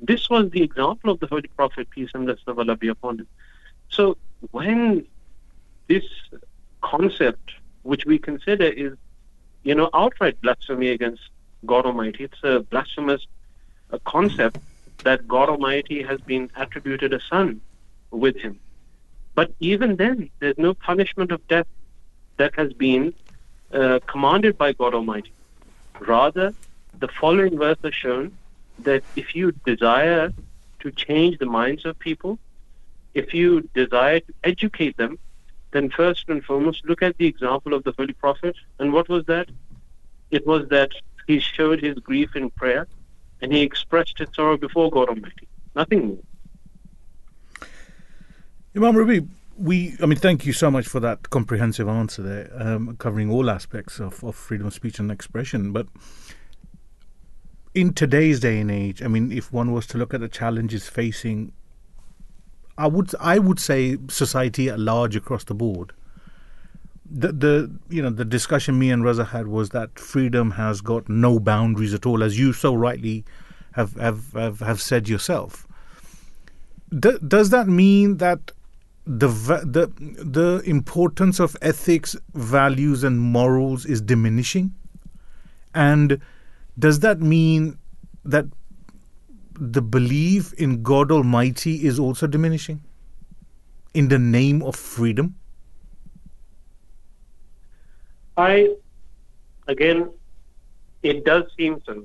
This 0.02 0.30
was 0.30 0.52
the 0.52 0.62
example 0.62 1.12
of 1.12 1.22
the 1.22 1.28
Holy 1.28 1.50
Prophet, 1.60 1.90
peace 1.92 2.10
and 2.14 2.26
blessings 2.26 2.48
of 2.48 2.60
Allah 2.60 2.76
be 2.76 2.90
upon 2.90 3.20
him. 3.20 3.28
So 3.88 4.18
when 4.52 5.08
this 5.88 6.04
concept, 6.82 7.54
which 7.84 8.06
we 8.06 8.20
consider 8.20 8.66
is, 8.66 8.94
you 9.64 9.76
know, 9.76 9.90
outright 9.94 10.42
blasphemy 10.42 10.90
against 10.90 11.22
God 11.66 11.86
Almighty. 11.86 12.24
It's 12.26 12.44
a 12.44 12.60
blasphemous 12.60 13.26
a 13.92 14.00
concept 14.00 14.58
that 15.04 15.28
God 15.28 15.50
Almighty 15.50 16.04
has 16.04 16.20
been 16.22 16.50
attributed 16.56 17.14
a 17.14 17.20
son 17.20 17.62
with 18.12 18.38
him. 18.38 18.60
But 19.36 19.54
even 19.60 19.96
then, 19.96 20.30
there's 20.40 20.58
no 20.58 20.74
punishment 20.74 21.32
of 21.32 21.46
death 21.48 21.68
that 22.38 22.56
has 22.56 22.74
been 22.74 23.14
uh, 23.74 24.00
commanded 24.08 24.58
by 24.58 24.74
God 24.74 24.94
Almighty. 24.94 25.32
Rather, 26.00 26.54
the 27.00 27.08
following 27.08 27.58
verse 27.58 27.78
has 27.84 27.94
shown 27.94 28.38
that 28.80 29.04
if 29.16 29.36
you 29.36 29.52
desire 29.66 30.32
to 30.80 30.92
change 30.92 31.38
the 31.38 31.46
minds 31.46 31.86
of 31.86 31.98
people, 32.00 32.40
if 33.14 33.34
you 33.34 33.70
desire 33.74 34.20
to 34.20 34.34
educate 34.44 34.98
them, 34.98 35.20
then 35.72 35.90
first 35.90 36.28
and 36.28 36.44
foremost, 36.44 36.86
look 36.86 37.02
at 37.02 37.18
the 37.18 37.28
example 37.28 37.74
of 37.74 37.84
the 37.84 37.94
Holy 37.98 38.14
Prophet. 38.14 38.56
And 38.80 38.92
what 38.92 39.08
was 39.08 39.26
that? 39.26 39.48
It 40.30 40.46
was 40.46 40.68
that 40.70 40.92
he 41.28 41.40
showed 41.40 41.82
his 41.82 41.98
grief 42.00 42.36
in 42.36 42.50
prayer 42.52 42.88
and 43.42 43.52
he 43.52 43.62
expressed 43.62 44.18
his 44.18 44.30
sorrow 44.36 44.58
before 44.58 44.90
God 44.92 45.10
Almighty. 45.10 45.48
Nothing 45.76 46.08
more. 46.08 47.68
Imam 48.76 48.96
Rabi, 48.96 49.28
we, 49.58 49.96
I 50.02 50.06
mean, 50.06 50.18
thank 50.18 50.46
you 50.46 50.54
so 50.54 50.72
much 50.72 50.88
for 50.88 51.00
that 51.00 51.30
comprehensive 51.30 51.88
answer 51.88 52.22
there, 52.22 52.52
um, 52.56 52.96
covering 52.98 53.30
all 53.30 53.50
aspects 53.50 54.00
of, 54.00 54.24
of 54.24 54.36
freedom 54.36 54.68
of 54.68 54.74
speech 54.74 55.00
and 55.00 55.12
expression. 55.12 55.74
But 55.74 55.88
in 57.74 57.94
today's 57.94 58.40
day 58.40 58.60
and 58.60 58.72
age, 58.72 59.02
I 59.02 59.08
mean, 59.08 59.32
if 59.32 59.52
one 59.52 59.72
was 59.72 59.88
to 59.88 59.98
look 59.98 60.14
at 60.14 60.22
the 60.22 60.30
challenges 60.30 60.88
facing 60.88 61.52
I 62.78 62.88
would 62.88 63.14
I 63.20 63.38
would 63.38 63.60
say 63.60 63.98
society 64.10 64.70
at 64.70 64.80
large 64.80 65.16
across 65.16 65.44
the 65.44 65.54
board. 65.54 65.94
The 67.14 67.34
the 67.34 67.72
you 67.90 68.02
know 68.02 68.10
the 68.10 68.24
discussion 68.24 68.80
me 68.80 68.90
and 68.90 69.04
Raza 69.04 69.28
had 69.28 69.48
was 69.48 69.72
that 69.72 70.00
freedom 70.00 70.52
has 70.52 70.80
got 70.80 71.10
no 71.10 71.40
boundaries 71.40 71.94
at 71.94 72.06
all, 72.06 72.24
as 72.24 72.40
you 72.40 72.54
so 72.54 72.74
rightly 72.74 73.26
have 73.74 73.96
have 73.96 74.32
have, 74.32 74.60
have 74.60 74.82
said 74.82 75.10
yourself. 75.10 75.68
D- 76.98 77.18
does 77.28 77.50
that 77.50 77.68
mean 77.68 78.18
that 78.18 78.52
the 79.06 79.28
the 79.28 79.92
the 80.24 80.62
importance 80.66 81.40
of 81.40 81.58
ethics, 81.62 82.16
values, 82.34 83.04
and 83.04 83.20
morals 83.20 83.86
is 83.86 84.02
diminishing? 84.02 84.74
And 85.74 86.22
does 86.80 87.00
that 87.00 87.20
mean 87.20 87.78
that 88.24 88.46
the 89.60 89.82
belief 89.82 90.54
in 90.54 90.82
God 90.82 91.12
Almighty 91.12 91.86
is 91.86 92.00
also 92.00 92.26
diminishing 92.26 92.82
in 93.94 94.08
the 94.08 94.20
name 94.20 94.62
of 94.62 94.78
freedom? 94.78 95.36
I, 98.42 98.68
again, 99.68 100.10
it 101.04 101.24
does 101.26 101.44
seem 101.58 101.80
so 101.86 102.04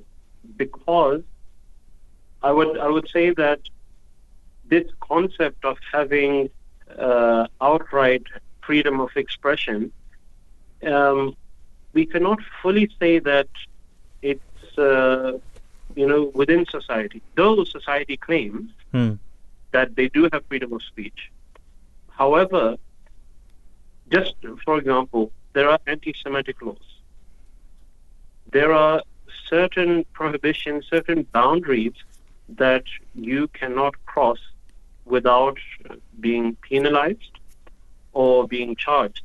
because 0.57 1.23
I 2.43 2.53
would 2.53 2.79
I 2.79 2.89
would 2.89 3.09
say 3.09 3.31
that 3.33 3.61
this 4.69 4.85
concept 5.01 5.65
of 5.65 5.77
having 5.93 6.49
uh, 6.99 7.47
outright 7.61 8.23
freedom 8.63 9.01
of 9.01 9.11
expression, 9.17 9.93
um, 10.87 11.35
we 11.95 12.07
cannot 12.07 12.39
fully 12.63 12.89
say 13.01 13.19
that 13.21 13.49
it's 14.23 14.79
uh, 14.79 15.33
you 15.95 16.07
know 16.07 16.31
within 16.35 16.65
society. 16.71 17.23
Though 17.37 17.65
society 17.65 18.17
claims 18.17 18.71
Hmm. 18.93 19.15
that 19.73 19.95
they 19.97 20.09
do 20.09 20.29
have 20.33 20.43
freedom 20.49 20.73
of 20.73 20.83
speech. 20.83 21.31
However, 22.11 22.77
just 24.13 24.35
for 24.65 24.79
example, 24.79 25.33
there 25.57 25.71
are 25.71 25.79
anti-Semitic 25.87 26.61
laws. 26.61 26.89
There 28.53 28.73
are 28.75 29.01
certain 29.49 30.05
prohibitions, 30.13 30.85
certain 30.97 31.23
boundaries 31.33 31.95
that 32.63 32.85
you 33.15 33.49
cannot 33.61 33.95
cross 34.05 34.39
without 35.07 35.57
being 36.21 36.57
penalized 36.57 37.35
or 38.13 38.47
being 38.47 38.77
charged. 38.77 39.25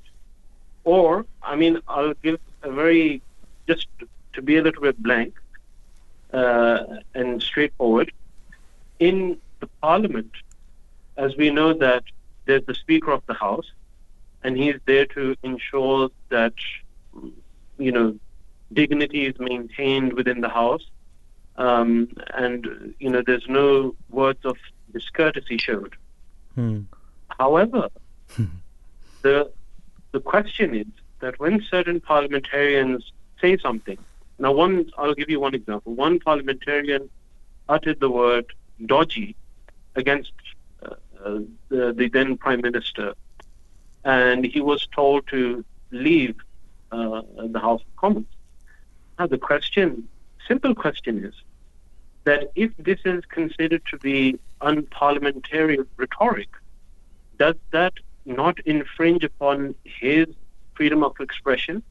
Or, 0.85 1.25
I 1.43 1.57
mean, 1.57 1.81
I'll 1.85 2.13
give 2.23 2.39
a 2.63 2.71
very, 2.71 3.21
just 3.67 3.87
to 4.31 4.41
be 4.41 4.55
a 4.55 4.61
little 4.61 4.83
bit 4.83 5.03
blank 5.03 5.33
uh, 6.31 6.83
and 7.13 7.43
straightforward. 7.43 8.09
In 8.99 9.37
the 9.59 9.67
parliament, 9.81 10.31
as 11.17 11.35
we 11.35 11.49
know 11.49 11.73
that 11.73 12.03
there's 12.45 12.65
the 12.65 12.75
Speaker 12.75 13.11
of 13.11 13.21
the 13.25 13.33
House, 13.33 13.69
and 14.43 14.57
he's 14.57 14.79
there 14.85 15.05
to 15.07 15.35
ensure 15.43 16.09
that, 16.29 16.53
you 17.77 17.91
know, 17.91 18.17
dignity 18.73 19.25
is 19.25 19.39
maintained 19.39 20.13
within 20.13 20.41
the 20.41 20.49
House, 20.49 20.85
um, 21.57 22.09
and 22.33 22.93
you 22.99 23.09
know, 23.09 23.21
there's 23.25 23.47
no 23.47 23.95
words 24.09 24.39
of 24.45 24.57
discourtesy 24.93 25.57
showed. 25.57 25.95
Hmm. 26.55 26.81
However, 27.27 27.89
the 29.21 29.51
the 30.11 30.19
question 30.19 30.75
is 30.75 30.87
that 31.19 31.39
when 31.39 31.61
certain 31.69 31.99
parliamentarians 31.99 33.11
say 33.39 33.57
something, 33.57 33.97
now 34.39 34.51
one 34.51 34.89
I'll 34.97 35.13
give 35.13 35.29
you 35.29 35.39
one 35.39 35.55
example. 35.55 35.93
One 35.93 36.19
parliamentarian 36.19 37.09
uttered 37.69 37.99
the 37.99 38.09
word 38.09 38.45
"dodgy" 38.85 39.35
against 39.95 40.33
uh, 40.83 40.95
uh, 41.23 41.39
the, 41.69 41.93
the 41.93 42.09
then 42.09 42.37
prime 42.37 42.61
minister, 42.61 43.13
and 44.03 44.45
he 44.45 44.61
was 44.61 44.87
told 44.87 45.27
to 45.27 45.63
leave 45.91 46.35
uh, 46.91 47.21
the 47.45 47.59
House 47.59 47.81
of 47.81 47.95
Commons. 47.95 48.27
Now 49.19 49.27
the 49.27 49.37
question, 49.37 50.07
simple 50.47 50.73
question 50.73 51.23
is 51.25 51.35
that 52.23 52.51
if 52.55 52.71
this 52.77 52.99
is 53.05 53.23
considered 53.25 53.83
to 53.91 53.97
be 53.97 54.39
unparliamentary 54.61 55.85
rhetoric, 55.97 56.49
does 57.37 57.55
that 57.71 57.93
not 58.25 58.59
infringe 58.61 59.23
upon 59.23 59.75
his 59.83 60.27
freedom 60.73 61.03
of 61.03 61.13
expression? 61.19 61.83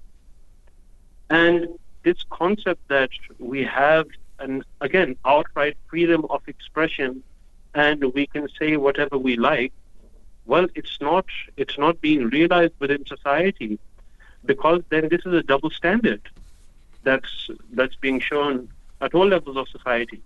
And 1.28 1.69
this 2.03 2.24
concept 2.31 2.81
that 2.89 3.11
we 3.39 3.65
have 3.65 4.07
an 4.39 4.65
again 4.81 5.16
outright 5.24 5.77
freedom 5.89 6.24
of 6.31 6.43
expression 6.47 7.23
and 7.74 8.03
we 8.15 8.27
can 8.27 8.49
say 8.59 8.77
whatever 8.77 9.16
we 9.19 9.37
like, 9.37 9.73
well 10.47 10.67
it's 10.75 10.99
not 11.01 11.27
it's 11.57 11.79
not 11.79 12.01
being 12.01 12.29
realized 12.29 12.75
within 12.79 13.05
society 13.07 13.79
because 14.45 14.83
then 14.91 15.09
this 15.09 15.21
is 15.27 15.33
a 15.35 15.43
double 15.43 15.71
standard 15.71 16.23
that's 17.03 17.51
that's 17.73 17.97
being 17.97 18.21
shown 18.21 18.69
at 19.01 19.15
all 19.15 19.27
levels 19.27 19.57
of 19.57 19.69
society. 19.69 20.21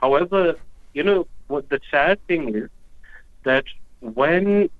However, 0.00 0.56
you 0.94 1.02
know 1.02 1.26
what 1.48 1.68
the 1.68 1.80
sad 1.90 2.24
thing 2.26 2.54
is 2.54 2.70
that 3.44 3.64
when 4.00 4.70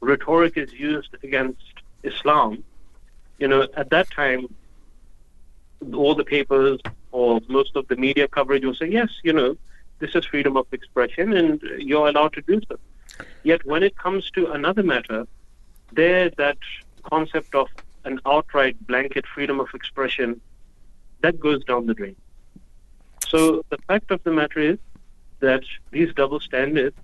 rhetoric 0.00 0.56
is 0.56 0.72
used 0.72 1.14
against 1.22 1.62
Islam, 2.02 2.64
you 3.38 3.48
know, 3.48 3.66
at 3.76 3.90
that 3.90 4.10
time 4.10 4.48
all 5.92 6.14
the 6.14 6.24
papers 6.24 6.80
or 7.10 7.40
most 7.48 7.76
of 7.76 7.86
the 7.88 7.96
media 7.96 8.28
coverage 8.28 8.64
will 8.64 8.74
say, 8.74 8.86
yes, 8.86 9.08
you 9.22 9.32
know, 9.32 9.56
this 9.98 10.14
is 10.14 10.24
freedom 10.24 10.56
of 10.56 10.66
expression 10.72 11.32
and 11.32 11.60
you're 11.78 12.08
allowed 12.08 12.32
to 12.34 12.42
do 12.42 12.60
so. 12.68 12.76
Yet 13.42 13.64
when 13.64 13.82
it 13.82 13.96
comes 13.96 14.30
to 14.32 14.52
another 14.52 14.82
matter, 14.82 15.26
there 15.92 16.30
that 16.38 16.58
concept 17.02 17.54
of 17.54 17.68
an 18.04 18.20
outright 18.26 18.76
blanket 18.86 19.24
freedom 19.26 19.60
of 19.60 19.68
expression, 19.74 20.40
that 21.20 21.38
goes 21.38 21.62
down 21.64 21.86
the 21.86 21.94
drain. 21.94 22.16
So 23.28 23.64
the 23.70 23.78
fact 23.88 24.10
of 24.10 24.22
the 24.24 24.32
matter 24.32 24.60
is 24.60 24.78
that 25.40 25.62
these 25.90 26.12
double 26.14 26.40
standards 26.40 26.96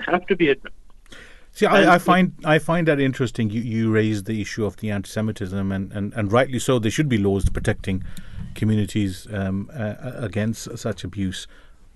have 0.00 0.26
to 0.26 0.36
be 0.36 0.48
addressed. 0.48 0.74
See, 1.52 1.66
I, 1.66 1.94
I 1.94 1.98
find 1.98 2.32
I 2.44 2.58
find 2.58 2.88
that 2.88 2.98
interesting. 2.98 3.48
You 3.48 3.60
you 3.60 3.92
raised 3.92 4.26
the 4.26 4.40
issue 4.40 4.64
of 4.64 4.76
the 4.78 4.90
anti-Semitism, 4.90 5.70
and, 5.70 5.92
and, 5.92 6.12
and 6.14 6.32
rightly 6.32 6.58
so. 6.58 6.80
There 6.80 6.90
should 6.90 7.08
be 7.08 7.16
laws 7.16 7.48
protecting 7.48 8.02
communities 8.56 9.28
um, 9.32 9.70
uh, 9.72 9.94
against 10.16 10.76
such 10.76 11.04
abuse. 11.04 11.46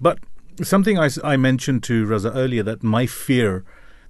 But 0.01 0.20
something 0.62 0.98
I, 0.98 1.09
I 1.22 1.36
mentioned 1.36 1.82
to 1.85 2.06
Raza 2.06 2.32
earlier 2.35 2.62
that 2.64 2.82
my 2.82 3.06
fear 3.06 3.64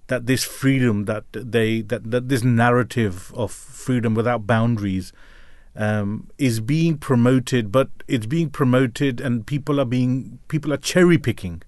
that 0.08 0.26
this 0.26 0.42
freedom 0.42 1.04
that 1.04 1.24
they 1.32 1.82
that, 1.82 2.10
that 2.10 2.28
this 2.28 2.42
narrative 2.42 3.32
of 3.34 3.52
freedom 3.52 4.14
without 4.14 4.46
boundaries 4.46 5.12
um, 5.76 6.28
is 6.38 6.60
being 6.60 6.98
promoted, 6.98 7.70
but 7.70 7.88
it's 8.08 8.26
being 8.26 8.50
promoted, 8.50 9.20
and 9.20 9.46
people 9.46 9.80
are 9.80 9.84
being 9.84 10.38
people 10.48 10.72
are 10.72 10.78
cherry 10.78 11.18
picking 11.18 11.62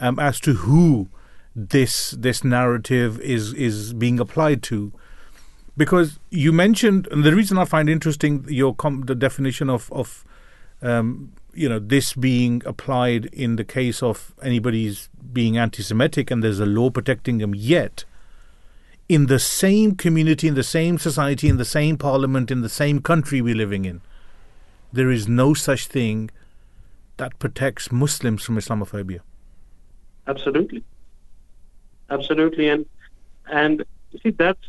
um, 0.00 0.18
as 0.18 0.40
to 0.40 0.54
who 0.54 1.08
this 1.54 2.12
this 2.12 2.42
narrative 2.42 3.20
is 3.20 3.52
is 3.54 3.92
being 3.92 4.18
applied 4.18 4.62
to. 4.64 4.92
Because 5.76 6.18
you 6.30 6.52
mentioned 6.52 7.06
and 7.10 7.22
the 7.24 7.34
reason 7.34 7.58
I 7.58 7.66
find 7.66 7.88
interesting 7.88 8.46
your 8.48 8.74
com- 8.74 9.02
the 9.02 9.14
definition 9.14 9.68
of 9.68 9.92
of 9.92 10.24
um, 10.80 11.32
you 11.56 11.68
know 11.68 11.78
this 11.78 12.12
being 12.14 12.62
applied 12.66 13.26
in 13.26 13.56
the 13.56 13.64
case 13.64 14.02
of 14.02 14.34
anybody's 14.42 15.08
being 15.32 15.56
anti-Semitic 15.56 16.30
and 16.30 16.42
there's 16.42 16.60
a 16.60 16.66
law 16.66 16.90
protecting 16.90 17.38
them 17.38 17.54
yet 17.54 18.04
in 19.08 19.26
the 19.26 19.38
same 19.38 19.94
community 19.94 20.48
in 20.48 20.54
the 20.54 20.62
same 20.62 20.98
society 20.98 21.48
in 21.48 21.56
the 21.56 21.64
same 21.64 21.96
parliament 21.96 22.50
in 22.50 22.62
the 22.62 22.68
same 22.68 23.00
country 23.00 23.40
we're 23.40 23.54
living 23.54 23.84
in 23.84 24.00
there 24.92 25.10
is 25.10 25.28
no 25.28 25.54
such 25.54 25.86
thing 25.86 26.30
that 27.16 27.38
protects 27.38 27.90
Muslims 27.90 28.42
from 28.44 28.56
Islamophobia 28.56 29.20
Absolutely. 30.26 30.82
Absolutely. 32.10 32.68
And 32.68 32.86
and 33.50 33.84
see 34.22 34.30
that's 34.30 34.66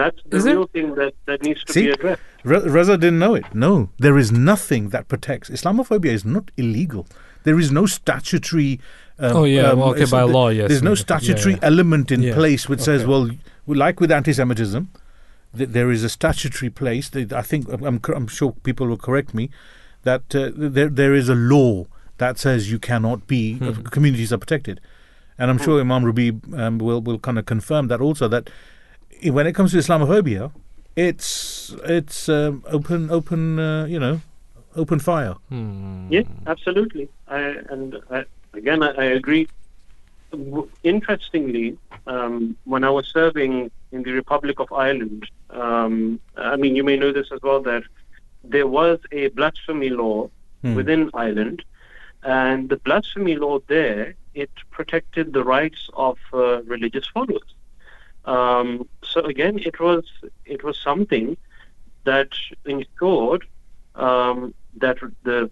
that's 0.00 0.20
the 0.30 0.36
Is 0.38 0.44
it? 0.46 0.52
real 0.56 0.66
thing 0.76 0.88
that, 1.00 1.12
that 1.28 1.38
needs 1.46 1.62
to 1.64 1.72
See? 1.74 1.84
be 1.86 1.90
addressed. 1.96 2.22
Re- 2.50 2.66
Raza 2.76 2.94
didn't 3.04 3.18
know 3.24 3.34
it. 3.40 3.46
No, 3.66 3.72
there 4.04 4.16
is 4.22 4.28
nothing 4.32 4.82
that 4.94 5.04
protects. 5.12 5.46
Islamophobia 5.56 6.12
is 6.18 6.24
not 6.36 6.44
illegal. 6.62 7.04
There 7.46 7.58
is 7.64 7.70
no 7.80 7.84
statutory. 7.86 8.72
Um, 9.18 9.36
Oh, 9.38 9.44
yeah, 9.44 9.72
well, 9.74 9.90
okay, 9.90 10.06
by 10.18 10.22
th- 10.24 10.32
law, 10.38 10.48
yes, 10.48 10.68
There's 10.68 10.82
no 10.92 10.94
statutory 11.06 11.54
yeah. 11.54 11.70
element 11.70 12.06
in 12.10 12.20
Yeah, 12.22 12.34
place 12.40 12.62
which 12.70 12.80
says, 12.88 13.00
well, 13.10 13.24
like 13.66 14.00
with 14.02 14.10
anti-Semitism, 14.10 14.82
th- 15.56 15.68
there 15.76 15.90
is 15.96 16.02
a 16.04 16.08
statutory 16.08 16.70
place. 16.82 17.06
That 17.14 17.32
I 17.42 17.42
think 17.50 17.62
I'm, 17.88 18.00
I'm 18.18 18.26
sure 18.38 18.52
people 18.68 18.86
will 18.90 19.02
correct 19.08 19.30
me 19.34 19.44
that 20.08 20.24
uh, 20.34 20.50
there 20.76 20.88
there 21.00 21.14
is 21.14 21.28
a 21.28 21.34
law 21.34 21.72
that 22.22 22.38
says 22.38 22.70
you 22.72 22.78
cannot 22.78 23.18
be 23.26 23.42
uh, 23.60 23.72
Hmm. 23.72 23.82
communities 23.96 24.30
are 24.32 24.38
protected, 24.44 24.76
and 25.38 25.46
I'm 25.50 25.58
sure 25.58 25.80
Imam 25.80 26.02
Rubi 26.08 26.28
um, 26.62 26.78
will 26.86 27.00
will 27.06 27.18
kind 27.26 27.38
of 27.38 27.44
confirm 27.54 27.84
that 27.88 28.00
also 28.00 28.26
that 28.28 28.44
i- 28.48 28.52
when 29.24 29.46
it 29.46 29.54
comes 29.54 29.72
to 29.72 29.78
Islamophobia, 29.78 30.52
it's 30.96 31.74
it's 31.84 32.28
um, 32.28 32.64
open 32.66 33.10
open 33.10 33.58
uh, 33.58 33.84
you 33.86 33.98
know 34.00 34.20
open 34.76 34.98
fire. 34.98 35.34
Hmm. 35.48 36.06
Yeah, 36.10 36.22
absolutely. 36.46 37.08
I, 37.28 37.40
and 37.70 37.96
I, 38.10 38.24
again, 38.54 38.82
I, 38.82 38.90
I 38.92 39.04
agree. 39.04 39.48
Interestingly, 40.84 41.76
um, 42.06 42.56
when 42.64 42.84
I 42.84 42.90
was 42.90 43.06
serving 43.08 43.70
in 43.92 44.02
the 44.04 44.12
Republic 44.12 44.60
of 44.60 44.72
Ireland, 44.72 45.28
um, 45.50 46.20
I 46.36 46.56
mean, 46.56 46.76
you 46.76 46.84
may 46.84 46.96
know 46.96 47.12
this 47.12 47.28
as 47.32 47.40
well 47.42 47.60
that 47.62 47.82
there 48.44 48.66
was 48.66 48.98
a 49.12 49.28
blasphemy 49.28 49.90
law 49.90 50.30
Hmm. 50.62 50.74
within 50.74 51.08
Ireland, 51.14 51.64
and 52.22 52.68
the 52.68 52.76
blasphemy 52.76 53.34
law 53.36 53.60
there 53.68 54.14
it 54.34 54.50
protected 54.70 55.32
the 55.32 55.42
rights 55.42 55.88
of 55.94 56.18
uh, 56.34 56.60
religious 56.64 57.06
followers. 57.06 57.54
Um, 58.24 58.88
so 59.02 59.20
again, 59.22 59.58
it 59.58 59.80
was 59.80 60.04
it 60.44 60.62
was 60.62 60.78
something 60.78 61.36
that 62.04 62.32
ensured 62.64 63.44
um, 63.94 64.54
that 64.76 64.98
the 65.22 65.50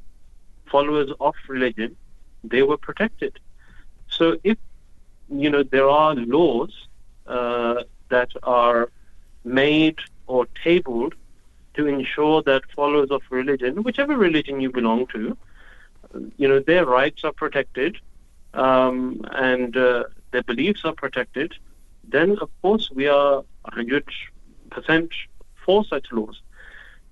followers 0.66 1.10
of 1.20 1.34
religion 1.48 1.96
they 2.44 2.62
were 2.62 2.76
protected. 2.76 3.38
So 4.08 4.38
if 4.44 4.58
you 5.28 5.50
know 5.50 5.62
there 5.62 5.88
are 5.88 6.14
laws 6.14 6.72
uh, 7.26 7.82
that 8.08 8.30
are 8.42 8.90
made 9.44 9.98
or 10.26 10.46
tabled 10.62 11.14
to 11.74 11.86
ensure 11.86 12.42
that 12.42 12.62
followers 12.74 13.10
of 13.10 13.22
religion, 13.30 13.82
whichever 13.82 14.16
religion 14.16 14.60
you 14.60 14.70
belong 14.70 15.06
to, 15.08 15.36
you 16.36 16.48
know 16.48 16.60
their 16.60 16.84
rights 16.84 17.24
are 17.24 17.32
protected 17.32 17.98
um, 18.54 19.20
and 19.32 19.76
uh, 19.76 20.04
their 20.30 20.42
beliefs 20.42 20.84
are 20.84 20.94
protected, 20.94 21.54
then 22.08 22.38
of 22.40 22.50
course 22.62 22.90
we 22.90 23.06
are 23.06 23.44
100% 23.66 24.02
for 25.64 25.84
such 25.84 26.06
laws. 26.12 26.40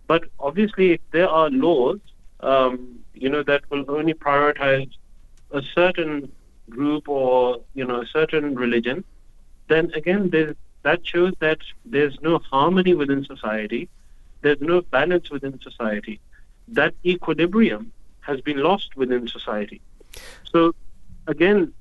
But 0.06 0.24
obviously, 0.38 0.92
if 0.92 1.00
there 1.10 1.28
are 1.28 1.50
laws, 1.50 1.98
um, 2.40 3.00
you 3.14 3.28
know, 3.28 3.42
that 3.42 3.68
will 3.70 3.84
only 3.88 4.14
prioritize 4.14 4.90
a 5.50 5.62
certain 5.62 6.30
group 6.68 7.08
or 7.08 7.60
you 7.74 7.84
know 7.84 8.00
a 8.02 8.06
certain 8.06 8.54
religion, 8.54 9.04
then 9.68 9.90
again, 9.94 10.30
that 10.82 11.06
shows 11.06 11.32
that 11.40 11.58
there's 11.84 12.16
no 12.20 12.38
harmony 12.38 12.94
within 12.94 13.24
society. 13.24 13.88
There's 14.42 14.60
no 14.60 14.80
balance 14.82 15.30
within 15.30 15.60
society. 15.60 16.20
That 16.68 16.94
equilibrium 17.04 17.92
has 18.20 18.40
been 18.40 18.58
lost 18.58 18.96
within 18.96 19.26
society. 19.28 19.80
So, 20.52 20.74
again, 21.26 21.72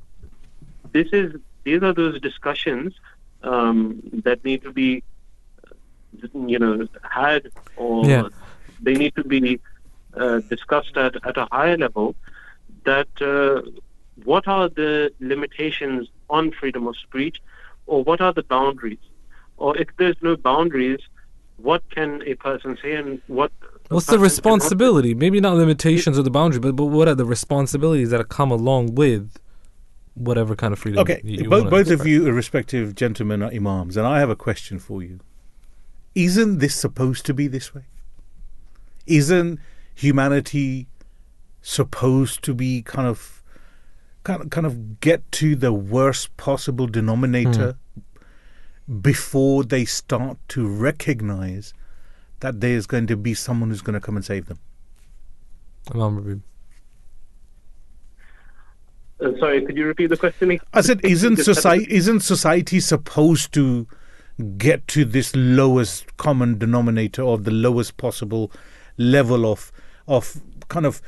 this 0.92 1.08
is 1.12 1.36
these 1.66 1.82
are 1.84 1.94
those 1.94 2.22
discussions 2.22 2.94
um, 3.44 4.02
that 4.24 4.44
need 4.46 4.62
to 4.64 4.72
be, 4.72 5.04
you 6.54 6.60
know, 6.64 6.88
had 7.22 7.52
or 7.76 8.06
Yeah. 8.06 8.30
they 8.82 8.94
need 8.94 9.14
to 9.16 9.24
be 9.24 9.60
uh, 10.16 10.40
discussed 10.56 10.96
at, 10.96 11.14
at 11.30 11.36
a 11.38 11.48
higher 11.52 11.78
level. 11.78 12.16
That 12.86 13.10
uh, 13.22 13.70
what 14.24 14.48
are 14.48 14.70
the 14.70 15.12
limitations 15.20 16.08
on 16.30 16.52
freedom 16.52 16.88
of 16.88 16.96
speech, 16.98 17.38
or 17.88 18.04
what 18.04 18.22
are 18.22 18.34
the 18.40 18.44
boundaries, 18.44 19.04
or 19.58 19.76
if 19.78 19.88
there's 19.98 20.16
no 20.22 20.36
boundaries, 20.38 21.02
what 21.58 21.82
can 21.90 22.22
a 22.26 22.36
person 22.36 22.78
say 22.82 22.94
and 22.96 23.22
what 23.28 23.52
What's 23.90 24.08
the 24.08 24.20
responsibility? 24.20 25.14
Maybe 25.14 25.40
not 25.40 25.56
limitations 25.56 26.18
or 26.18 26.24
the 26.24 26.32
boundary, 26.32 26.60
but, 26.60 26.76
but 26.76 26.86
what 26.86 27.08
are 27.08 27.14
the 27.16 27.26
responsibilities 27.26 28.10
that 28.10 28.30
come 28.30 28.52
along 28.52 28.96
with 28.96 29.38
whatever 30.16 30.56
kind 30.56 30.74
of 30.74 30.80
freedom? 30.80 31.00
Okay, 31.00 31.22
you, 31.24 31.50
both, 31.50 31.70
both 31.70 31.90
of 31.90 32.06
you 32.06 32.30
respective 32.32 32.96
gentlemen 32.96 33.44
are 33.44 33.52
imams, 33.52 33.96
and 33.98 34.08
I 34.08 34.20
have 34.20 34.30
a 34.30 34.36
question 34.36 34.80
for 34.80 35.04
you. 35.04 35.20
Isn't 36.16 36.60
this 36.60 36.76
supposed 36.76 37.26
to 37.28 37.34
be 37.34 37.48
this 37.48 37.76
way? 37.76 37.84
Isn't 39.06 39.60
humanity 39.94 40.88
supposed 41.62 42.44
to 42.44 42.54
be 42.54 42.82
kind 42.82 43.08
of, 43.08 43.44
kind 44.24 44.42
of, 44.42 44.50
kind 44.50 44.66
of 44.66 45.00
get 45.00 45.30
to 45.34 45.56
the 45.56 45.74
worst 45.74 46.36
possible 46.38 46.88
denominator 46.88 47.78
hmm. 48.88 49.00
before 49.00 49.64
they 49.64 49.86
start 49.86 50.38
to 50.50 50.68
recognize 50.68 51.74
that 52.40 52.62
there's 52.62 52.86
going 52.86 53.08
to 53.08 53.18
be 53.18 53.34
someone 53.34 53.70
who's 53.70 53.82
going 53.82 53.94
to 53.94 54.00
come 54.00 54.16
and 54.16 54.26
save 54.26 54.46
them? 54.46 54.60
Imam 55.94 56.24
Rabib. 56.24 56.42
Uh, 59.20 59.32
sorry, 59.40 59.66
could 59.66 59.78
you 59.78 59.86
repeat 59.86 60.08
the 60.08 60.18
question? 60.18 60.60
I 60.74 60.82
said, 60.82 61.04
isn't 61.04 61.38
society 61.38 61.88
isn't 61.90 62.20
society 62.22 62.80
supposed 62.80 63.54
to 63.54 63.88
get 64.58 64.88
to 64.90 65.06
this 65.06 65.34
lowest 65.36 66.18
common 66.18 66.58
denominator 66.58 67.22
or 67.22 67.38
the 67.38 67.52
lowest 67.52 67.96
possible 67.98 68.52
level 68.98 69.50
of 69.50 69.72
of 70.08 70.42
kind 70.68 70.86
of 70.86 71.02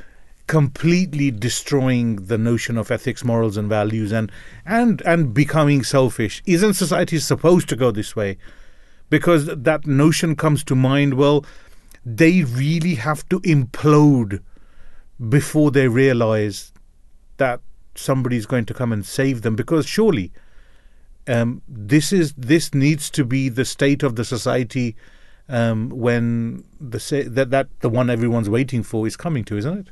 completely 0.46 1.30
destroying 1.30 2.16
the 2.16 2.38
notion 2.38 2.78
of 2.78 2.90
ethics, 2.90 3.22
morals, 3.22 3.58
and 3.58 3.68
values, 3.68 4.10
and 4.12 4.32
and 4.64 5.02
and 5.02 5.34
becoming 5.34 5.84
selfish? 5.84 6.42
Isn't 6.46 6.74
society 6.74 7.18
supposed 7.18 7.68
to 7.68 7.76
go 7.76 7.90
this 7.90 8.16
way? 8.16 8.38
Because 9.10 9.46
that 9.46 9.86
notion 9.86 10.34
comes 10.34 10.64
to 10.64 10.74
mind. 10.74 11.14
Well, 11.14 11.44
they 12.04 12.44
really 12.44 12.94
have 12.94 13.28
to 13.28 13.40
implode 13.40 14.40
before 15.28 15.70
they 15.70 15.88
realize 15.88 16.72
that 17.36 17.60
somebody's 17.98 18.46
going 18.46 18.64
to 18.66 18.74
come 18.74 18.92
and 18.92 19.04
save 19.04 19.42
them 19.42 19.56
because 19.56 19.86
surely 19.86 20.32
um, 21.28 21.62
this 21.68 22.12
is 22.12 22.32
this 22.34 22.74
needs 22.74 23.10
to 23.10 23.24
be 23.24 23.48
the 23.48 23.64
state 23.64 24.02
of 24.02 24.16
the 24.16 24.24
society 24.24 24.96
um, 25.48 25.90
when 25.90 26.64
the 26.80 27.28
that 27.30 27.50
that 27.50 27.68
the 27.80 27.88
one 27.88 28.10
everyone's 28.10 28.48
waiting 28.48 28.82
for 28.82 29.06
is 29.06 29.16
coming 29.16 29.44
to, 29.44 29.56
isn't 29.56 29.78
it? 29.78 29.90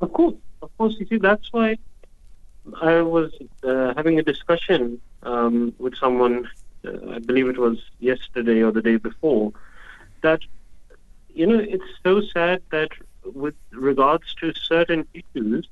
Of 0.00 0.12
course, 0.12 0.34
of 0.60 0.76
course. 0.78 0.96
You 0.98 1.06
see, 1.06 1.18
that's 1.18 1.52
why 1.52 1.78
I 2.80 3.00
was 3.02 3.32
uh, 3.62 3.94
having 3.96 4.18
a 4.18 4.22
discussion 4.22 5.00
um, 5.22 5.74
with 5.78 5.96
someone. 5.96 6.48
Uh, 6.84 7.12
I 7.12 7.18
believe 7.20 7.48
it 7.48 7.58
was 7.58 7.78
yesterday 8.00 8.62
or 8.62 8.72
the 8.72 8.82
day 8.82 8.96
before. 8.96 9.52
That 10.22 10.40
you 11.34 11.46
know, 11.46 11.58
it's 11.58 11.84
so 12.02 12.20
sad 12.20 12.62
that 12.70 12.90
with 13.24 13.54
regards 13.70 14.34
to 14.36 14.52
certain 14.54 15.06
issues, 15.14 15.68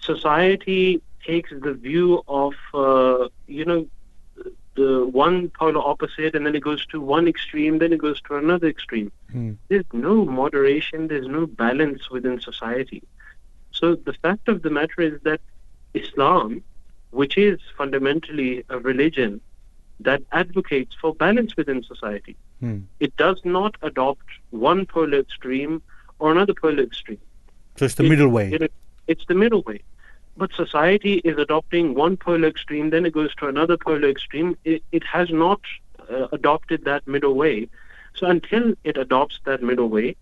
society 0.00 1.00
takes 1.26 1.50
the 1.50 1.74
view 1.74 2.22
of 2.28 2.54
uh, 2.74 3.28
you 3.46 3.64
know 3.64 3.86
the 4.76 5.06
one 5.06 5.50
polar 5.50 5.80
opposite, 5.80 6.34
and 6.36 6.46
then 6.46 6.54
it 6.54 6.60
goes 6.62 6.86
to 6.86 7.00
one 7.00 7.26
extreme, 7.26 7.78
then 7.78 7.92
it 7.92 7.98
goes 7.98 8.20
to 8.22 8.36
another 8.36 8.68
extreme. 8.68 9.10
There's 9.68 9.84
no 9.92 10.24
moderation. 10.24 11.08
There's 11.08 11.26
no 11.26 11.46
balance 11.46 12.10
within 12.10 12.40
society. 12.40 13.02
So 13.72 13.96
the 13.96 14.12
fact 14.12 14.48
of 14.48 14.62
the 14.62 14.70
matter 14.70 15.00
is 15.00 15.20
that 15.22 15.40
Islam, 15.94 16.62
which 17.10 17.36
is 17.36 17.58
fundamentally 17.76 18.64
a 18.68 18.78
religion 18.78 19.40
that 20.00 20.22
advocates 20.32 20.94
for 21.00 21.14
balance 21.14 21.56
within 21.56 21.82
society, 21.82 22.36
Hmm. 22.60 22.78
it 23.00 23.16
does 23.16 23.40
not 23.44 23.76
adopt 23.82 24.26
one 24.50 24.86
polar 24.86 25.18
extreme 25.18 25.82
or 26.18 26.30
another 26.32 26.54
polar 26.54 26.82
extreme. 26.82 27.18
So 27.76 27.84
it's 27.84 27.94
the 27.94 28.04
It- 28.04 28.08
middle 28.08 28.28
way. 28.28 28.52
it- 28.52 28.72
it's 29.08 29.26
the 29.26 29.34
middle 29.34 29.62
way. 29.62 29.80
But 30.36 30.52
society 30.54 31.14
is 31.24 31.36
adopting 31.36 31.94
one 31.94 32.16
polar 32.16 32.46
extreme, 32.46 32.90
then 32.90 33.04
it 33.04 33.12
goes 33.12 33.34
to 33.36 33.48
another 33.48 33.76
polar 33.76 34.08
extreme. 34.08 34.56
It, 34.64 34.84
it 34.92 35.04
has 35.04 35.30
not 35.30 35.60
uh, 36.08 36.28
adopted 36.30 36.84
that 36.84 37.06
middle 37.08 37.34
way. 37.34 37.68
So 38.14 38.26
until 38.26 38.74
it 38.84 38.96
adopts 38.96 39.40
that 39.44 39.62
middle 39.62 39.88
way, 39.88 40.14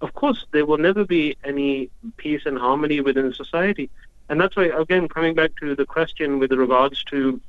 of 0.00 0.14
course, 0.14 0.46
there 0.52 0.66
will 0.66 0.78
never 0.78 1.04
be 1.04 1.36
any 1.44 1.90
peace 2.16 2.42
and 2.46 2.58
harmony 2.58 3.00
within 3.00 3.32
society. 3.34 3.90
And 4.28 4.40
that's 4.40 4.56
why, 4.56 4.66
again, 4.66 5.08
coming 5.08 5.34
back 5.34 5.52
to 5.60 5.74
the 5.74 5.86
question 5.86 6.38
with 6.38 6.52
regards 6.52 7.04
to, 7.04 7.40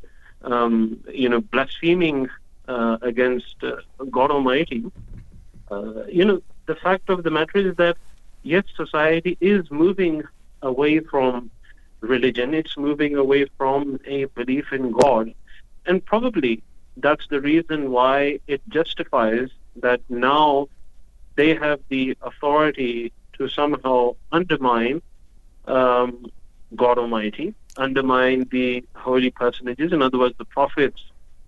um, 0.43 0.99
you 1.11 1.30
know, 1.30 1.41
blaspheming 1.41 2.30
uh, 2.68 2.97
against 3.01 3.55
uh, 3.63 3.77
God 4.09 4.31
Almighty, 4.31 4.84
uh, 5.69 6.05
you 6.05 6.26
know, 6.26 6.41
the 6.65 6.76
fact 6.76 7.09
of 7.09 7.23
the 7.23 7.31
matter 7.31 7.57
is 7.57 7.76
that, 7.77 7.97
yes, 8.43 8.63
society 8.76 9.38
is 9.39 9.69
moving 9.72 10.23
away 10.61 10.99
from 10.99 11.51
religion, 12.01 12.53
it's 12.53 12.77
moving 12.77 13.15
away 13.15 13.45
from 13.57 13.99
a 14.05 14.25
belief 14.25 14.71
in 14.71 14.91
God. 14.91 15.33
And 15.85 16.03
probably 16.03 16.63
that's 16.97 17.27
the 17.27 17.41
reason 17.41 17.91
why 17.91 18.39
it 18.47 18.61
justifies 18.69 19.49
that 19.77 20.01
now 20.09 20.67
they 21.35 21.55
have 21.55 21.79
the 21.89 22.17
authority 22.21 23.11
to 23.33 23.47
somehow 23.47 24.15
undermine 24.31 25.01
um, 25.65 26.25
God 26.75 26.97
Almighty, 26.97 27.53
undermine 27.77 28.47
the 28.51 28.83
holy 28.95 29.31
personages, 29.31 29.93
in 29.93 30.01
other 30.01 30.17
words, 30.17 30.35
the 30.38 30.45
prophets 30.45 31.01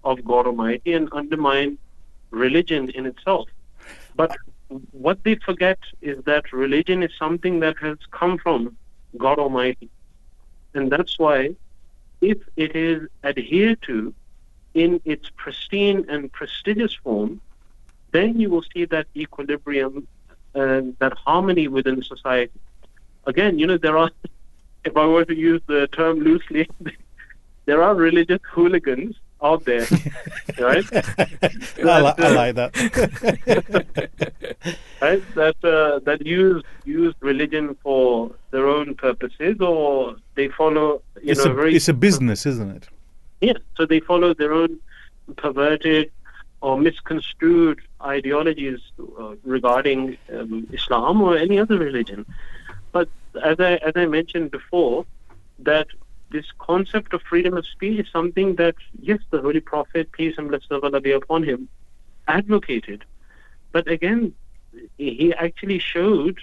of 0.04 0.24
God 0.24 0.48
Almighty, 0.48 0.94
and 0.94 1.10
undermine 1.12 1.78
religion 2.32 2.90
in 2.90 3.06
itself. 3.06 3.48
But 4.16 4.36
what 4.92 5.24
they 5.24 5.36
forget 5.36 5.80
is 6.02 6.24
that 6.26 6.52
religion 6.52 7.04
is 7.04 7.12
something 7.18 7.60
that 7.60 7.78
has 7.80 7.98
come 8.12 8.38
from 8.38 8.76
God 9.18 9.40
Almighty. 9.40 9.90
And 10.74 10.92
that's 10.92 11.20
why, 11.20 11.56
if 12.22 12.38
it 12.56 12.76
is 12.76 13.08
adhered 13.24 13.82
to 13.84 14.14
in 14.74 15.02
its 15.06 15.30
pristine 15.36 16.06
and 16.10 16.32
prestigious 16.32 16.94
form, 16.94 17.42
then 18.12 18.40
you 18.40 18.50
will 18.50 18.64
see 18.74 18.86
that 18.86 19.08
equilibrium 19.16 20.08
and 20.56 20.96
that 21.00 21.14
harmony 21.14 21.68
within 21.68 22.04
society. 22.04 22.60
Again, 23.26 23.60
you 23.60 23.68
know, 23.68 23.78
there 23.78 23.98
are, 23.98 24.12
if 24.86 24.96
I 24.98 25.06
were 25.06 25.26
to 25.26 25.36
use 25.36 25.62
the 25.68 25.88
term 25.88 26.20
loosely, 26.20 26.68
there 27.66 27.82
are 27.84 27.96
religious 27.96 28.42
hooligans 28.52 29.16
out 29.44 29.66
there, 29.66 29.86
right? 30.60 30.86
I, 30.94 32.02
li- 32.02 32.14
I 32.18 32.34
like 32.34 32.56
that. 32.56 32.74
right? 35.02 35.36
That 35.36 35.56
uh, 35.64 36.00
that 36.00 36.26
use 36.26 36.64
use 36.86 37.14
religion 37.20 37.76
for 37.84 38.32
their 38.52 38.68
own 38.68 38.96
purposes, 38.96 39.60
or 39.60 40.16
they 40.36 40.48
follow, 40.48 41.02
you 41.22 41.32
it's, 41.32 41.46
know, 41.46 41.52
a, 41.52 41.54
very 41.54 41.76
it's 41.76 41.90
a 41.90 41.94
business, 41.94 42.46
isn't 42.46 42.72
it? 42.72 42.88
yeah. 43.42 43.54
So 43.76 43.86
they 43.86 44.00
follow 44.00 44.34
their 44.34 44.54
own 44.54 44.80
perverted 45.36 46.12
or 46.62 46.78
misconstrued 46.78 47.82
ideologies 48.02 48.80
uh, 49.20 49.36
regarding 49.44 50.18
um, 50.34 50.68
Islam 50.72 51.22
or 51.22 51.38
any 51.38 51.60
other 51.60 51.78
religion. 51.78 52.26
But 52.92 53.10
as 53.44 53.60
I 53.60 53.76
as 53.76 53.94
I 53.96 54.06
mentioned 54.06 54.52
before, 54.52 55.06
that 55.60 55.88
this 56.34 56.46
concept 56.58 57.14
of 57.14 57.22
freedom 57.22 57.56
of 57.56 57.66
speech 57.66 58.00
is 58.00 58.08
something 58.12 58.56
that 58.56 58.76
yes, 59.00 59.20
the 59.30 59.40
Holy 59.40 59.60
Prophet, 59.62 60.12
peace 60.12 60.36
and 60.38 60.50
blessings 60.50 60.72
of 60.72 60.84
Allah 60.84 61.00
be 61.00 61.12
upon 61.12 61.44
him, 61.44 61.70
advocated. 62.28 63.06
But 63.72 63.88
again, 63.88 64.34
he 64.98 65.34
actually 65.34 65.80
showed 65.80 66.40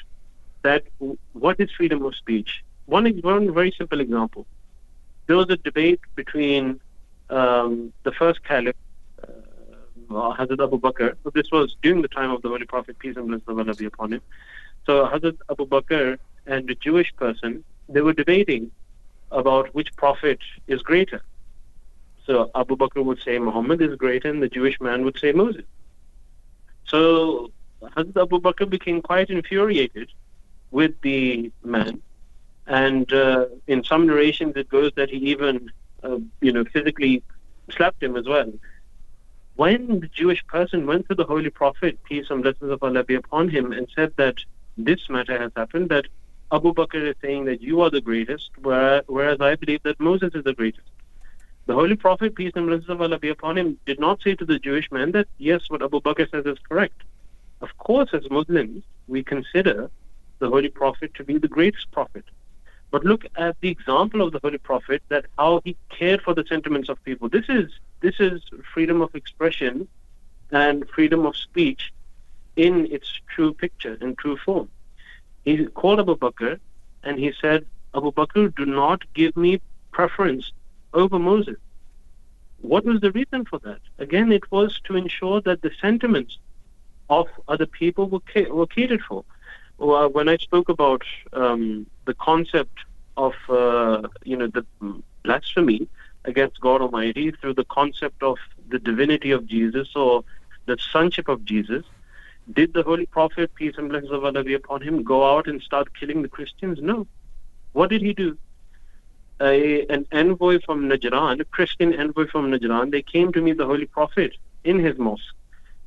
that 0.62 0.84
what 1.32 1.58
is 1.58 1.70
freedom 1.76 2.04
of 2.04 2.14
speech. 2.14 2.62
One, 2.86 3.06
one 3.22 3.52
very 3.52 3.72
simple 3.76 4.00
example. 4.00 4.46
There 5.26 5.36
was 5.36 5.50
a 5.50 5.56
debate 5.56 6.00
between 6.14 6.80
um, 7.28 7.92
the 8.04 8.12
first 8.12 8.42
caliph, 8.44 8.76
uh, 9.22 10.34
Hazrat 10.38 10.62
Abu 10.62 10.78
Bakr, 10.80 11.16
this 11.34 11.50
was 11.50 11.76
during 11.82 12.02
the 12.02 12.08
time 12.08 12.30
of 12.30 12.42
the 12.42 12.48
Holy 12.48 12.66
Prophet, 12.66 12.98
peace 12.98 13.16
and 13.16 13.26
blessings 13.28 13.48
of 13.48 13.58
Allah 13.58 13.74
be 13.74 13.86
upon 13.86 14.12
him. 14.12 14.22
So 14.86 15.06
Hazrat 15.06 15.38
Abu 15.50 15.66
Bakr 15.66 16.18
and 16.46 16.70
a 16.70 16.74
Jewish 16.74 17.14
person, 17.16 17.64
they 17.88 18.02
were 18.02 18.12
debating 18.12 18.70
about 19.30 19.74
which 19.74 19.94
prophet 19.96 20.38
is 20.66 20.82
greater. 20.82 21.22
So 22.26 22.50
Abu 22.54 22.76
Bakr 22.76 23.04
would 23.04 23.20
say 23.22 23.38
Muhammad 23.38 23.80
is 23.82 23.96
greater, 23.96 24.28
and 24.28 24.42
the 24.42 24.48
Jewish 24.48 24.80
man 24.80 25.04
would 25.04 25.18
say 25.18 25.32
Moses. 25.32 25.64
So 26.86 27.50
Hazrat 27.82 28.20
Abu 28.22 28.40
Bakr 28.40 28.68
became 28.68 29.00
quite 29.02 29.30
infuriated 29.30 30.10
with 30.70 30.92
the 31.02 31.50
man, 31.64 32.02
and 32.66 33.12
uh, 33.12 33.46
in 33.66 33.82
some 33.84 34.06
narrations 34.06 34.54
it 34.56 34.68
goes 34.68 34.92
that 34.96 35.10
he 35.10 35.16
even, 35.16 35.70
uh, 36.02 36.18
you 36.40 36.52
know, 36.52 36.64
physically 36.64 37.22
slapped 37.70 38.02
him 38.02 38.16
as 38.16 38.26
well. 38.26 38.52
When 39.56 40.00
the 40.00 40.08
Jewish 40.08 40.46
person 40.46 40.86
went 40.86 41.08
to 41.08 41.14
the 41.14 41.24
Holy 41.24 41.50
Prophet, 41.50 41.98
peace 42.04 42.26
and 42.30 42.42
blessings 42.42 42.70
of 42.70 42.82
Allah 42.82 43.04
be 43.04 43.14
upon 43.14 43.48
him, 43.48 43.72
and 43.72 43.88
said 43.94 44.12
that 44.16 44.36
this 44.78 45.08
matter 45.08 45.38
has 45.38 45.52
happened, 45.56 45.88
that 45.90 46.06
Abu 46.52 46.74
Bakr 46.74 47.08
is 47.10 47.16
saying 47.22 47.44
that 47.44 47.62
you 47.62 47.80
are 47.80 47.90
the 47.90 48.00
greatest, 48.00 48.50
whereas 48.58 49.40
I 49.40 49.54
believe 49.54 49.82
that 49.84 50.00
Moses 50.00 50.32
is 50.34 50.44
the 50.44 50.54
greatest. 50.54 50.88
The 51.66 51.74
Holy 51.74 51.94
Prophet, 51.94 52.34
peace 52.34 52.52
and 52.56 52.66
blessings 52.66 52.88
of 52.88 53.00
Allah 53.00 53.18
be 53.18 53.28
upon 53.28 53.56
him, 53.56 53.78
did 53.86 54.00
not 54.00 54.20
say 54.22 54.34
to 54.34 54.44
the 54.44 54.58
Jewish 54.58 54.90
man 54.90 55.12
that, 55.12 55.28
yes, 55.38 55.62
what 55.68 55.82
Abu 55.82 56.00
Bakr 56.00 56.28
says 56.30 56.46
is 56.46 56.58
correct. 56.68 57.02
Of 57.60 57.76
course, 57.78 58.10
as 58.12 58.28
Muslims, 58.30 58.82
we 59.06 59.22
consider 59.22 59.90
the 60.40 60.48
Holy 60.48 60.68
Prophet 60.68 61.14
to 61.14 61.24
be 61.24 61.38
the 61.38 61.46
greatest 61.46 61.90
prophet. 61.92 62.24
But 62.90 63.04
look 63.04 63.24
at 63.36 63.56
the 63.60 63.68
example 63.68 64.20
of 64.22 64.32
the 64.32 64.40
Holy 64.42 64.58
Prophet, 64.58 65.02
that 65.10 65.26
how 65.38 65.60
he 65.64 65.76
cared 65.90 66.22
for 66.22 66.34
the 66.34 66.44
sentiments 66.48 66.88
of 66.88 67.02
people. 67.04 67.28
This 67.28 67.44
is 67.48 67.70
this 68.00 68.18
is 68.18 68.42
freedom 68.74 69.00
of 69.02 69.14
expression 69.14 69.86
and 70.50 70.88
freedom 70.88 71.26
of 71.26 71.36
speech 71.36 71.92
in 72.56 72.90
its 72.90 73.20
true 73.32 73.52
picture, 73.54 73.96
in 74.00 74.16
true 74.16 74.36
form. 74.38 74.68
He 75.44 75.66
called 75.66 76.00
Abu 76.00 76.16
Bakr 76.16 76.60
and 77.02 77.18
he 77.18 77.32
said, 77.40 77.66
Abu 77.94 78.12
Bakr, 78.12 78.54
do 78.54 78.66
not 78.66 79.02
give 79.14 79.36
me 79.36 79.60
preference 79.92 80.52
over 80.92 81.18
Moses. 81.18 81.56
What 82.60 82.84
was 82.84 83.00
the 83.00 83.12
reason 83.12 83.44
for 83.46 83.58
that? 83.60 83.80
Again, 83.98 84.32
it 84.32 84.50
was 84.50 84.80
to 84.84 84.96
ensure 84.96 85.40
that 85.42 85.62
the 85.62 85.70
sentiments 85.80 86.38
of 87.08 87.26
other 87.48 87.66
people 87.66 88.08
were, 88.08 88.20
ca- 88.32 88.50
were 88.50 88.66
catered 88.66 89.02
for. 89.02 89.24
Well, 89.78 90.10
when 90.10 90.28
I 90.28 90.36
spoke 90.36 90.68
about 90.68 91.02
um, 91.32 91.86
the 92.04 92.14
concept 92.14 92.78
of, 93.16 93.32
uh, 93.48 94.08
you 94.24 94.36
know, 94.36 94.46
the 94.48 94.66
blasphemy 95.24 95.88
against 96.24 96.60
God 96.60 96.82
Almighty 96.82 97.30
through 97.30 97.54
the 97.54 97.64
concept 97.64 98.22
of 98.22 98.36
the 98.68 98.78
divinity 98.78 99.30
of 99.30 99.46
Jesus 99.46 99.88
or 99.96 100.22
the 100.66 100.76
sonship 100.78 101.28
of 101.28 101.44
Jesus, 101.44 101.84
did 102.52 102.72
the 102.72 102.82
Holy 102.82 103.06
Prophet, 103.06 103.54
peace 103.54 103.74
and 103.78 103.88
blessings 103.88 104.12
of 104.12 104.24
Allah 104.24 104.42
be 104.42 104.54
upon 104.54 104.82
him, 104.82 105.02
go 105.02 105.36
out 105.36 105.46
and 105.46 105.62
start 105.62 105.94
killing 105.98 106.22
the 106.22 106.28
Christians? 106.28 106.78
No. 106.80 107.06
What 107.72 107.90
did 107.90 108.02
he 108.02 108.12
do? 108.12 108.36
A, 109.40 109.86
an 109.86 110.06
envoy 110.12 110.60
from 110.60 110.88
Najran, 110.88 111.40
a 111.40 111.44
Christian 111.44 111.94
envoy 111.94 112.26
from 112.26 112.50
Najran, 112.50 112.90
they 112.90 113.02
came 113.02 113.32
to 113.32 113.40
meet 113.40 113.56
the 113.56 113.66
Holy 113.66 113.86
Prophet 113.86 114.36
in 114.64 114.78
his 114.78 114.98
mosque. 114.98 115.34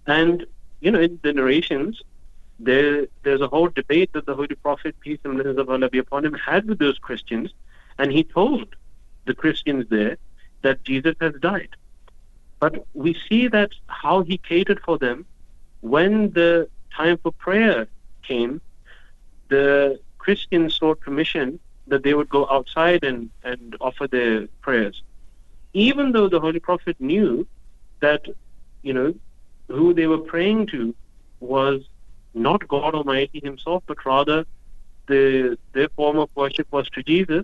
And, 0.08 0.46
you 0.80 0.92
know, 0.92 1.00
in 1.00 1.20
the 1.22 1.34
narrations, 1.34 2.02
there, 2.60 3.08
there's 3.24 3.42
a 3.42 3.48
whole 3.48 3.70
debate 3.70 4.14
that 4.14 4.26
the 4.26 4.36
Holy 4.36 4.56
Prophet, 4.56 5.00
peace 5.00 5.20
and 5.24 5.36
blessings 5.36 5.58
of 5.58 5.70
Allah 5.70 5.90
be 5.90 6.00
upon 6.00 6.26
him, 6.26 6.34
had 6.34 6.68
with 6.68 6.80
those 6.80 6.98
Christians. 6.98 7.52
And 8.00 8.12
he 8.12 8.24
told 8.24 8.76
the 9.26 9.34
Christians 9.34 9.86
there 9.90 10.18
that 10.62 10.84
Jesus 10.84 11.16
has 11.22 11.34
died. 11.40 11.76
But 12.60 12.86
we 12.94 13.16
see 13.30 13.50
that 13.50 13.72
how 13.88 14.22
he 14.22 14.38
catered 14.38 14.82
for 14.82 14.98
them 14.98 15.26
when 15.84 16.32
the 16.32 16.70
time 16.96 17.18
for 17.22 17.32
prayer 17.34 17.88
came, 18.26 18.62
the 19.50 20.00
Christians 20.18 20.76
sought 20.76 21.02
permission 21.02 21.60
that 21.88 22.04
they 22.04 22.14
would 22.14 22.30
go 22.30 22.48
outside 22.50 23.04
and, 23.04 23.30
and 23.44 23.76
offer 23.82 24.08
their 24.08 24.48
prayers. 24.62 25.04
Even 25.74 26.14
though 26.14 26.30
the 26.30 26.40
Holy 26.40 26.62
Prophet 26.62 26.96
knew 27.00 27.46
that, 28.00 28.24
you 28.82 28.94
know, 28.94 29.14
who 29.68 29.94
they 29.94 30.08
were 30.08 30.20
praying 30.20 30.68
to 30.68 30.96
was 31.42 31.82
not 32.34 32.66
God 32.70 32.96
Almighty 32.96 33.42
Himself, 33.44 33.84
but 33.86 34.06
rather 34.06 34.46
the 35.10 35.58
their 35.74 35.90
form 35.98 36.18
of 36.18 36.30
worship 36.34 36.68
was 36.72 36.90
to 36.92 37.04
Jesus, 37.04 37.44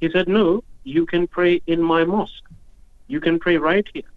he 0.00 0.10
said, 0.10 0.26
No, 0.28 0.64
you 0.82 1.06
can 1.06 1.28
pray 1.28 1.62
in 1.68 1.80
my 1.80 2.04
mosque. 2.04 2.48
You 3.06 3.20
can 3.20 3.38
pray 3.38 3.58
right 3.58 3.86
here 3.94 4.10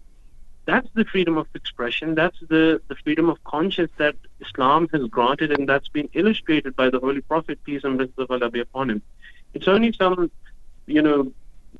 that's 0.69 0.89
the 0.93 1.05
freedom 1.05 1.35
of 1.37 1.47
expression. 1.55 2.13
That's 2.13 2.39
the, 2.53 2.79
the 2.89 2.95
freedom 3.03 3.27
of 3.29 3.43
conscience 3.43 3.91
that 3.97 4.15
Islam 4.39 4.87
has 4.93 5.03
granted, 5.07 5.49
and 5.51 5.67
that's 5.67 5.87
been 5.87 6.09
illustrated 6.13 6.75
by 6.75 6.89
the 6.91 6.99
Holy 6.99 7.21
Prophet, 7.21 7.63
peace 7.63 7.83
and 7.83 7.97
blessings 7.97 8.19
of 8.19 8.29
Allah 8.29 8.49
be 8.51 8.59
upon 8.59 8.91
him. 8.91 9.01
It's 9.55 9.67
only 9.67 9.91
some, 9.93 10.29
you 10.85 11.01
know, 11.01 11.31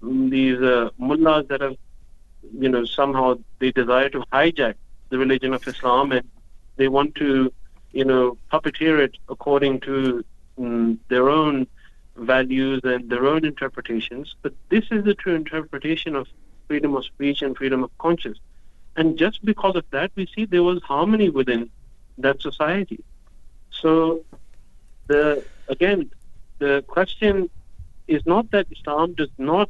these 0.02 0.60
uh, 0.60 0.90
mullahs 0.98 1.46
that 1.50 1.62
have, 1.62 1.78
you 2.64 2.70
know, 2.70 2.84
somehow 2.86 3.38
they 3.60 3.72
desire 3.72 4.10
to 4.10 4.22
hijack 4.34 4.76
the 5.10 5.20
religion 5.20 5.54
of 5.54 5.68
Islam 5.68 6.12
and 6.12 6.28
they 6.78 6.88
want 6.88 7.14
to, 7.16 7.54
you 7.92 8.06
know, 8.06 8.38
puppeteer 8.52 9.00
it 9.00 9.18
according 9.30 9.82
to 9.82 10.24
um, 10.58 11.00
their 11.10 11.30
own 11.30 11.68
values 12.16 12.82
and 12.84 13.10
their 13.10 13.26
own 13.28 13.46
interpretations. 13.46 14.36
But 14.42 14.54
this 14.70 14.86
is 14.90 15.04
the 15.04 15.14
true 15.14 15.36
interpretation 15.36 16.16
of 16.16 16.28
freedom 16.68 16.96
of 16.96 17.06
speech 17.06 17.42
and 17.44 17.56
freedom 17.56 17.84
of 17.84 17.96
conscience. 17.98 18.40
And 19.00 19.18
just 19.18 19.44
because 19.46 19.76
of 19.78 19.86
that, 19.92 20.12
we 20.16 20.28
see 20.36 20.46
there 20.46 20.64
was 20.64 20.82
harmony 20.84 21.30
within 21.30 21.70
that 22.20 22.42
society. 22.42 23.00
So, 23.72 24.26
the 25.08 25.46
again, 25.68 26.12
the 26.60 26.84
question 26.88 27.50
is 28.08 28.22
not 28.26 28.52
that 28.52 28.68
Islam 28.72 29.14
does 29.16 29.32
not 29.38 29.70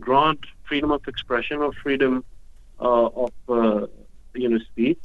grant 0.00 0.40
freedom 0.68 0.90
of 0.90 1.02
expression 1.08 1.58
or 1.58 1.72
freedom 1.72 2.24
uh, 2.80 3.08
of 3.24 3.32
uh, 3.48 3.86
you 4.34 4.48
know 4.50 4.58
speech. 4.58 4.98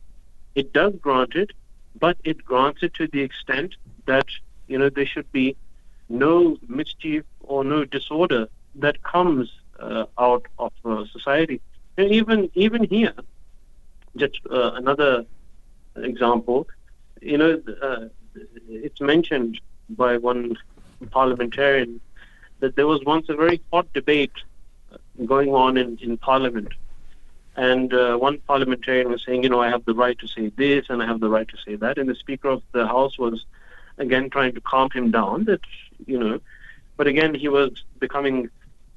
It 0.55 0.73
does 0.73 0.93
grant 1.01 1.35
it, 1.35 1.51
but 1.99 2.17
it 2.23 2.43
grants 2.43 2.83
it 2.83 2.93
to 2.95 3.07
the 3.07 3.21
extent 3.21 3.75
that 4.07 4.27
you 4.67 4.77
know 4.79 4.89
there 4.89 5.05
should 5.05 5.31
be 5.31 5.55
no 6.09 6.57
mischief 6.67 7.23
or 7.41 7.63
no 7.63 7.85
disorder 7.85 8.47
that 8.75 9.03
comes 9.03 9.51
uh, 9.79 10.05
out 10.17 10.45
of 10.57 10.73
uh, 10.85 11.05
society. 11.11 11.61
And 11.97 12.11
even 12.11 12.49
even 12.55 12.83
here, 12.85 13.13
just 14.17 14.39
uh, 14.51 14.71
another 14.73 15.25
example, 15.95 16.67
you 17.21 17.37
know, 17.37 17.61
uh, 17.81 18.05
it's 18.67 19.01
mentioned 19.01 19.59
by 19.89 20.17
one 20.17 20.57
parliamentarian 21.09 21.99
that 22.59 22.75
there 22.75 22.87
was 22.87 23.03
once 23.05 23.27
a 23.29 23.35
very 23.35 23.61
hot 23.71 23.91
debate 23.93 24.33
going 25.25 25.49
on 25.49 25.77
in, 25.77 25.97
in 26.01 26.17
Parliament. 26.17 26.69
And 27.55 27.93
uh, 27.93 28.15
one 28.17 28.39
parliamentarian 28.39 29.09
was 29.09 29.23
saying, 29.25 29.43
you 29.43 29.49
know, 29.49 29.61
I 29.61 29.69
have 29.69 29.83
the 29.85 29.93
right 29.93 30.17
to 30.19 30.27
say 30.27 30.49
this 30.55 30.85
and 30.89 31.03
I 31.03 31.05
have 31.05 31.19
the 31.19 31.29
right 31.29 31.47
to 31.47 31.57
say 31.65 31.75
that. 31.75 31.97
And 31.97 32.07
the 32.09 32.15
Speaker 32.15 32.49
of 32.49 32.63
the 32.71 32.87
House 32.87 33.17
was, 33.17 33.45
again, 33.97 34.29
trying 34.29 34.53
to 34.53 34.61
calm 34.61 34.89
him 34.91 35.11
down 35.11 35.45
that, 35.45 35.61
you 36.05 36.17
know, 36.17 36.39
but 36.97 37.07
again, 37.07 37.33
he 37.33 37.49
was 37.49 37.83
becoming, 37.99 38.49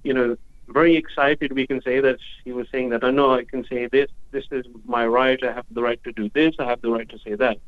you 0.02 0.14
know, 0.14 0.36
very 0.68 0.96
excited 0.96 1.52
we 1.52 1.66
can 1.66 1.82
say 1.82 2.00
that 2.00 2.18
he 2.44 2.52
was 2.52 2.66
saying 2.70 2.90
that 2.90 3.04
I 3.04 3.10
know 3.10 3.34
I 3.34 3.44
can 3.44 3.64
say 3.64 3.86
this, 3.86 4.10
this 4.30 4.44
is 4.50 4.64
my 4.86 5.06
right, 5.06 5.42
I 5.42 5.52
have 5.52 5.66
the 5.70 5.82
right 5.82 6.02
to 6.04 6.12
do 6.12 6.30
this, 6.34 6.54
I 6.58 6.64
have 6.64 6.80
the 6.80 6.90
right 6.90 7.08
to 7.08 7.18
say 7.18 7.34
that. 7.34 7.58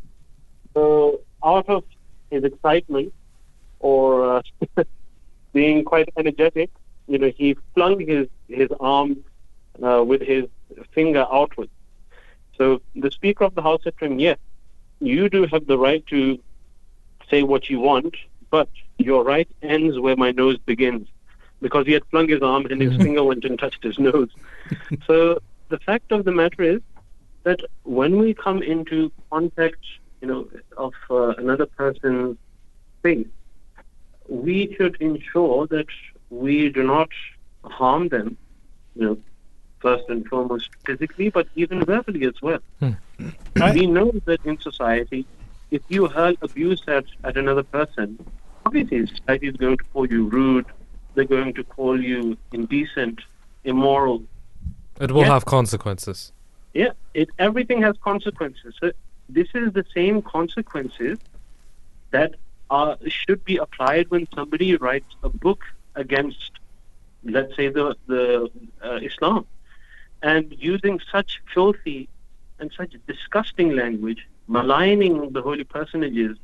So 0.75 1.21
out 1.45 1.69
of 1.69 1.85
his 2.31 2.45
excitement 2.45 3.13
or 3.81 4.37
uh, 4.37 4.43
being 5.53 5.85
quite 5.85 6.09
energetic, 6.17 6.71
you 7.07 7.19
know, 7.19 7.33
he 7.37 7.57
flung 7.75 8.01
his, 8.01 8.29
his 8.49 8.69
arm 8.81 9.25
uh, 9.83 10.03
with 10.05 10.23
his 10.23 10.45
finger 10.93 11.27
outward. 11.31 11.71
So 12.57 12.81
the 12.95 13.11
Speaker 13.11 13.45
of 13.45 13.55
the 13.55 13.63
House 13.63 13.81
said 13.85 13.95
to 13.99 14.07
him, 14.07 14.19
yes, 14.19 14.39
you 15.01 15.29
do 15.29 15.47
have 15.47 15.67
the 15.67 15.79
right 15.79 16.05
to 16.07 16.39
say 17.31 17.43
what 17.43 17.69
you 17.69 17.81
want, 17.81 18.17
but 18.51 18.69
your 18.99 19.23
right 19.25 19.49
ends 19.63 19.99
where 19.99 20.17
my 20.17 20.31
nose 20.31 20.59
begins 20.59 21.09
because 21.61 21.87
he 21.87 21.93
had 21.93 22.05
flung 22.07 22.29
his 22.29 22.43
arm 22.43 22.67
and 22.67 22.81
his 22.81 22.93
mm-hmm. 22.93 23.03
finger 23.03 23.25
went 23.25 23.45
and 23.45 23.59
touched 23.59 23.83
his 23.83 23.99
nose. 23.99 24.31
so 25.07 25.39
the 25.69 25.79
fact 25.79 26.13
of 26.13 26.25
the 26.25 26.33
matter 26.33 26.63
is 26.63 26.81
that 27.45 27.61
when 27.85 28.19
we 28.19 28.35
come 28.35 28.63
into 28.63 29.11
contact, 29.31 29.85
you 30.21 30.29
know, 30.29 30.49
of 30.77 30.93
uh, 31.11 31.29
another 31.39 31.67
person's 31.67 32.37
face, 33.03 33.29
we 34.29 34.75
should 34.77 34.97
ensure 35.01 35.67
that 35.69 35.87
we 36.31 36.69
do 36.69 36.83
not 36.83 37.09
harm 37.65 38.09
them, 38.09 38.37
you 38.95 39.05
know, 39.05 39.19
first 39.81 40.05
and 40.09 40.27
foremost 40.27 40.71
physically, 40.85 41.29
but 41.29 41.47
even 41.55 41.85
verbally 41.85 42.25
as 42.25 42.41
well. 42.43 42.59
Hmm. 42.81 42.93
We 43.75 43.87
know 43.87 44.13
that 44.27 44.45
in 44.45 44.61
society, 44.61 45.25
if 45.71 45.83
you 45.89 46.09
hurl 46.09 46.35
abuse 46.43 46.83
at, 46.87 47.07
at 47.25 47.37
another 47.37 47.63
person, 47.63 48.19
obviously 48.67 49.07
society 49.07 49.49
is 49.49 49.57
going 49.57 49.79
to 49.79 49.85
call 49.93 50.07
you 50.07 50.29
rude, 50.29 50.67
they're 51.17 51.25
going 51.39 51.55
to 51.55 51.65
call 51.65 52.01
you 52.01 52.37
indecent, 52.53 53.21
immoral. 53.65 54.23
It 55.01 55.11
will 55.11 55.23
Yeah. 55.23 55.35
have 55.37 55.45
consequences. 55.45 56.33
Yeah, 56.75 56.93
it 57.15 57.29
everything 57.39 57.81
has 57.83 57.97
consequences. 58.11 58.75
So 58.81 58.93
this 59.29 59.49
is 59.55 59.73
the 59.73 59.85
same 59.95 60.23
consequences 60.23 61.19
that 62.11 62.31
are 62.71 62.97
should 63.09 63.43
be 63.45 63.57
applied 63.57 64.11
when 64.11 64.29
somebody 64.35 64.77
writes 64.77 65.11
a 65.23 65.31
book 65.45 65.61
against, 65.95 66.51
let's 67.37 67.55
say, 67.57 67.69
the 67.69 67.97
the 68.07 68.51
uh, 68.87 68.99
Islam, 69.11 69.47
and 70.23 70.45
using 70.73 71.01
such 71.15 71.31
filthy 71.55 72.01
and 72.59 72.71
such 72.79 72.93
disgusting 73.13 73.71
language, 73.83 74.23
maligning 74.47 75.15
the 75.37 75.43
holy 75.49 75.65
personages 75.65 76.37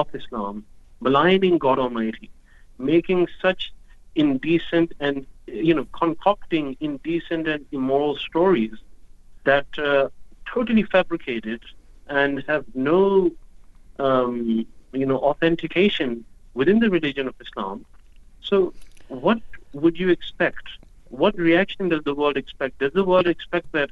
of 0.00 0.06
Islam, 0.20 0.64
maligning 1.00 1.58
God 1.58 1.78
Almighty, 1.78 2.30
making 2.78 3.20
such 3.44 3.72
indecent 4.14 4.92
and 5.00 5.26
you 5.46 5.74
know 5.74 5.86
concocting 5.98 6.76
indecent 6.80 7.48
and 7.48 7.64
immoral 7.72 8.16
stories 8.16 8.72
that 9.44 9.66
uh, 9.78 10.08
totally 10.52 10.82
fabricated 10.84 11.62
and 12.08 12.44
have 12.46 12.64
no 12.74 13.30
um, 13.98 14.66
you 14.92 15.06
know 15.06 15.18
authentication 15.18 16.24
within 16.54 16.78
the 16.80 16.90
religion 16.90 17.28
of 17.28 17.34
Islam. 17.40 17.84
So, 18.40 18.74
what 19.08 19.38
would 19.72 19.98
you 19.98 20.08
expect? 20.10 20.64
What 21.08 21.36
reaction 21.36 21.88
does 21.88 22.02
the 22.04 22.14
world 22.14 22.36
expect? 22.36 22.78
Does 22.78 22.92
the 22.92 23.04
world 23.04 23.26
expect 23.26 23.72
that 23.72 23.90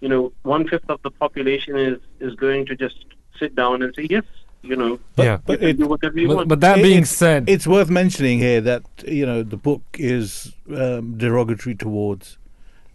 you 0.00 0.08
know 0.08 0.32
one 0.42 0.66
fifth 0.68 0.88
of 0.88 1.00
the 1.02 1.10
population 1.10 1.76
is 1.76 1.98
is 2.20 2.34
going 2.34 2.66
to 2.66 2.76
just 2.76 3.04
sit 3.38 3.54
down 3.54 3.82
and 3.82 3.94
say 3.94 4.06
yes, 4.10 4.24
you 4.62 4.76
know, 4.76 4.98
yeah. 5.16 5.38
but 5.44 5.62
it- 5.62 5.78
do 5.78 5.86
whatever 5.88 6.18
you 6.20 6.28
But, 6.28 6.36
want? 6.36 6.48
but 6.48 6.60
that 6.60 6.76
being 6.76 6.98
it's- 7.02 7.10
said, 7.10 7.48
It's 7.48 7.66
worth 7.66 7.90
mentioning 7.90 8.38
here 8.38 8.60
that 8.60 8.82
you 9.06 9.26
know 9.26 9.42
the 9.42 9.56
book 9.56 9.82
is 9.98 10.52
um, 10.74 11.16
derogatory 11.18 11.74
towards 11.74 12.38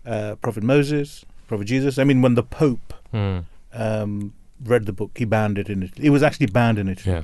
uh, 0.06 0.36
Prophet 0.36 0.64
Moses, 0.64 1.26
Prophet 1.48 1.66
Jesus. 1.66 1.98
I 2.00 2.04
mean, 2.04 2.22
when 2.22 2.36
the 2.36 2.44
Pope 2.44 2.94
Hmm, 3.12 3.40
um, 3.74 4.34
read 4.64 4.86
the 4.86 4.94
book, 4.94 5.12
he 5.16 5.26
banned 5.26 5.58
it 5.58 5.70
in 5.70 5.84
Italy. 5.84 6.08
It 6.08 6.10
was 6.12 6.24
actually 6.24 6.48
banned 6.48 6.78
in 6.80 6.88
Italy. 6.90 7.16
yeah. 7.18 7.24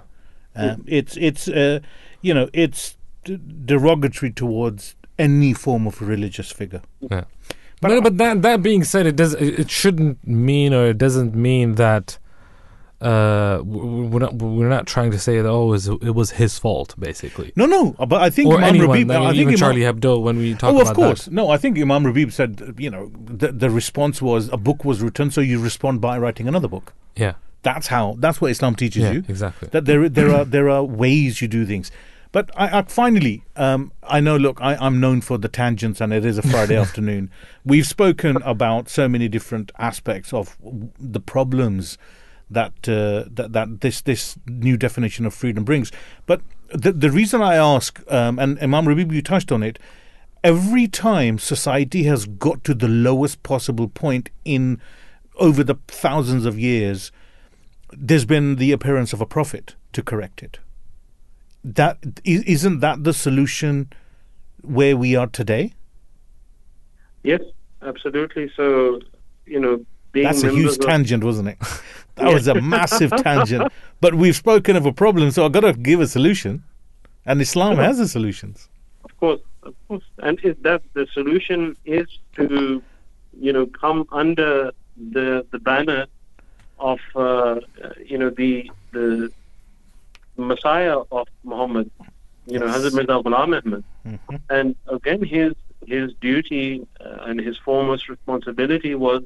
Um, 0.55 0.83
it's 0.87 1.17
it's 1.17 1.47
uh, 1.47 1.79
you 2.21 2.33
know 2.33 2.47
it's 2.53 2.95
d- 3.23 3.39
derogatory 3.65 4.31
towards 4.31 4.95
any 5.17 5.51
form 5.53 5.87
of 5.87 6.01
religious 6.01 6.51
figure. 6.51 6.81
Yeah. 7.01 7.23
But, 7.81 8.01
but 8.03 8.17
that 8.17 8.41
that 8.43 8.61
being 8.61 8.83
said, 8.83 9.05
it 9.07 9.15
does 9.15 9.33
it 9.33 9.59
it 9.59 9.69
shouldn't 9.71 10.25
mean 10.27 10.73
or 10.73 10.85
it 10.87 10.97
doesn't 10.97 11.33
mean 11.35 11.75
that 11.75 12.17
uh 13.03 13.61
we're 13.63 14.19
not 14.19 14.33
we're 14.35 14.69
not 14.69 14.85
trying 14.87 15.11
to 15.11 15.19
say 15.19 15.41
that 15.41 15.47
oh 15.49 15.63
it 15.65 15.69
was, 15.71 15.87
it 15.87 16.15
was 16.15 16.31
his 16.31 16.57
fault 16.57 16.95
basically 16.99 17.51
No, 17.55 17.65
no, 17.65 17.91
but 18.07 18.21
I 18.21 18.29
think 18.29 18.49
or 18.49 18.57
Imam 18.57 18.69
anyone 18.75 18.89
Rabib, 18.97 19.15
I 19.15 19.19
mean, 19.19 19.27
I 19.27 19.31
think 19.31 19.35
even 19.35 19.47
Imam- 19.49 19.57
Charlie 19.57 19.81
Hebdo 19.81 20.21
when 20.21 20.37
we 20.37 20.53
talk 20.55 20.73
oh, 20.73 20.81
of 20.81 20.93
course. 20.93 21.25
that 21.25 21.33
No, 21.33 21.49
I 21.49 21.57
think 21.57 21.77
Imam 21.77 22.03
Rabib 22.03 22.31
said, 22.31 22.75
you 22.77 22.89
know, 22.89 23.11
the, 23.25 23.51
the 23.51 23.69
response 23.69 24.21
was 24.21 24.49
a 24.49 24.57
book 24.57 24.83
was 24.85 25.01
written, 25.01 25.31
so 25.31 25.41
you 25.41 25.59
respond 25.59 26.01
by 26.01 26.17
writing 26.17 26.47
another 26.47 26.67
book. 26.67 26.93
yeah 27.15 27.33
That's 27.63 27.87
how. 27.87 28.15
That's 28.19 28.39
what 28.41 28.51
Islam 28.51 28.75
teaches 28.75 29.03
yeah 29.03 29.11
you. 29.13 29.23
exactly 29.27 29.67
That 29.71 29.85
there, 29.85 30.09
there 30.09 30.29
are 30.37 30.45
there 30.55 30.69
are 30.69 30.83
ways 30.83 31.41
you 31.41 31.47
do 31.47 31.65
things. 31.65 31.91
But 32.33 32.49
I, 32.57 32.79
I 32.79 32.81
finally, 32.81 33.43
um, 33.55 33.91
I 34.01 34.19
know. 34.19 34.37
Look, 34.37 34.57
I, 34.59 34.71
I'm 34.85 34.99
known 34.99 35.21
for 35.21 35.37
the 35.37 35.47
tangents, 35.47 36.01
and 36.01 36.11
it 36.11 36.25
is 36.25 36.39
a 36.39 36.41
Friday 36.41 36.75
afternoon. 36.85 37.29
We've 37.63 37.85
spoken 37.85 38.37
about 38.37 38.89
so 38.89 39.07
many 39.07 39.27
different 39.29 39.71
aspects 39.77 40.33
of 40.33 40.57
w- 40.63 40.89
the 40.99 41.19
problems 41.19 41.97
that 42.53 42.73
uh, 42.87 43.25
that 43.31 43.53
that 43.53 43.81
this 43.81 44.01
this 44.01 44.37
new 44.47 44.77
definition 44.77 45.25
of 45.25 45.33
freedom 45.33 45.63
brings. 45.63 45.91
But 46.25 46.41
the 46.73 46.91
the 46.91 47.11
reason 47.11 47.41
I 47.41 47.55
ask, 47.55 48.01
um, 48.11 48.39
and 48.39 48.57
Imam 48.61 48.85
Rabib, 48.85 49.11
you 49.13 49.21
touched 49.21 49.51
on 49.51 49.63
it. 49.63 49.79
Every 50.43 50.87
time 50.87 51.39
society 51.39 52.03
has 52.03 52.25
got 52.25 52.63
to 52.65 52.73
the 52.73 52.87
lowest 52.89 53.43
possible 53.43 53.87
point 53.87 54.29
in 54.43 54.81
over 55.37 55.63
the 55.63 55.75
thousands 55.87 56.45
of 56.45 56.59
years, 56.59 57.11
there's 57.91 58.25
been 58.25 58.57
the 58.57 58.71
appearance 58.73 59.13
of 59.13 59.21
a 59.21 59.25
prophet 59.25 59.75
to 59.93 60.01
correct 60.03 60.43
it. 60.43 60.59
That 61.63 61.97
isn't 62.25 62.79
that 62.81 63.03
the 63.05 63.13
solution 63.13 63.91
where 64.61 64.97
we 64.97 65.15
are 65.15 65.27
today? 65.27 65.73
yes, 67.23 67.41
absolutely. 67.81 68.51
So, 68.57 68.99
you 69.45 69.59
know, 69.59 69.85
being 70.11 70.25
That's 70.25 70.43
a 70.43 70.51
huge 70.51 70.77
of- 70.77 70.79
tangent, 70.81 71.23
wasn't 71.23 71.49
it? 71.49 71.57
That 72.15 72.33
was 72.33 72.47
a 72.47 72.55
massive 72.61 73.11
tangent. 73.11 73.71
But 74.01 74.15
we've 74.15 74.35
spoken 74.35 74.75
of 74.75 74.85
a 74.85 74.93
problem, 74.93 75.31
so 75.31 75.45
I've 75.45 75.51
got 75.51 75.61
to 75.61 75.73
give 75.73 75.99
a 75.99 76.07
solution. 76.07 76.63
And 77.25 77.41
Islam 77.41 77.77
has 77.77 77.97
the 77.97 78.07
solutions. 78.07 78.69
Of 79.05 79.17
course, 79.17 79.41
of 79.63 79.75
course. 79.87 80.03
And 80.19 80.39
is 80.43 80.55
that 80.61 80.81
the 80.93 81.07
solution 81.13 81.75
is 81.85 82.07
to, 82.35 82.83
you 83.39 83.53
know, 83.53 83.65
come 83.65 84.05
under 84.11 84.71
the 85.15 85.45
the 85.51 85.59
banner 85.59 86.05
of, 86.79 86.99
uh, 87.15 87.59
you 88.05 88.17
know, 88.17 88.29
the 88.29 88.69
the 88.91 89.31
Messiah 90.37 90.99
of 91.11 91.27
Muhammad, 91.43 91.89
you 92.45 92.59
know, 92.59 92.67
Hazrat 92.67 92.93
Mirza 92.93 93.23
Ghulam 93.23 93.55
Ahmad. 93.57 93.83
Mhm. 94.05 94.41
And 94.49 94.75
again, 94.87 95.23
his 95.23 95.53
his 95.87 96.13
duty 96.21 96.85
uh, 96.99 97.27
and 97.27 97.39
his 97.39 97.57
foremost 97.57 98.09
responsibility 98.09 98.95
was 98.95 99.23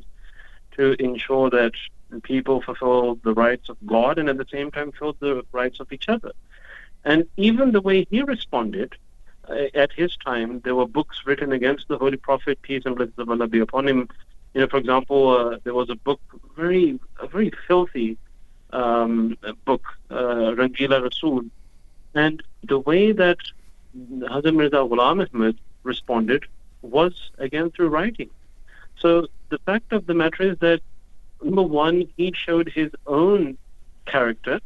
to 0.76 0.96
ensure 1.04 1.50
that 1.50 1.74
people 2.24 2.62
fulfill 2.62 3.16
the 3.24 3.34
rights 3.34 3.70
of 3.70 3.78
God 3.86 4.18
and 4.18 4.30
at 4.30 4.38
the 4.38 4.48
same 4.52 4.72
time 4.72 4.92
fulfill 4.92 5.16
the 5.20 5.46
rights 5.52 5.80
of 5.80 5.92
each 5.92 6.10
other. 6.10 6.32
And 7.04 7.26
even 7.38 7.72
the 7.72 7.82
way 7.82 8.06
he 8.10 8.22
responded, 8.22 8.96
uh, 9.50 9.68
at 9.74 9.92
his 9.94 10.16
time, 10.18 10.62
there 10.64 10.76
were 10.76 10.88
books 10.88 11.22
written 11.26 11.52
against 11.52 11.88
the 11.88 11.98
Holy 11.98 12.18
Prophet, 12.18 12.62
peace 12.62 12.84
and 12.86 12.96
blessings 12.96 13.18
of 13.18 13.30
Allah 13.30 13.48
be 13.48 13.60
upon 13.60 13.88
him. 13.88 14.10
You 14.54 14.62
know, 14.62 14.68
for 14.68 14.78
example, 14.78 15.30
uh, 15.30 15.58
there 15.64 15.74
was 15.74 15.90
a 15.90 15.96
book, 15.96 16.20
very, 16.56 17.00
a 17.22 17.28
very 17.28 17.52
filthy 17.68 18.18
um, 18.72 19.38
book, 19.66 19.84
uh, 20.10 20.56
Rangila 20.60 21.02
Rasul, 21.02 21.44
and 22.14 22.44
the 22.64 22.80
way 22.80 23.12
that 23.12 23.38
Hazrat 23.96 24.54
Mirza 24.54 24.78
Ghulam 24.78 25.26
Ahmad 25.34 25.58
responded 25.84 26.46
was 26.82 27.32
again 27.38 27.72
through 27.72 27.90
writing. 27.90 28.30
So 29.00 29.28
the 29.50 29.60
fact 29.60 29.94
of 29.94 30.08
the 30.08 30.14
matter 30.14 30.44
is 30.44 30.58
that 30.60 30.82
number 31.44 31.64
one, 31.64 32.10
he 32.18 32.34
showed 32.36 32.70
his 32.70 32.92
own 33.06 33.58
character. 34.06 34.60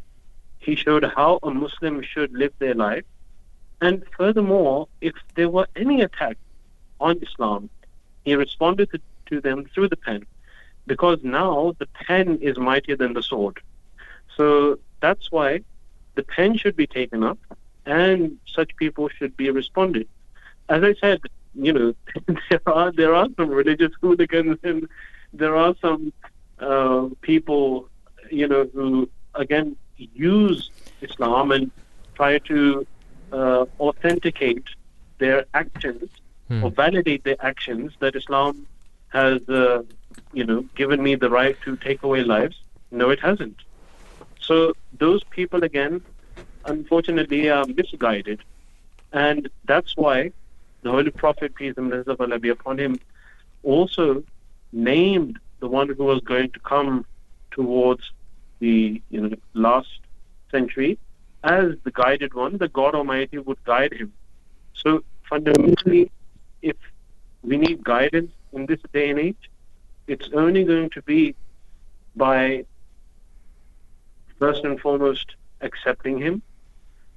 He 0.60 0.76
showed 0.76 1.04
how 1.04 1.40
a 1.44 1.52
Muslim 1.52 2.02
should 2.04 2.34
live 2.34 2.54
their 2.60 2.76
life. 2.76 3.06
And 3.82 4.04
furthermore, 4.16 4.88
if 5.02 5.16
there 5.36 5.50
were 5.50 5.68
any 5.76 6.02
attack 6.02 6.38
on 7.00 7.20
Islam, 7.22 7.70
he 8.24 8.36
responded 8.36 8.92
to, 8.92 9.00
to 9.28 9.42
them 9.42 9.66
through 9.74 9.90
the 9.90 9.98
pen. 9.98 10.26
Because 10.86 11.20
now 11.24 11.76
the 11.80 11.88
pen 11.88 12.40
is 12.42 12.58
mightier 12.58 12.96
than 12.96 13.14
the 13.14 13.24
sword. 13.24 13.60
So 14.38 14.80
that's 15.00 15.32
why 15.32 15.62
the 16.16 16.24
pen 16.24 16.58
should 16.58 16.76
be 16.76 16.88
taken 16.88 17.24
up 17.24 17.40
and 17.86 18.38
such 18.46 18.76
people 18.76 19.10
should 19.10 19.36
be 19.36 19.50
responded. 19.50 20.08
As 20.70 20.84
I 20.84 20.94
said, 20.96 21.22
you 21.56 21.74
know, 21.74 21.96
there 22.50 22.62
are 22.68 22.92
there 22.92 23.16
are 23.16 23.28
some 23.36 23.50
religious 23.50 23.92
hooligans 24.00 24.60
and 24.64 24.88
there 25.34 25.56
are 25.56 25.76
some 25.82 26.14
uh, 26.62 27.08
people, 27.22 27.90
you 28.30 28.48
know, 28.48 28.64
who 28.74 29.10
again 29.36 29.76
use 29.98 30.70
Islam 31.02 31.52
and 31.52 31.72
try 32.16 32.38
to 32.40 32.88
uh, 33.32 33.66
authenticate 33.80 34.66
their 35.20 35.46
actions 35.54 36.10
Hmm. 36.50 36.66
or 36.66 36.70
validate 36.72 37.24
their 37.24 37.38
actions 37.40 37.94
that 38.00 38.14
Islam 38.14 38.68
has, 39.10 39.40
uh, 39.48 39.84
you 40.34 40.44
know, 40.44 40.66
given 40.76 41.02
me 41.02 41.16
the 41.16 41.30
right 41.30 41.56
to 41.66 41.78
take 41.78 42.04
away 42.04 42.24
lives. 42.26 42.58
No, 42.92 43.10
it 43.10 43.22
hasn't. 43.22 43.56
So 44.42 44.74
those 45.00 45.24
people 45.24 45.64
again, 45.64 46.02
unfortunately, 46.66 47.50
are 47.50 47.66
misguided, 47.66 48.40
and 49.14 49.50
that's 49.64 49.96
why 49.96 50.34
the 50.82 50.92
Holy 50.92 51.12
Prophet 51.12 51.56
peace 51.56 51.76
and 51.78 51.88
blessings 51.90 52.10
of 52.10 52.20
Allah 52.20 52.38
be 52.40 52.50
upon 52.50 52.78
him 52.80 53.00
also 53.64 54.24
named 54.74 55.40
the 55.62 55.68
one 55.68 55.88
who 55.88 56.04
was 56.04 56.20
going 56.22 56.52
to 56.52 56.60
come 56.60 57.06
towards 57.52 58.12
the 58.60 59.02
you 59.10 59.22
know 59.22 59.36
last 59.54 60.00
century 60.52 60.98
as 61.44 61.74
the 61.84 61.92
guided 61.92 62.34
one, 62.34 62.58
the 62.58 62.68
God 62.68 62.94
Almighty 62.94 63.40
would 63.40 63.64
guide 63.64 63.94
him. 63.94 64.14
So 64.74 65.04
fundamentally, 65.28 66.12
if 66.62 66.76
we 67.42 67.58
need 67.58 67.84
guidance 67.84 68.32
in 68.54 68.66
this 68.68 68.80
day 68.94 69.10
and 69.10 69.20
age, 69.20 69.50
it's 70.08 70.30
only 70.34 70.64
going 70.64 70.90
to 70.92 71.02
be 71.02 71.36
by 72.16 72.66
first 74.38 74.64
and 74.64 74.80
foremost 74.80 75.36
accepting 75.62 76.20
him, 76.20 76.42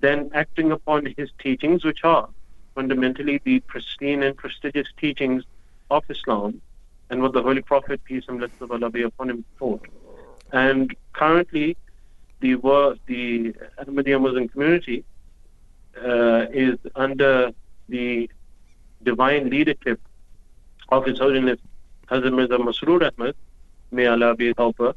then 0.00 0.30
acting 0.34 0.72
upon 0.72 1.12
his 1.18 1.30
teachings, 1.38 1.84
which 1.84 2.04
are 2.04 2.28
fundamentally 2.74 3.40
the 3.44 3.60
pristine 3.60 4.22
and 4.22 4.36
prestigious 4.36 4.88
teachings 4.98 5.44
of 5.90 6.02
Islam 6.08 6.60
and 7.10 7.22
what 7.22 7.32
the 7.32 7.42
Holy 7.42 7.62
Prophet, 7.62 8.02
peace 8.04 8.24
and 8.28 8.38
blessings 8.38 8.62
of 8.62 8.70
Allah 8.70 8.90
be 8.90 9.02
upon 9.02 9.30
him, 9.30 9.44
taught. 9.58 9.86
And 10.52 10.94
currently, 11.12 11.76
the 12.40 12.54
the 13.06 13.54
Ahmadiyya 13.80 14.20
Muslim 14.20 14.48
community 14.48 15.04
uh, 15.96 16.46
is 16.52 16.78
under 16.94 17.52
the 17.88 18.30
divine 19.02 19.50
leadership 19.50 20.00
of 20.90 21.04
His 21.06 21.18
Holiness 21.18 21.58
Hazrat 22.08 22.32
Mirza 22.32 22.58
Masroor 22.58 23.10
Ahmad, 23.10 23.34
may 23.90 24.06
Allah 24.06 24.34
be 24.34 24.46
his 24.46 24.54
helper. 24.56 24.94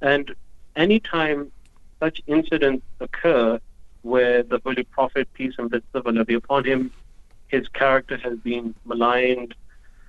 And 0.00 0.34
any 0.76 1.00
time 1.00 1.50
such 2.00 2.20
incidents 2.26 2.84
occur 3.00 3.60
where 4.02 4.42
the 4.42 4.60
Holy 4.64 4.84
Prophet, 4.84 5.28
peace 5.32 5.54
and 5.58 5.70
blessings 5.70 5.94
of 5.94 6.06
Allah 6.06 6.24
be 6.24 6.34
upon 6.34 6.64
him, 6.64 6.92
his 7.48 7.68
character 7.68 8.16
has 8.16 8.38
been 8.38 8.74
maligned, 8.84 9.54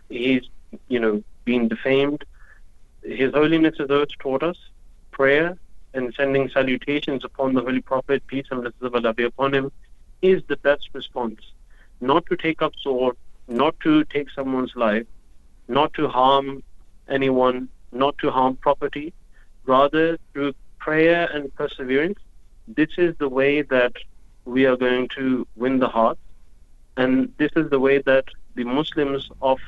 he's, 0.10 0.44
you 0.88 1.00
know, 1.00 1.24
been 1.46 1.68
defamed. 1.68 2.24
His 3.04 3.34
Holiness 3.34 3.76
has 3.80 3.90
always 3.90 4.10
taught 4.20 4.44
us 4.44 4.58
prayer 5.12 5.58
and 5.94 6.14
sending 6.16 6.50
salutations 6.50 7.24
upon 7.24 7.54
the 7.54 7.62
Holy 7.62 7.82
Prophet, 7.82 8.26
peace 8.28 8.48
and 8.50 8.62
blessings 8.62 8.82
of 8.82 8.96
Allah 8.96 9.14
be 9.14 9.24
upon 9.24 9.54
him, 9.54 9.72
is 10.22 10.42
the 10.48 10.58
best 10.58 10.90
response. 10.94 11.40
Not 12.02 12.26
to 12.28 12.36
take 12.36 12.62
up 12.62 12.74
sword, 12.82 13.16
not 13.48 13.80
to 13.82 14.04
take 14.06 14.30
someone's 14.32 14.76
life, 14.76 15.06
not 15.68 15.94
to 15.94 16.08
harm 16.08 16.64
anyone, 17.08 17.70
not 17.92 18.18
to 18.20 18.32
harm 18.32 18.56
property, 18.56 19.14
rather 19.66 20.18
through 20.32 20.54
prayer 20.80 21.30
and 21.32 21.54
perseverance. 21.56 22.20
This 22.68 22.90
is 22.98 23.16
the 23.18 23.30
way 23.30 23.62
that 23.62 23.94
we 24.46 24.66
are 24.66 24.76
going 24.76 25.10
to 25.10 25.48
win 25.56 25.80
the 25.80 25.88
heart, 25.88 26.18
and 26.98 27.32
this 27.38 27.52
is 27.56 27.70
the 27.70 27.80
way 27.80 28.00
that 28.00 28.26
the 28.56 28.64
Muslims 28.64 29.30
of 29.42 29.60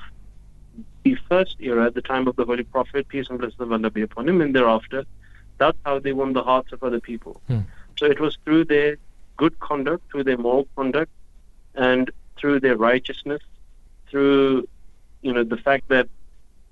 the 1.04 1.16
first 1.30 1.58
era, 1.60 1.86
at 1.86 1.94
the 1.94 2.02
time 2.02 2.28
of 2.28 2.36
the 2.36 2.46
Holy 2.46 2.64
Prophet, 2.64 3.08
peace 3.08 3.28
and 3.30 3.40
blessings 3.40 3.60
of 3.60 3.72
Allah 3.72 3.90
be 3.90 4.02
upon 4.02 4.28
him, 4.28 4.42
and 4.42 4.56
thereafter, 4.56 5.06
that's 5.58 5.78
how 5.86 6.00
they 6.00 6.14
won 6.14 6.34
the 6.34 6.44
hearts 6.44 6.72
of 6.74 6.84
other 6.84 7.00
people. 7.00 7.42
Hmm. 7.48 7.60
So 7.98 8.06
it 8.06 8.20
was 8.20 8.38
through 8.44 8.66
their 8.66 8.98
good 9.38 9.60
conduct, 9.60 10.10
through 10.12 10.26
their 10.26 10.38
moral 10.38 10.68
conduct, 10.76 11.12
and 11.76 12.12
through 12.38 12.60
their 12.60 12.78
righteousness, 12.78 13.42
through 14.10 14.68
you 15.22 15.34
know 15.34 15.44
the 15.44 15.58
fact 15.58 15.88
that 15.90 16.08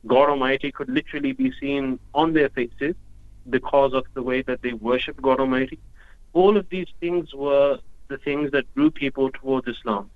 God 0.05 0.30
Almighty 0.30 0.71
could 0.71 0.89
literally 0.89 1.31
be 1.31 1.51
seen 1.59 1.99
on 2.13 2.34
their 2.34 2.49
faces 2.49 2.95
because 3.49 3.93
of 3.93 4.05
the 4.13 4.23
way 4.23 4.41
that 4.41 4.61
they 4.61 4.73
worship 4.73 5.21
God 5.21 5.39
Almighty. 5.39 5.80
All 6.34 6.57
of 6.57 6.67
these 6.69 6.88
things 6.99 7.34
were 7.34 7.80
the 8.07 8.17
things 8.17 8.51
that 8.51 8.65
drew 8.75 8.91
people 8.91 9.30
towards 9.31 9.67
Islam. 9.67 10.09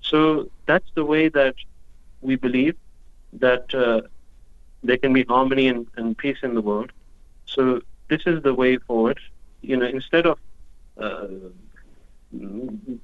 So 0.00 0.50
that's 0.66 0.90
the 0.94 1.04
way 1.04 1.28
that 1.28 1.54
we 2.20 2.36
believe 2.36 2.76
that 3.40 3.72
uh, 3.74 4.00
there 4.82 4.98
can 4.98 5.12
be 5.12 5.24
harmony 5.28 5.68
and, 5.68 5.86
and 5.96 6.16
peace 6.16 6.38
in 6.42 6.54
the 6.54 6.60
world. 6.62 6.92
So 7.46 7.80
this 8.08 8.22
is 8.26 8.42
the 8.42 8.54
way 8.54 8.78
forward. 8.78 9.18
You 9.62 9.76
know, 9.76 9.86
instead 9.86 10.26
of 10.26 10.38
uh, 11.00 11.26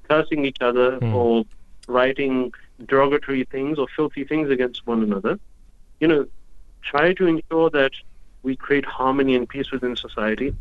cursing 0.09 0.45
each 0.45 0.61
other 0.61 0.99
Hmm. 0.99 1.13
or 1.13 1.43
writing 1.87 2.51
derogatory 2.85 3.45
things 3.51 3.77
or 3.77 3.87
filthy 3.95 4.23
things 4.23 4.49
against 4.49 4.85
one 4.85 5.03
another, 5.03 5.39
you 5.99 6.07
know, 6.07 6.25
try 6.83 7.13
to 7.13 7.27
ensure 7.27 7.69
that 7.71 7.91
we 8.43 8.55
create 8.55 8.85
harmony 8.85 9.35
and 9.35 9.47
peace 9.49 9.71
within 9.71 9.95
society. 9.95 10.53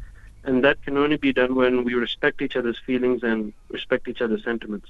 And 0.43 0.65
that 0.65 0.83
can 0.83 0.97
only 0.97 1.17
be 1.17 1.33
done 1.33 1.55
when 1.55 1.85
we 1.85 1.95
respect 1.95 2.41
each 2.41 2.57
other's 2.57 2.79
feelings 2.79 3.23
and 3.23 3.53
respect 3.69 4.09
each 4.09 4.23
other's 4.23 4.43
sentiments. 4.43 4.89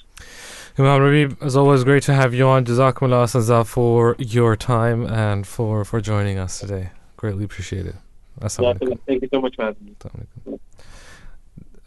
Imam 0.78 1.00
Rabib, 1.00 1.42
as 1.42 1.56
always, 1.56 1.82
great 1.82 2.04
to 2.04 2.14
have 2.14 2.32
you 2.32 2.46
on. 2.46 2.64
Jazakumullah 2.64 3.24
Azza 3.24 3.66
for 3.66 4.14
your 4.18 4.54
time 4.56 5.06
and 5.06 5.46
for, 5.46 5.84
for 5.84 6.00
joining 6.00 6.38
us 6.38 6.60
today. 6.60 6.90
Greatly 7.16 7.44
appreciate 7.44 7.86
it. 7.86 7.96
Thank 8.40 9.22
you 9.22 9.28
so 9.30 9.40
much 9.40 9.56
for 9.56 9.64
having 9.64 9.84
me. 9.84 10.58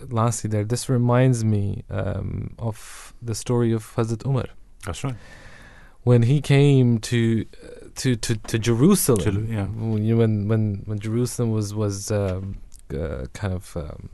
Lastly, 0.09 0.49
there, 0.49 0.65
this 0.65 0.89
reminds 0.89 1.45
me 1.45 1.83
um, 1.89 2.53
of 2.59 3.13
the 3.21 3.33
story 3.33 3.71
of 3.71 3.95
Hazrat 3.95 4.25
Umar 4.25 4.45
That's 4.85 5.03
right. 5.03 5.15
when 6.03 6.23
he 6.23 6.41
came 6.41 6.99
to 6.99 7.45
to 7.95 8.15
to, 8.17 8.35
to 8.35 8.59
Jerusalem. 8.59 9.19
Jelu- 9.21 9.51
yeah. 9.51 9.65
When, 9.65 10.17
when 10.17 10.47
when 10.49 10.81
when 10.85 10.99
Jerusalem 10.99 11.51
was 11.51 11.73
was 11.73 12.11
um, 12.11 12.57
uh, 12.91 13.25
kind 13.33 13.53
of 13.53 13.77
um, 13.77 14.09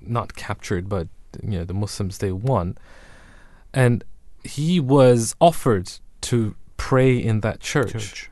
not 0.00 0.36
captured, 0.36 0.88
but 0.88 1.08
you 1.42 1.58
know 1.58 1.64
the 1.64 1.74
Muslims 1.74 2.18
they 2.18 2.32
won, 2.32 2.76
and 3.72 4.04
he 4.44 4.80
was 4.80 5.34
offered 5.40 5.90
to 6.22 6.54
pray 6.76 7.16
in 7.16 7.40
that 7.40 7.60
church. 7.60 7.92
Church. 7.92 8.30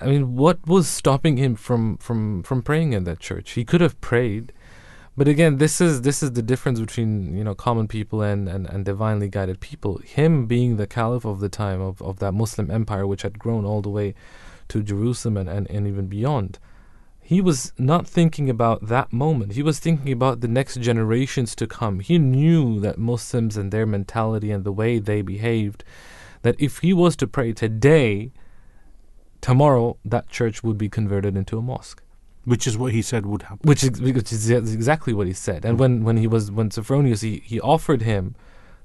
I 0.00 0.06
mean, 0.06 0.36
what 0.36 0.64
was 0.66 0.86
stopping 0.88 1.36
him 1.36 1.56
from 1.56 1.96
from 1.98 2.42
from 2.42 2.62
praying 2.62 2.92
in 2.92 3.04
that 3.04 3.18
church? 3.18 3.52
He 3.52 3.64
could 3.64 3.80
have 3.80 4.00
prayed, 4.00 4.52
but 5.16 5.26
again, 5.26 5.58
this 5.58 5.80
is 5.80 6.02
this 6.02 6.22
is 6.22 6.32
the 6.32 6.42
difference 6.42 6.78
between 6.78 7.36
you 7.36 7.42
know 7.42 7.54
common 7.54 7.88
people 7.88 8.22
and, 8.22 8.48
and, 8.48 8.68
and 8.68 8.84
divinely 8.84 9.28
guided 9.28 9.58
people. 9.58 9.98
Him 9.98 10.46
being 10.46 10.76
the 10.76 10.86
caliph 10.86 11.24
of 11.24 11.40
the 11.40 11.48
time 11.48 11.80
of, 11.80 12.00
of 12.00 12.20
that 12.20 12.32
Muslim 12.32 12.70
empire, 12.70 13.04
which 13.04 13.22
had 13.22 13.36
grown 13.36 13.64
all 13.64 13.82
the 13.82 13.88
way 13.88 14.14
to 14.68 14.82
Jerusalem 14.82 15.36
and, 15.36 15.48
and, 15.48 15.68
and 15.70 15.88
even 15.88 16.06
beyond, 16.06 16.60
he 17.32 17.42
was 17.42 17.74
not 17.76 18.06
thinking 18.06 18.48
about 18.48 18.78
that 18.88 19.12
moment. 19.12 19.52
He 19.52 19.62
was 19.62 19.78
thinking 19.78 20.12
about 20.12 20.40
the 20.40 20.48
next 20.48 20.80
generations 20.80 21.54
to 21.56 21.66
come. 21.66 22.00
He 22.00 22.16
knew 22.16 22.80
that 22.80 22.96
Muslims 22.96 23.54
and 23.58 23.70
their 23.70 23.84
mentality 23.84 24.50
and 24.50 24.64
the 24.64 24.72
way 24.72 24.98
they 24.98 25.20
behaved, 25.20 25.84
that 26.40 26.56
if 26.58 26.78
he 26.78 26.94
was 26.94 27.16
to 27.16 27.26
pray 27.26 27.52
today, 27.52 28.32
tomorrow 29.42 29.98
that 30.06 30.30
church 30.30 30.62
would 30.64 30.78
be 30.78 30.88
converted 30.88 31.36
into 31.36 31.58
a 31.58 31.60
mosque 31.62 32.02
Which 32.46 32.66
is 32.66 32.78
what 32.78 32.92
he 32.92 33.02
said 33.02 33.26
would 33.26 33.42
happen. 33.42 33.64
which 33.70 33.84
is, 33.84 34.00
which 34.00 34.32
is 34.32 34.48
exactly 34.50 35.12
what 35.12 35.26
he 35.26 35.34
said 35.34 35.66
and 35.66 35.78
when 35.78 36.02
when 36.04 36.16
he 36.16 36.26
was 36.26 36.50
when 36.50 36.70
Sophronius 36.70 37.20
he, 37.20 37.42
he 37.44 37.60
offered 37.60 38.02
him 38.12 38.34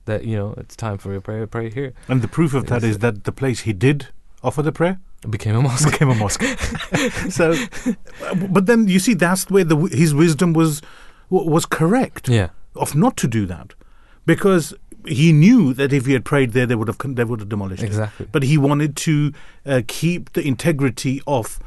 that 0.03 0.25
you 0.25 0.35
know 0.35 0.53
it's 0.57 0.75
time 0.75 0.97
for 0.97 1.11
your 1.13 1.21
prayer 1.21 1.47
pray 1.47 1.69
here 1.79 1.93
And 2.09 2.21
the 2.21 2.27
proof 2.27 2.53
of 2.53 2.67
that 2.67 2.83
is 2.83 2.99
that 2.99 3.23
the 3.23 3.31
place 3.31 3.61
he 3.61 3.73
did 3.87 4.07
offer 4.43 4.61
the 4.61 4.73
prayer 4.73 4.99
it 5.23 5.31
became 5.31 5.55
a 5.55 5.61
mosque 5.61 5.91
became 5.91 6.09
a 6.09 6.15
mosque. 6.15 6.43
so, 7.29 7.55
but 8.49 8.65
then 8.65 8.87
you 8.87 8.99
see, 8.99 9.13
that's 9.13 9.49
where 9.49 9.63
the 9.63 9.77
his 9.77 10.13
wisdom 10.13 10.53
was 10.53 10.81
was 11.29 11.65
correct 11.65 12.29
yeah 12.29 12.49
of 12.75 12.95
not 12.95 13.17
to 13.17 13.27
do 13.27 13.45
that, 13.45 13.73
because 14.25 14.73
he 15.07 15.31
knew 15.33 15.73
that 15.73 15.91
if 15.91 16.05
he 16.05 16.13
had 16.13 16.25
prayed 16.25 16.51
there, 16.51 16.65
they 16.65 16.75
would 16.75 16.87
have 16.87 16.97
they 17.15 17.23
would 17.23 17.39
have 17.39 17.49
demolished 17.49 17.83
it. 17.83 17.87
exactly 17.87 18.27
But 18.31 18.43
he 18.43 18.57
wanted 18.57 18.95
to 18.97 19.33
uh, 19.65 19.81
keep 19.87 20.33
the 20.33 20.45
integrity 20.47 21.21
of. 21.27 21.59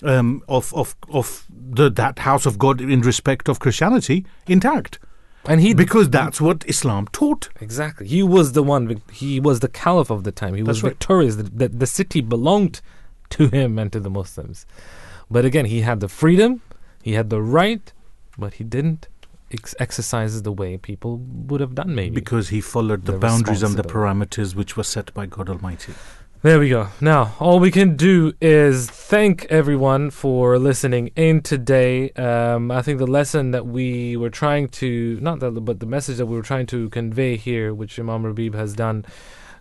Um, 0.00 0.44
of 0.48 0.72
of 0.74 0.94
of 1.08 1.44
the 1.50 1.90
that 1.90 2.20
house 2.20 2.46
of 2.46 2.56
God 2.56 2.80
in 2.80 3.00
respect 3.00 3.48
of 3.48 3.58
Christianity 3.58 4.24
intact 4.46 5.00
and 5.44 5.60
he 5.60 5.74
because 5.74 6.08
that's 6.08 6.40
what 6.40 6.64
Islam 6.68 7.08
taught. 7.10 7.48
exactly 7.60 8.06
he 8.06 8.22
was 8.22 8.52
the 8.52 8.62
one 8.62 9.02
he 9.12 9.40
was 9.40 9.58
the 9.58 9.68
caliph 9.68 10.08
of 10.08 10.22
the 10.22 10.30
time 10.30 10.54
he 10.54 10.62
was 10.62 10.76
That's 10.76 10.84
right. 10.84 10.90
victorious 10.90 11.34
the, 11.34 11.42
the, 11.42 11.68
the 11.68 11.86
city 11.86 12.20
belonged 12.20 12.80
to 13.30 13.48
him 13.48 13.78
and 13.78 13.92
to 13.92 14.00
the 14.00 14.10
Muslims 14.10 14.66
but 15.30 15.44
again 15.44 15.66
he 15.66 15.80
had 15.82 16.00
the 16.00 16.08
freedom 16.08 16.62
he 17.02 17.12
had 17.14 17.30
the 17.30 17.42
right 17.42 17.92
but 18.36 18.54
he 18.54 18.64
didn't 18.64 19.08
ex- 19.50 19.74
exercise 19.78 20.36
it 20.36 20.44
the 20.44 20.52
way 20.52 20.76
people 20.76 21.18
would 21.18 21.60
have 21.60 21.74
done 21.74 21.94
maybe 21.94 22.14
Because 22.14 22.48
he 22.50 22.60
followed 22.60 23.04
the, 23.04 23.12
The 23.12 23.18
boundaries 23.18 23.62
and 23.62 23.76
the 23.76 23.82
parameters 23.82 24.54
which 24.54 24.76
were 24.76 24.84
set 24.84 25.12
by 25.14 25.26
God 25.26 25.48
Almighty. 25.48 25.94
There 26.40 26.60
we 26.60 26.68
go. 26.68 26.86
Now, 27.00 27.34
all 27.40 27.58
we 27.58 27.72
can 27.72 27.96
do 27.96 28.32
is 28.40 28.88
thank 28.88 29.46
everyone 29.46 30.10
for 30.10 30.56
listening 30.56 31.10
in 31.16 31.40
today. 31.42 32.10
Um, 32.12 32.70
I 32.70 32.80
think 32.80 33.00
the 33.00 33.08
lesson 33.08 33.50
that 33.50 33.66
we 33.66 34.16
were 34.16 34.30
trying 34.30 34.68
to, 34.68 35.18
not 35.20 35.40
that, 35.40 35.50
but 35.50 35.80
the 35.80 35.86
message 35.86 36.18
that 36.18 36.26
we 36.26 36.36
were 36.36 36.44
trying 36.44 36.66
to 36.66 36.90
convey 36.90 37.34
here, 37.34 37.74
which 37.74 37.98
Imam 37.98 38.22
Rabib 38.22 38.54
has 38.54 38.72
done, 38.74 39.04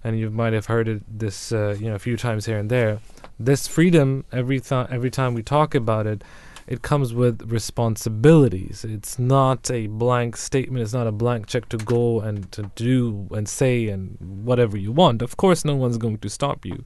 and 0.03 0.19
you 0.19 0.29
might 0.29 0.53
have 0.53 0.67
heard 0.67 0.87
it 0.87 1.01
this, 1.09 1.51
uh, 1.51 1.75
you 1.79 1.89
know, 1.89 1.95
a 1.95 1.99
few 1.99 2.15
times 2.15 2.45
here 2.45 2.59
and 2.59 2.69
there. 2.69 2.99
This 3.39 3.67
freedom, 3.67 4.25
every 4.31 4.59
time, 4.59 4.87
every 4.89 5.11
time 5.11 5.33
we 5.33 5.43
talk 5.43 5.75
about 5.75 6.07
it, 6.07 6.23
it 6.65 6.81
comes 6.81 7.13
with 7.13 7.49
responsibilities. 7.49 8.83
It's 8.83 9.17
not 9.17 9.71
a 9.71 9.87
blank 9.87 10.35
statement. 10.35 10.83
It's 10.83 10.93
not 10.93 11.07
a 11.07 11.11
blank 11.11 11.47
check 11.47 11.69
to 11.69 11.77
go 11.77 12.19
and 12.19 12.51
to 12.51 12.71
do 12.75 13.27
and 13.31 13.47
say 13.47 13.87
and 13.87 14.17
whatever 14.19 14.75
you 14.75 14.91
want. 14.91 15.21
Of 15.21 15.37
course, 15.37 15.63
no 15.63 15.75
one's 15.75 15.97
going 15.97 16.17
to 16.17 16.29
stop 16.29 16.65
you. 16.65 16.83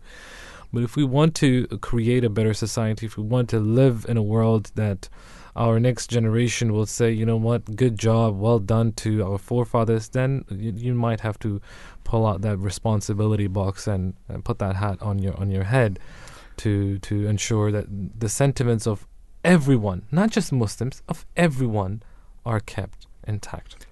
But 0.74 0.84
if 0.84 0.96
we 0.96 1.04
want 1.04 1.36
to 1.36 1.68
create 1.80 2.24
a 2.24 2.30
better 2.30 2.54
society, 2.54 3.06
if 3.06 3.18
we 3.18 3.24
want 3.24 3.50
to 3.50 3.60
live 3.60 4.06
in 4.08 4.18
a 4.18 4.24
world 4.24 4.72
that 4.76 5.10
our 5.56 5.80
next 5.80 6.08
generation 6.08 6.72
will 6.72 6.86
say, 6.86 7.12
you 7.12 7.26
know 7.26 7.36
what, 7.36 7.76
good 7.76 7.98
job, 7.98 8.40
well 8.40 8.60
done 8.60 8.94
to 8.94 9.24
our 9.24 9.38
forefathers, 9.38 10.10
then 10.10 10.46
you, 10.50 10.72
you 10.72 10.94
might 10.94 11.22
have 11.22 11.38
to 11.40 11.60
pull 12.04 12.26
out 12.26 12.42
that 12.42 12.58
responsibility 12.58 13.48
box 13.48 13.88
and, 13.88 14.14
and 14.30 14.46
put 14.46 14.60
that 14.60 14.76
hat 14.78 15.02
on 15.02 15.20
your 15.20 15.36
on 15.38 15.50
your 15.50 15.66
head 15.66 16.00
to 16.64 17.00
to 17.00 17.28
ensure 17.28 17.72
that 17.72 17.86
the 18.20 18.30
sentiments 18.30 18.86
of 18.88 19.08
everyone, 19.44 20.04
not 20.12 20.30
just 20.32 20.52
Muslims, 20.52 21.02
of 21.08 21.26
everyone, 21.36 22.04
are 22.46 22.60
kept 22.60 23.08
intact. 23.28 23.88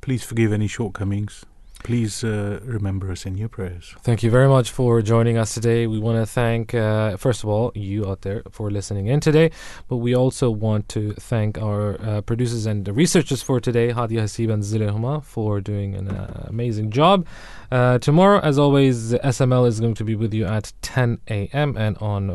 Please 0.00 0.22
forgive 0.24 0.52
any 0.52 0.68
shortcomings. 0.68 1.44
Please 1.84 2.24
uh, 2.24 2.58
remember 2.64 3.12
us 3.12 3.26
in 3.26 3.36
your 3.36 3.48
prayers. 3.48 3.94
Thank 4.00 4.22
you 4.22 4.30
very 4.30 4.48
much 4.48 4.70
for 4.70 5.02
joining 5.02 5.36
us 5.36 5.52
today. 5.52 5.86
We 5.86 5.98
want 5.98 6.18
to 6.18 6.26
thank, 6.26 6.74
uh, 6.74 7.18
first 7.18 7.44
of 7.44 7.48
all, 7.50 7.70
you 7.74 8.08
out 8.08 8.22
there 8.22 8.42
for 8.50 8.70
listening 8.70 9.06
in 9.06 9.20
today, 9.20 9.50
but 9.86 9.98
we 9.98 10.16
also 10.16 10.50
want 10.50 10.88
to 10.88 11.12
thank 11.12 11.58
our 11.58 12.00
uh, 12.00 12.20
producers 12.22 12.64
and 12.64 12.88
researchers 12.88 13.42
for 13.42 13.60
today, 13.60 13.92
Hadia 13.92 14.22
Hasib 14.22 14.50
and 14.50 14.64
Zile 14.64 14.90
Huma, 14.90 15.22
for 15.22 15.60
doing 15.60 15.94
an 15.94 16.08
uh, 16.08 16.46
amazing 16.48 16.90
job. 16.90 17.26
Uh, 17.70 17.98
tomorrow, 17.98 18.40
as 18.40 18.58
always, 18.58 19.12
SML 19.12 19.68
is 19.68 19.78
going 19.78 19.94
to 19.94 20.04
be 20.04 20.14
with 20.14 20.32
you 20.32 20.46
at 20.46 20.72
10 20.80 21.20
a.m. 21.28 21.76
and 21.76 21.98
on 21.98 22.30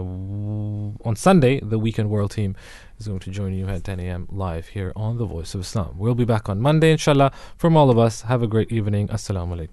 on 1.04 1.16
Sunday, 1.16 1.60
the 1.62 1.80
Weekend 1.80 2.10
World 2.10 2.32
Team 2.32 2.56
is 3.00 3.08
going 3.08 3.20
to 3.20 3.32
join 3.32 3.54
you 3.54 3.68
at 3.68 3.84
10 3.84 4.00
a.m. 4.00 4.28
live 4.30 4.68
here 4.70 4.92
on 4.96 5.18
The 5.18 5.26
Voice 5.26 5.56
of 5.56 5.62
Islam. 5.62 5.96
We'll 5.98 6.16
be 6.16 6.26
back 6.26 6.50
on 6.50 6.60
Monday, 6.60 6.92
inshallah. 6.92 7.32
From 7.56 7.78
all 7.78 7.90
of 7.90 7.98
us, 7.98 8.24
have 8.24 8.44
a 8.44 8.48
great 8.48 8.72
evening. 8.72 9.08
Assalamu 9.08 9.56
alaikum. 9.56 9.68